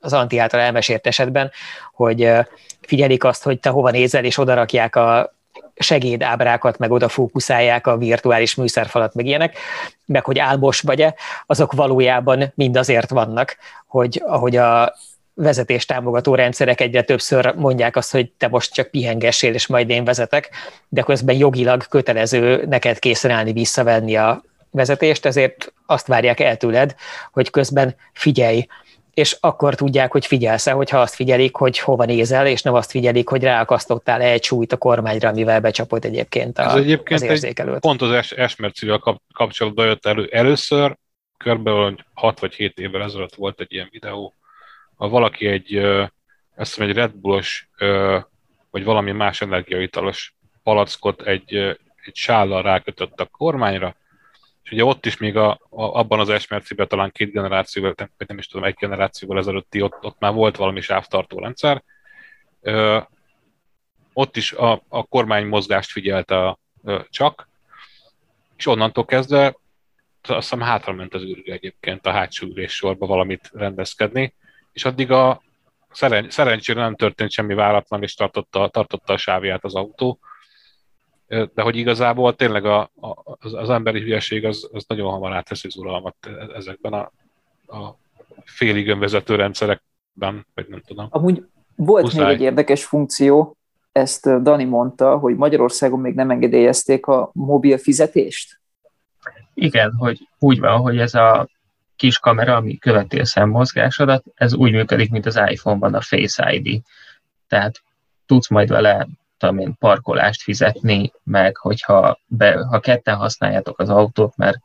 az 0.00 0.12
Anti 0.12 0.38
által 0.38 0.60
elmesélt 0.60 1.06
esetben, 1.06 1.50
hogy 1.92 2.32
figyelik 2.80 3.24
azt, 3.24 3.42
hogy 3.42 3.60
te 3.60 3.70
hova 3.70 3.90
nézel, 3.90 4.24
és 4.24 4.38
odarakják 4.38 4.96
a 4.96 5.34
segédábrákat, 5.74 6.78
meg 6.78 6.90
oda 6.90 7.08
fókuszálják 7.08 7.86
a 7.86 7.96
virtuális 7.96 8.54
műszerfalat, 8.54 9.14
meg 9.14 9.26
ilyenek, 9.26 9.58
meg 10.06 10.24
hogy 10.24 10.38
álmos 10.38 10.80
vagy-e, 10.80 11.14
azok 11.46 11.72
valójában 11.72 12.52
mind 12.54 12.76
azért 12.76 13.10
vannak, 13.10 13.56
hogy 13.86 14.22
ahogy 14.26 14.56
a 14.56 14.94
vezetés 15.34 15.86
támogató 15.86 16.34
rendszerek 16.34 16.80
egyre 16.80 17.02
többször 17.02 17.54
mondják 17.54 17.96
azt, 17.96 18.10
hogy 18.10 18.30
te 18.30 18.48
most 18.48 18.72
csak 18.72 18.90
pihengessél, 18.90 19.54
és 19.54 19.66
majd 19.66 19.90
én 19.90 20.04
vezetek, 20.04 20.50
de 20.88 21.02
közben 21.02 21.36
jogilag 21.36 21.88
kötelező 21.88 22.64
neked 22.66 22.98
készen 22.98 23.30
állni 23.30 23.52
visszavenni 23.52 24.16
a 24.16 24.42
vezetést, 24.70 25.26
ezért 25.26 25.72
azt 25.86 26.06
várják 26.06 26.40
el 26.40 26.56
tőled, 26.56 26.94
hogy 27.32 27.50
közben 27.50 27.94
figyelj, 28.12 28.66
és 29.14 29.36
akkor 29.40 29.74
tudják, 29.74 30.12
hogy 30.12 30.26
figyelsz-e, 30.26 30.72
hogyha 30.72 31.00
azt 31.00 31.14
figyelik, 31.14 31.54
hogy 31.56 31.78
hova 31.78 32.04
nézel, 32.04 32.46
és 32.46 32.62
nem 32.62 32.74
azt 32.74 32.90
figyelik, 32.90 33.28
hogy 33.28 33.42
ráakasztottál 33.42 34.20
egy 34.20 34.42
súlyt 34.42 34.72
a 34.72 34.76
kormányra, 34.76 35.28
amivel 35.28 35.60
becsapott 35.60 36.04
egyébként, 36.04 36.58
a, 36.58 36.62
Ez 36.62 36.74
egyébként 36.74 37.20
az 37.20 37.26
érzékelőt. 37.26 37.80
Pont 37.80 38.02
az 38.02 38.32
esmercivel 38.36 39.18
kapcsolatban 39.32 39.86
jött 39.86 40.06
elő. 40.06 40.28
Először, 40.32 40.96
körülbelül 41.36 41.96
6 42.14 42.40
vagy 42.40 42.54
7 42.54 42.78
évvel 42.78 43.02
ezelőtt 43.02 43.34
volt 43.34 43.60
egy 43.60 43.72
ilyen 43.72 43.88
videó, 43.90 44.34
ha 44.96 45.08
valaki 45.08 45.46
egy, 45.46 45.76
ezt 46.56 46.78
mondom, 46.78 46.96
egy 46.96 47.02
Red 47.02 47.14
Bullos, 47.14 47.68
vagy 48.70 48.84
valami 48.84 49.12
más 49.12 49.40
energiaitalos 49.40 50.34
palackot 50.62 51.22
egy, 51.22 51.54
egy 52.04 52.14
sállal 52.14 52.62
rákötött 52.62 53.20
a 53.20 53.24
kormányra, 53.24 53.96
ugye 54.72 54.84
ott 54.84 55.06
is 55.06 55.16
még 55.16 55.36
a, 55.36 55.50
a, 55.50 55.58
abban 55.70 56.20
az 56.20 56.28
esmerciben 56.28 56.88
talán 56.88 57.10
két 57.10 57.32
generációval, 57.32 57.94
vagy 57.96 58.28
nem 58.28 58.38
is 58.38 58.46
tudom, 58.46 58.66
egy 58.66 58.74
generációval 58.74 59.38
ezelőtti, 59.38 59.82
ott, 59.82 60.04
ott 60.04 60.18
már 60.18 60.32
volt 60.32 60.56
valami 60.56 60.80
sávtartó 60.80 61.38
rendszer. 61.38 61.82
Ö, 62.60 62.98
ott 64.12 64.36
is 64.36 64.52
a, 64.52 64.82
a 64.88 65.02
kormány 65.02 65.46
mozgást 65.46 65.90
figyelte 65.90 66.46
a, 66.46 66.58
ö, 66.84 67.00
csak, 67.10 67.48
és 68.56 68.66
onnantól 68.66 69.04
kezdve 69.04 69.54
azt 70.22 70.50
hiszem 70.50 70.60
hátra 70.60 70.92
ment 70.92 71.14
az 71.14 71.22
űrgő 71.22 71.52
egyébként 71.52 72.06
a 72.06 72.10
hátsó 72.10 72.46
ülés 72.46 72.72
sorba 72.72 73.06
valamit 73.06 73.50
rendezkedni, 73.52 74.34
és 74.72 74.84
addig 74.84 75.10
a 75.10 75.42
szeren, 75.90 76.30
szerencsére 76.30 76.80
nem 76.80 76.96
történt 76.96 77.30
semmi 77.30 77.54
váratlan, 77.54 78.02
és 78.02 78.14
tartotta, 78.14 78.68
tartotta 78.68 79.12
a 79.12 79.16
sávját 79.16 79.64
az 79.64 79.74
autó, 79.74 80.18
de 81.30 81.62
hogy 81.62 81.76
igazából 81.76 82.36
tényleg 82.36 82.64
a, 82.64 82.80
a, 82.80 83.36
az, 83.40 83.54
az 83.54 83.70
emberi 83.70 84.00
hülyeség 84.00 84.44
az, 84.44 84.68
az 84.72 84.84
nagyon 84.88 85.10
hamar 85.10 85.32
átveszi 85.32 85.66
az 85.66 85.76
uralmat 85.76 86.16
ezekben 86.54 86.92
a, 86.92 87.12
a 87.76 87.96
félig 88.44 88.88
önvezető 88.88 89.34
rendszerekben, 89.34 90.46
vagy 90.54 90.66
nem 90.68 90.82
tudom. 90.86 91.06
Amúgy 91.10 91.44
volt 91.74 92.02
Muszáj. 92.02 92.24
még 92.24 92.34
egy 92.34 92.40
érdekes 92.40 92.84
funkció, 92.84 93.56
ezt 93.92 94.42
Dani 94.42 94.64
mondta, 94.64 95.18
hogy 95.18 95.36
Magyarországon 95.36 96.00
még 96.00 96.14
nem 96.14 96.30
engedélyezték 96.30 97.06
a 97.06 97.30
mobil 97.32 97.78
fizetést? 97.78 98.60
Igen, 99.54 99.94
hogy 99.98 100.28
úgy 100.38 100.60
van, 100.60 100.80
hogy 100.80 100.98
ez 100.98 101.14
a 101.14 101.48
kis 101.96 102.18
kamera, 102.18 102.56
ami 102.56 102.78
követi 102.78 103.18
a 103.18 103.24
szemmozgásodat, 103.24 104.24
ez 104.34 104.54
úgy 104.54 104.72
működik, 104.72 105.10
mint 105.10 105.26
az 105.26 105.40
iPhone-ban 105.46 105.94
a 105.94 106.00
Face 106.00 106.52
ID. 106.52 106.80
Tehát 107.48 107.82
tudsz 108.26 108.48
majd 108.48 108.68
vele 108.68 109.06
tudom 109.40 109.58
én, 109.58 109.74
parkolást 109.78 110.42
fizetni, 110.42 111.12
meg 111.24 111.56
hogyha 111.56 112.18
be, 112.26 112.64
ha 112.64 112.80
ketten 112.80 113.16
használjátok 113.16 113.78
az 113.78 113.88
autót, 113.88 114.36
mert 114.36 114.58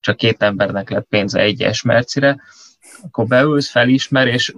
csak 0.00 0.16
két 0.16 0.42
embernek 0.42 0.90
lett 0.90 1.06
pénze 1.08 1.40
egy 1.40 1.62
esmercire, 1.62 2.40
akkor 3.02 3.26
beülsz, 3.26 3.70
felismer, 3.70 4.26
és 4.26 4.54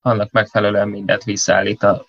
annak 0.00 0.30
megfelelően 0.30 0.88
mindent 0.88 1.24
visszaállít 1.24 1.82
a, 1.82 2.06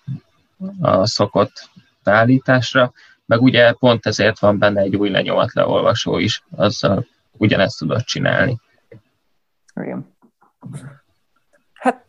a 0.80 1.06
szokott 1.06 1.68
beállításra, 2.02 2.92
meg 3.26 3.42
ugye 3.42 3.72
pont 3.72 4.06
ezért 4.06 4.38
van 4.38 4.58
benne 4.58 4.80
egy 4.80 4.96
új 4.96 5.10
lenyomat 5.10 5.52
leolvasó 5.52 6.18
is, 6.18 6.42
azzal 6.56 7.06
ugyanezt 7.32 7.78
tudod 7.78 8.02
csinálni. 8.02 8.56
Igen. 9.80 10.16
Hát, 11.72 12.04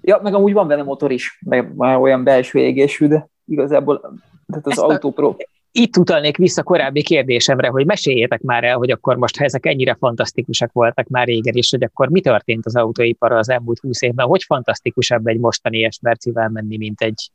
ja, 0.00 0.20
meg 0.22 0.34
amúgy 0.34 0.52
van 0.52 0.68
benne 0.68 0.82
motor 0.82 1.10
is, 1.10 1.38
meg 1.40 1.74
már 1.74 1.96
olyan 1.96 2.24
belső 2.24 2.58
égésű, 2.58 3.06
de 3.06 3.30
igazából 3.52 4.00
tehát 4.46 4.66
az 4.66 4.78
autópró 4.78 5.36
itt 5.72 5.96
utalnék 5.96 6.36
vissza 6.36 6.62
korábbi 6.62 7.02
kérdésemre, 7.02 7.68
hogy 7.68 7.86
meséljétek 7.86 8.40
már 8.40 8.64
el, 8.64 8.76
hogy 8.76 8.90
akkor 8.90 9.16
most, 9.16 9.36
ha 9.36 9.44
ezek 9.44 9.66
ennyire 9.66 9.96
fantasztikusak 9.98 10.72
voltak 10.72 11.08
már 11.08 11.26
régen 11.26 11.54
is, 11.54 11.70
hogy 11.70 11.82
akkor 11.82 12.08
mi 12.08 12.20
történt 12.20 12.66
az 12.66 12.76
autóiparra 12.76 13.38
az 13.38 13.48
elmúlt 13.48 13.78
húsz 13.78 14.02
évben, 14.02 14.26
hogy 14.26 14.42
fantasztikusabb 14.42 15.26
egy 15.26 15.38
mostani 15.38 15.84
Esmercivel 15.84 16.48
menni, 16.48 16.76
mint 16.76 17.00
egy 17.00 17.30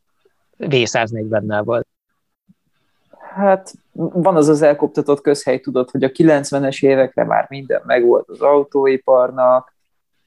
V140-nel 0.60 1.62
volt? 1.64 1.88
Hát 3.34 3.74
van 3.92 4.36
az 4.36 4.48
az 4.48 4.62
elkoptatott 4.62 5.22
közhely, 5.22 5.60
tudod, 5.60 5.90
hogy 5.90 6.04
a 6.04 6.12
90-es 6.12 6.86
évekre 6.86 7.24
már 7.24 7.46
minden 7.50 7.82
megvolt 7.86 8.30
az 8.30 8.42
autóiparnak, 8.42 9.74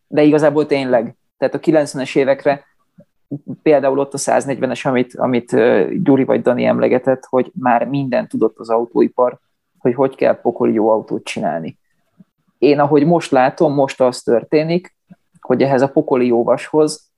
de 0.07 0.23
igazából 0.23 0.67
tényleg, 0.67 1.17
tehát 1.39 1.55
a 1.55 1.59
90-es 1.59 2.17
évekre 2.17 2.65
például 3.63 3.99
ott 3.99 4.15
a 4.15 4.19
140-es, 4.19 4.87
amit, 4.87 5.15
amit 5.15 5.51
Gyuri 6.03 6.25
vagy 6.25 6.43
Dani 6.43 6.65
emlegetett, 6.65 7.25
hogy 7.25 7.53
már 7.61 7.87
minden 7.87 8.29
tudott 8.29 8.59
az 8.59 8.71
autóipar, 8.71 9.39
hogy 9.79 9.95
hogy 9.95 10.15
kell 10.15 10.41
pokoli 10.41 10.73
jó 10.73 10.89
autót 10.89 11.25
csinálni. 11.25 11.79
Én 12.59 12.79
ahogy 12.79 13.07
most 13.07 13.31
látom, 13.31 13.75
most 13.75 14.01
az 14.01 14.23
történik, 14.23 14.97
hogy 15.41 15.63
ehhez 15.63 15.83
a 15.83 15.89
pokoli 15.89 16.27
jó 16.27 16.45
vashoz 16.45 17.11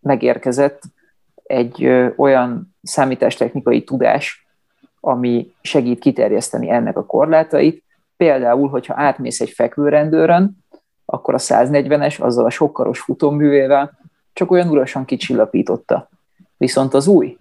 megérkezett 0.00 0.82
egy 1.42 1.86
olyan 2.16 2.76
számítástechnikai 2.82 3.84
tudás, 3.84 4.46
ami 5.00 5.54
segít 5.60 5.98
kiterjeszteni 5.98 6.70
ennek 6.70 6.96
a 6.96 7.06
korlátait. 7.06 7.84
Például, 8.16 8.68
hogyha 8.68 8.94
átmész 8.96 9.40
egy 9.40 9.50
fekvőrendőrön, 9.50 10.58
akkor 11.04 11.34
a 11.34 11.38
140-es 11.38 12.20
azzal 12.20 12.44
a 12.44 12.50
sokkaros 12.50 13.00
futóművével 13.00 13.98
csak 14.32 14.50
olyan 14.50 14.68
urasan 14.68 15.04
kicsillapította. 15.04 16.08
Viszont 16.56 16.94
az 16.94 17.06
új, 17.06 17.36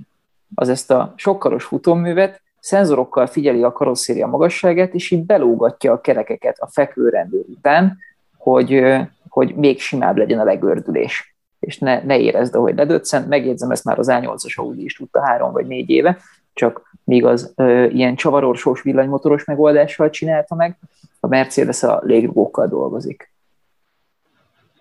az 0.56 0.70
ezt 0.70 0.92
a 0.92 1.14
sokkaros 1.16 1.64
futóművet 1.64 2.42
szenzorokkal 2.60 3.28
figyeli 3.28 3.64
a 3.64 3.72
karosszéria 3.72 4.28
magasságát, 4.28 4.94
és 4.94 5.12
így 5.12 5.26
belógatja 5.26 5.92
a 5.92 6.02
kerekeket 6.02 6.60
a 6.60 6.68
fekvőrendőr 6.68 7.46
után, 7.48 7.98
hogy, 8.38 8.98
hogy 9.30 9.56
még 9.56 9.80
simább 9.80 10.18
legyen 10.18 10.40
a 10.40 10.44
legördülés 10.44 11.34
és 11.60 11.78
ne, 11.78 12.04
ne 12.04 12.20
érezd, 12.20 12.56
ahogy 12.56 12.76
ledöccen. 12.76 13.28
Megjegyzem, 13.28 13.72
ezt 13.72 13.84
már 13.84 14.00
az 14.00 14.08
A8-as 14.10 14.56
Audi 14.56 14.84
is 14.84 14.96
tudta 14.96 15.26
három 15.26 15.52
vagy 15.52 15.68
négy 15.68 15.90
éve, 15.90 16.18
csak 16.54 16.98
míg 17.04 17.26
az 17.26 17.54
ö, 17.56 17.86
ilyen 17.86 18.16
csavarorsós 18.16 18.82
villanymotoros 18.82 19.44
megoldással 19.44 20.10
csinálta 20.10 20.56
meg, 20.56 20.78
a 21.20 21.28
Mercedes 21.28 21.84
a 21.84 22.00
légrugókkal 22.04 22.68
dolgozik. 22.68 23.32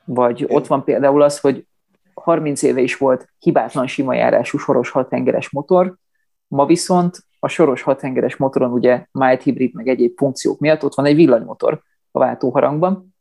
Vagy 0.05 0.47
ott 0.49 0.67
van 0.67 0.85
például 0.85 1.23
az, 1.23 1.39
hogy 1.41 1.67
30 2.29 2.63
éve 2.63 2.81
is 2.81 2.97
volt 2.97 3.29
hibátlan 3.39 3.87
sima 3.87 4.15
járású 4.15 4.59
soros 4.59 4.91
hathengeres 4.91 5.51
motor, 5.51 5.97
ma 6.47 6.67
viszont 6.67 7.17
a 7.39 7.49
soros 7.49 7.83
hathengeres 7.83 8.37
motoron 8.37 8.73
ugye 8.73 9.07
mild 9.13 9.41
hibrid 9.41 9.75
meg 9.75 9.89
egyéb 9.89 10.17
funkciók 10.17 10.59
miatt 10.59 10.85
ott 10.85 10.95
van 10.95 11.07
egy 11.07 11.15
villanymotor 11.15 11.83
a 12.11 12.19
váltóharangban, 12.19 13.15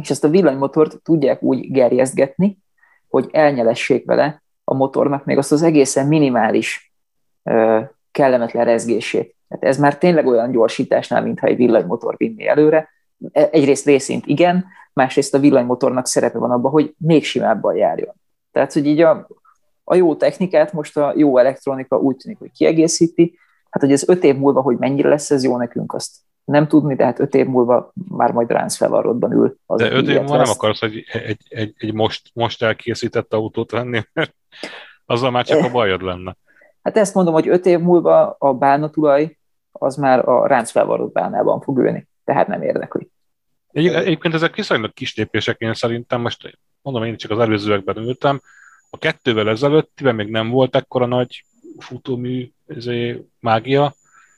és 0.00 0.10
ezt 0.10 0.24
a 0.24 0.28
villanymotort 0.28 1.02
tudják 1.02 1.42
úgy 1.42 1.70
gerjesztgetni, 1.70 2.58
hogy 3.08 3.28
elnyelessék 3.32 4.04
vele 4.04 4.42
a 4.64 4.74
motornak 4.74 5.24
még 5.24 5.38
azt 5.38 5.52
az 5.52 5.62
egészen 5.62 6.06
minimális 6.06 6.92
kellemetlen 8.10 8.64
rezgését. 8.64 9.36
Tehát 9.48 9.64
ez 9.64 9.78
már 9.78 9.98
tényleg 9.98 10.26
olyan 10.26 10.50
gyorsításnál, 10.50 11.22
mintha 11.22 11.46
egy 11.46 11.56
villanymotor 11.56 12.14
vinni 12.16 12.46
előre. 12.46 12.88
E, 13.32 13.48
egyrészt 13.52 13.86
részint 13.86 14.26
igen, 14.26 14.64
másrészt 14.92 15.34
a 15.34 15.38
villanymotornak 15.38 16.06
szerepe 16.06 16.38
van 16.38 16.50
abban, 16.50 16.70
hogy 16.70 16.94
még 16.98 17.24
simábban 17.24 17.76
járjon. 17.76 18.14
Tehát, 18.56 18.72
hogy 18.72 18.86
így 18.86 19.00
a, 19.00 19.28
a 19.84 19.94
jó 19.94 20.14
technikát 20.14 20.72
most 20.72 20.96
a 20.96 21.12
jó 21.16 21.38
elektronika 21.38 21.98
úgy 21.98 22.16
tűnik, 22.16 22.38
hogy 22.38 22.50
kiegészíti. 22.52 23.38
Hát, 23.70 23.82
hogy 23.82 23.92
ez 23.92 24.08
öt 24.08 24.24
év 24.24 24.36
múlva, 24.36 24.60
hogy 24.60 24.76
mennyire 24.76 25.08
lesz 25.08 25.30
ez 25.30 25.44
jó 25.44 25.56
nekünk, 25.56 25.94
azt 25.94 26.16
nem 26.44 26.68
tudni, 26.68 26.94
de 26.94 27.04
hát 27.04 27.18
öt 27.18 27.34
év 27.34 27.46
múlva 27.46 27.92
már 28.08 28.32
majd 28.32 28.50
ránc 28.50 28.76
felvarrodban 28.76 29.32
ül. 29.32 29.56
Az 29.66 29.80
de 29.80 29.92
öt 29.92 30.08
év 30.08 30.18
múlva 30.18 30.36
nem 30.36 30.50
akarsz 30.50 30.82
egy, 30.82 31.04
egy, 31.12 31.40
egy, 31.48 31.74
egy 31.78 31.92
most, 31.92 32.30
most 32.34 32.62
elkészített 32.62 33.32
autót 33.32 33.70
venni, 33.70 34.02
mert 34.12 34.34
azzal 35.06 35.30
már 35.30 35.44
csak 35.44 35.64
a 35.64 35.70
bajod 35.70 36.02
lenne. 36.02 36.36
Hát 36.82 36.96
ezt 36.96 37.14
mondom, 37.14 37.34
hogy 37.34 37.48
öt 37.48 37.66
év 37.66 37.78
múlva 37.78 38.36
a 38.38 38.54
bánatulaj 38.54 39.38
az 39.72 39.96
már 39.96 40.28
a 40.28 40.46
ránc 40.46 40.70
felvarrott 40.70 41.12
bánában 41.12 41.60
fog 41.60 41.78
ülni, 41.78 42.08
tehát 42.24 42.46
nem 42.46 42.62
érdekli. 42.62 43.10
Egy, 43.72 43.86
egyébként 43.86 44.34
ezek 44.34 44.54
viszonylag 44.54 44.92
kis 44.92 45.16
lépések, 45.16 45.60
én 45.60 45.74
szerintem 45.74 46.20
most 46.20 46.58
mondom, 46.86 47.04
én 47.04 47.16
csak 47.16 47.30
az 47.30 47.38
előzőekben 47.38 47.96
ültem, 47.96 48.40
a 48.90 48.98
kettővel 48.98 49.48
ezelőttiben 49.48 50.14
még 50.14 50.28
nem 50.28 50.50
volt 50.50 50.76
ekkora 50.76 51.06
nagy 51.06 51.44
futómű 51.78 52.50
ezé, 52.66 53.24
mágia. 53.40 53.94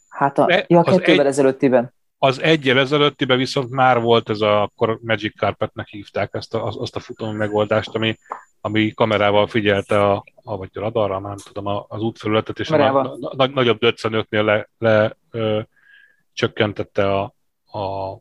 Hát 0.08 0.38
a, 0.38 0.64
ja, 0.66 0.78
a 0.78 0.82
kettővel 0.82 1.20
egy, 1.20 1.26
ezelőttiben. 1.26 1.92
Az 2.18 2.42
egyel 2.42 2.78
ezelőttiben 2.78 3.38
viszont 3.38 3.70
már 3.70 4.00
volt 4.00 4.30
ez 4.30 4.40
a, 4.40 4.62
akkor 4.62 4.98
Magic 5.02 5.36
Carpetnek 5.36 5.88
hívták 5.88 6.34
ezt 6.34 6.54
a, 6.54 6.66
azt 6.66 6.96
a 6.96 7.00
futómű 7.00 7.36
megoldást, 7.36 7.94
ami, 7.94 8.18
ami 8.60 8.90
kamerával 8.90 9.46
figyelte 9.46 10.04
a, 10.04 10.24
a 10.42 10.56
vagy 10.56 10.70
a 10.72 10.80
radarra, 10.80 11.18
nem 11.18 11.36
tudom, 11.36 11.84
az 11.88 12.02
útfelületet, 12.02 12.58
és 12.58 12.70
a, 12.70 13.00
a, 13.00 13.16
a, 13.20 13.46
nagyobb 13.46 13.78
döccenőknél 13.78 14.44
le, 14.44 14.68
le 14.78 15.16
ö, 15.30 15.60
csökkentette 16.32 17.14
a, 17.14 17.34
a 17.78 18.16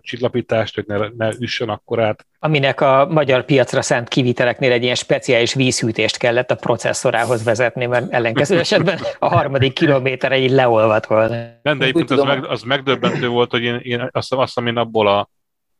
csillapítást, 0.00 0.74
hogy 0.74 0.84
ne, 0.86 1.08
ne 1.16 1.30
üssön 1.38 1.68
akkor 1.68 2.00
át. 2.00 2.26
Aminek 2.38 2.80
a 2.80 3.06
magyar 3.10 3.44
piacra 3.44 3.82
szánt 3.82 4.08
kiviteleknél 4.08 4.72
egy 4.72 4.82
ilyen 4.82 4.94
speciális 4.94 5.54
vízhűtést 5.54 6.16
kellett 6.16 6.50
a 6.50 6.54
processzorához 6.54 7.44
vezetni, 7.44 7.86
mert 7.86 8.12
ellenkező 8.12 8.58
esetben 8.58 8.98
a 9.18 9.28
harmadik 9.28 9.72
kilométerre 9.72 10.38
így 10.38 10.50
leolvadt 10.50 11.06
volna. 11.06 11.34
Nem, 11.62 11.78
de 11.78 11.84
egyébként 11.84 12.10
az, 12.10 12.22
meg, 12.22 12.44
az 12.44 12.62
megdöbbentő 12.62 13.28
volt, 13.28 13.50
hogy 13.50 13.62
én, 13.62 13.76
én 13.82 14.08
azt 14.12 14.34
hiszem, 14.34 14.66
én 14.66 14.76
abból 14.76 15.08
a, 15.08 15.30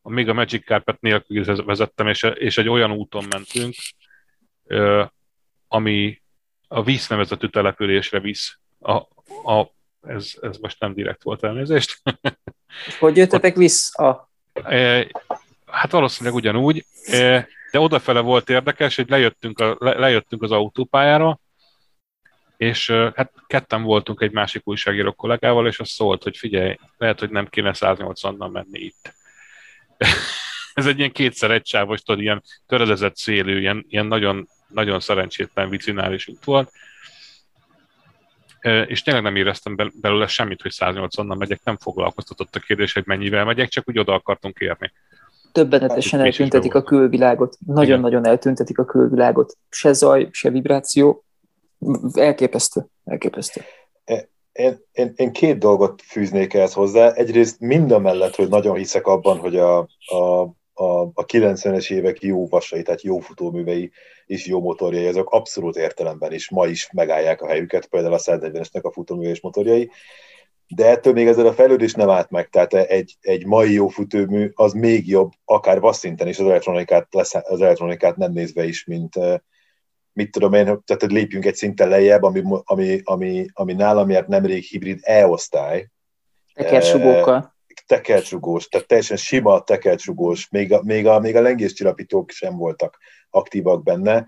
a 0.03 0.11
még 0.11 0.29
a 0.29 0.35
Magic 0.35 0.65
Carpet 0.65 1.01
nélkül 1.01 1.65
vezettem, 1.65 2.09
és, 2.09 2.23
és 2.35 2.59
egy 2.59 2.69
olyan 2.69 2.93
úton 2.93 3.25
mentünk, 3.31 3.75
ami 5.69 6.23
a 6.69 6.83
víz 6.83 7.09
nevezetű 7.09 7.47
településre 7.47 8.21
visz. 8.21 8.59
A, 8.81 8.95
a, 9.53 9.75
ez, 10.03 10.35
ez 10.41 10.57
most 10.57 10.81
nem 10.81 10.95
direkt 10.95 11.23
volt 11.23 11.45
elnézést. 11.45 12.03
Hogy 12.99 13.17
jöttetek 13.17 13.57
vissza? 13.57 14.29
E, 14.53 15.07
hát 15.67 15.91
valószínűleg 15.91 16.35
ugyanúgy, 16.35 16.85
e, 17.05 17.49
de 17.71 17.81
odafele 17.81 18.21
volt 18.21 18.51
érdekes, 18.51 18.97
hogy 18.97 19.09
lejöttünk, 19.09 19.59
a, 19.59 19.77
le, 19.79 19.99
lejöttünk 19.99 20.43
az 20.43 20.51
autópályára, 20.51 21.41
és 22.57 22.91
hát 22.91 23.33
ketten 23.47 23.83
voltunk 23.83 24.21
egy 24.21 24.33
másik 24.33 24.69
újságíró 24.69 25.13
kollégával, 25.13 25.67
és 25.67 25.81
az 25.81 25.89
szólt, 25.89 26.23
hogy 26.23 26.37
figyelj, 26.37 26.79
lehet, 26.99 27.19
hogy 27.19 27.31
nem 27.31 27.47
kéne 27.47 27.73
180-nal 27.75 28.53
menni 28.53 28.79
itt. 28.79 29.15
Ez 30.75 30.87
egy 30.87 30.99
ilyen 30.99 31.13
kétszer 31.13 31.51
egy 31.51 31.67
sávos, 31.67 32.03
tudod, 32.03 32.21
ilyen 32.21 32.43
töredezett 32.67 33.17
szélű, 33.17 33.61
ilyen, 33.61 33.85
ilyen 33.89 34.07
nagyon, 34.07 34.49
nagyon 34.69 35.01
szerencsétlen 35.01 35.69
vicinális 35.69 36.29
út 36.29 36.45
volt, 36.45 36.73
és 38.67 39.03
tényleg 39.03 39.23
nem 39.23 39.37
éreztem 39.37 39.77
belőle 40.01 40.27
semmit, 40.27 40.63
hogy 40.63 40.73
180-nal 40.75 41.39
megyek, 41.39 41.61
nem 41.65 41.77
foglalkoztatott 41.77 42.55
a 42.55 42.61
kérdés, 42.61 42.93
hogy 42.93 43.07
mennyivel 43.07 43.45
megyek, 43.45 43.69
csak 43.69 43.89
úgy 43.89 43.99
oda 43.99 44.15
akartunk 44.15 44.59
érni. 44.59 44.93
Többenetesen 45.53 46.21
eltüntetik 46.21 46.75
a 46.75 46.83
külvilágot. 46.83 47.57
Nagyon-nagyon 47.67 48.27
eltüntetik 48.27 48.79
a 48.79 48.85
külvilágot. 48.85 49.57
Se 49.69 49.93
zaj, 49.93 50.29
se 50.31 50.51
vibráció. 50.51 51.25
Elképesztő. 52.13 52.87
Elképesztő. 53.05 53.61
Én, 54.53 54.79
én, 54.93 55.13
én 55.17 55.33
két 55.33 55.59
dolgot 55.59 56.03
fűznék 56.03 56.55
ehhez 56.55 56.73
hozzá. 56.73 57.13
Egyrészt 57.13 57.61
mind 57.61 57.91
a 57.91 57.99
mellett, 57.99 58.35
hogy 58.35 58.49
nagyon 58.49 58.77
hiszek 58.77 59.07
abban, 59.07 59.39
hogy 59.39 59.57
a, 59.57 59.79
a 60.07 60.53
a, 60.79 61.01
a 61.01 61.25
90-es 61.25 61.91
évek 61.93 62.23
jó 62.23 62.47
vasai, 62.47 62.83
tehát 62.83 63.03
jó 63.03 63.19
futóművei 63.19 63.91
és 64.27 64.47
jó 64.47 64.61
motorjai, 64.61 65.07
azok 65.07 65.31
abszolút 65.31 65.77
értelemben 65.77 66.33
is 66.33 66.51
ma 66.51 66.67
is 66.67 66.91
megállják 66.93 67.43
a 67.43 67.47
helyüket, 67.47 67.87
például 67.87 68.15
a 68.15 68.19
140-esnek 68.19 68.83
a 68.83 68.93
futóműve 68.93 69.31
és 69.31 69.41
motorjai, 69.41 69.91
de 70.69 70.87
ettől 70.87 71.13
még 71.13 71.27
ezzel 71.27 71.47
a 71.47 71.53
fejlődés 71.53 71.95
nem 71.95 72.09
állt 72.09 72.31
meg, 72.31 72.49
tehát 72.49 72.75
egy, 72.75 73.17
egy 73.21 73.47
mai 73.47 73.73
jó 73.73 73.89
futómű 73.89 74.51
az 74.55 74.73
még 74.73 75.09
jobb, 75.09 75.33
akár 75.45 75.81
vasszinten 75.81 76.29
is 76.29 76.39
az 76.39 76.47
elektronikát, 76.47 77.07
lesz, 77.11 77.35
az 77.35 77.61
elektronikát 77.61 78.17
nem 78.17 78.33
nézve 78.33 78.65
is, 78.65 78.85
mint 78.85 79.15
mit 80.13 80.31
tudom 80.31 80.53
én, 80.53 80.65
tehát 80.65 81.03
lépjünk 81.03 81.45
egy 81.45 81.55
szinten 81.55 81.89
lejjebb, 81.89 82.23
ami, 82.23 82.43
ami, 82.65 83.01
ami, 83.05 83.47
ami 83.53 83.73
nálam 83.73 84.11
járt 84.11 84.29
nemrég 84.29 84.63
hibrid 84.63 84.99
E-osztály. 85.03 85.89
Tekersugókkal 86.55 87.56
tekercsugós, 87.87 88.69
tehát 88.69 88.87
teljesen 88.87 89.17
sima 89.17 89.63
tekercsugós, 89.63 90.49
még 90.49 90.73
a, 90.73 90.83
még 90.83 91.07
a, 91.07 91.21
még 91.21 91.37
a 91.37 91.41
lengéscsillapítók 91.41 92.31
sem 92.31 92.57
voltak 92.57 92.99
aktívak 93.31 93.83
benne, 93.83 94.27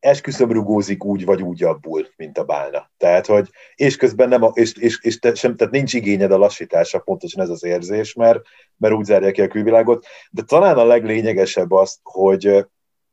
esküszöm 0.00 0.52
rugózik 0.52 1.04
úgy 1.04 1.24
vagy 1.24 1.42
úgy 1.42 1.62
abból, 1.62 2.08
mint 2.16 2.38
a 2.38 2.44
bálna. 2.44 2.90
Tehát, 2.96 3.26
hogy, 3.26 3.48
és 3.74 3.96
közben 3.96 4.28
nem, 4.28 4.42
a, 4.42 4.50
és, 4.54 4.74
és, 4.74 4.98
és 5.02 5.18
te, 5.18 5.34
sem, 5.34 5.56
tehát 5.56 5.72
nincs 5.72 5.94
igényed 5.94 6.32
a 6.32 6.38
lassításra, 6.38 6.98
pontosan 6.98 7.42
ez 7.42 7.48
az 7.48 7.64
érzés, 7.64 8.14
mert, 8.14 8.40
mert 8.76 8.94
úgy 8.94 9.04
zárja 9.04 9.30
ki 9.30 9.40
a 9.40 9.48
külvilágot, 9.48 10.06
de 10.30 10.42
talán 10.42 10.78
a 10.78 10.84
leglényegesebb 10.84 11.70
az, 11.70 11.98
hogy 12.02 12.46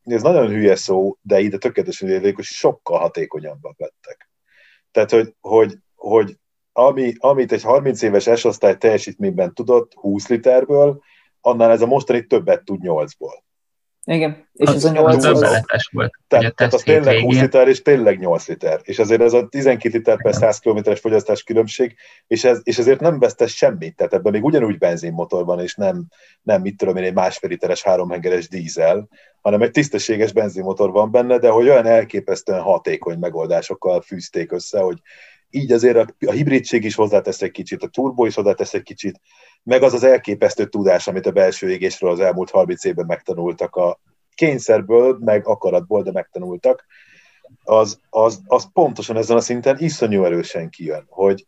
ez 0.02 0.22
nagyon 0.22 0.48
hülye 0.48 0.76
szó, 0.76 1.16
de 1.20 1.40
ide 1.40 1.58
tökéletesen 1.58 2.08
érték, 2.08 2.34
hogy 2.34 2.44
sokkal 2.44 2.98
hatékonyabbak 2.98 3.78
lettek. 3.78 4.30
Tehát, 4.90 5.10
hogy, 5.10 5.34
hogy, 5.40 5.78
hogy 5.94 6.36
ami, 6.76 7.12
amit 7.18 7.52
egy 7.52 7.62
30 7.62 8.02
éves 8.02 8.30
S-osztály 8.34 8.76
teljesítményben 8.76 9.54
tudott 9.54 9.92
20 9.94 10.28
literből, 10.28 11.00
annál 11.40 11.70
ez 11.70 11.82
a 11.82 11.86
mostani 11.86 12.26
többet 12.26 12.64
tud 12.64 12.80
8-ból. 12.82 13.44
Igen, 14.04 14.48
és 14.52 14.68
az, 14.68 14.74
ez 14.74 14.84
a 14.84 14.90
8 14.90 15.24
az, 15.24 15.42
az, 15.42 15.60
volt. 15.90 16.12
Tehát, 16.28 16.54
tehát 16.54 16.74
az 16.74 16.82
tényleg 16.82 17.14
végén. 17.14 17.24
20 17.24 17.40
liter, 17.40 17.68
és 17.68 17.82
tényleg 17.82 18.18
8 18.18 18.48
liter. 18.48 18.80
És 18.82 18.98
azért 18.98 19.20
ez 19.20 19.32
a 19.32 19.46
12 19.48 19.96
liter 19.96 20.22
per 20.22 20.34
100 20.34 20.58
km-es 20.58 21.00
fogyasztás 21.00 21.42
különbség, 21.42 21.94
és, 22.26 22.44
ez, 22.44 22.60
és 22.62 22.78
ezért 22.78 23.00
nem 23.00 23.18
vesztes 23.18 23.56
semmit. 23.56 23.96
Tehát 23.96 24.14
ebben 24.14 24.32
még 24.32 24.44
ugyanúgy 24.44 24.78
benzinmotor 24.78 25.44
van, 25.44 25.60
és 25.60 25.74
nem, 25.74 26.06
nem 26.42 26.60
mit 26.60 26.76
tudom 26.76 26.96
én, 26.96 27.04
egy 27.04 27.14
másfél 27.14 27.50
literes 27.50 27.82
háromhengeres 27.82 28.48
dízel, 28.48 29.08
hanem 29.40 29.62
egy 29.62 29.70
tisztességes 29.70 30.32
benzinmotor 30.32 30.90
van 30.90 31.10
benne, 31.10 31.38
de 31.38 31.48
hogy 31.48 31.68
olyan 31.68 31.86
elképesztően 31.86 32.60
hatékony 32.60 33.18
megoldásokkal 33.18 34.00
fűzték 34.00 34.52
össze, 34.52 34.80
hogy 34.80 34.98
így 35.56 35.72
azért 35.72 35.96
a, 35.96 36.06
a 36.26 36.30
hibridség 36.30 36.84
is 36.84 36.94
hozzátesz 36.94 37.42
egy 37.42 37.50
kicsit, 37.50 37.82
a 37.82 37.88
turbo 37.88 38.24
is 38.24 38.34
hozzátesz 38.34 38.74
egy 38.74 38.82
kicsit, 38.82 39.20
meg 39.62 39.82
az 39.82 39.94
az 39.94 40.04
elképesztő 40.04 40.66
tudás, 40.66 41.06
amit 41.06 41.26
a 41.26 41.30
belső 41.30 41.70
égésről 41.70 42.10
az 42.10 42.20
elmúlt 42.20 42.50
30 42.50 42.84
évben 42.84 43.06
megtanultak 43.06 43.76
a 43.76 44.00
kényszerből, 44.34 45.18
meg 45.20 45.46
akaratból, 45.46 46.02
de 46.02 46.12
megtanultak, 46.12 46.86
az, 47.64 48.00
az, 48.10 48.40
az 48.46 48.68
pontosan 48.72 49.16
ezen 49.16 49.36
a 49.36 49.40
szinten 49.40 49.76
iszonyú 49.78 50.24
erősen 50.24 50.70
kijön, 50.70 51.06
hogy 51.08 51.46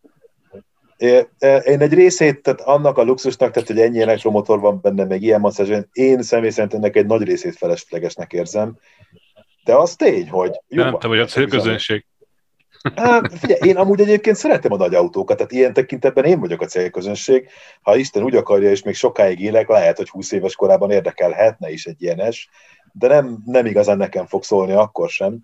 én 0.98 1.80
egy 1.80 1.94
részét, 1.94 2.42
tehát 2.42 2.60
annak 2.60 2.98
a 2.98 3.02
luxusnak, 3.02 3.50
tehát 3.50 3.68
hogy 3.68 3.80
ennyi 3.80 4.00
elektromotor 4.00 4.60
van 4.60 4.78
benne, 4.82 5.04
meg 5.04 5.22
ilyen 5.22 5.40
masszázs, 5.40 5.70
én 5.92 6.22
személy 6.22 6.50
szerint 6.50 6.74
ennek 6.74 6.96
egy 6.96 7.06
nagy 7.06 7.22
részét 7.22 7.56
feleslegesnek 7.56 8.32
érzem, 8.32 8.78
de 9.64 9.74
az 9.74 9.96
tény, 9.96 10.28
hogy... 10.28 10.60
Jó, 10.68 10.82
nem 10.82 10.98
te 10.98 11.08
vagy 11.08 11.18
a 11.18 11.24
célközönség. 11.24 12.06
Hát, 12.94 13.38
figyelj, 13.38 13.60
én 13.68 13.76
amúgy 13.76 14.00
egyébként 14.00 14.36
szeretem 14.36 14.72
a 14.72 14.76
nagy 14.76 14.94
autókat, 14.94 15.36
tehát 15.36 15.52
ilyen 15.52 15.72
tekintetben 15.72 16.24
én 16.24 16.40
vagyok 16.40 16.60
a 16.60 16.66
célközönség. 16.66 17.48
Ha 17.82 17.96
Isten 17.96 18.22
úgy 18.22 18.36
akarja, 18.36 18.70
és 18.70 18.82
még 18.82 18.94
sokáig 18.94 19.40
élek, 19.40 19.68
lehet, 19.68 19.96
hogy 19.96 20.08
20 20.08 20.32
éves 20.32 20.54
korában 20.54 20.90
érdekelhetne 20.90 21.70
is 21.70 21.86
egy 21.86 22.02
ilyenes, 22.02 22.48
de 22.92 23.08
nem, 23.08 23.38
nem 23.44 23.66
igazán 23.66 23.96
nekem 23.96 24.26
fog 24.26 24.44
szólni 24.44 24.72
akkor 24.72 25.08
sem. 25.08 25.38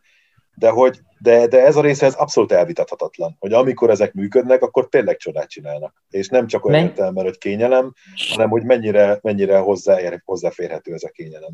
De, 0.56 0.68
hogy, 0.68 1.00
de, 1.18 1.46
de 1.46 1.64
ez 1.64 1.76
a 1.76 1.80
része 1.80 2.06
ez 2.06 2.14
abszolút 2.14 2.52
elvitathatatlan, 2.52 3.36
hogy 3.38 3.52
amikor 3.52 3.90
ezek 3.90 4.12
működnek, 4.12 4.62
akkor 4.62 4.88
tényleg 4.88 5.16
csodát 5.16 5.48
csinálnak. 5.48 6.02
És 6.10 6.28
nem 6.28 6.46
csak 6.46 6.64
olyan 6.64 6.84
értelemben, 6.84 7.24
hogy 7.24 7.38
kényelem, 7.38 7.92
hanem 8.30 8.48
hogy 8.48 8.64
mennyire, 8.64 9.18
mennyire 9.22 9.58
hozzáér, 9.58 10.22
hozzáférhető 10.24 10.92
ez 10.92 11.02
a 11.02 11.08
kényelem. 11.08 11.52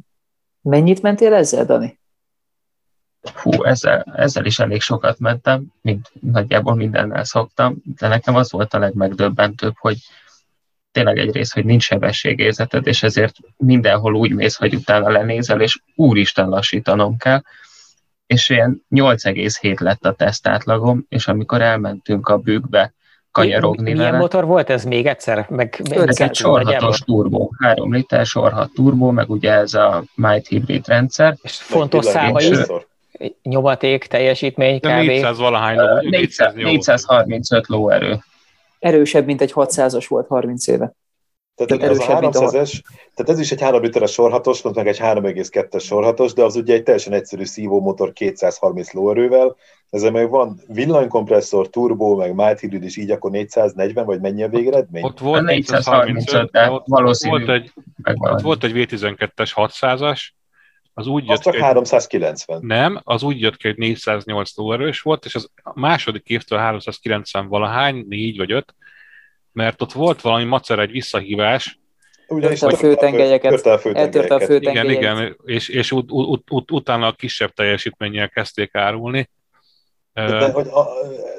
Mennyit 0.62 1.03
mentél 1.03 1.34
ezzel, 1.34 1.64
Dani? 1.64 1.99
Hú, 3.34 3.64
ezzel, 3.64 4.04
ezzel 4.16 4.44
is 4.44 4.58
elég 4.58 4.80
sokat 4.80 5.18
mentem, 5.18 5.64
mint 5.82 6.10
nagyjából 6.20 6.74
mindennel 6.74 7.24
szoktam, 7.24 7.76
de 7.98 8.08
nekem 8.08 8.34
az 8.34 8.50
volt 8.50 8.74
a 8.74 8.78
legmegdöbbentőbb, 8.78 9.74
hogy 9.78 9.96
tényleg 10.92 11.18
egy 11.18 11.32
rész, 11.32 11.52
hogy 11.52 11.64
nincs 11.64 11.82
sebességérzeted, 11.82 12.86
és 12.86 13.02
ezért 13.02 13.36
mindenhol 13.56 14.14
úgy 14.14 14.34
mész, 14.34 14.56
hogy 14.56 14.74
utána 14.74 15.08
lenézel, 15.08 15.60
és 15.60 15.78
úristen 15.94 16.48
lassítanom 16.48 17.16
kell, 17.16 17.42
és 18.26 18.48
ilyen 18.48 18.84
8,7 18.90 19.80
lett 19.80 20.06
a 20.06 20.12
tesztátlagom, 20.12 21.04
és 21.08 21.28
amikor 21.28 21.62
elmentünk 21.62 22.28
a 22.28 22.38
bükbe 22.38 22.92
kanyarogni 23.30 23.92
Milyen 23.92 23.98
vele, 23.98 24.18
motor 24.18 24.44
volt 24.44 24.70
ez 24.70 24.84
még 24.84 25.06
egyszer? 25.06 25.46
Meg, 25.48 25.82
ez 25.90 26.20
egy 26.20 26.34
sorhatos 26.34 26.98
turbó, 26.98 27.54
3 27.58 27.92
liter 27.92 28.26
sorhat 28.26 28.70
turbó, 28.72 29.10
meg 29.10 29.30
ugye 29.30 29.52
ez 29.52 29.74
a 29.74 30.04
Might 30.14 30.46
Hybrid 30.46 30.86
rendszer. 30.86 31.36
És 31.42 31.56
fontos 31.56 32.04
száma 32.04 32.40
is 32.40 32.58
nyomaték, 33.42 34.06
teljesítmény 34.06 34.80
kb. 34.80 34.86
400 34.86 35.38
valahány 35.38 35.76
ló, 35.76 36.08
400, 36.08 36.54
435 36.54 37.66
lóerő. 37.66 38.18
Erősebb, 38.78 39.26
mint 39.26 39.40
egy 39.40 39.52
600-as 39.54 40.04
volt 40.08 40.26
30 40.26 40.66
éve. 40.66 40.94
Tehát 41.54 41.82
ez 41.82 41.98
a 41.98 42.02
300-es, 42.02 42.82
tehát 43.14 43.30
ez 43.30 43.38
is 43.38 43.52
egy 43.52 43.60
3 43.60 43.82
literes 43.82 44.12
sorhatos, 44.12 44.62
meg 44.62 44.86
egy 44.88 44.98
3,2-es 44.98 45.82
sorhatos, 45.82 46.32
de 46.32 46.42
az 46.42 46.56
ugye 46.56 46.74
egy 46.74 46.82
teljesen 46.82 47.12
egyszerű 47.12 47.44
szívómotor 47.44 48.12
230 48.12 48.92
lóerővel, 48.92 49.56
ezzel 49.90 50.10
meg 50.10 50.30
van 50.30 50.60
villanykompresszor, 50.66 51.68
turbo, 51.68 52.16
meg 52.16 52.34
mild 52.34 52.58
hybrid 52.58 52.84
is, 52.84 52.96
így 52.96 53.10
akkor 53.10 53.30
440, 53.30 54.04
vagy 54.04 54.20
mennyi 54.20 54.42
a 54.42 54.48
végeredmény? 54.48 55.04
Ott 55.04 55.18
volt 55.18 55.44
435, 55.44 56.50
de 56.50 56.70
ott, 56.70 56.84
valószínű. 56.86 57.44
Volt 57.44 57.50
egy, 57.50 57.72
ott 58.14 58.40
volt 58.40 58.64
egy 58.64 58.72
V12-es 58.74 59.50
600-as, 59.54 60.20
az 60.95 61.07
úgy 61.07 61.28
jött 61.28 61.41
csak 61.41 61.55
ki, 61.55 61.61
390. 61.61 62.61
Nem, 62.62 63.01
az 63.05 63.22
úgy 63.22 63.41
jött 63.41 63.57
ki, 63.57 63.66
hogy 63.68 63.76
408 63.76 64.57
lóerős 64.57 65.01
volt, 65.01 65.24
és 65.24 65.34
az 65.34 65.51
a 65.62 65.80
második 65.80 66.28
évtől 66.28 66.59
390 66.59 67.49
valahány, 67.49 68.05
4 68.09 68.36
vagy 68.36 68.53
5, 68.53 68.74
mert 69.53 69.82
ott 69.82 69.93
volt 69.93 70.20
valami 70.20 70.45
macer, 70.45 70.78
egy 70.78 70.91
visszahívás, 70.91 71.80
Ugyanis 72.30 72.62
a 72.62 72.76
főtengelyeket. 72.76 73.53
Eltörte 73.53 73.72
a 73.72 73.78
főtengelyeket. 73.78 74.84
Igen, 74.84 74.91
igen, 74.91 75.36
és, 75.45 75.68
és 75.68 75.93
ut, 75.93 76.11
ut, 76.11 76.51
ut, 76.51 76.70
utána 76.70 77.07
a 77.07 77.12
kisebb 77.12 77.53
teljesítménnyel 77.53 78.28
kezdték 78.28 78.74
árulni. 78.74 79.30
De, 80.14 80.50
hogy 80.50 80.66
a, 80.66 80.88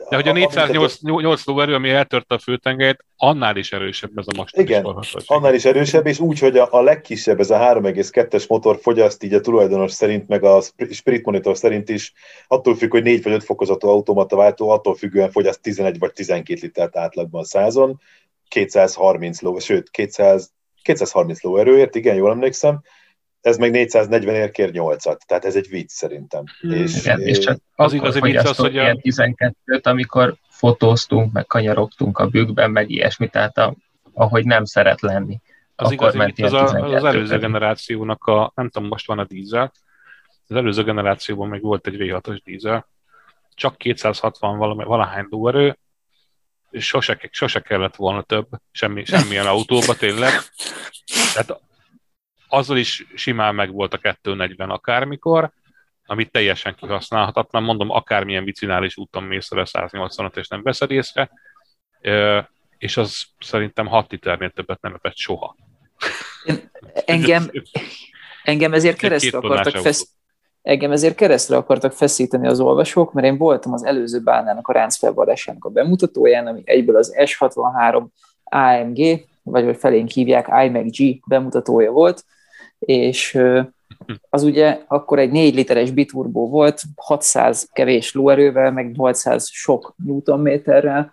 de 0.09 0.15
hogy 0.15 0.28
a 0.28 0.32
408 0.32 1.45
lóerő, 1.45 1.74
ami 1.74 1.89
eltörte 1.89 2.36
a 2.36 2.39
főtengelyet, 2.39 3.05
annál 3.17 3.57
is 3.57 3.72
erősebb 3.72 4.17
ez 4.17 4.26
a 4.28 4.38
mostani 4.38 4.67
Igen, 4.67 4.86
annál 5.26 5.53
is 5.53 5.65
erősebb, 5.65 6.07
és 6.07 6.19
úgy, 6.19 6.39
hogy 6.39 6.57
a, 6.57 6.67
a 6.72 6.82
legkisebb, 6.82 7.39
ez 7.39 7.49
a 7.49 7.57
3,2-es 7.57 8.47
motor 8.47 8.80
fogyaszt 8.82 9.24
így 9.24 9.34
a 9.34 9.41
tulajdonos 9.41 9.91
szerint, 9.91 10.28
meg 10.28 10.43
a 10.43 10.61
Spirit 10.91 11.26
Monitor 11.26 11.57
szerint 11.57 11.89
is, 11.89 12.13
attól 12.47 12.76
függ, 12.76 12.91
hogy 12.91 13.03
4 13.03 13.24
vagy 13.24 13.34
5 13.34 13.43
fokozatú 13.43 13.88
automata 13.88 14.36
váltó, 14.36 14.69
attól 14.69 14.95
függően 14.95 15.32
fogyaszt 15.32 15.61
11 15.61 15.99
vagy 15.99 16.13
12 16.13 16.59
litert 16.61 16.97
átlagban 16.97 17.43
százon, 17.43 17.99
230 18.47 19.41
ló, 19.41 19.59
sőt, 19.59 19.89
200, 19.89 20.51
230 20.82 21.41
lóerőért, 21.41 21.95
igen, 21.95 22.15
jól 22.15 22.32
emlékszem, 22.32 22.82
ez 23.42 23.58
meg 23.58 23.72
440 23.72 24.36
ér 24.36 24.52
kér 24.52 24.70
8-at, 24.74 25.18
tehát 25.26 25.46
ez 25.46 25.56
egy 25.56 25.70
vicc 25.70 25.89
szerintem. 25.89 26.44
Hmm. 26.60 26.72
És, 26.72 27.00
Igen, 27.00 27.22
és 27.22 27.38
csak 27.39 27.58
az 27.76 27.94
igazi 27.94 28.20
vicc 28.20 28.44
az, 28.44 28.58
hogy 28.58 28.78
a... 28.78 28.96
12-t, 28.96 29.84
amikor 29.84 30.36
fotóztunk, 30.50 31.32
meg 31.32 31.46
kanyarogtunk 31.46 32.18
a 32.18 32.28
bükkben, 32.28 32.72
meg 32.72 32.89
ilyesmi, 32.89 33.28
tehát 33.28 33.58
a, 33.58 33.76
ahogy 34.14 34.46
nem 34.46 34.66
szeret 34.66 35.02
lenni. 35.02 35.39
Az 35.76 35.92
igazi 35.92 36.18
vicc 36.18 36.42
az, 36.42 36.54
a, 36.54 36.94
az 36.94 37.04
előző 37.04 37.38
generációnak 37.38 38.24
a, 38.24 38.52
nem 38.56 38.70
tudom, 38.70 38.88
most 38.88 39.08
van 39.08 39.20
a 39.20 39.26
dízel, 39.26 39.72
az 40.48 40.56
előző 40.56 40.84
generációban 40.84 41.50
még 41.50 41.62
volt 41.62 41.88
egy 41.88 41.96
V6-os 41.98 42.39
dízel, 42.44 42.88
csak 43.56 43.78
260 43.78 44.58
valami, 44.58 44.84
valahány 44.84 45.28
lóerő, 45.30 45.78
és 46.70 46.86
sose, 46.86 47.30
sose 47.32 47.60
kellett 47.60 47.96
volna 47.96 48.22
több, 48.22 48.48
semmi, 48.72 49.06
semmilyen 49.06 49.46
autóba 49.46 49.94
tényleg. 49.96 50.32
Tehát 51.34 51.62
azzal 52.52 52.78
is 52.78 53.06
simán 53.16 53.56
meg 53.56 53.72
volt 53.72 53.93
a 53.93 54.16
240 54.22 54.70
akármikor, 54.70 55.52
amit 56.06 56.32
teljesen 56.32 56.76
kihasználhatatlan, 56.76 57.64
mondom, 57.64 57.89
akármilyen 57.89 58.43
bicinális 58.43 58.97
úton 58.97 59.24
mész 59.24 59.52
a 59.52 59.66
185 59.66 60.38
és 60.38 60.47
nem 60.47 60.64
veszed 60.64 60.91
észre, 60.91 61.32
és 62.78 62.97
az 62.97 63.24
szerintem 63.39 63.88
6 63.88 64.12
liternél 64.12 64.49
többet 64.49 64.82
nem 64.82 64.93
evett 65.02 65.18
soha. 65.18 65.56
Engem, 67.06 67.52
engem 68.43 68.74
ezért 68.74 68.97
keresztül 68.97 69.39
akartak 69.39 69.82
fesz, 69.82 70.10
engem 70.62 70.91
ezért 70.91 71.16
keresztre 71.16 71.58
akartak 71.58 71.91
feszíteni 71.91 72.47
az 72.47 72.60
olvasók, 72.60 73.14
mert 73.14 73.28
én 73.28 73.38
voltam 73.38 73.74
az 73.74 73.86
előző 73.86 74.20
bánának 74.20 74.68
a 74.68 74.74
ráncfelvadásának 74.74 75.66
a 75.66 75.70
bemutatóján, 75.70 76.47
ami 76.47 76.62
egyből 76.66 76.95
az 76.95 77.14
S63 77.18 78.06
AMG, 78.43 79.26
vagy 79.43 79.64
hogy 79.64 79.78
felénk 79.78 80.10
hívják 80.10 80.47
iMac-G 80.66 81.20
bemutatója 81.28 81.91
volt, 81.91 82.24
és 82.86 83.39
az 84.29 84.43
ugye 84.43 84.79
akkor 84.88 85.19
egy 85.19 85.32
4 85.32 85.55
literes 85.55 85.91
biturbó 85.91 86.49
volt, 86.49 86.82
600 86.95 87.69
kevés 87.71 88.13
lóerővel, 88.13 88.71
meg 88.71 88.91
800 88.91 89.49
sok 89.51 89.95
newtonméterrel, 90.05 91.11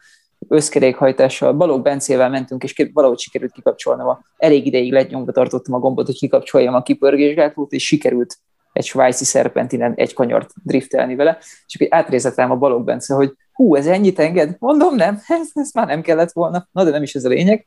összkerékhajtással, 0.49 1.53
Balog 1.53 1.83
Bencével 1.83 2.31
mentünk, 2.31 2.63
és 2.63 2.91
valahogy 2.93 3.19
sikerült 3.19 3.53
kikapcsolnom 3.53 4.09
a, 4.09 4.21
elég 4.37 4.67
ideig 4.67 4.93
lenyomva 4.93 5.33
tartottam 5.33 5.75
a 5.75 5.79
gombot, 5.79 6.07
hogy 6.07 6.19
kikapcsoljam 6.19 6.75
a 6.75 6.83
kipörgésgátlót, 6.83 7.73
és 7.73 7.87
sikerült 7.87 8.37
egy 8.73 8.85
svájci 8.85 9.25
szerpentinen 9.25 9.95
egy 9.95 10.15
kanyart 10.15 10.51
driftelni 10.65 11.15
vele, 11.15 11.39
és 11.67 11.75
akkor 11.75 11.87
átrézetem 11.91 12.51
a 12.51 12.57
Balog 12.57 12.85
Bence, 12.85 13.15
hogy 13.15 13.35
hú, 13.53 13.75
ez 13.75 13.87
ennyit 13.87 14.19
enged? 14.19 14.57
Mondom, 14.59 14.95
nem, 14.95 15.21
ez, 15.27 15.49
ez 15.53 15.71
már 15.75 15.87
nem 15.87 16.03
kellett 16.03 16.33
volna, 16.33 16.69
na 16.73 16.85
de 16.85 16.91
nem 16.91 17.03
is 17.03 17.15
ez 17.15 17.25
a 17.25 17.29
lényeg. 17.29 17.67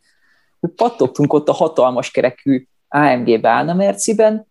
pattogtunk 0.75 1.33
ott 1.33 1.49
a 1.49 1.53
hatalmas 1.53 2.11
kerekű 2.11 2.65
AMG 2.91 3.41
Bálna 3.41 3.73
Merciben, 3.73 4.47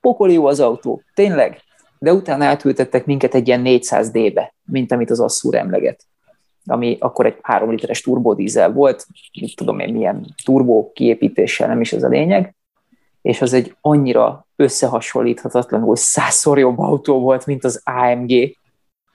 pokoli 0.00 0.32
jó 0.32 0.46
az 0.46 0.60
autó, 0.60 1.02
tényleg, 1.14 1.60
de 1.98 2.12
utána 2.12 2.44
átültettek 2.44 3.06
minket 3.06 3.34
egy 3.34 3.46
ilyen 3.46 3.62
400D-be, 3.64 4.54
mint 4.64 4.92
amit 4.92 5.10
az 5.10 5.20
Assur 5.20 5.54
emleget. 5.54 6.04
Ami 6.66 6.96
akkor 7.00 7.26
egy 7.26 7.36
3 7.42 7.70
literes 7.70 8.00
turbodízel 8.00 8.72
volt, 8.72 9.06
mit 9.40 9.56
tudom 9.56 9.78
én 9.78 9.92
milyen 9.92 10.34
turbó 10.44 10.92
kiépítéssel, 10.94 11.68
nem 11.68 11.80
is 11.80 11.92
ez 11.92 12.02
a 12.02 12.08
lényeg, 12.08 12.54
és 13.22 13.42
az 13.42 13.52
egy 13.52 13.76
annyira 13.80 14.46
összehasonlíthatatlanul 14.56 15.96
százszor 15.96 16.58
jobb 16.58 16.78
autó 16.78 17.20
volt, 17.20 17.46
mint 17.46 17.64
az 17.64 17.82
AMG, 17.84 18.56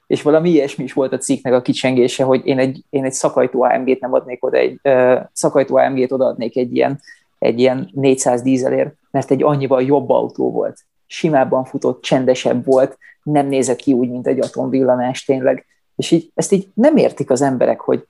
és 0.08 0.22
valami 0.22 0.50
ilyesmi 0.50 0.84
is 0.84 0.94
volt 0.94 1.14
a 1.14 1.18
cikknek 1.18 1.54
a 1.54 1.62
kicsengése, 1.62 2.24
hogy 2.24 2.46
én 2.46 2.60
egy, 2.60 2.84
én 2.90 3.04
egy 3.04 3.14
szakajtó 3.14 3.64
AMG-t 3.64 4.00
nem 4.00 4.14
adnék 4.14 4.46
oda, 4.46 4.58
egy 4.58 4.80
uh, 4.84 5.20
szakajtó 5.34 5.76
AMG-t 5.76 6.12
odaadnék 6.12 6.58
egy 6.58 6.76
ilyen, 6.76 7.00
egy 7.44 7.60
ilyen 7.60 7.90
400 7.94 8.42
dízelért, 8.42 8.96
mert 9.12 9.32
egy 9.32 9.44
annyival 9.44 9.84
jobb 9.84 10.10
autó 10.10 10.52
volt. 10.52 10.80
Simábban 11.06 11.64
futott, 11.66 12.02
csendesebb 12.02 12.66
volt, 12.66 12.98
nem 13.24 13.48
nézett 13.48 13.78
ki 13.78 13.94
úgy, 13.94 14.10
mint 14.10 14.28
egy 14.28 14.40
atomvillanás 14.40 15.26
tényleg. 15.26 15.66
És 15.96 16.12
így, 16.12 16.32
ezt 16.36 16.52
így 16.52 16.68
nem 16.74 16.98
értik 16.98 17.30
az 17.30 17.42
emberek, 17.42 17.80
hogy 17.80 18.08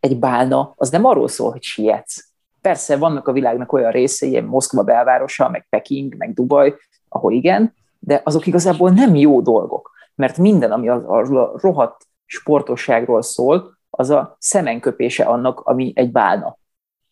egy 0.00 0.18
bálna, 0.18 0.72
az 0.76 0.90
nem 0.90 1.04
arról 1.04 1.28
szól, 1.28 1.50
hogy 1.50 1.62
sietsz. 1.62 2.28
Persze 2.60 2.96
vannak 2.96 3.28
a 3.28 3.32
világnak 3.32 3.72
olyan 3.72 3.90
részei, 3.90 4.30
ilyen 4.30 4.44
Moszkva 4.44 4.82
belvárosa, 4.82 5.48
meg 5.48 5.66
Peking, 5.68 6.16
meg 6.16 6.34
Dubaj, 6.34 6.74
ahol 7.08 7.32
igen, 7.32 7.74
de 7.98 8.20
azok 8.24 8.46
igazából 8.46 8.90
nem 8.90 9.14
jó 9.14 9.40
dolgok, 9.40 9.90
mert 10.14 10.38
minden, 10.38 10.72
ami 10.72 10.88
a, 10.88 11.18
a 11.18 11.28
rohadt 11.58 12.06
sportosságról 12.26 13.22
szól, 13.22 13.78
az 13.90 14.10
a 14.10 14.36
szemenköpése 14.38 15.24
annak, 15.24 15.60
ami 15.60 15.92
egy 15.94 16.12
bálna. 16.12 16.58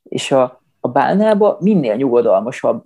És 0.03 0.33
a, 0.33 0.60
a 0.81 0.89
bálnába 0.89 1.57
minél 1.61 1.95
nyugodalmasabb 1.95 2.85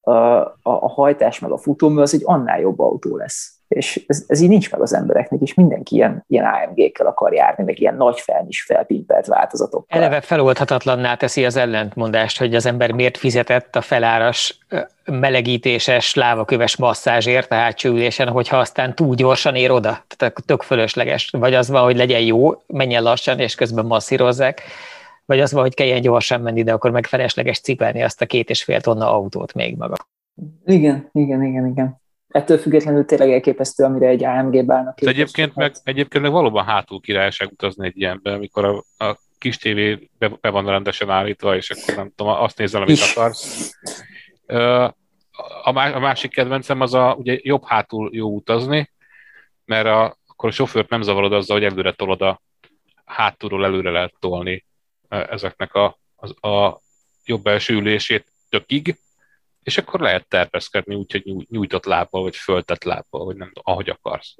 a, 0.00 0.10
a, 0.10 0.58
a 0.62 0.88
hajtás 0.88 1.38
meg 1.38 1.50
a 1.50 1.58
futómű, 1.58 2.00
az 2.00 2.14
egy 2.14 2.22
annál 2.24 2.60
jobb 2.60 2.80
autó 2.80 3.16
lesz 3.16 3.62
és 3.72 4.04
ez, 4.06 4.24
ez 4.26 4.40
így 4.40 4.48
nincs 4.48 4.70
meg 4.70 4.80
az 4.80 4.94
embereknek, 4.94 5.40
és 5.40 5.54
mindenki 5.54 5.94
ilyen, 5.94 6.24
ilyen 6.28 6.44
AMG-kkel 6.44 7.06
akar 7.06 7.34
járni, 7.34 7.64
meg 7.64 7.80
ilyen 7.80 7.94
nagy 7.94 8.22
is 8.48 8.62
felpimpelt 8.62 9.26
változatokkal. 9.26 9.98
Eleve 9.98 10.20
feloldhatatlanná 10.20 11.14
teszi 11.14 11.44
az 11.44 11.56
ellentmondást, 11.56 12.38
hogy 12.38 12.54
az 12.54 12.66
ember 12.66 12.92
miért 12.92 13.16
fizetett 13.16 13.76
a 13.76 13.80
feláras 13.80 14.58
melegítéses, 15.04 16.14
lávaköves 16.14 16.76
masszázsért 16.76 17.50
a 17.52 17.54
hátsó 17.54 17.88
ülésen, 17.88 18.28
hogyha 18.28 18.56
aztán 18.56 18.94
túl 18.94 19.14
gyorsan 19.14 19.54
ér 19.54 19.70
oda. 19.70 20.04
Tehát 20.16 20.34
tök 20.46 20.62
fölösleges. 20.62 21.30
Vagy 21.38 21.54
az 21.54 21.70
van, 21.70 21.82
hogy 21.82 21.96
legyen 21.96 22.20
jó, 22.20 22.62
menjen 22.66 23.02
lassan, 23.02 23.38
és 23.38 23.54
közben 23.54 23.84
masszírozzák, 23.84 24.62
vagy 25.26 25.40
az 25.40 25.52
van, 25.52 25.62
hogy 25.62 25.74
kelljen 25.74 26.00
gyorsan 26.00 26.40
menni, 26.40 26.62
de 26.62 26.72
akkor 26.72 26.90
meg 26.90 27.06
felesleges 27.06 27.60
cipelni 27.60 28.02
azt 28.02 28.22
a 28.22 28.26
két 28.26 28.50
és 28.50 28.64
fél 28.64 28.80
tonna 28.80 29.14
autót 29.14 29.54
még 29.54 29.76
maga. 29.76 29.96
Igen, 30.64 31.08
igen, 31.12 31.42
igen, 31.42 31.66
igen 31.66 32.00
ettől 32.32 32.58
függetlenül 32.58 33.04
tényleg 33.04 33.30
elképesztő, 33.30 33.84
amire 33.84 34.06
egy 34.06 34.24
AMG 34.24 34.66
bálnak. 34.66 35.00
Egyébként 35.00 35.54
meg, 35.54 35.72
egyébként 35.84 36.22
meg 36.22 36.32
valóban 36.32 36.64
hátul 36.64 37.00
királyság 37.00 37.50
utazni 37.50 37.86
egy 37.86 37.98
ilyenbe, 37.98 38.32
amikor 38.32 38.64
a, 38.64 39.04
a 39.04 39.18
kis 39.38 39.56
tévé 39.56 40.10
be, 40.18 40.28
be 40.40 40.50
van 40.50 40.66
rendesen 40.66 41.10
állítva, 41.10 41.56
és 41.56 41.70
akkor 41.70 41.94
nem 41.94 42.12
tudom, 42.16 42.32
azt 42.32 42.58
nézel, 42.58 42.82
amit 42.82 43.00
akarsz. 43.10 43.72
A 45.62 45.98
másik 45.98 46.30
kedvencem 46.30 46.80
az 46.80 46.94
a, 46.94 47.14
ugye 47.18 47.38
jobb 47.42 47.64
hátul 47.64 48.10
jó 48.12 48.34
utazni, 48.34 48.90
mert 49.64 49.86
a, 49.86 50.16
akkor 50.26 50.48
a 50.48 50.52
sofőrt 50.52 50.88
nem 50.88 51.02
zavarod 51.02 51.32
azzal, 51.32 51.56
hogy 51.56 51.66
előre 51.66 51.92
tolod 51.92 52.22
a 52.22 52.42
hátulról 53.04 53.64
előre 53.64 53.90
lehet 53.90 54.14
tolni 54.18 54.64
ezeknek 55.12 55.74
a, 55.74 55.98
a, 56.16 56.48
a 56.48 56.80
jobb 57.24 57.46
első 57.46 57.74
ülését 57.74 58.32
tökig, 58.48 58.98
és 59.62 59.78
akkor 59.78 60.00
lehet 60.00 60.28
terpeszkedni 60.28 60.94
úgy, 60.94 61.12
hogy 61.12 61.46
nyújtott 61.50 61.84
lábbal, 61.84 62.22
vagy 62.22 62.36
föltett 62.36 62.84
lábbal, 62.84 63.24
vagy 63.24 63.36
nem 63.36 63.48
tudom, 63.52 63.64
ahogy 63.66 63.88
akarsz. 63.88 64.34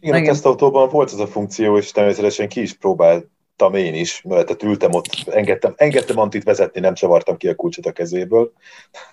Igen, 0.00 0.14
Igen. 0.14 0.28
a 0.28 0.32
tesztautóban 0.32 0.88
volt 0.88 1.12
ez 1.12 1.18
a 1.18 1.26
funkció, 1.26 1.76
és 1.76 1.90
természetesen 1.90 2.48
ki 2.48 2.60
is 2.60 2.72
próbáltam 2.72 3.74
én 3.74 3.94
is, 3.94 4.22
mert 4.22 4.62
ültem 4.62 4.92
ott, 4.92 5.06
engedtem, 5.26 5.72
engedtem 5.76 6.18
Antit 6.18 6.44
vezetni, 6.44 6.80
nem 6.80 6.94
csavartam 6.94 7.36
ki 7.36 7.48
a 7.48 7.54
kulcsot 7.54 7.86
a 7.86 7.92
kezéből. 7.92 8.52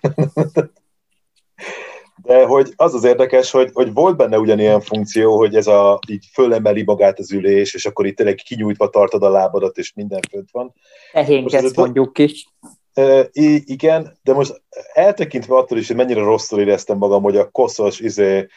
De 2.23 2.45
hogy 2.45 2.73
az 2.75 2.93
az 2.93 3.03
érdekes, 3.03 3.51
hogy, 3.51 3.69
hogy 3.73 3.93
volt 3.93 4.17
benne 4.17 4.39
ugyanilyen 4.39 4.81
funkció, 4.81 5.37
hogy 5.37 5.55
ez 5.55 5.67
a, 5.67 5.99
így 6.07 6.25
fölemeli 6.33 6.83
magát 6.83 7.19
az 7.19 7.31
ülés, 7.31 7.73
és 7.73 7.85
akkor 7.85 8.05
itt 8.05 8.15
tényleg 8.15 8.35
kinyújtva 8.35 8.89
tartod 8.89 9.23
a 9.23 9.29
lábadat, 9.29 9.77
és 9.77 9.93
minden 9.93 10.19
fönt 10.29 10.49
van. 10.51 10.73
Ehénkedsz 11.11 11.75
mondjuk 11.75 12.13
ki 12.13 12.33
igen, 13.65 14.17
de 14.23 14.33
most 14.33 14.61
eltekintve 14.93 15.55
attól 15.55 15.77
is, 15.77 15.87
hogy 15.87 15.95
mennyire 15.95 16.19
rosszul 16.19 16.59
éreztem 16.59 16.97
magam, 16.97 17.23
hogy 17.23 17.37
a 17.37 17.49
koszos, 17.49 17.99
izé, 17.99 18.47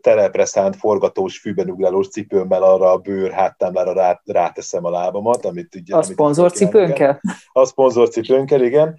telepre 0.00 0.44
szánt 0.44 0.76
forgatós 0.76 1.38
fűben 1.38 1.70
ugrálós 1.70 2.08
cipőmmel 2.08 2.62
arra 2.62 2.92
a 2.92 2.96
bőr 2.96 3.30
háttámlára 3.30 3.92
rá, 3.92 4.20
ráteszem 4.24 4.84
a 4.84 4.90
lábamat, 4.90 5.44
amit 5.44 5.74
ugye... 5.74 5.96
A 5.96 6.02
szponzorcipőnkkel? 6.02 7.20
A 7.52 7.64
szponzorcipőnkkel, 7.64 8.62
igen 8.62 8.98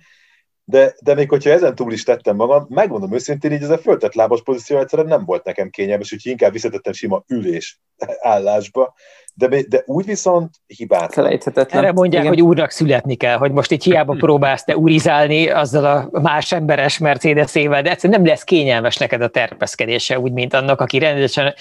de, 0.70 0.96
de 1.02 1.14
még 1.14 1.30
hogyha 1.30 1.50
ezen 1.50 1.76
túl 1.76 1.92
is 1.92 2.04
tettem 2.04 2.36
magam, 2.36 2.66
megmondom 2.70 3.14
őszintén, 3.14 3.52
így 3.52 3.62
ez 3.62 3.70
a 3.70 3.78
föltett 3.78 4.14
lábas 4.14 4.42
pozíció 4.42 4.80
egyszerűen 4.80 5.08
nem 5.08 5.26
volt 5.26 5.44
nekem 5.44 5.70
kényelmes, 5.70 6.14
úgyhogy 6.14 6.32
inkább 6.32 6.52
visszatettem 6.52 6.94
sima 6.94 7.24
ülés 7.28 7.80
állásba, 8.20 8.94
de, 9.34 9.48
de 9.68 9.84
úgy 9.86 10.06
viszont 10.06 10.50
hibátlan. 10.68 11.40
Erre 11.56 11.92
mondják, 11.92 12.24
Igen. 12.24 12.34
hogy 12.34 12.44
úrnak 12.44 12.70
születni 12.70 13.16
kell, 13.16 13.38
hogy 13.38 13.52
most 13.52 13.72
így 13.72 13.84
hiába 13.84 14.16
próbálsz 14.20 14.64
te 14.64 14.78
urizálni 14.78 15.50
azzal 15.50 15.86
a 15.86 16.20
más 16.20 16.52
emberes 16.52 16.98
Mercedes-ével, 16.98 17.82
de 17.82 17.90
egyszerűen 17.90 18.22
nem 18.22 18.30
lesz 18.30 18.44
kényelmes 18.44 18.98
neked 18.98 19.22
a 19.22 19.28
terpeszkedése, 19.28 20.20
úgy, 20.20 20.32
mint 20.32 20.54
annak, 20.54 20.82
aki 20.82 21.00
rendesen 21.00 21.54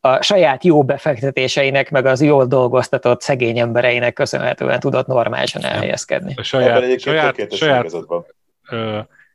a 0.00 0.22
saját 0.22 0.64
jó 0.64 0.84
befektetéseinek, 0.84 1.90
meg 1.90 2.06
az 2.06 2.22
jól 2.22 2.46
dolgoztatott 2.46 3.20
szegény 3.20 3.58
embereinek 3.58 4.12
köszönhetően 4.12 4.80
tudott 4.80 5.06
normálisan 5.06 5.64
elhelyezkedni. 5.64 6.34
A 6.36 6.42
saját, 6.42 7.00
saját, 7.00 7.54
saját, 7.54 7.90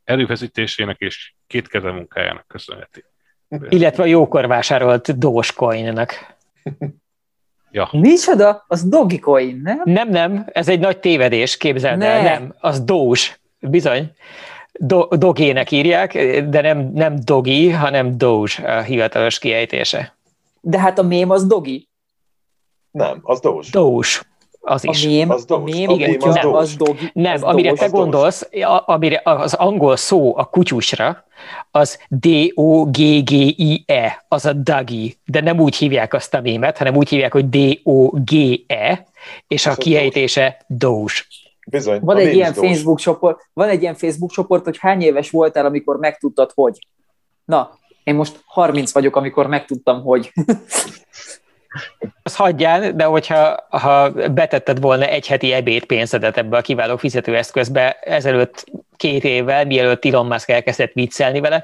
erőfeszítésének 0.04 1.00
és 1.00 1.34
kétkeze 1.48 1.92
munkájának 1.92 2.48
köszönheti. 2.48 3.04
Illetve 3.70 4.04
a 4.04 4.06
jókor 4.06 4.48
vásárolt 4.48 5.18
Dogecoin-nak. 5.18 6.36
Ja. 7.72 7.90
Micsoda? 7.92 8.66
Az 8.68 8.84
Dogecoin, 8.90 9.62
nem? 9.64 9.82
Nem, 9.84 10.10
nem, 10.10 10.46
ez 10.52 10.70
egy 10.70 10.80
nagy 10.80 11.00
tévedés, 11.00 11.58
képzeld 11.58 11.98
ne. 11.98 12.06
el, 12.06 12.24
nem, 12.24 12.56
az 12.60 12.84
Doge, 12.84 13.22
bizony. 13.60 14.12
Do, 14.74 15.08
Dogének 15.10 15.72
írják, 15.72 16.14
de 16.50 16.62
nem, 16.62 16.92
nem 16.94 17.16
Dogi, 17.24 17.70
hanem 17.70 18.18
Doge 18.18 18.78
a 18.78 18.82
hivatalos 18.82 19.40
kiejtése. 19.40 20.18
De 20.62 20.80
hát 20.80 21.00
a 21.00 21.04
mém 21.04 21.30
az 21.30 21.48
Dogi. 21.48 21.88
Nem, 22.92 23.20
az 23.22 23.40
Doge. 23.40 23.68
Doge 23.72 24.08
az 24.68 24.86
is. 24.86 25.06
A 25.06 25.08
mém, 25.08 25.30
az, 25.30 25.46
a 25.48 25.58
mém, 25.58 25.90
igen, 25.90 26.10
mém 26.10 26.30
az, 26.30 26.36
nem, 26.36 26.54
az 26.54 26.76
dogi. 26.76 27.12
Nem, 27.14 27.34
az 27.34 27.44
amire 27.44 27.74
te 27.74 27.88
gondolsz, 27.88 28.50
amire 28.86 29.22
az 29.24 29.54
angol 29.54 29.96
szó 29.96 30.38
a 30.38 30.46
kutyusra, 30.46 31.26
az 31.72 32.00
D-O-G-G-I-E, 32.10 33.46
az 34.28 34.46
a 34.46 34.54
dagi, 34.54 35.18
de 35.26 35.42
nem 35.42 35.60
úgy 35.60 35.76
hívják 35.76 36.14
azt 36.14 36.34
a 36.34 36.42
mémet, 36.42 36.78
hanem 36.78 36.96
úgy 36.96 37.10
hívják, 37.10 37.32
hogy 37.32 37.50
D-O-G-E, 37.50 39.08
és 39.48 39.66
a 39.66 39.76
kiejtése 39.76 40.66
Doge. 40.68 41.14
Bizony, 41.70 42.00
van 42.02 42.18
egy 42.18 42.34
ilyen 42.34 42.54
Facebook 42.54 43.00
csoport, 43.00 43.50
van 43.54 43.70
egy 43.70 43.82
ilyen 43.82 43.96
Facebook 43.96 44.32
csoport, 44.32 44.64
hogy 44.64 44.78
hány 44.80 45.02
éves 45.02 45.30
voltál, 45.30 45.66
amikor 45.66 45.98
megtudtad, 45.98 46.52
hogy. 46.54 46.88
Na, 47.46 47.78
én 48.04 48.16
most 48.16 48.44
30 48.46 48.92
vagyok, 48.92 49.16
amikor 49.16 49.48
megtudtam, 49.48 50.02
hogy. 50.04 50.34
Azt 52.24 52.36
hagyján, 52.36 52.98
de 52.98 53.04
hogyha 53.04 53.66
ha 53.70 54.12
betetted 54.12 54.82
volna 54.82 55.06
egy 55.06 55.28
heti 55.28 55.54
ebéd 55.54 55.86
pénzedet 55.86 56.38
ebbe 56.38 56.58
a 56.58 56.62
kiváló 56.62 56.98
fizetőeszközbe 56.98 58.00
ezelőtt 58.02 58.66
két 58.98 59.24
évvel, 59.24 59.66
mielőtt 59.66 60.06
Elon 60.06 60.26
Musk 60.26 60.50
elkezdett 60.50 60.94
viccelni 60.94 61.40
vele, 61.40 61.64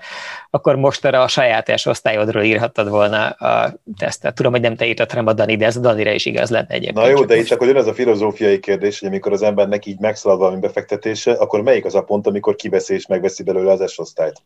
akkor 0.49 0.75
most 0.75 1.05
erre 1.05 1.21
a 1.21 1.27
saját 1.27 1.81
osztályodról 1.85 2.43
írhattad 2.43 2.89
volna 2.89 3.29
a 3.29 3.73
tesztet. 3.97 4.35
Tudom, 4.35 4.51
hogy 4.51 4.61
nem 4.61 4.75
te 4.75 4.85
írtad, 4.85 5.09
hanem 5.09 5.27
a 5.27 5.33
Dani, 5.33 5.55
de 5.55 5.65
ez 5.65 5.75
a 5.75 5.79
Danire 5.79 6.13
is 6.13 6.25
igaz 6.25 6.49
lenne 6.49 6.67
egyébként. 6.67 6.95
Na 6.95 7.07
jó, 7.07 7.25
de 7.25 7.35
itt 7.35 7.51
akkor 7.51 7.67
jön 7.67 7.75
az 7.75 7.87
a 7.87 7.93
filozófiai 7.93 8.59
kérdés, 8.59 8.99
hogy 8.99 9.07
amikor 9.07 9.31
az 9.31 9.41
embernek 9.41 9.85
így 9.85 9.99
megszalad 9.99 10.39
valami 10.39 10.59
befektetése, 10.59 11.31
akkor 11.31 11.61
melyik 11.61 11.85
az 11.85 11.95
a 11.95 12.01
pont, 12.01 12.27
amikor 12.27 12.55
kiveszi 12.55 12.93
és 12.93 13.07
megveszi 13.07 13.43
belőle 13.43 13.71
az 13.71 13.91
S-osztályt? 13.91 14.41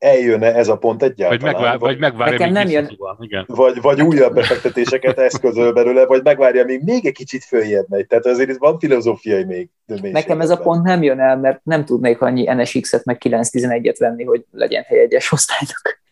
Eljönne 0.00 0.54
ez 0.54 0.68
a 0.68 0.76
pont 0.76 1.02
egyáltalán. 1.02 1.38
Vagy, 1.38 1.52
megvár, 1.52 1.78
vagy 1.78 1.98
megvárja, 1.98 2.38
Nekem 2.38 2.52
nem 2.52 2.68
jön. 2.68 2.98
Igen. 3.18 3.44
Vagy, 3.48 3.80
vagy 3.80 4.02
újabb 4.02 4.34
befektetéseket 4.34 5.18
eszközöl 5.18 5.72
belőle, 5.72 6.06
vagy 6.06 6.22
megvárja, 6.22 6.64
még 6.64 6.82
még 6.82 7.06
egy 7.06 7.12
kicsit 7.12 7.44
följebb 7.44 7.86
megy. 7.88 8.06
Tehát 8.06 8.26
azért 8.26 8.50
itt 8.50 8.58
van 8.58 8.78
filozófiai 8.78 9.44
még. 9.44 9.68
Nekem 9.86 10.40
ez 10.40 10.50
a 10.50 10.56
pont 10.56 10.82
nem 10.82 11.02
jön 11.02 11.20
el, 11.20 11.36
mert 11.36 11.60
nem 11.64 11.84
tudnék 11.84 12.20
annyi 12.20 12.54
NSX-et 12.54 13.04
meg 13.04 13.20
911-et 13.24 13.96
venni, 13.98 14.24
hogy 14.24 14.44
legyen 14.50 14.82
hely 14.82 14.98
egyes 14.98 15.32
osztálynak. 15.32 16.02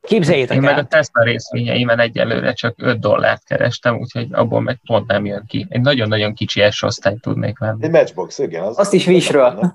Képzeljétek 0.00 0.56
Én 0.56 0.62
meg 0.62 0.78
a 0.78 0.84
Tesla 0.84 1.22
részvényeimen 1.22 1.98
egyelőre 1.98 2.52
csak 2.52 2.74
5 2.78 3.00
dollárt 3.00 3.44
kerestem, 3.44 3.98
úgyhogy 3.98 4.26
abból 4.30 4.60
meg 4.60 4.78
pont 4.86 5.06
nem 5.06 5.24
jön 5.24 5.44
ki. 5.46 5.66
Egy 5.68 5.80
nagyon-nagyon 5.80 6.34
kicsi 6.34 6.70
S 6.70 6.82
osztályt 6.82 7.20
tudnék 7.20 7.58
venni. 7.58 7.84
Egy 7.84 7.90
matchbox, 7.90 8.38
igen. 8.38 8.62
Az 8.62 8.78
Azt 8.78 8.92
is 8.92 9.04
visről. 9.06 9.74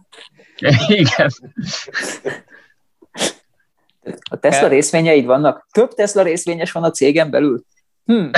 igen. 0.87 1.29
A 4.29 4.37
Tesla 4.39 4.67
részvényeid 4.67 5.25
vannak? 5.25 5.67
Több 5.71 5.93
Tesla 5.93 6.23
részvényes 6.23 6.71
van 6.71 6.83
a 6.83 6.91
cégen 6.91 7.29
belül? 7.29 7.63
Hm. 8.05 8.29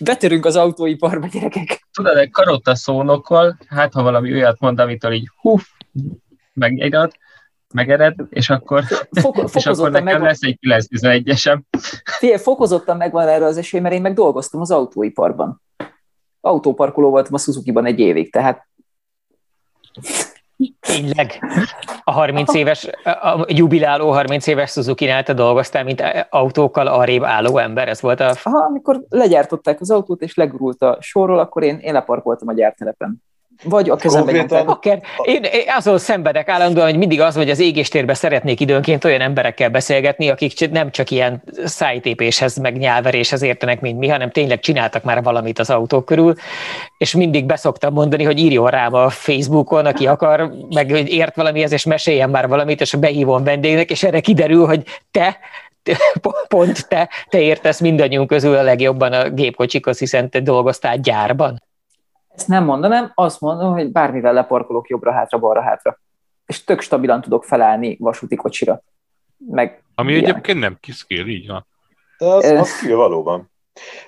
Betörünk 0.00 0.44
az 0.44 0.56
autóiparba, 0.56 1.26
gyerekek. 1.26 1.86
Tudod, 1.92 2.16
egy 2.16 2.30
karotta 2.30 2.74
szónokkal, 2.74 3.58
hát 3.68 3.92
ha 3.92 4.02
valami 4.02 4.32
olyat 4.32 4.60
mond, 4.60 4.78
amitől 4.78 5.12
így 5.12 5.28
huf, 5.40 5.68
megegad, 6.52 7.12
megered, 7.74 8.14
és 8.28 8.50
akkor, 8.50 8.84
Fok, 9.10 9.36
és 9.54 9.66
akkor 9.66 9.90
nekem 9.90 10.20
meg... 10.20 10.20
lesz 10.20 10.42
egy 10.42 10.58
911-esem. 10.60 11.60
Figyelj, 12.18 12.38
fokozottan 12.38 12.96
megvan 12.96 13.28
erre 13.28 13.44
az 13.44 13.56
esély, 13.56 13.80
mert 13.80 13.94
én 13.94 14.00
meg 14.00 14.14
dolgoztam 14.14 14.60
az 14.60 14.70
autóiparban. 14.70 15.62
Autóparkoló 16.40 17.10
voltam 17.10 17.34
a 17.34 17.38
Suzuki-ban 17.38 17.86
egy 17.86 17.98
évig, 17.98 18.32
tehát 18.32 18.66
Tényleg? 20.80 21.44
A 22.04 22.12
30 22.12 22.54
éves, 22.54 22.90
a 23.04 23.44
jubiláló 23.48 24.10
30 24.10 24.46
éves 24.46 24.70
Suzuki-nál 24.70 25.22
te 25.22 25.32
dolgoztál, 25.32 25.84
mint 25.84 26.02
autókkal 26.30 26.86
arrébb 26.86 27.22
álló 27.22 27.58
ember? 27.58 27.88
Ez 27.88 28.00
volt 28.00 28.20
a... 28.20 28.34
Aha, 28.42 28.58
amikor 28.58 29.04
legyártották 29.08 29.80
az 29.80 29.90
autót, 29.90 30.22
és 30.22 30.34
legurult 30.34 30.82
a 30.82 30.98
sorról, 31.00 31.38
akkor 31.38 31.62
én, 31.62 31.78
én 31.78 31.92
leparkoltam 31.92 32.48
a 32.48 32.52
gyártelepen. 32.52 33.22
Vagy 33.62 33.90
a 33.90 33.96
kezembe 33.96 34.32
nyomták. 34.32 34.68
Akár, 34.68 35.00
én, 35.22 35.42
én 35.42 35.64
azon 35.76 35.98
szenvedek 35.98 36.48
állandóan, 36.48 36.86
hogy 36.86 36.98
mindig 36.98 37.20
az, 37.20 37.34
hogy 37.34 37.50
az 37.50 37.60
égéstérbe 37.60 38.14
szeretnék 38.14 38.60
időnként 38.60 39.04
olyan 39.04 39.20
emberekkel 39.20 39.68
beszélgetni, 39.68 40.28
akik 40.28 40.70
nem 40.70 40.90
csak 40.90 41.10
ilyen 41.10 41.42
szájtépéshez, 41.64 42.56
meg 42.56 42.76
nyelveréshez 42.76 43.42
értenek, 43.42 43.80
mint 43.80 43.98
mi, 43.98 44.08
hanem 44.08 44.30
tényleg 44.30 44.60
csináltak 44.60 45.02
már 45.02 45.22
valamit 45.22 45.58
az 45.58 45.70
autók 45.70 46.04
körül, 46.04 46.34
és 46.98 47.14
mindig 47.14 47.44
beszoktam 47.44 47.92
mondani, 47.92 48.24
hogy 48.24 48.38
írjon 48.38 48.70
rám 48.70 48.94
a 48.94 49.08
Facebookon, 49.08 49.86
aki 49.86 50.06
akar, 50.06 50.52
meg 50.68 50.90
hogy 50.90 51.08
ért 51.08 51.36
valamihez, 51.36 51.72
és 51.72 51.84
meséljen 51.84 52.30
már 52.30 52.48
valamit, 52.48 52.80
és 52.80 52.94
behívom 52.94 53.44
vendégnek, 53.44 53.90
és 53.90 54.02
erre 54.02 54.20
kiderül, 54.20 54.66
hogy 54.66 54.82
te 55.10 55.38
pont 56.48 56.88
te, 56.88 57.08
te 57.28 57.40
értesz 57.40 57.80
mindannyiunk 57.80 58.28
közül 58.28 58.56
a 58.56 58.62
legjobban 58.62 59.12
a 59.12 59.28
gépkocsikhoz, 59.28 59.98
hiszen 59.98 60.30
te 60.30 60.40
dolgoztál 60.40 60.98
gyárban. 60.98 61.62
Ezt 62.36 62.48
nem 62.48 62.64
mondanám, 62.64 63.12
azt 63.14 63.40
mondom, 63.40 63.72
hogy 63.72 63.92
bármivel 63.92 64.32
leparkolok 64.32 64.88
jobbra-hátra, 64.88 65.38
balra-hátra. 65.38 65.98
És 66.46 66.64
tök 66.64 66.80
stabilan 66.80 67.20
tudok 67.20 67.44
felállni 67.44 67.96
vasúti 68.00 68.36
kocsira. 68.36 68.82
Meg 69.36 69.82
Ami 69.94 70.12
ilyenek. 70.12 70.30
egyébként 70.30 70.58
nem 70.58 70.76
kiszkél, 70.80 71.26
így 71.26 71.46
van. 71.46 71.66
De 72.18 72.26
az, 72.26 72.44
az 72.44 72.68
skill 72.68 72.96
valóban. 72.96 73.50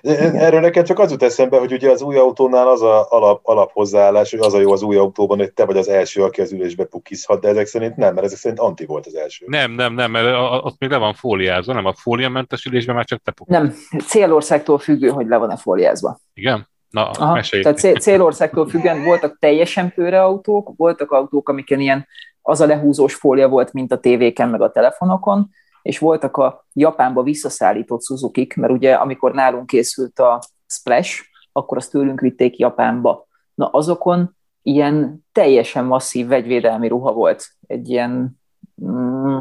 Erről 0.03 0.61
nekem 0.61 0.85
csak 0.85 0.99
az 0.99 1.11
jut 1.11 1.23
eszembe, 1.23 1.59
hogy 1.59 1.73
ugye 1.73 1.91
az 1.91 2.03
új 2.03 2.17
autónál 2.17 2.69
az 2.69 2.83
a 2.83 3.07
alap, 3.11 3.41
alap 3.43 3.73
hozzáállás, 3.73 4.31
hogy 4.31 4.41
az 4.41 4.55
a 4.55 4.61
jó 4.61 4.73
az 4.73 4.83
új 4.83 4.97
autóban, 4.97 5.39
hogy 5.39 5.53
te 5.53 5.65
vagy 5.65 5.77
az 5.77 5.89
első, 5.89 6.23
aki 6.23 6.41
az 6.41 6.53
ülésbe 6.53 6.85
pukizhat, 6.85 7.41
de 7.41 7.49
ezek 7.49 7.67
szerint 7.67 7.97
nem, 7.97 8.15
mert 8.15 8.27
ezek 8.27 8.39
szerint 8.39 8.61
anti 8.61 8.87
volt 8.87 9.07
az 9.07 9.15
első. 9.15 9.45
Nem, 9.49 9.71
nem, 9.73 9.95
nem, 9.95 10.11
mert 10.11 10.37
ott 10.65 10.79
még 10.79 10.91
le 10.91 10.97
van 10.97 11.15
fóliázva, 11.15 11.73
nem 11.73 11.85
a 11.85 11.95
fóliamentes 11.95 12.65
ülésben 12.65 12.95
már 12.95 13.05
csak 13.05 13.23
te 13.23 13.31
pukizhat. 13.31 13.63
Nem, 13.63 13.75
célországtól 14.07 14.79
függő, 14.79 15.09
hogy 15.09 15.27
le 15.27 15.37
van-e 15.37 15.57
fóliázva. 15.57 16.19
Igen? 16.35 16.69
Na, 16.91 17.11
Aha, 17.11 17.41
tehát 17.63 17.79
cél, 17.79 17.95
célországtól 17.95 18.69
függően 18.69 19.05
voltak 19.05 19.39
teljesen 19.39 19.93
autók, 20.13 20.73
voltak 20.77 21.11
autók, 21.11 21.49
amiken 21.49 21.81
ilyen 21.81 22.07
az 22.43 22.61
a 22.61 22.67
lehúzós 22.67 23.15
fólia 23.15 23.49
volt, 23.49 23.73
mint 23.73 23.93
a 23.93 23.99
tévéken, 23.99 24.49
meg 24.49 24.61
a 24.61 24.71
telefonokon, 24.71 25.51
és 25.83 25.99
voltak 25.99 26.37
a 26.37 26.67
Japánba 26.73 27.23
visszaszállított 27.23 28.05
suzuki 28.05 28.49
mert 28.57 28.73
ugye 28.73 28.95
amikor 28.95 29.33
nálunk 29.33 29.67
készült 29.67 30.19
a 30.19 30.43
Splash, 30.67 31.23
akkor 31.53 31.77
azt 31.77 31.91
tőlünk 31.91 32.21
vitték 32.21 32.59
Japánba. 32.59 33.27
Na 33.55 33.67
azokon 33.67 34.37
ilyen 34.63 35.27
teljesen 35.33 35.85
masszív 35.85 36.27
vegyvédelmi 36.27 36.89
ruha 36.89 37.13
volt. 37.13 37.47
Egy 37.67 37.89
ilyen 37.89 38.41
mm, 38.85 39.39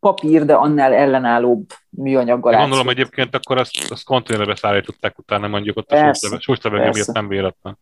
papír, 0.00 0.44
de 0.44 0.54
annál 0.54 0.92
ellenállóbb 0.92 1.66
műanyaggal. 1.88 2.56
Gondolom 2.56 2.88
egyébként 2.88 3.34
akkor 3.34 3.58
azt, 3.58 3.90
azt 3.90 4.04
konténerbe 4.04 4.54
szállították 4.54 5.18
utána 5.18 5.48
mondjuk 5.48 5.76
ott 5.76 5.90
a 5.90 6.14
súlyszöveg 6.38 6.92
miatt 6.92 7.12
nem 7.12 7.28
véletlen. 7.28 7.78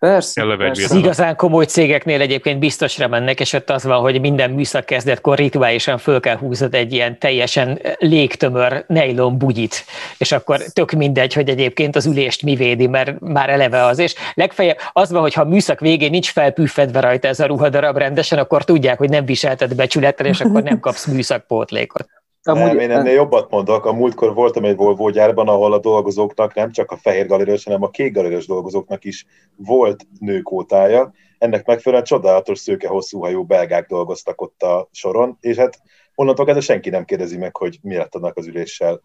Persze, 0.00 0.56
persze. 0.56 0.84
Az 0.84 0.92
igazán 0.92 1.36
komoly 1.36 1.64
cégeknél 1.64 2.20
egyébként 2.20 2.58
biztosra 2.58 3.08
mennek, 3.08 3.40
és 3.40 3.52
ott 3.52 3.70
az 3.70 3.84
van, 3.84 4.00
hogy 4.00 4.20
minden 4.20 4.50
műszak 4.50 4.84
kezdetkor 4.84 5.38
rituálisan 5.38 5.98
föl 5.98 6.20
kell 6.20 6.36
húznod 6.36 6.74
egy 6.74 6.92
ilyen 6.92 7.18
teljesen 7.18 7.80
légtömör 7.98 8.84
nylon 8.86 9.38
bugyit, 9.38 9.84
és 10.18 10.32
akkor 10.32 10.60
tök 10.72 10.90
mindegy, 10.90 11.32
hogy 11.32 11.48
egyébként 11.48 11.96
az 11.96 12.06
ülést 12.06 12.42
mi 12.42 12.54
védi, 12.54 12.86
mert 12.86 13.20
már 13.20 13.48
eleve 13.48 13.84
az, 13.84 13.98
és 13.98 14.14
legfeljebb 14.34 14.78
az 14.92 15.10
van, 15.10 15.20
hogy 15.20 15.34
ha 15.34 15.42
a 15.42 15.48
műszak 15.48 15.80
végén 15.80 16.10
nincs 16.10 16.30
felpüffedve 16.30 17.00
rajta 17.00 17.28
ez 17.28 17.40
a 17.40 17.46
ruhadarab 17.46 17.96
rendesen, 17.96 18.38
akkor 18.38 18.64
tudják, 18.64 18.98
hogy 18.98 19.10
nem 19.10 19.24
viselted 19.24 19.74
becsülettel, 19.74 20.26
és 20.26 20.40
akkor 20.40 20.62
nem 20.62 20.80
kapsz 20.80 21.06
műszakpótlékot. 21.06 22.08
Amúgy, 22.42 22.66
nem, 22.66 22.78
én 22.78 22.90
ennél 22.90 23.12
jobbat 23.12 23.50
mondok. 23.50 23.84
A 23.84 23.92
múltkor 23.92 24.34
voltam 24.34 24.64
egy 24.64 24.76
Volvo 24.76 25.10
gyárban, 25.10 25.48
ahol 25.48 25.72
a 25.72 25.78
dolgozóknak 25.78 26.54
nem 26.54 26.70
csak 26.70 26.90
a 26.90 26.96
fehér 26.96 27.26
galérios, 27.26 27.64
hanem 27.64 27.82
a 27.82 27.90
kék 27.90 28.12
galérios 28.12 28.46
dolgozóknak 28.46 29.04
is 29.04 29.26
volt 29.56 30.06
nőkótája. 30.18 31.12
Ennek 31.38 31.66
megfelelően 31.66 32.06
csodálatos 32.06 32.58
szőke 32.58 32.88
hosszú 32.88 33.20
hajú 33.20 33.44
belgák 33.44 33.88
dolgoztak 33.88 34.40
ott 34.40 34.62
a 34.62 34.88
soron, 34.92 35.36
és 35.40 35.56
hát 35.56 35.82
onnantól 36.14 36.44
kezdve 36.44 36.64
senki 36.64 36.90
nem 36.90 37.04
kérdezi 37.04 37.36
meg, 37.36 37.56
hogy 37.56 37.78
mi 37.82 37.96
lett 37.96 38.14
annak 38.14 38.36
az 38.36 38.46
üléssel. 38.46 39.00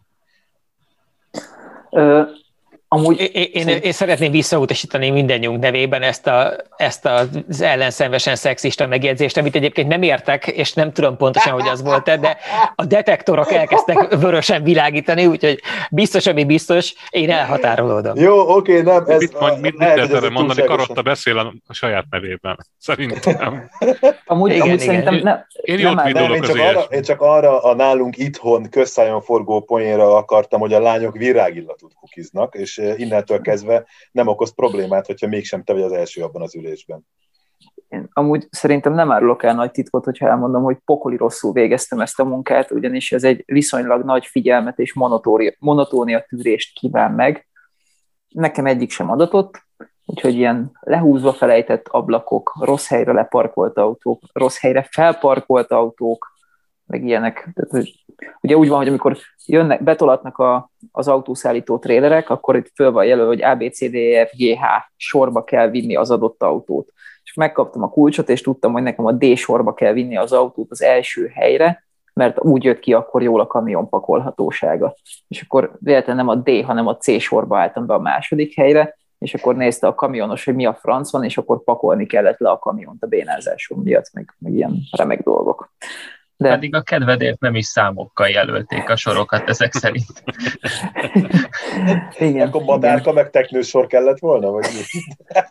Ö, 1.90 2.22
Amúgy 2.88 3.30
én, 3.34 3.48
én, 3.52 3.68
én 3.68 3.92
szeretném 3.92 4.30
visszautasítani 4.30 5.10
mindennyiunk 5.10 5.60
nevében 5.60 6.02
ezt, 6.02 6.26
a, 6.26 6.56
ezt 6.76 7.06
az 7.06 7.60
ellenszenvesen 7.60 8.36
szexista 8.36 8.86
megjegyzést, 8.86 9.36
amit 9.36 9.54
egyébként 9.54 9.88
nem 9.88 10.02
értek, 10.02 10.46
és 10.46 10.72
nem 10.72 10.92
tudom 10.92 11.16
pontosan, 11.16 11.52
hogy 11.52 11.68
az 11.68 11.82
volt 11.82 12.04
de 12.04 12.36
a 12.74 12.84
detektorok 12.84 13.52
elkezdtek 13.52 14.16
vörösen 14.16 14.62
világítani, 14.62 15.26
úgyhogy 15.26 15.60
biztos, 15.90 16.26
ami 16.26 16.44
biztos, 16.44 16.94
én 17.10 17.30
elhatárolódom. 17.30 18.16
Jó, 18.16 18.56
oké, 18.56 18.80
nem. 18.80 19.04
Ez, 19.06 19.20
mit, 19.20 19.40
mond, 19.40 19.60
mit, 19.60 19.78
mit 19.78 19.94
lehet 19.94 20.12
erre 20.12 20.30
mondani? 20.30 20.62
Karotta 20.62 21.02
beszél 21.02 21.38
a, 21.38 21.54
a 21.66 21.72
saját 21.72 22.04
nevében. 22.10 22.58
Szerintem. 22.78 23.70
amúgy, 24.26 24.50
igen, 24.50 24.62
amúgy 24.62 24.62
igen. 24.62 24.78
szerintem 24.78 25.14
nem. 25.14 25.46
Én 25.60 25.78
jót 25.78 25.94
nem, 25.94 26.12
nem, 26.12 26.32
én, 26.32 26.42
csak 26.42 26.58
arra, 26.58 26.80
én 26.80 27.02
csak 27.02 27.20
arra 27.20 27.62
a 27.62 27.74
nálunk 27.74 28.16
itthon 28.16 28.68
közszájon 28.70 29.20
forgó 29.20 29.60
poénra 29.60 30.16
akartam, 30.16 30.60
hogy 30.60 30.72
a 30.72 30.80
lányok 30.80 31.16
virágillatút 31.16 31.94
kukiznak, 31.94 32.54
és 32.54 32.75
innentől 32.78 33.40
kezdve 33.40 33.86
nem 34.12 34.26
okoz 34.26 34.54
problémát, 34.54 35.06
hogyha 35.06 35.28
mégsem 35.28 35.62
te 35.62 35.72
vagy 35.72 35.82
az 35.82 35.92
első 35.92 36.22
abban 36.22 36.42
az 36.42 36.54
ülésben. 36.54 37.06
Én 37.88 38.08
amúgy 38.12 38.46
szerintem 38.50 38.94
nem 38.94 39.10
árulok 39.10 39.42
el 39.42 39.54
nagy 39.54 39.70
titkot, 39.70 40.04
hogyha 40.04 40.28
elmondom, 40.28 40.62
hogy 40.62 40.76
pokoli 40.84 41.16
rosszul 41.16 41.52
végeztem 41.52 42.00
ezt 42.00 42.20
a 42.20 42.24
munkát, 42.24 42.70
ugyanis 42.70 43.12
ez 43.12 43.24
egy 43.24 43.42
viszonylag 43.46 44.04
nagy 44.04 44.26
figyelmet 44.26 44.78
és 44.78 44.94
monotónia 45.58 46.24
tűrést 46.28 46.78
kíván 46.78 47.12
meg. 47.12 47.48
Nekem 48.28 48.66
egyik 48.66 48.90
sem 48.90 49.10
adatott, 49.10 49.62
úgyhogy 50.04 50.34
ilyen 50.34 50.70
lehúzva 50.80 51.32
felejtett 51.32 51.88
ablakok, 51.88 52.56
rossz 52.60 52.88
helyre 52.88 53.12
leparkolt 53.12 53.76
autók, 53.76 54.22
rossz 54.32 54.58
helyre 54.60 54.88
felparkolt 54.90 55.70
autók, 55.72 56.35
meg 56.86 57.04
ilyenek. 57.04 57.48
Tehát, 57.54 57.86
ugye 58.40 58.56
úgy 58.56 58.68
van, 58.68 58.78
hogy 58.78 58.88
amikor 58.88 59.16
jönnek, 59.46 59.82
betolatnak 59.82 60.38
a, 60.38 60.70
az 60.92 61.08
autószállító 61.08 61.78
trélerek, 61.78 62.30
akkor 62.30 62.56
itt 62.56 62.70
föl 62.74 62.90
van 62.90 63.04
jelölve, 63.04 63.28
hogy 63.28 63.42
ABCDEF, 63.42 64.32
sorba 64.96 65.44
kell 65.44 65.70
vinni 65.70 65.96
az 65.96 66.10
adott 66.10 66.42
autót. 66.42 66.92
És 67.24 67.34
megkaptam 67.34 67.82
a 67.82 67.90
kulcsot, 67.90 68.28
és 68.28 68.40
tudtam, 68.40 68.72
hogy 68.72 68.82
nekem 68.82 69.06
a 69.06 69.12
D 69.12 69.36
sorba 69.36 69.74
kell 69.74 69.92
vinni 69.92 70.16
az 70.16 70.32
autót 70.32 70.70
az 70.70 70.82
első 70.82 71.30
helyre, 71.34 71.84
mert 72.12 72.44
úgy 72.44 72.64
jött 72.64 72.78
ki 72.78 72.92
akkor 72.92 73.22
jól 73.22 73.40
a 73.40 73.46
kamion 73.46 73.88
pakolhatósága. 73.88 74.94
És 75.28 75.40
akkor 75.42 75.72
véletlenül 75.78 76.24
nem 76.24 76.38
a 76.38 76.42
D, 76.42 76.64
hanem 76.64 76.86
a 76.86 76.96
C 76.96 77.20
sorba 77.20 77.58
álltam 77.58 77.86
be 77.86 77.94
a 77.94 78.00
második 78.00 78.54
helyre, 78.54 78.96
és 79.18 79.34
akkor 79.34 79.56
nézte 79.56 79.86
a 79.86 79.94
kamionos, 79.94 80.44
hogy 80.44 80.54
mi 80.54 80.66
a 80.66 80.74
franc 80.74 81.10
van, 81.10 81.24
és 81.24 81.38
akkor 81.38 81.64
pakolni 81.64 82.06
kellett 82.06 82.38
le 82.38 82.50
a 82.50 82.58
kamiont 82.58 83.02
a 83.02 83.06
bénázásom 83.06 83.82
miatt, 83.82 84.10
meg, 84.12 84.34
meg 84.38 84.52
ilyen 84.52 84.76
remek 84.90 85.22
dolgok. 85.22 85.72
De... 86.36 86.48
Pedig 86.48 86.74
a 86.74 86.82
kedvedért 86.82 87.40
nem 87.40 87.54
is 87.54 87.66
számokkal 87.66 88.28
jelölték 88.28 88.90
a 88.90 88.96
sorokat 88.96 89.48
ezek 89.48 89.72
szerint. 89.72 90.22
igen. 92.18 92.46
Akkor 92.46 92.62
madárka 92.62 93.12
meg 93.12 93.30
teknősor 93.30 93.86
kellett 93.86 94.18
volna, 94.18 94.50
vagy 94.50 94.66
mi? 94.74 95.00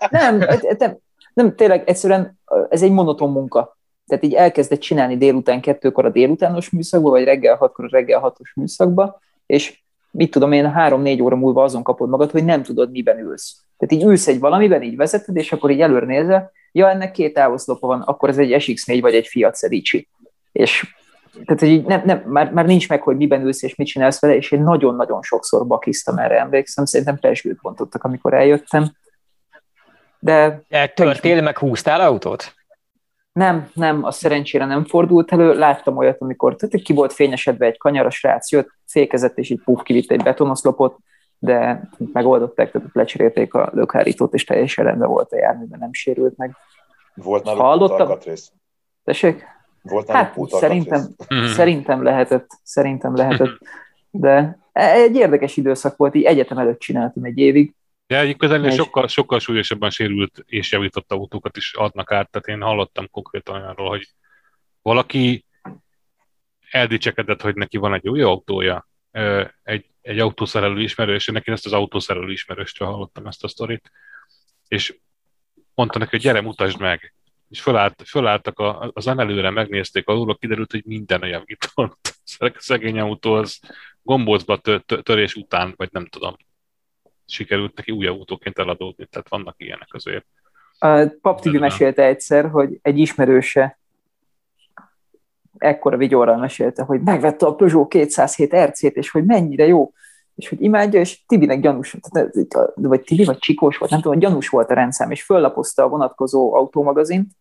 nem, 0.10 0.38
nem, 0.78 0.98
nem, 1.34 1.56
tényleg 1.56 1.84
egyszerűen 1.86 2.40
ez 2.70 2.82
egy 2.82 2.92
monoton 2.92 3.32
munka. 3.32 3.78
Tehát 4.08 4.24
így 4.24 4.34
elkezdett 4.34 4.80
csinálni 4.80 5.18
délután 5.18 5.62
kettőkor 5.62 6.06
a 6.06 6.10
délutános 6.10 6.70
műszakba, 6.70 7.10
vagy 7.10 7.24
reggel 7.24 7.56
hatkor 7.56 7.86
a 7.86 7.90
reggel 7.92 8.20
hatos 8.20 8.54
műszakba, 8.56 9.20
és 9.46 9.84
mit 10.12 10.32
tudom 10.32 10.52
én, 10.52 10.72
három-négy 10.72 11.22
óra 11.22 11.36
múlva 11.36 11.64
azon 11.64 11.84
kapod 11.84 12.10
magad, 12.10 12.32
hogy 12.32 12.46
nem 12.46 12.64
tudod, 12.64 12.92
miben 12.92 13.20
ülsz. 13.20 13.64
Tehát 13.78 14.04
így 14.04 14.10
ülsz 14.10 14.28
egy 14.28 14.40
valamiben, 14.40 14.82
így 14.82 14.96
vezeted, 14.96 15.36
és 15.36 15.52
akkor 15.52 15.72
így 15.72 15.82
előre 15.82 16.06
nézel, 16.06 16.52
ja, 16.72 16.90
ennek 16.90 17.12
két 17.12 17.34
távoszlopa 17.34 17.88
van, 17.88 18.02
akkor 18.02 18.30
ez 18.30 18.38
egy 18.38 18.56
SX4 18.60 18.98
vagy 19.02 19.16
egy 19.16 19.28
Fiat 19.28 19.56
Szedici 19.56 20.08
és 20.56 20.96
tehát 21.46 21.60
hogy 21.60 21.70
így 21.70 21.86
nem, 21.86 22.02
nem, 22.06 22.24
már, 22.26 22.52
már 22.52 22.66
nincs 22.66 22.90
meg, 22.90 23.02
hogy 23.02 23.16
miben 23.16 23.42
ülsz 23.42 23.64
és 23.64 23.76
mit 23.76 23.88
csinálsz 23.88 24.22
vele, 24.22 24.36
és 24.36 24.52
én 24.52 24.62
nagyon-nagyon 24.62 25.22
sokszor 25.22 25.68
bakiztam 25.68 26.18
erre, 26.18 26.40
emlékszem, 26.40 26.86
szerintem 26.86 27.20
pesgőt 27.20 27.62
bontottak, 27.62 28.04
amikor 28.04 28.34
eljöttem. 28.34 28.92
De... 30.20 30.62
Törtél, 30.94 31.42
meg 31.42 31.58
húztál 31.58 32.02
autót? 32.02 32.54
Nem, 33.32 33.70
nem, 33.74 34.04
a 34.04 34.12
szerencsére 34.12 34.66
nem 34.66 34.86
fordult 34.86 35.32
elő. 35.32 35.54
Láttam 35.54 35.98
olyat, 35.98 36.22
amikor 36.22 36.56
tehát 36.56 36.86
ki 36.86 36.94
volt 36.94 37.14
fényesedve 37.14 37.66
egy 37.66 37.78
kanyar, 37.78 38.06
a 38.06 38.10
srác 38.10 38.52
jött, 38.52 38.70
fékezett, 38.86 39.38
és 39.38 39.50
így 39.50 39.62
puf, 39.64 39.84
kivitt 39.84 40.12
egy 40.12 40.24
betonoszlopot, 40.24 40.98
de 41.40 41.90
megoldották, 42.14 42.72
tehát 42.72 42.88
lecserélték 42.94 43.54
a 43.54 43.70
lökhárítót, 43.74 44.34
és 44.34 44.44
teljesen 44.44 44.86
rendben 44.86 45.10
volt 45.10 45.32
a 45.32 45.38
járműben, 45.38 45.80
nem 45.80 45.94
sérült 45.94 46.38
meg. 46.38 46.56
Volt 47.14 47.44
náluk 47.44 47.62
Hallottam? 47.62 48.18
Tessék? 49.04 49.55
Volt 49.90 50.10
hát, 50.10 50.36
szerintem, 50.48 51.08
mhm. 51.30 51.46
szerintem 51.46 52.04
lehetett, 52.04 52.48
szerintem 52.64 53.16
lehetett, 53.16 53.58
de 54.10 54.58
egy 54.72 55.16
érdekes 55.16 55.58
időszak 55.58 55.98
volt, 55.98 56.16
így 56.16 56.24
egyetem 56.24 56.58
előtt 56.58 56.80
csináltam 56.80 57.24
egy 57.24 57.38
évig, 57.38 57.74
Ja, 58.08 58.20
egyébként 58.20 58.52
ennél 58.52 58.72
sokkal, 58.72 59.08
sokkal 59.08 59.40
súlyosabban 59.40 59.90
sérült 59.90 60.44
és 60.48 60.72
javított 60.72 61.12
autókat 61.12 61.58
is 61.58 61.74
adnak 61.74 62.12
át, 62.12 62.30
tehát 62.30 62.48
én 62.48 62.68
hallottam 62.68 63.10
konkrétan 63.12 63.56
olyanról, 63.56 63.90
hogy 63.90 64.08
valaki 64.82 65.46
eldicsekedett, 66.70 67.42
hogy 67.42 67.56
neki 67.56 67.78
van 67.78 67.94
egy 67.94 68.10
új 68.10 68.22
autója, 68.22 68.88
egy, 69.64 69.86
egy 70.02 70.20
autószerelő 70.20 70.82
ismerős, 70.82 71.26
neki 71.26 71.52
ezt 71.52 71.66
az 71.66 71.74
autószerelő 71.74 72.32
ismerőstől 72.32 72.88
hallottam 72.88 73.28
ezt 73.28 73.44
a 73.44 73.48
sztorit, 73.48 73.92
és 74.68 74.98
mondta 75.74 76.00
neki, 76.00 76.12
hogy 76.12 76.20
gyere, 76.20 76.42
mutasd 76.42 76.80
meg. 76.80 77.14
És 77.50 77.62
fölállt, 77.62 78.04
fölálltak 78.06 78.60
a, 78.60 78.92
az 78.94 79.08
emelőre, 79.08 79.50
megnézték 79.50 80.08
alulról, 80.08 80.38
kiderült, 80.38 80.72
hogy 80.72 80.86
minden 80.86 81.22
olyan 81.22 81.44
vitott. 81.46 82.16
Szegény 82.58 83.00
autó 83.00 83.34
az 83.34 83.60
gombócba 84.02 84.58
törés 85.04 85.36
után, 85.36 85.74
vagy 85.78 85.90
nem 85.92 86.06
tudom, 86.06 86.36
sikerült 87.28 87.76
neki 87.76 87.92
új 87.92 88.08
autóként 88.08 88.60
eladódni, 88.60 89.06
tehát 89.06 89.30
vannak 89.30 89.56
ilyenek 89.58 89.94
azért. 89.94 90.26
A 90.80 91.06
Pap 91.22 91.42
Tibi 91.42 91.58
mesélte 91.58 92.04
egyszer, 92.04 92.50
hogy 92.50 92.80
egy 92.82 93.00
ismerőse 93.00 93.80
ekkora 95.58 95.98
vigyorral 95.98 96.38
mesélte, 96.38 96.84
hogy 96.84 97.02
megvette 97.02 97.46
a 97.46 97.56
Peugeot 97.56 97.88
207 97.90 98.56
RC-t, 98.56 98.96
és 98.96 99.10
hogy 99.10 99.26
mennyire 99.26 99.66
jó, 99.66 99.94
és 100.36 100.50
hogy 100.50 100.62
imádja, 100.62 101.00
és 101.00 101.26
Tibinek 101.26 101.60
gyanús, 101.60 101.98
vagy 102.76 103.02
Tibi, 103.02 103.24
vagy 103.24 103.38
Csikós 103.38 103.78
volt, 103.78 103.92
nem 103.92 104.02
tudom, 104.02 104.20
gyanús 104.20 104.50
volt 104.50 104.72
a 104.72 104.74
rendszám, 104.74 105.12
és 105.12 105.24
föllapozta 105.24 105.84
a 105.84 105.88
vonatkozó 105.88 106.54
autómagazint, 106.54 107.32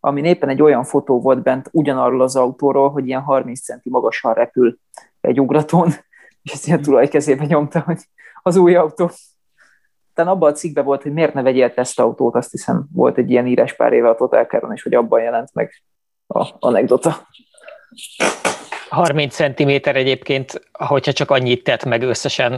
ami 0.00 0.22
éppen 0.28 0.48
egy 0.48 0.62
olyan 0.62 0.84
fotó 0.84 1.20
volt 1.20 1.42
bent 1.42 1.68
ugyanarról 1.72 2.22
az 2.22 2.36
autóról, 2.36 2.90
hogy 2.90 3.06
ilyen 3.06 3.22
30 3.22 3.60
centi 3.60 3.90
magasan 3.90 4.34
repül 4.34 4.78
egy 5.20 5.40
ugratón, 5.40 5.88
és 6.42 6.52
ezt 6.52 6.66
ilyen 6.66 6.82
tulaj 6.82 7.08
kezébe 7.08 7.44
nyomta, 7.44 7.80
hogy 7.80 8.00
az 8.42 8.56
új 8.56 8.74
autó. 8.74 9.10
Tehát 10.14 10.30
abban 10.30 10.50
a 10.50 10.54
cikkben 10.54 10.84
volt, 10.84 11.02
hogy 11.02 11.12
miért 11.12 11.34
ne 11.34 11.42
vegyél 11.42 11.74
tesztautót, 11.74 12.34
azt 12.34 12.50
hiszem 12.50 12.86
volt 12.92 13.18
egy 13.18 13.30
ilyen 13.30 13.46
írás 13.46 13.76
pár 13.76 13.92
éve 13.92 14.08
a 14.08 14.14
Total 14.14 14.44
Caron, 14.44 14.72
és 14.72 14.82
hogy 14.82 14.94
abban 14.94 15.22
jelent 15.22 15.54
meg 15.54 15.82
a 16.26 16.48
anekdota. 16.58 17.28
30 18.94 19.34
cm 19.34 19.70
egyébként, 19.82 20.60
hogyha 20.72 21.12
csak 21.12 21.30
annyit 21.30 21.64
tett 21.64 21.84
meg 21.84 22.02
összesen 22.02 22.52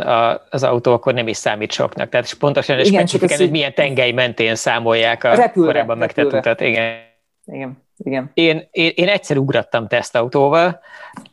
az 0.51 0.62
autó, 0.62 0.93
akkor 0.93 1.14
nem 1.14 1.28
is 1.28 1.37
számít 1.37 1.72
soknak. 1.72 2.09
Tehát 2.09 2.34
pontosan 2.34 2.78
Igen, 2.78 3.07
specifikán, 3.07 3.39
hogy 3.39 3.51
milyen 3.51 3.74
tengely 3.74 4.12
mentén 4.12 4.55
számolják 4.55 5.24
a 5.24 5.34
repülre, 5.34 5.70
korábban 5.70 5.99
megtett 5.99 6.32
utat. 6.32 6.61
Igen. 6.61 6.95
Igen. 7.45 7.84
Igen. 7.99 8.30
Én, 8.34 8.68
én, 8.70 8.93
én 8.95 9.09
egyszer 9.09 9.37
ugrattam 9.37 9.89
tesztautóval, 9.89 10.80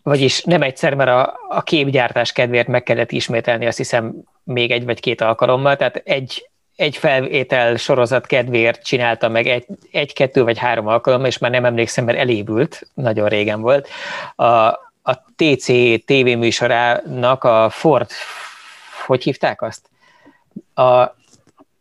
vagyis 0.04 0.43
nem 0.43 0.62
egyszer, 0.62 0.93
mert 0.93 1.10
a, 1.10 1.39
a 1.49 1.62
képgyártás 1.64 2.32
kedvéért 2.32 2.68
meg 2.68 2.84
kellett 2.84 3.12
ismételni, 3.12 3.66
azt 3.66 3.78
hiszem 3.78 4.16
még 4.43 4.72
egy 4.72 4.86
vagy 4.86 4.99
két 4.99 5.22
alkalommal, 5.22 5.76
tehát 5.76 5.95
egy, 5.95 6.49
egy 6.76 6.97
felvétel 6.97 7.76
sorozat 7.76 8.26
kedvéért 8.28 8.84
csináltam 8.84 9.32
meg 9.32 9.47
egy, 9.47 9.66
egy, 9.91 10.14
kettő 10.14 10.43
vagy 10.43 10.58
három 10.58 10.88
alkalommal, 10.88 11.28
és 11.28 11.38
már 11.38 11.51
nem 11.51 11.66
emlékszem, 11.66 12.06
mert 12.06 12.18
elébült, 12.18 12.88
nagyon 12.93 13.28
régen 13.28 13.62
volt. 13.62 13.88
A, 14.36 14.80
a 15.04 15.14
TC 15.36 15.66
tévéműsorának 16.06 17.43
a 17.43 17.70
Ford, 17.70 18.10
hogy 19.06 19.24
hívták 19.24 19.62
azt? 19.62 19.89
A, 20.74 21.16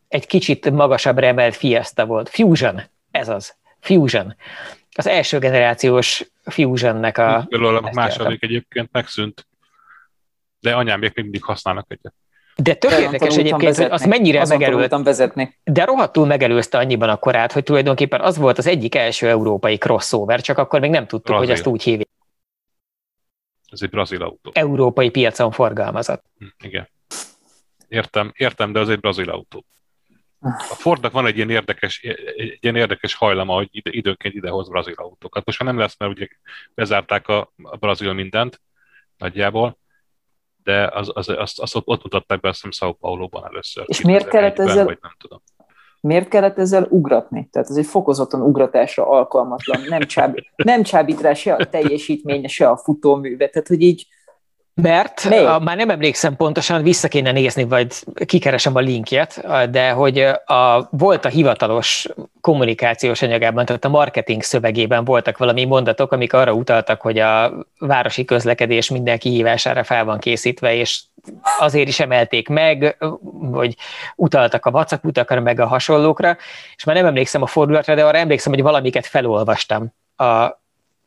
egy 0.08 0.26
kicsit 0.26 0.70
magasabb 0.70 1.18
remelt 1.18 1.56
Fiesta 1.56 2.06
volt. 2.06 2.28
Fusion, 2.28 2.82
ez 3.10 3.28
az. 3.28 3.54
Fusion. 3.80 4.36
Az 4.94 5.06
első 5.06 5.38
generációs 5.38 6.24
Fusionnek 6.44 7.18
a... 7.18 7.46
Belőle 7.48 7.78
a 7.78 7.90
második 7.92 8.42
egyébként 8.42 8.88
megszűnt, 8.92 9.46
de 10.60 10.74
anyám 10.74 10.98
még 10.98 11.12
mindig 11.14 11.42
használnak 11.42 11.86
egyet. 11.88 12.14
De 12.56 12.74
tök 12.74 12.90
érdekes 12.90 13.36
egyébként, 13.36 13.62
vezetni. 13.62 13.82
hogy 13.82 13.92
az 13.92 14.06
mennyire 14.06 14.44
megelőzte. 14.46 14.98
vezetni. 14.98 15.56
De 15.64 15.84
rohadtul 15.84 16.26
megelőzte 16.26 16.78
annyiban 16.78 17.08
a 17.08 17.16
korát, 17.16 17.52
hogy 17.52 17.62
tulajdonképpen 17.62 18.20
az 18.20 18.36
volt 18.36 18.58
az 18.58 18.66
egyik 18.66 18.94
első 18.94 19.28
európai 19.28 19.76
crossover, 19.76 20.40
csak 20.40 20.58
akkor 20.58 20.80
még 20.80 20.90
nem 20.90 21.06
tudtuk, 21.06 21.24
Brazil. 21.24 21.46
hogy 21.46 21.56
azt 21.56 21.66
úgy 21.66 21.82
hívják. 21.82 22.08
Ez 23.72 23.82
egy 23.82 23.90
brazil 23.90 24.22
autó. 24.22 24.50
Európai 24.54 25.10
piacon 25.10 25.50
forgalmazott. 25.50 26.24
Hm, 26.38 26.46
igen. 26.62 26.88
Értem, 27.88 28.32
értem, 28.36 28.72
de 28.72 28.80
az 28.80 28.88
egy 28.88 29.00
brazil 29.00 29.30
autó. 29.30 29.66
A 30.40 30.74
Fordnak 30.74 31.12
van 31.12 31.26
egy 31.26 31.36
ilyen 31.36 31.50
érdekes, 31.50 32.02
egy 32.36 32.58
ilyen 32.60 32.76
érdekes 32.76 33.14
hajlama, 33.14 33.54
hogy 33.54 33.68
ide, 33.70 33.90
időnként 33.90 34.34
idehoz 34.34 34.68
brazil 34.68 34.94
autókat. 34.96 35.44
Most 35.44 35.62
már 35.62 35.72
nem 35.72 35.80
lesz, 35.80 35.98
mert 35.98 36.12
ugye 36.12 36.28
bezárták 36.74 37.28
a, 37.28 37.52
a 37.62 37.76
brazil 37.76 38.12
mindent 38.12 38.60
nagyjából, 39.16 39.78
de 40.62 40.86
az, 40.86 41.10
az, 41.14 41.28
azt, 41.28 41.60
azt 41.60 41.76
ott 41.84 42.02
mutatták 42.02 42.40
be, 42.40 42.48
azt 42.48 42.62
hiszem 42.62 42.88
São 42.88 42.96
Paulo-ban 43.00 43.44
először. 43.44 43.84
És 43.86 44.00
miért 44.00 44.28
kellett 44.28 44.58
ezzel, 44.58 44.84
vagy 44.84 44.98
nem 45.00 45.14
tudom. 45.18 45.42
Miért 46.02 46.28
kellett 46.28 46.58
ezzel 46.58 46.86
ugratni? 46.90 47.48
Tehát 47.52 47.70
ez 47.70 47.76
egy 47.76 47.86
fokozottan 47.86 48.42
ugratásra 48.42 49.08
alkalmatlan, 49.08 49.80
nem, 49.88 50.00
csábít, 50.00 50.50
nem 50.56 50.82
csábít 50.82 51.20
rá 51.20 51.32
se 51.32 51.54
a 51.54 51.64
teljesítménye, 51.64 52.48
se 52.48 52.68
a 52.68 52.76
futóműve, 52.76 53.48
tehát 53.48 53.68
hogy 53.68 53.80
így 53.80 54.06
mert 54.74 55.24
a, 55.24 55.58
már 55.58 55.76
nem 55.76 55.90
emlékszem 55.90 56.36
pontosan, 56.36 56.82
vissza 56.82 57.08
kéne 57.08 57.32
nézni, 57.32 57.64
vagy 57.64 57.94
kikeresem 58.26 58.76
a 58.76 58.80
linkjet, 58.80 59.44
de 59.70 59.90
hogy 59.90 60.18
a, 60.44 60.88
volt 60.90 61.24
a 61.24 61.28
hivatalos 61.28 62.08
kommunikációs 62.40 63.22
anyagában, 63.22 63.64
tehát 63.64 63.84
a 63.84 63.88
marketing 63.88 64.42
szövegében 64.42 65.04
voltak 65.04 65.38
valami 65.38 65.64
mondatok, 65.64 66.12
amik 66.12 66.32
arra 66.32 66.52
utaltak, 66.52 67.00
hogy 67.00 67.18
a 67.18 67.52
városi 67.78 68.24
közlekedés 68.24 68.90
minden 68.90 69.18
kihívására 69.18 69.84
fel 69.84 70.04
van 70.04 70.18
készítve, 70.18 70.74
és 70.74 71.02
azért 71.58 71.88
is 71.88 72.00
emelték 72.00 72.48
meg, 72.48 72.96
hogy 73.52 73.76
utaltak 74.16 74.66
a 74.66 74.70
vacakutakra, 74.70 75.40
meg 75.40 75.60
a 75.60 75.66
hasonlókra, 75.66 76.36
és 76.76 76.84
már 76.84 76.96
nem 76.96 77.06
emlékszem 77.06 77.42
a 77.42 77.46
fordulatra, 77.46 77.94
de 77.94 78.04
arra 78.04 78.18
emlékszem, 78.18 78.52
hogy 78.52 78.62
valamiket 78.62 79.06
felolvastam 79.06 79.92
a, 80.16 80.60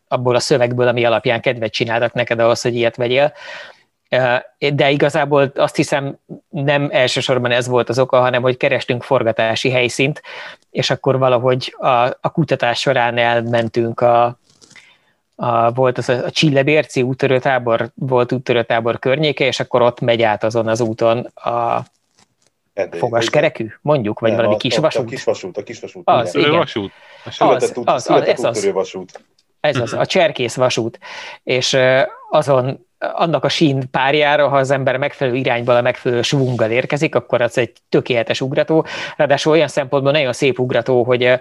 abból 0.08 0.36
a 0.36 0.40
szövegből, 0.40 0.88
ami 0.88 1.06
alapján 1.06 1.42
kedvet 1.42 1.72
csináltak 1.72 2.14
neked 2.14 2.40
ahhoz, 2.40 2.62
hogy 2.62 2.76
ilyet 2.76 2.96
vegyél. 2.96 3.34
De 4.74 4.92
igazából 4.92 5.52
azt 5.56 5.76
hiszem 5.76 6.18
nem 6.50 6.88
elsősorban 6.92 7.52
ez 7.52 7.68
volt 7.68 7.90
az 7.90 8.00
oka, 8.00 8.20
hanem 8.20 8.42
hogy 8.42 8.58
kerestünk 8.58 9.04
forgatási 9.04 9.70
helyszínt, 9.70 10.22
és 10.72 10.90
akkor 10.90 11.18
valahogy 11.18 11.76
a, 11.78 11.88
a 12.22 12.32
kutatás 12.32 12.80
során 12.80 13.18
elmentünk 13.18 14.02
a, 14.02 14.40
a, 15.36 15.72
volt 15.72 15.98
az 15.98 16.10
a, 16.10 16.24
a 16.24 16.32
Csillebérci 16.32 17.02
útörőtábor, 17.02 17.92
volt 17.94 18.32
útörőtábor 18.32 19.00
környéke, 19.00 19.46
és 19.46 19.60
akkor 19.60 19.82
ott 19.82 20.00
megy 20.00 20.22
át 20.22 20.44
azon 20.44 20.68
az 20.68 20.82
úton 20.82 21.18
a 21.36 21.86
fogaskerekű, 22.92 23.72
mondjuk, 23.82 24.20
vagy 24.20 24.30
nem, 24.30 24.38
valami 24.38 24.56
a, 24.56 24.58
kisvasút? 24.58 25.06
A 25.06 25.10
kisvasút, 25.10 25.58
a 25.58 25.64
kisvasút. 25.64 26.10
Az, 26.10 26.36
igen. 26.36 26.52
Vasút. 26.52 26.92
A 27.26 27.32
született, 27.32 27.70
az, 27.70 27.78
út, 27.78 27.90
az, 27.90 28.04
született 28.04 28.38
az, 28.38 28.58
ez 28.58 28.64
az. 28.64 28.72
vasút. 28.72 29.24
Ez 29.66 29.78
az, 29.78 29.94
a 29.94 30.06
cserkész 30.06 30.56
vasút. 30.56 31.00
És 31.44 31.78
azon 32.30 32.86
annak 32.98 33.44
a 33.44 33.50
sín 33.50 33.90
párjára, 33.92 34.48
ha 34.48 34.58
az 34.58 34.72
ember 34.72 34.98
megfelelő 34.98 35.38
irányból 35.38 35.76
a 35.76 35.82
megfelelő 35.82 36.22
svunggal 36.22 36.72
érkezik, 36.72 37.16
akkor 37.16 37.42
az 37.42 37.58
egy 37.58 37.74
tökéletes 37.90 38.42
ugrató. 38.42 38.86
Ráadásul 39.18 39.52
olyan 39.52 39.68
szempontból 39.68 40.12
nagyon 40.12 40.34
szép 40.34 40.60
ugrató, 40.60 41.04
hogy, 41.04 41.40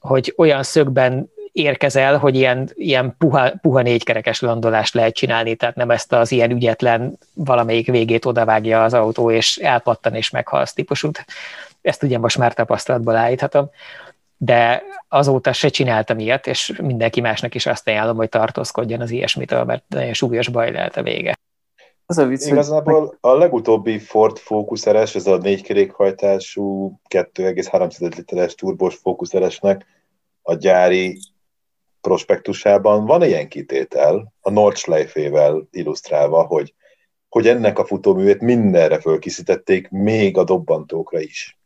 hogy 0.00 0.34
olyan 0.36 0.62
szögben 0.62 1.32
érkezel, 1.52 2.18
hogy 2.18 2.36
ilyen, 2.36 2.70
ilyen 2.74 3.14
puha, 3.18 3.50
puha 3.60 3.82
négykerekes 3.82 4.40
landolást 4.40 4.94
lehet 4.94 5.14
csinálni, 5.14 5.54
tehát 5.54 5.74
nem 5.74 5.90
ezt 5.90 6.12
az 6.12 6.32
ilyen 6.32 6.50
ügyetlen 6.50 7.18
valamelyik 7.34 7.86
végét 7.86 8.24
odavágja 8.24 8.84
az 8.84 8.94
autó, 8.94 9.30
és 9.30 9.56
elpattan 9.56 10.14
és 10.14 10.30
meghalsz 10.30 10.72
típusút. 10.72 11.24
Ezt 11.82 12.02
ugye 12.02 12.18
most 12.18 12.38
már 12.38 12.54
tapasztalatból 12.54 13.16
állíthatom 13.16 13.70
de 14.36 14.82
azóta 15.08 15.52
se 15.52 15.68
csináltam 15.68 16.18
ilyet, 16.18 16.46
és 16.46 16.72
mindenki 16.82 17.20
másnak 17.20 17.54
is 17.54 17.66
azt 17.66 17.88
ajánlom, 17.88 18.16
hogy 18.16 18.28
tartózkodjon 18.28 19.00
az 19.00 19.10
ilyesmitől, 19.10 19.64
mert 19.64 19.84
nagyon 19.88 20.12
súlyos 20.12 20.48
baj 20.48 20.72
lehet 20.72 20.96
a 20.96 21.02
vége. 21.02 21.38
Az 22.06 22.18
a 22.18 22.26
vicc, 22.26 22.46
Igazából 22.46 23.18
a 23.20 23.34
legutóbbi 23.34 23.98
Ford 23.98 24.38
Focus 24.38 24.84
RS, 24.84 25.14
ez 25.14 25.26
a 25.26 25.36
négy 25.36 25.62
kerékhajtású 25.62 26.92
2,3 27.08 28.16
literes 28.16 28.54
turbos 28.54 28.94
Focus 28.94 29.32
RS-nek 29.36 29.86
a 30.42 30.54
gyári 30.54 31.18
prospektusában 32.00 33.06
van 33.06 33.22
ilyen 33.22 33.48
kitétel, 33.48 34.32
a 34.40 34.50
Nordschleife-vel 34.50 35.68
illusztrálva, 35.70 36.42
hogy, 36.42 36.74
hogy 37.28 37.48
ennek 37.48 37.78
a 37.78 37.84
futóművét 37.84 38.40
mindenre 38.40 39.00
fölkészítették, 39.00 39.88
még 39.90 40.36
a 40.38 40.44
dobbantókra 40.44 41.20
is. 41.20 41.58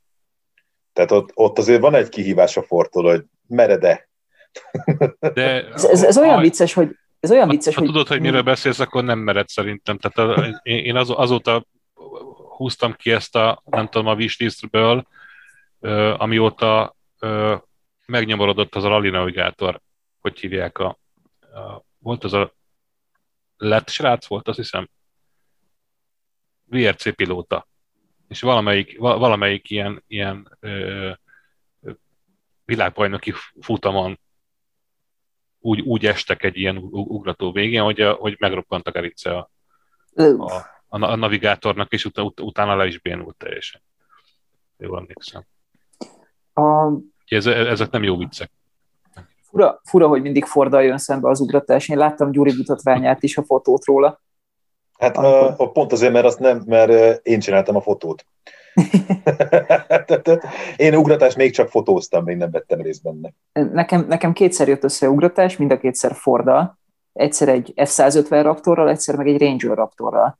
Tehát 0.99 1.13
ott, 1.13 1.31
ott 1.35 1.59
azért 1.59 1.81
van 1.81 1.95
egy 1.95 2.09
kihívás 2.09 2.57
a 2.57 2.63
Fortól, 2.63 3.05
hogy 3.05 3.25
merede. 3.47 4.09
De 5.35 5.69
ez, 5.69 5.85
ez, 5.85 6.03
ez 6.03 6.19
olyan 6.19 6.41
vicces, 6.41 6.73
hogy 6.73 6.97
ez 7.21 7.31
olyan 7.31 7.49
vicces, 7.49 7.75
ha, 7.75 7.81
hogy... 7.81 7.89
Ha 7.89 7.95
tudod, 7.95 8.09
hogy 8.09 8.21
miről 8.21 8.43
beszélsz, 8.43 8.79
akkor 8.79 9.05
nem 9.05 9.19
mered 9.19 9.49
szerintem. 9.49 9.99
Tehát 9.99 10.39
a, 10.39 10.61
én 10.63 10.97
az, 10.97 11.11
azóta 11.11 11.67
húztam 12.57 12.95
ki 12.95 13.11
ezt 13.11 13.37
a, 13.37 13.63
nem 13.65 13.89
tudom, 13.89 14.07
a 14.07 14.15
wishlistből, 14.15 15.07
amióta 16.17 16.97
megnyomorodott 18.07 18.75
az 18.75 18.85
a 18.85 18.89
Rally 18.89 19.11
Navigator, 19.11 19.81
hogy 20.21 20.39
hívják 20.39 20.79
a, 20.79 20.99
a 21.41 21.85
volt 21.99 22.25
az 22.25 22.33
a 22.33 22.55
lett 23.57 23.89
srác 23.89 24.27
volt, 24.27 24.49
azt 24.49 24.59
hiszem, 24.59 24.89
VRC 26.65 27.15
pilóta, 27.15 27.68
és 28.29 28.41
valamelyik, 28.41 28.99
valamelyik 28.99 29.71
ilyen, 29.71 30.05
ilyen 30.07 30.57
ö, 30.61 31.11
világbajnoki 32.65 33.33
futamon 33.61 34.19
úgy, 35.61 35.81
úgy 35.81 36.07
estek 36.07 36.43
egy 36.43 36.57
ilyen 36.57 36.77
ugrató 36.91 37.53
végén, 37.53 37.83
hogy, 37.83 38.01
a, 38.01 38.13
hogy 38.13 38.37
megroppant 38.39 38.87
a 38.87 38.91
gerince 38.91 39.37
a, 39.37 39.51
a, 40.15 40.53
a, 40.89 41.03
a 41.05 41.17
navigátornak, 41.17 41.93
és 41.93 42.05
ut, 42.05 42.19
ut, 42.19 42.41
utána 42.41 42.77
le 42.77 42.87
is 42.87 43.01
bénult 43.01 43.37
teljesen. 43.37 43.81
Jól 44.77 44.99
emlékszem. 44.99 45.45
A... 46.55 46.93
Ez, 47.27 47.47
ezek 47.47 47.91
nem 47.91 48.03
jó 48.03 48.17
viccek. 48.17 48.51
Fura, 49.43 49.81
fura, 49.85 50.09
hogy 50.09 50.23
mindig 50.23 50.45
Fordal 50.45 50.83
jön 50.83 50.99
szembe 50.99 51.29
az 51.29 51.41
ugratás. 51.41 51.89
Én 51.89 51.97
láttam 51.97 52.31
Gyuri 52.31 52.53
mutatványát 52.57 53.23
is, 53.23 53.37
a 53.37 53.45
fotót 53.45 53.85
róla. 53.85 54.21
Hát 54.99 55.17
Amikor... 55.17 55.55
a, 55.57 55.63
a 55.63 55.71
pont 55.71 55.93
azért, 55.93 56.13
mert 56.13 56.25
azt 56.25 56.39
nem, 56.39 56.63
mert 56.67 57.21
én 57.27 57.41
csináltam 57.41 57.77
a 57.77 57.81
fotót. 57.81 58.27
én 60.77 60.95
ugratás 60.95 61.35
még 61.35 61.53
csak 61.53 61.69
fotóztam, 61.69 62.25
még 62.25 62.37
nem 62.37 62.51
vettem 62.51 62.81
részt 62.81 63.03
benne. 63.03 63.33
Nekem, 63.73 64.07
nekem 64.09 64.33
kétszer 64.33 64.69
jött 64.69 64.85
össze 64.85 65.09
ugratás, 65.09 65.57
mind 65.57 65.71
a 65.71 65.79
kétszer 65.79 66.15
Fordal. 66.15 66.79
Egyszer 67.13 67.49
egy 67.49 67.73
F-150 67.77 68.41
Raptorral, 68.43 68.89
egyszer 68.89 69.17
meg 69.17 69.29
egy 69.29 69.41
Ranger 69.41 69.77
Raptorral. 69.77 70.39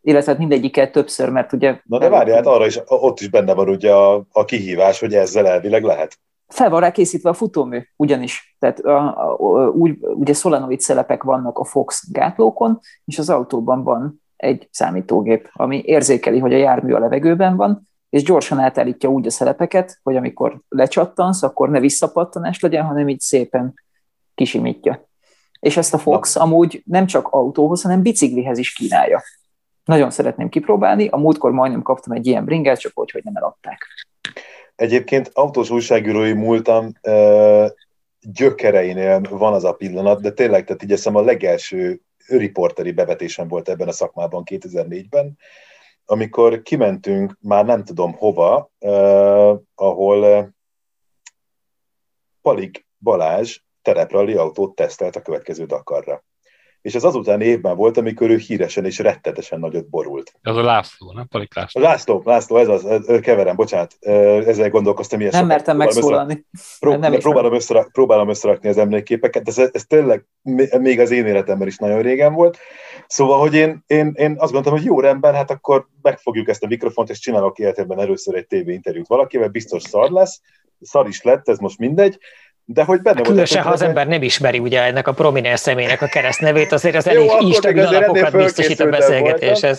Illetve 0.00 0.30
hát 0.30 0.40
mindegyiket 0.40 0.92
többször, 0.92 1.30
mert 1.30 1.52
ugye... 1.52 1.80
Na 1.84 1.98
de 1.98 2.08
várjál, 2.08 2.36
hát 2.36 2.46
arra 2.46 2.66
is, 2.66 2.80
ott 2.86 3.20
is 3.20 3.28
benne 3.28 3.54
van 3.54 3.68
ugye 3.68 3.92
a, 3.92 4.24
a 4.32 4.44
kihívás, 4.44 5.00
hogy 5.00 5.14
ezzel 5.14 5.46
elvileg 5.46 5.82
lehet 5.82 6.18
fel 6.48 6.70
van 6.70 6.80
rá 6.80 6.90
készítve 6.90 7.30
a 7.30 7.34
futómű, 7.34 7.80
ugyanis. 7.96 8.56
Tehát 8.58 8.78
a, 8.78 9.18
a, 9.18 9.38
a, 9.38 9.68
úgy, 9.68 9.98
ugye 10.00 10.32
szolenoid 10.32 10.80
szelepek 10.80 11.22
vannak 11.22 11.58
a 11.58 11.64
Fox 11.64 12.10
gátlókon, 12.12 12.80
és 13.04 13.18
az 13.18 13.30
autóban 13.30 13.82
van 13.82 14.22
egy 14.36 14.68
számítógép, 14.70 15.50
ami 15.52 15.82
érzékeli, 15.84 16.38
hogy 16.38 16.54
a 16.54 16.56
jármű 16.56 16.92
a 16.92 16.98
levegőben 16.98 17.56
van, 17.56 17.88
és 18.10 18.22
gyorsan 18.22 18.58
átállítja 18.58 19.08
úgy 19.08 19.26
a 19.26 19.30
szelepeket, 19.30 19.98
hogy 20.02 20.16
amikor 20.16 20.60
lecsattansz, 20.68 21.42
akkor 21.42 21.70
ne 21.70 21.80
visszapattanás 21.80 22.60
legyen, 22.60 22.84
hanem 22.84 23.08
így 23.08 23.20
szépen 23.20 23.74
kisimítja. 24.34 25.08
És 25.60 25.76
ezt 25.76 25.94
a 25.94 25.98
Fox 25.98 26.36
amúgy 26.36 26.82
nem 26.86 27.06
csak 27.06 27.28
autóhoz, 27.28 27.82
hanem 27.82 28.02
biciklihez 28.02 28.58
is 28.58 28.72
kínálja. 28.72 29.22
Nagyon 29.84 30.10
szeretném 30.10 30.48
kipróbálni, 30.48 31.08
a 31.08 31.16
múltkor 31.16 31.50
majdnem 31.50 31.82
kaptam 31.82 32.12
egy 32.12 32.26
ilyen 32.26 32.44
bringát, 32.44 32.78
csak 32.78 32.92
hogy, 32.94 33.10
hogy 33.10 33.24
nem 33.24 33.36
eladták. 33.36 33.86
Egyébként 34.76 35.30
autós 35.32 35.70
újságírói 35.70 36.32
múltam 36.32 36.92
gyökereinél 38.20 39.20
van 39.20 39.52
az 39.52 39.64
a 39.64 39.72
pillanat, 39.72 40.20
de 40.20 40.30
tényleg, 40.30 40.64
tehát 40.64 40.82
így 40.82 41.16
a 41.16 41.20
legelső 41.20 42.00
riporteri 42.26 42.92
bevetésem 42.92 43.48
volt 43.48 43.68
ebben 43.68 43.88
a 43.88 43.92
szakmában 43.92 44.42
2004-ben, 44.50 45.38
amikor 46.04 46.62
kimentünk 46.62 47.36
már 47.40 47.64
nem 47.64 47.84
tudom 47.84 48.12
hova, 48.12 48.70
uh, 48.78 49.60
ahol 49.74 50.50
Palik 52.42 52.86
Balázs 52.98 53.58
tereprali 53.82 54.34
autót 54.34 54.74
tesztelt 54.74 55.16
a 55.16 55.22
következő 55.22 55.64
Dakarra 55.64 56.24
és 56.86 56.94
ez 56.94 57.04
azután 57.04 57.40
évben 57.40 57.76
volt, 57.76 57.96
amikor 57.96 58.30
ő 58.30 58.36
híresen 58.36 58.84
és 58.84 58.98
rettetesen 58.98 59.58
nagyot 59.58 59.88
borult. 59.88 60.32
Ez 60.42 60.56
a 60.56 60.62
László, 60.62 61.12
nem? 61.12 61.26
Palik 61.28 61.54
László. 61.54 61.82
László, 61.82 62.22
László, 62.24 62.56
ez 62.56 62.68
az, 62.68 62.86
keverem, 63.20 63.56
bocsánat, 63.56 63.96
ezzel 64.46 64.70
gondolkoztam 64.70 65.20
ilyen 65.20 65.32
Nem 65.34 65.46
mertem 65.46 65.76
megszólalni. 65.76 66.46
Prób- 66.80 66.98
nem 66.98 67.12
próbálom, 67.12 67.54
összerak, 67.54 67.92
próbálom 67.92 68.28
összerakni 68.28 68.68
az 68.68 68.78
emlékképeket, 68.78 69.48
ez, 69.48 69.58
ez 69.58 69.84
tényleg 69.86 70.26
még 70.78 71.00
az 71.00 71.10
én 71.10 71.26
életemben 71.26 71.66
is 71.66 71.76
nagyon 71.76 72.02
régen 72.02 72.32
volt. 72.32 72.58
Szóval, 73.06 73.38
hogy 73.38 73.54
én, 73.54 73.84
én, 73.86 74.12
én 74.16 74.30
azt 74.30 74.52
gondoltam, 74.52 74.72
hogy 74.72 74.84
jó 74.84 75.00
rendben, 75.00 75.34
hát 75.34 75.50
akkor 75.50 75.86
megfogjuk 76.02 76.48
ezt 76.48 76.62
a 76.62 76.66
mikrofont, 76.66 77.10
és 77.10 77.18
csinálok 77.18 77.58
életemben 77.58 78.00
először 78.00 78.34
egy 78.34 78.46
TV 78.46 78.68
interjút 78.68 79.06
valakivel, 79.06 79.48
biztos 79.48 79.82
szar 79.82 80.10
lesz, 80.10 80.40
szar 80.80 81.08
is 81.08 81.22
lett, 81.22 81.48
ez 81.48 81.58
most 81.58 81.78
mindegy, 81.78 82.18
de 82.68 82.84
hogy 82.84 83.02
benne 83.02 83.16
hát 83.16 83.26
Különösen, 83.26 83.62
ha 83.62 83.70
az 83.70 83.82
ember 83.82 84.06
nem 84.06 84.22
ismeri 84.22 84.58
ugye 84.58 84.82
ennek 84.82 85.08
a 85.08 85.12
prominens 85.12 85.60
személynek 85.60 86.02
a 86.02 86.06
keresztnevét, 86.06 86.72
azért 86.72 86.96
az 86.96 87.08
elég 87.08 87.30
instabil 87.40 87.86
alapokat 87.86 88.32
biztosít 88.32 88.80
a 88.80 88.88
beszélgetéshez. 88.88 89.78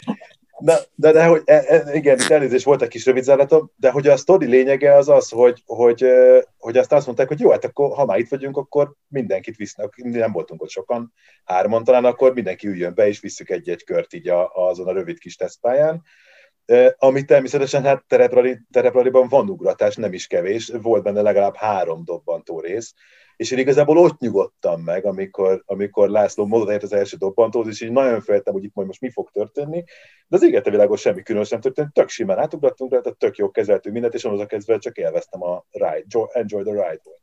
De, 0.59 0.79
de, 0.95 1.11
de 1.11 1.25
hogy, 1.25 1.41
e, 1.45 1.63
e, 1.67 1.93
igen, 1.93 2.19
itt 2.19 2.29
elnézést 2.29 2.65
volt 2.65 2.81
egy 2.81 2.87
kis 2.87 3.05
rövidzáratom, 3.05 3.71
de 3.75 3.91
hogy 3.91 4.07
a 4.07 4.17
sztori 4.17 4.45
lényege 4.45 4.95
az 4.95 5.09
az, 5.09 5.29
hogy, 5.29 5.63
hogy, 5.65 6.05
hogy 6.57 6.77
azt 6.77 6.91
azt 6.93 7.05
mondták, 7.05 7.27
hogy 7.27 7.39
jó, 7.39 7.51
hát 7.51 7.65
akkor 7.65 7.95
ha 7.95 8.05
már 8.05 8.19
itt 8.19 8.29
vagyunk, 8.29 8.57
akkor 8.57 8.93
mindenkit 9.07 9.55
visznek, 9.55 9.95
nem 9.95 10.31
voltunk 10.31 10.61
ott 10.61 10.69
sokan, 10.69 11.13
hárman 11.45 11.83
talán, 11.83 12.05
akkor 12.05 12.33
mindenki 12.33 12.67
üljön 12.67 12.93
be, 12.95 13.07
és 13.07 13.19
visszük 13.19 13.49
egy-egy 13.49 13.83
kört 13.83 14.13
így 14.13 14.27
a, 14.27 14.51
azon 14.53 14.87
a 14.87 14.93
rövid 14.93 15.19
kis 15.19 15.35
tesztpályán 15.35 16.03
ami 16.97 17.23
természetesen 17.23 17.83
hát 17.83 18.03
tereprali, 18.07 18.59
terepraliban 18.71 19.27
van 19.27 19.49
ugratás, 19.49 19.95
nem 19.95 20.13
is 20.13 20.27
kevés, 20.27 20.71
volt 20.81 21.03
benne 21.03 21.21
legalább 21.21 21.55
három 21.55 22.03
dobbantó 22.05 22.59
rész, 22.59 22.93
és 23.35 23.51
én 23.51 23.57
igazából 23.57 23.97
ott 23.97 24.19
nyugodtam 24.19 24.81
meg, 24.81 25.05
amikor, 25.05 25.63
amikor 25.65 26.09
László 26.09 26.45
módon 26.45 26.79
az 26.81 26.93
első 26.93 27.17
dobbantót, 27.17 27.67
és 27.67 27.81
így 27.81 27.91
nagyon 27.91 28.21
féltem, 28.21 28.53
hogy 28.53 28.63
itt 28.63 28.73
majd 28.73 28.87
most 28.87 29.01
mi 29.01 29.11
fog 29.11 29.29
történni, 29.31 29.83
de 30.27 30.35
az 30.35 30.43
égete 30.43 30.69
világos 30.69 31.01
semmi 31.01 31.23
különös 31.23 31.49
nem 31.49 31.59
történt, 31.59 31.93
tök 31.93 32.09
simán 32.09 32.37
átugrattunk 32.37 32.93
rá, 32.93 32.99
tehát 32.99 33.17
tök 33.17 33.37
jó 33.37 33.51
kezeltünk 33.51 33.93
mindent, 33.93 34.13
és 34.13 34.23
onnantól 34.23 34.47
kezdve 34.47 34.77
csak 34.77 34.97
élveztem 34.97 35.43
a 35.43 35.65
ride, 35.71 36.27
enjoy 36.31 36.63
the 36.63 36.71
ride 36.71 37.01
volt. 37.03 37.21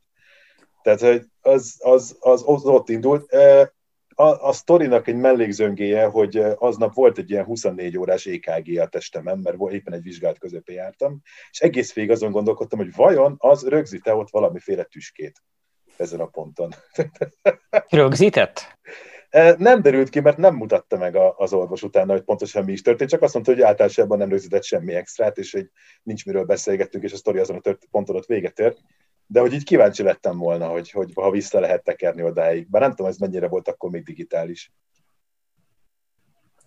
Tehát, 0.81 0.99
hogy 0.99 1.25
az, 1.41 1.75
az, 1.79 2.17
az, 2.19 2.43
az 2.45 2.65
ott 2.65 2.89
indult 2.89 3.35
a, 4.15 4.47
a 4.47 4.51
sztorinak 4.51 5.07
egy 5.07 5.15
mellékzöngéje, 5.15 6.05
hogy 6.05 6.37
aznap 6.57 6.93
volt 6.93 7.17
egy 7.17 7.29
ilyen 7.29 7.45
24 7.45 7.97
órás 7.97 8.25
EKG 8.25 8.79
a 8.79 8.87
testemen, 8.87 9.37
mert 9.37 9.71
éppen 9.71 9.93
egy 9.93 10.01
vizsgált 10.01 10.37
közepén 10.37 10.75
jártam, 10.75 11.21
és 11.49 11.59
egész 11.59 11.93
végig 11.93 12.11
azon 12.11 12.31
gondolkodtam, 12.31 12.79
hogy 12.79 12.95
vajon 12.95 13.35
az 13.37 13.67
rögzíte 13.67 14.15
ott 14.15 14.29
valamiféle 14.29 14.83
tüskét 14.83 15.43
ezen 15.97 16.19
a 16.19 16.25
ponton. 16.25 16.73
Rögzített? 17.89 18.77
Nem 19.57 19.81
derült 19.81 20.09
ki, 20.09 20.19
mert 20.19 20.37
nem 20.37 20.55
mutatta 20.55 20.97
meg 20.97 21.15
az 21.15 21.53
orvos 21.53 21.83
utána, 21.83 22.11
hogy 22.11 22.23
pontosan 22.23 22.63
mi 22.63 22.71
is 22.71 22.81
történt, 22.81 23.09
csak 23.09 23.21
azt 23.21 23.33
mondta, 23.33 23.51
hogy 23.51 23.61
általában 23.61 24.17
nem 24.17 24.29
rögzített 24.29 24.63
semmi 24.63 24.93
extrát, 24.93 25.37
és 25.37 25.51
hogy 25.51 25.69
nincs 26.03 26.25
miről 26.25 26.43
beszélgettünk, 26.43 27.03
és 27.03 27.13
a 27.13 27.17
sztori 27.17 27.39
azon 27.39 27.55
a 27.55 27.59
tört, 27.59 27.87
ponton 27.91 28.15
ott 28.15 28.25
véget 28.25 28.59
ért 28.59 28.77
de 29.27 29.39
hogy 29.39 29.53
így 29.53 29.63
kíváncsi 29.63 30.03
lettem 30.03 30.37
volna, 30.37 30.67
hogy, 30.67 30.91
hogy 30.91 31.11
ha 31.15 31.31
vissza 31.31 31.59
lehet 31.59 31.83
tekerni 31.83 32.23
odáig. 32.23 32.69
Bár 32.69 32.81
nem 32.81 32.89
tudom, 32.89 33.07
ez 33.07 33.17
mennyire 33.17 33.47
volt 33.47 33.67
akkor 33.67 33.89
még 33.89 34.03
digitális. 34.03 34.71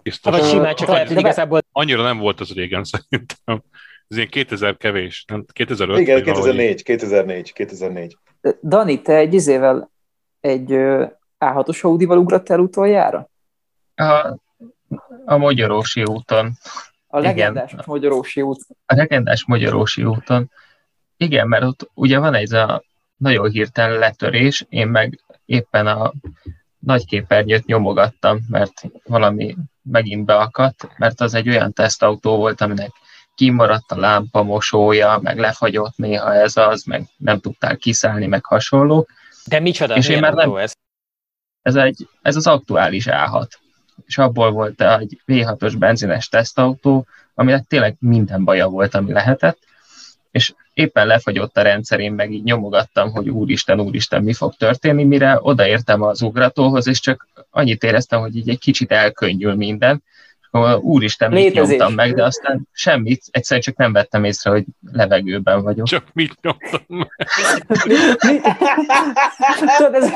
Biztos. 0.03 0.33
Vagy 0.33 0.49
simán 0.49 0.75
csak 0.75 0.89
lehet, 0.89 1.09
hogy 1.09 1.19
igazából... 1.19 1.61
Annyira 1.73 2.03
nem 2.03 2.19
volt 2.19 2.41
az 2.41 2.53
régen 2.53 2.85
szerintem. 2.93 3.63
Ez 4.09 4.17
ilyen 4.17 4.29
2000 4.29 4.77
kevés, 4.77 5.25
nem? 5.25 5.45
2005? 5.53 5.99
Igen, 5.99 6.23
2004, 6.23 6.83
2004, 6.83 7.53
2004. 7.53 8.17
Dani, 8.63 9.03
te 9.03 9.15
egy 9.15 9.35
izével 9.35 9.91
egy 10.41 10.69
A6-os 11.39 11.81
Audi-val 11.81 12.19
ugrottál 12.19 12.61
utoljára? 12.61 13.31
A, 13.95 14.39
a 15.25 15.37
Magyarósi 15.37 16.03
úton. 16.03 16.53
A 17.07 17.19
legendás 17.19 17.73
Igen. 17.73 17.85
Magyarósi 17.87 18.43
út. 18.43 18.61
A 18.87 18.95
legendás 18.95 19.45
Magyarósi 19.47 20.05
úton. 20.05 20.51
Igen, 21.21 21.49
mert 21.49 21.65
ott 21.65 21.91
ugye 21.95 22.19
van 22.19 22.35
ez 22.35 22.53
a 22.53 22.83
nagyon 23.17 23.51
hirtelen 23.51 23.99
letörés, 23.99 24.67
én 24.69 24.89
meg 24.89 25.21
éppen 25.45 25.87
a 25.87 26.13
nagy 26.79 27.07
képernyőt 27.07 27.67
nyomogattam, 27.67 28.39
mert 28.49 28.83
valami 29.05 29.57
megint 29.83 30.25
beakadt, 30.25 30.89
mert 30.97 31.21
az 31.21 31.35
egy 31.35 31.49
olyan 31.49 31.73
tesztautó 31.73 32.37
volt, 32.37 32.61
aminek 32.61 32.91
kimaradt 33.35 33.93
a 33.93 33.97
lámpa 33.97 34.43
mosója, 34.43 35.19
meg 35.23 35.39
lefagyott 35.39 35.97
néha 35.97 36.35
ez 36.35 36.57
az, 36.57 36.83
meg 36.85 37.07
nem 37.17 37.41
tudtál 37.41 37.77
kiszállni, 37.77 38.27
meg 38.27 38.45
hasonló. 38.45 39.09
De 39.47 39.61
micsoda, 39.61 39.97
és 39.97 40.09
én 40.09 40.21
már 40.21 40.35
nem, 40.35 40.57
ez? 40.57 40.73
Ez, 41.63 41.75
egy, 41.75 42.09
ez 42.23 42.37
az 42.37 42.47
aktuális 42.47 43.07
A6. 43.09 43.49
És 44.07 44.19
abból 44.19 44.51
volt 44.51 44.83
egy 44.83 45.21
V6-os 45.27 45.75
benzines 45.79 46.29
tesztautó, 46.29 47.07
aminek 47.35 47.65
tényleg 47.65 47.97
minden 47.99 48.45
baja 48.45 48.69
volt, 48.69 48.95
ami 48.95 49.13
lehetett, 49.13 49.59
és 50.31 50.55
éppen 50.79 51.07
lefagyott 51.07 51.57
a 51.57 51.63
rendszerén, 51.63 52.13
meg 52.13 52.33
így 52.33 52.43
nyomogattam, 52.43 53.11
hogy 53.11 53.29
úristen, 53.29 53.81
úristen, 53.81 54.23
mi 54.23 54.33
fog 54.33 54.55
történni, 54.55 55.05
mire 55.05 55.39
odaértem 55.41 56.03
az 56.03 56.23
ugratóhoz, 56.23 56.87
és 56.87 57.01
csak 57.01 57.29
annyit 57.51 57.83
éreztem, 57.83 58.21
hogy 58.21 58.37
így 58.37 58.49
egy 58.49 58.59
kicsit 58.59 58.93
elkönnyül 58.93 59.55
minden, 59.55 60.03
úristen, 60.81 61.31
mit 61.31 61.43
Létezés. 61.43 61.69
nyomtam 61.69 61.95
meg, 61.95 62.15
de 62.15 62.25
aztán 62.25 62.69
semmit, 62.73 63.23
egyszerűen 63.31 63.63
csak 63.63 63.77
nem 63.77 63.93
vettem 63.93 64.25
észre, 64.25 64.51
hogy 64.51 64.65
levegőben 64.93 65.63
vagyok. 65.63 65.87
Csak 65.87 66.05
mit 66.13 66.35
nyomtam 66.41 66.81
meg? 66.87 67.09
Tudod, 69.77 69.95
ez 69.95 70.13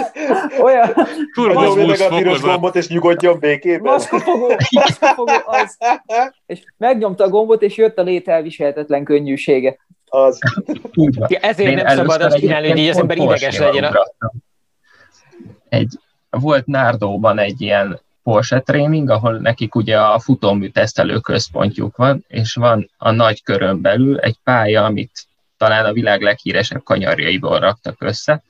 olyan... 0.61 0.95
Turbo 1.35 1.87
meg 1.87 2.01
a 2.01 2.09
piros 2.17 2.41
gombot, 2.41 2.77
és 2.77 2.89
nyugodjon 2.89 3.39
békében. 3.39 3.93
Maszkofogó, 3.93 4.57
maszkofogó 4.71 5.33
az. 5.45 5.79
És 6.47 6.63
megnyomta 6.77 7.25
a 7.25 7.29
gombot, 7.29 7.63
és 7.63 7.77
jött 7.77 7.99
a 7.99 8.03
lételviselhetetlen 8.03 9.05
könnyűsége. 9.05 9.77
Az. 10.13 10.39
Ezért 11.27 11.71
Én 11.71 11.75
nem 11.75 11.97
szabad 11.97 12.21
azt 12.21 12.37
csinálni, 12.39 12.69
hogy 12.69 12.79
így 12.79 12.89
az 12.89 12.99
ember 12.99 13.17
ideges 13.17 13.59
legyen. 13.59 13.97
Egy, 15.69 15.99
volt 16.31 16.67
Nárdóban 16.67 17.39
egy 17.39 17.61
ilyen 17.61 18.01
Porsche 18.23 18.61
tréning, 18.61 19.11
ahol 19.11 19.39
nekik 19.39 19.75
ugye 19.75 20.01
a 20.01 20.19
futómű 20.19 20.69
tesztelő 20.69 21.19
központjuk 21.19 21.97
van, 21.97 22.25
és 22.29 22.55
van 22.55 22.91
a 22.97 23.11
nagy 23.11 23.43
körön 23.43 23.81
belül 23.81 24.19
egy 24.19 24.37
pálya, 24.45 24.85
amit 24.85 25.27
talán 25.57 25.85
a 25.85 25.93
világ 25.93 26.21
leghíresebb 26.21 26.83
kanyarjaiból 26.83 27.59
raktak 27.59 28.03
össze, 28.03 28.43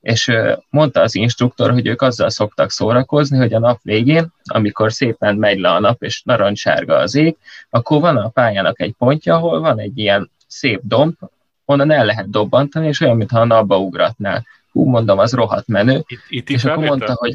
és 0.00 0.32
mondta 0.70 1.00
az 1.00 1.14
instruktor, 1.14 1.70
hogy 1.70 1.86
ők 1.86 2.02
azzal 2.02 2.30
szoktak 2.30 2.70
szórakozni, 2.70 3.38
hogy 3.38 3.54
a 3.54 3.58
nap 3.58 3.78
végén, 3.82 4.32
amikor 4.44 4.92
szépen 4.92 5.36
megy 5.36 5.58
le 5.58 5.70
a 5.70 5.80
nap, 5.80 6.02
és 6.02 6.22
narancssárga 6.22 6.96
az 6.96 7.14
ég, 7.14 7.36
akkor 7.70 8.00
van 8.00 8.16
a 8.16 8.28
pályának 8.28 8.80
egy 8.80 8.94
pontja, 8.98 9.34
ahol 9.34 9.60
van 9.60 9.78
egy 9.78 9.98
ilyen 9.98 10.30
szép 10.52 10.80
domb, 10.84 11.14
onnan 11.64 11.90
el 11.90 12.04
lehet 12.04 12.30
dobbantani, 12.30 12.86
és 12.86 13.00
olyan, 13.00 13.16
mintha 13.16 13.40
a 13.40 13.44
napba 13.44 13.78
ugratnál. 13.78 14.46
Hú, 14.72 14.84
mondom, 14.84 15.18
az 15.18 15.32
rohadt 15.32 15.66
menő. 15.66 16.04
Itt, 16.06 16.20
itt 16.28 16.50
és 16.50 16.64
akkor 16.64 16.84
mondta, 16.84 17.14
hogy 17.14 17.34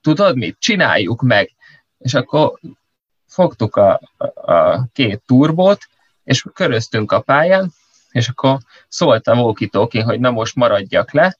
tudod 0.00 0.36
mit, 0.36 0.56
csináljuk 0.58 1.22
meg. 1.22 1.50
És 1.98 2.14
akkor 2.14 2.58
fogtuk 3.26 3.76
a, 3.76 4.00
a 4.34 4.84
két 4.92 5.22
turbót, 5.26 5.78
és 6.24 6.44
köröztünk 6.54 7.12
a 7.12 7.20
pályán, 7.20 7.72
és 8.10 8.28
akkor 8.28 8.58
szólt 8.88 9.26
a 9.26 9.34
walkie 9.34 10.02
hogy 10.02 10.20
na 10.20 10.30
most 10.30 10.54
maradjak 10.54 11.12
le, 11.12 11.38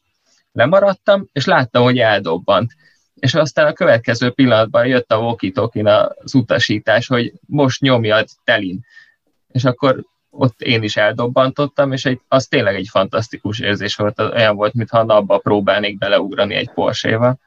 lemaradtam, 0.52 1.28
és 1.32 1.44
láttam, 1.44 1.82
hogy 1.82 1.98
eldobbant. 1.98 2.72
És 3.14 3.34
aztán 3.34 3.66
a 3.66 3.72
következő 3.72 4.30
pillanatban 4.30 4.86
jött 4.86 5.12
a 5.12 5.18
walkie 5.18 5.52
az 6.24 6.34
utasítás, 6.34 7.06
hogy 7.06 7.32
most 7.46 7.80
nyomjad 7.80 8.28
telin. 8.44 8.84
És 9.52 9.64
akkor 9.64 10.04
ott 10.36 10.60
én 10.60 10.82
is 10.82 10.96
eldobbantottam, 10.96 11.92
és 11.92 12.04
egy, 12.04 12.20
az 12.28 12.46
tényleg 12.46 12.74
egy 12.74 12.88
fantasztikus 12.90 13.60
érzés 13.60 13.96
volt, 13.96 14.20
olyan 14.20 14.56
volt, 14.56 14.74
mintha 14.74 15.02
napba 15.02 15.38
próbálnék 15.38 15.98
beleugrani 15.98 16.54
egy 16.54 16.70
Porsche-val. 16.70 17.38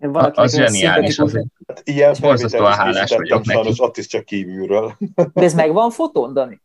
Valaki 0.00 0.40
az 0.40 0.56
zseniális 0.56 1.18
azért. 1.18 1.46
Hát 1.66 1.80
ilyen 1.84 2.14
felvételt 2.14 2.74
hálás 2.74 3.10
vagyok 3.10 3.44
sajnos 3.44 3.80
ott 3.80 3.96
is 3.96 4.06
csak 4.06 4.24
kívülről. 4.24 4.96
De 5.14 5.42
ez 5.42 5.54
megvan 5.54 5.90
fotón, 5.90 6.32
Dani? 6.32 6.60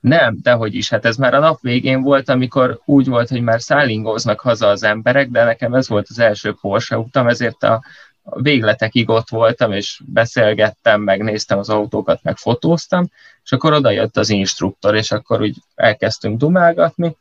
Nem, 0.00 0.36
dehogy 0.42 0.74
is. 0.74 0.90
Hát 0.90 1.04
ez 1.04 1.16
már 1.16 1.34
a 1.34 1.38
nap 1.38 1.60
végén 1.60 2.02
volt, 2.02 2.28
amikor 2.28 2.80
úgy 2.84 3.06
volt, 3.06 3.28
hogy 3.28 3.42
már 3.42 3.60
szállingóznak 3.60 4.40
haza 4.40 4.66
az 4.66 4.82
emberek, 4.82 5.28
de 5.28 5.44
nekem 5.44 5.74
ez 5.74 5.88
volt 5.88 6.06
az 6.08 6.18
első 6.18 6.56
Porsche 6.60 6.98
utam, 6.98 7.28
ezért 7.28 7.62
a, 7.62 7.82
a 8.22 8.40
végletekig 8.40 9.08
ott 9.08 9.28
voltam, 9.28 9.72
és 9.72 10.00
beszélgettem, 10.06 11.00
megnéztem 11.00 11.58
az 11.58 11.68
autókat, 11.68 12.22
meg 12.22 12.36
fotóztam, 12.36 13.08
és 13.48 13.54
akkor 13.54 13.72
oda 13.72 13.90
jött 13.90 14.16
az 14.16 14.30
instruktor, 14.30 14.94
és 14.94 15.10
akkor 15.10 15.40
úgy 15.40 15.56
elkezdtünk 15.74 16.38
dumálgatni, 16.38 17.16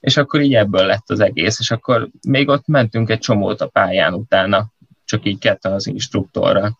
és 0.00 0.16
akkor 0.16 0.40
így 0.40 0.54
ebből 0.54 0.86
lett 0.86 1.10
az 1.10 1.20
egész, 1.20 1.60
és 1.60 1.70
akkor 1.70 2.08
még 2.28 2.48
ott 2.48 2.66
mentünk 2.66 3.10
egy 3.10 3.18
csomót 3.18 3.60
a 3.60 3.66
pályán 3.66 4.14
utána, 4.14 4.66
csak 5.04 5.24
így 5.24 5.38
ketten 5.38 5.72
az 5.72 5.86
instruktorra. 5.86 6.78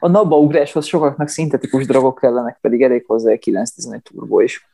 A 0.00 0.08
napba 0.08 0.36
ugráshoz 0.36 0.86
sokaknak 0.86 1.28
szintetikus 1.28 1.86
drogok 1.86 2.18
kellenek, 2.18 2.58
pedig 2.60 2.82
elég 2.82 3.04
hozzá 3.06 3.30
egy 3.30 3.38
911 3.38 4.02
turbo 4.02 4.40
is. 4.40 4.68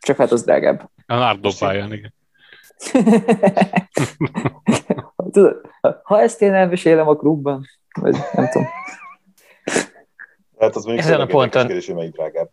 Csak 0.00 0.16
hát 0.16 0.32
az 0.32 0.42
drágább. 0.42 0.90
A 1.06 1.14
Nardo 1.14 1.50
pályán, 1.58 1.92
igen. 1.92 2.14
Tudod, 5.32 5.60
ha 6.02 6.20
ezt 6.20 6.42
én 6.42 6.54
elmesélem 6.54 7.08
a 7.08 7.16
klubban, 7.16 7.66
vagy 8.00 8.16
nem 8.32 8.48
tudom. 8.48 8.66
Hát 10.64 10.76
az 10.76 10.84
mondjuk 10.84 11.06
Ezen 11.06 11.20
a 11.20 11.26
ponton. 11.26 11.66
Kérdés, 11.66 11.86
hogy 11.86 11.94
melyik 11.94 12.12
drágább. 12.12 12.50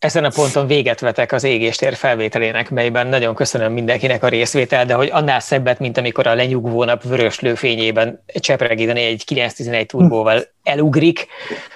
Ezen 0.00 0.24
a 0.24 0.28
ponton 0.28 0.66
véget 0.66 1.00
vetek 1.00 1.32
az 1.32 1.44
égéstér 1.44 1.94
felvételének, 1.94 2.70
melyben 2.70 3.06
nagyon 3.06 3.34
köszönöm 3.34 3.72
mindenkinek 3.72 4.22
a 4.22 4.28
részvétel, 4.28 4.84
de 4.84 4.94
hogy 4.94 5.08
annál 5.12 5.40
szebbet, 5.40 5.78
mint 5.78 5.98
amikor 5.98 6.26
a 6.26 6.34
lenyugvó 6.34 6.84
nap 6.84 7.02
vörös 7.02 7.40
lőfényében 7.40 8.22
Csepregi 8.26 8.88
egy 8.88 9.24
911 9.24 9.86
turbóval 9.86 10.42
elugrik. 10.62 11.26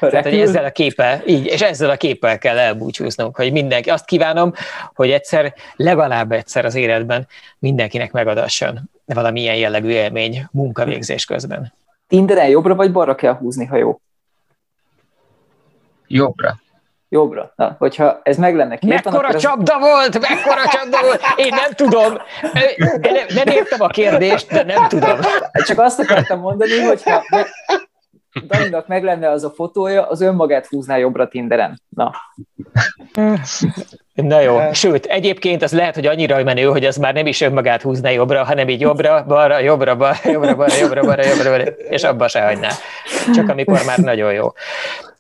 Tehát, 0.01 0.25
hogy 0.25 0.41
ezzel 0.41 0.65
a 0.65 0.71
képpel, 0.71 1.23
így, 1.27 1.47
és 1.47 1.61
ezzel 1.61 1.91
a 1.91 1.97
képpel 1.97 2.39
kell 2.39 2.59
elbúcsúznunk, 2.59 3.37
hogy 3.37 3.53
mindenki, 3.53 3.91
azt 3.91 4.05
kívánom, 4.05 4.53
hogy 4.95 5.11
egyszer, 5.11 5.55
legalább 5.77 6.33
egyszer 6.33 6.65
az 6.65 6.75
életben 6.75 7.27
mindenkinek 7.59 8.13
megadasson 8.13 8.91
valamilyen 9.05 9.57
jellegű 9.57 9.89
élmény 9.89 10.47
munkavégzés 10.51 11.25
közben. 11.25 11.73
Tinderen 12.09 12.49
jobbra 12.49 12.75
vagy 12.75 12.93
balra 12.93 13.15
kell 13.15 13.35
húzni, 13.35 13.65
ha 13.65 13.77
jó? 13.77 13.99
Jobbra 16.17 16.63
jobbra. 17.15 17.53
Na, 17.57 17.75
hogyha 17.79 18.21
ez 18.23 18.37
meg 18.37 18.55
lenne 18.55 18.77
két 18.77 18.91
Mekkora 18.91 19.29
ez... 19.29 19.41
csapda 19.41 19.79
volt, 19.79 20.21
mekkora 20.21 20.69
csapda 20.71 21.03
volt, 21.03 21.21
én 21.37 21.55
nem 21.55 21.73
tudom, 21.75 22.13
nem, 23.01 23.25
nem 23.35 23.47
értem 23.47 23.81
a 23.81 23.87
kérdést, 23.87 24.49
de 24.49 24.63
nem 24.63 24.89
tudom. 24.89 25.19
Csak 25.53 25.79
azt 25.79 26.01
akartam 26.01 26.41
mondani, 26.41 26.79
hogyha 26.79 27.23
Daninak 28.47 28.87
meg 28.87 29.05
lenne 29.05 29.31
az 29.31 29.45
a 29.45 29.51
fotója, 29.51 30.09
az 30.09 30.21
önmagát 30.21 30.67
húzná 30.67 30.97
jobbra 30.97 31.29
Tinderen. 31.29 31.81
Na. 31.89 32.13
Na 34.15 34.41
jó, 34.41 34.73
sőt, 34.73 35.07
egyébként 35.07 35.63
az 35.63 35.73
lehet, 35.73 35.95
hogy 35.95 36.07
annyira 36.07 36.43
menő, 36.43 36.65
hogy 36.65 36.85
az 36.85 36.97
már 36.97 37.15
nem 37.15 37.27
is 37.27 37.41
önmagát 37.41 37.83
húzná 37.83 38.11
jobbra, 38.11 38.45
hanem 38.45 38.69
így 38.69 38.81
jobbra, 38.81 39.25
balra, 39.25 39.59
jobbra, 39.59 39.97
balra, 39.97 40.31
jobbra, 40.31 40.55
balra, 40.57 40.75
jobbra, 40.77 41.03
balra, 41.03 41.27
jobbra, 41.27 41.51
balra, 41.51 41.65
és 41.65 42.03
abba 42.03 42.29
se 42.29 42.45
hagyná. 42.45 42.71
Csak 43.35 43.49
amikor 43.49 43.81
már 43.87 43.99
nagyon 43.99 44.33
jó. 44.33 44.53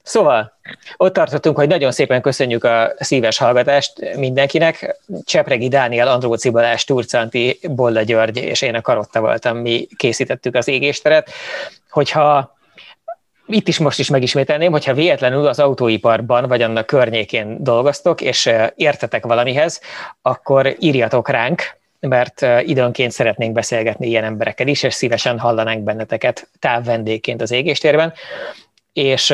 Szóval 0.05 0.52
ott 0.97 1.12
tartottunk, 1.12 1.56
hogy 1.56 1.68
nagyon 1.68 1.93
szépen 1.93 2.20
köszönjük 2.20 2.64
a 2.64 2.93
szíves 2.98 3.39
hallgatást 3.39 4.16
mindenkinek. 4.16 5.01
Csepregi 5.24 5.68
Dániel, 5.68 6.09
Andróci 6.09 6.51
Balázs, 6.51 6.85
Turcanti, 6.85 7.59
Bolla 7.70 8.02
György 8.02 8.36
és 8.36 8.62
én 8.62 8.74
a 8.74 8.81
Karotta 8.81 9.20
voltam, 9.20 9.56
mi 9.56 9.89
készítettük 9.97 10.55
az 10.55 10.68
égésteret. 10.68 11.31
Hogyha 11.90 12.56
itt 13.47 13.68
is 13.68 13.78
most 13.78 13.98
is 13.98 14.09
megismételném, 14.09 14.72
hogyha 14.72 14.94
véletlenül 14.94 15.47
az 15.47 15.59
autóiparban 15.59 16.48
vagy 16.48 16.62
annak 16.62 16.86
környékén 16.86 17.56
dolgoztok, 17.60 18.20
és 18.20 18.51
értetek 18.74 19.26
valamihez, 19.26 19.81
akkor 20.22 20.76
írjatok 20.78 21.28
ránk, 21.28 21.62
mert 22.01 22.47
időnként 22.60 23.12
szeretnénk 23.12 23.52
beszélgetni 23.52 24.06
ilyen 24.06 24.24
emberekkel 24.24 24.66
is, 24.66 24.82
és 24.82 24.94
szívesen 24.94 25.39
hallanánk 25.39 25.82
benneteket 25.82 26.48
távvendégként 26.59 27.43
az 27.43 27.51
égéstérben 27.51 28.12
és 28.95 29.31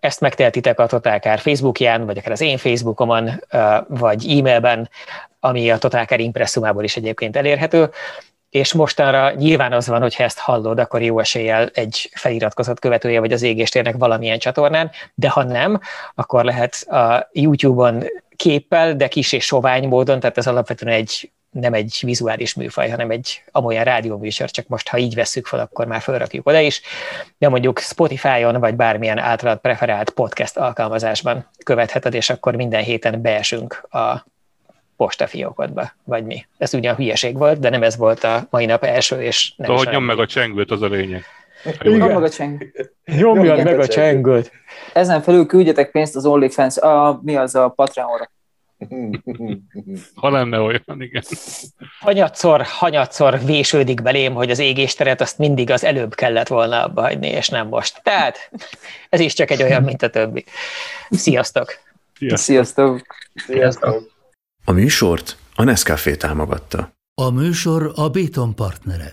ezt 0.00 0.20
megtehetitek 0.20 0.78
a 0.78 0.86
Totálkár 0.86 1.38
Facebookján, 1.38 2.06
vagy 2.06 2.18
akár 2.18 2.32
az 2.32 2.40
én 2.40 2.56
Facebookomon, 2.56 3.30
vagy 3.88 4.38
e-mailben, 4.38 4.90
ami 5.40 5.70
a 5.70 5.78
Totálkár 5.78 6.20
impresszumából 6.20 6.84
is 6.84 6.96
egyébként 6.96 7.36
elérhető, 7.36 7.90
és 8.50 8.72
mostanra 8.72 9.30
nyilván 9.30 9.72
az 9.72 9.88
van, 9.88 10.00
hogy 10.00 10.14
ha 10.14 10.22
ezt 10.22 10.38
hallod, 10.38 10.78
akkor 10.78 11.02
jó 11.02 11.18
eséllyel 11.18 11.70
egy 11.74 12.10
feliratkozott 12.14 12.78
követője 12.78 13.20
vagy 13.20 13.32
az 13.32 13.42
égéstérnek 13.42 13.96
valamilyen 13.96 14.38
csatornán, 14.38 14.90
de 15.14 15.28
ha 15.28 15.42
nem, 15.42 15.80
akkor 16.14 16.44
lehet 16.44 16.74
a 16.74 17.28
YouTube-on 17.32 18.04
képpel, 18.36 18.94
de 18.94 19.08
kis 19.08 19.32
és 19.32 19.44
sovány 19.44 19.88
módon, 19.88 20.20
tehát 20.20 20.38
ez 20.38 20.46
alapvetően 20.46 20.92
egy 20.92 21.32
nem 21.60 21.74
egy 21.74 21.98
vizuális 22.00 22.54
műfaj, 22.54 22.88
hanem 22.88 23.10
egy 23.10 23.42
amolyan 23.50 23.84
rádióműsor, 23.84 24.50
csak 24.50 24.66
most, 24.66 24.88
ha 24.88 24.98
így 24.98 25.14
vesszük 25.14 25.46
fel, 25.46 25.60
akkor 25.60 25.86
már 25.86 26.00
felrakjuk 26.00 26.46
oda 26.46 26.60
is, 26.60 26.80
de 27.38 27.48
mondjuk 27.48 27.78
Spotify-on, 27.78 28.60
vagy 28.60 28.74
bármilyen 28.74 29.18
általad 29.18 29.58
preferált 29.58 30.10
podcast 30.10 30.56
alkalmazásban 30.56 31.48
követheted, 31.64 32.14
és 32.14 32.30
akkor 32.30 32.54
minden 32.54 32.82
héten 32.82 33.22
beesünk 33.22 33.86
a 33.90 34.26
postafiókodba, 34.96 35.92
vagy 36.04 36.24
mi. 36.24 36.46
Ez 36.58 36.74
ugyan 36.74 36.94
hülyeség 36.94 37.36
volt, 37.36 37.58
de 37.58 37.68
nem 37.68 37.82
ez 37.82 37.96
volt 37.96 38.24
a 38.24 38.46
mai 38.50 38.66
nap 38.66 38.84
első, 38.84 39.22
és 39.22 39.54
nem 39.56 39.70
Ahogy 39.70 39.88
nyom 39.88 40.04
meg 40.04 40.18
a 40.18 40.26
csengőt, 40.26 40.70
az 40.70 40.82
a 40.82 40.86
lényeg. 40.86 41.24
Nyom 41.82 41.98
meg 41.98 42.22
a 42.22 42.30
csengőt. 42.30 42.92
Nyomjad 43.04 43.64
meg 43.64 43.78
a 43.78 43.86
csengőt. 43.86 44.52
Ezen 44.92 45.22
felül 45.22 45.46
küldjetek 45.46 45.90
pénzt 45.90 46.16
az 46.16 46.26
OnlyFans, 46.26 46.76
a, 46.76 47.20
mi 47.22 47.36
az 47.36 47.54
a 47.54 47.68
Patreonra. 47.68 48.30
Ha 50.14 50.30
lenne 50.30 50.60
olyan, 50.60 50.82
igen. 50.98 51.22
Hanyatszor, 52.00 52.62
hanyatszor 52.62 53.44
vésődik 53.44 54.02
belém, 54.02 54.34
hogy 54.34 54.50
az 54.50 54.58
égésteret 54.58 55.20
azt 55.20 55.38
mindig 55.38 55.70
az 55.70 55.84
előbb 55.84 56.14
kellett 56.14 56.48
volna 56.48 56.84
abba 56.84 57.00
hagyni, 57.00 57.28
és 57.28 57.48
nem 57.48 57.68
most. 57.68 58.00
Tehát 58.02 58.50
ez 59.08 59.20
is 59.20 59.34
csak 59.34 59.50
egy 59.50 59.62
olyan, 59.62 59.82
mint 59.82 60.02
a 60.02 60.10
többi. 60.10 60.44
Sziasztok! 61.10 61.78
Sziasztok! 62.18 62.38
Sziasztok! 62.38 63.02
Sziasztok. 63.34 64.12
A 64.64 64.72
műsort 64.72 65.36
a 65.54 65.62
Nescafé 65.62 66.16
támogatta. 66.16 66.92
A 67.14 67.30
műsor 67.30 67.92
a 67.94 68.08
Béton 68.08 68.54
partnere. 68.54 69.12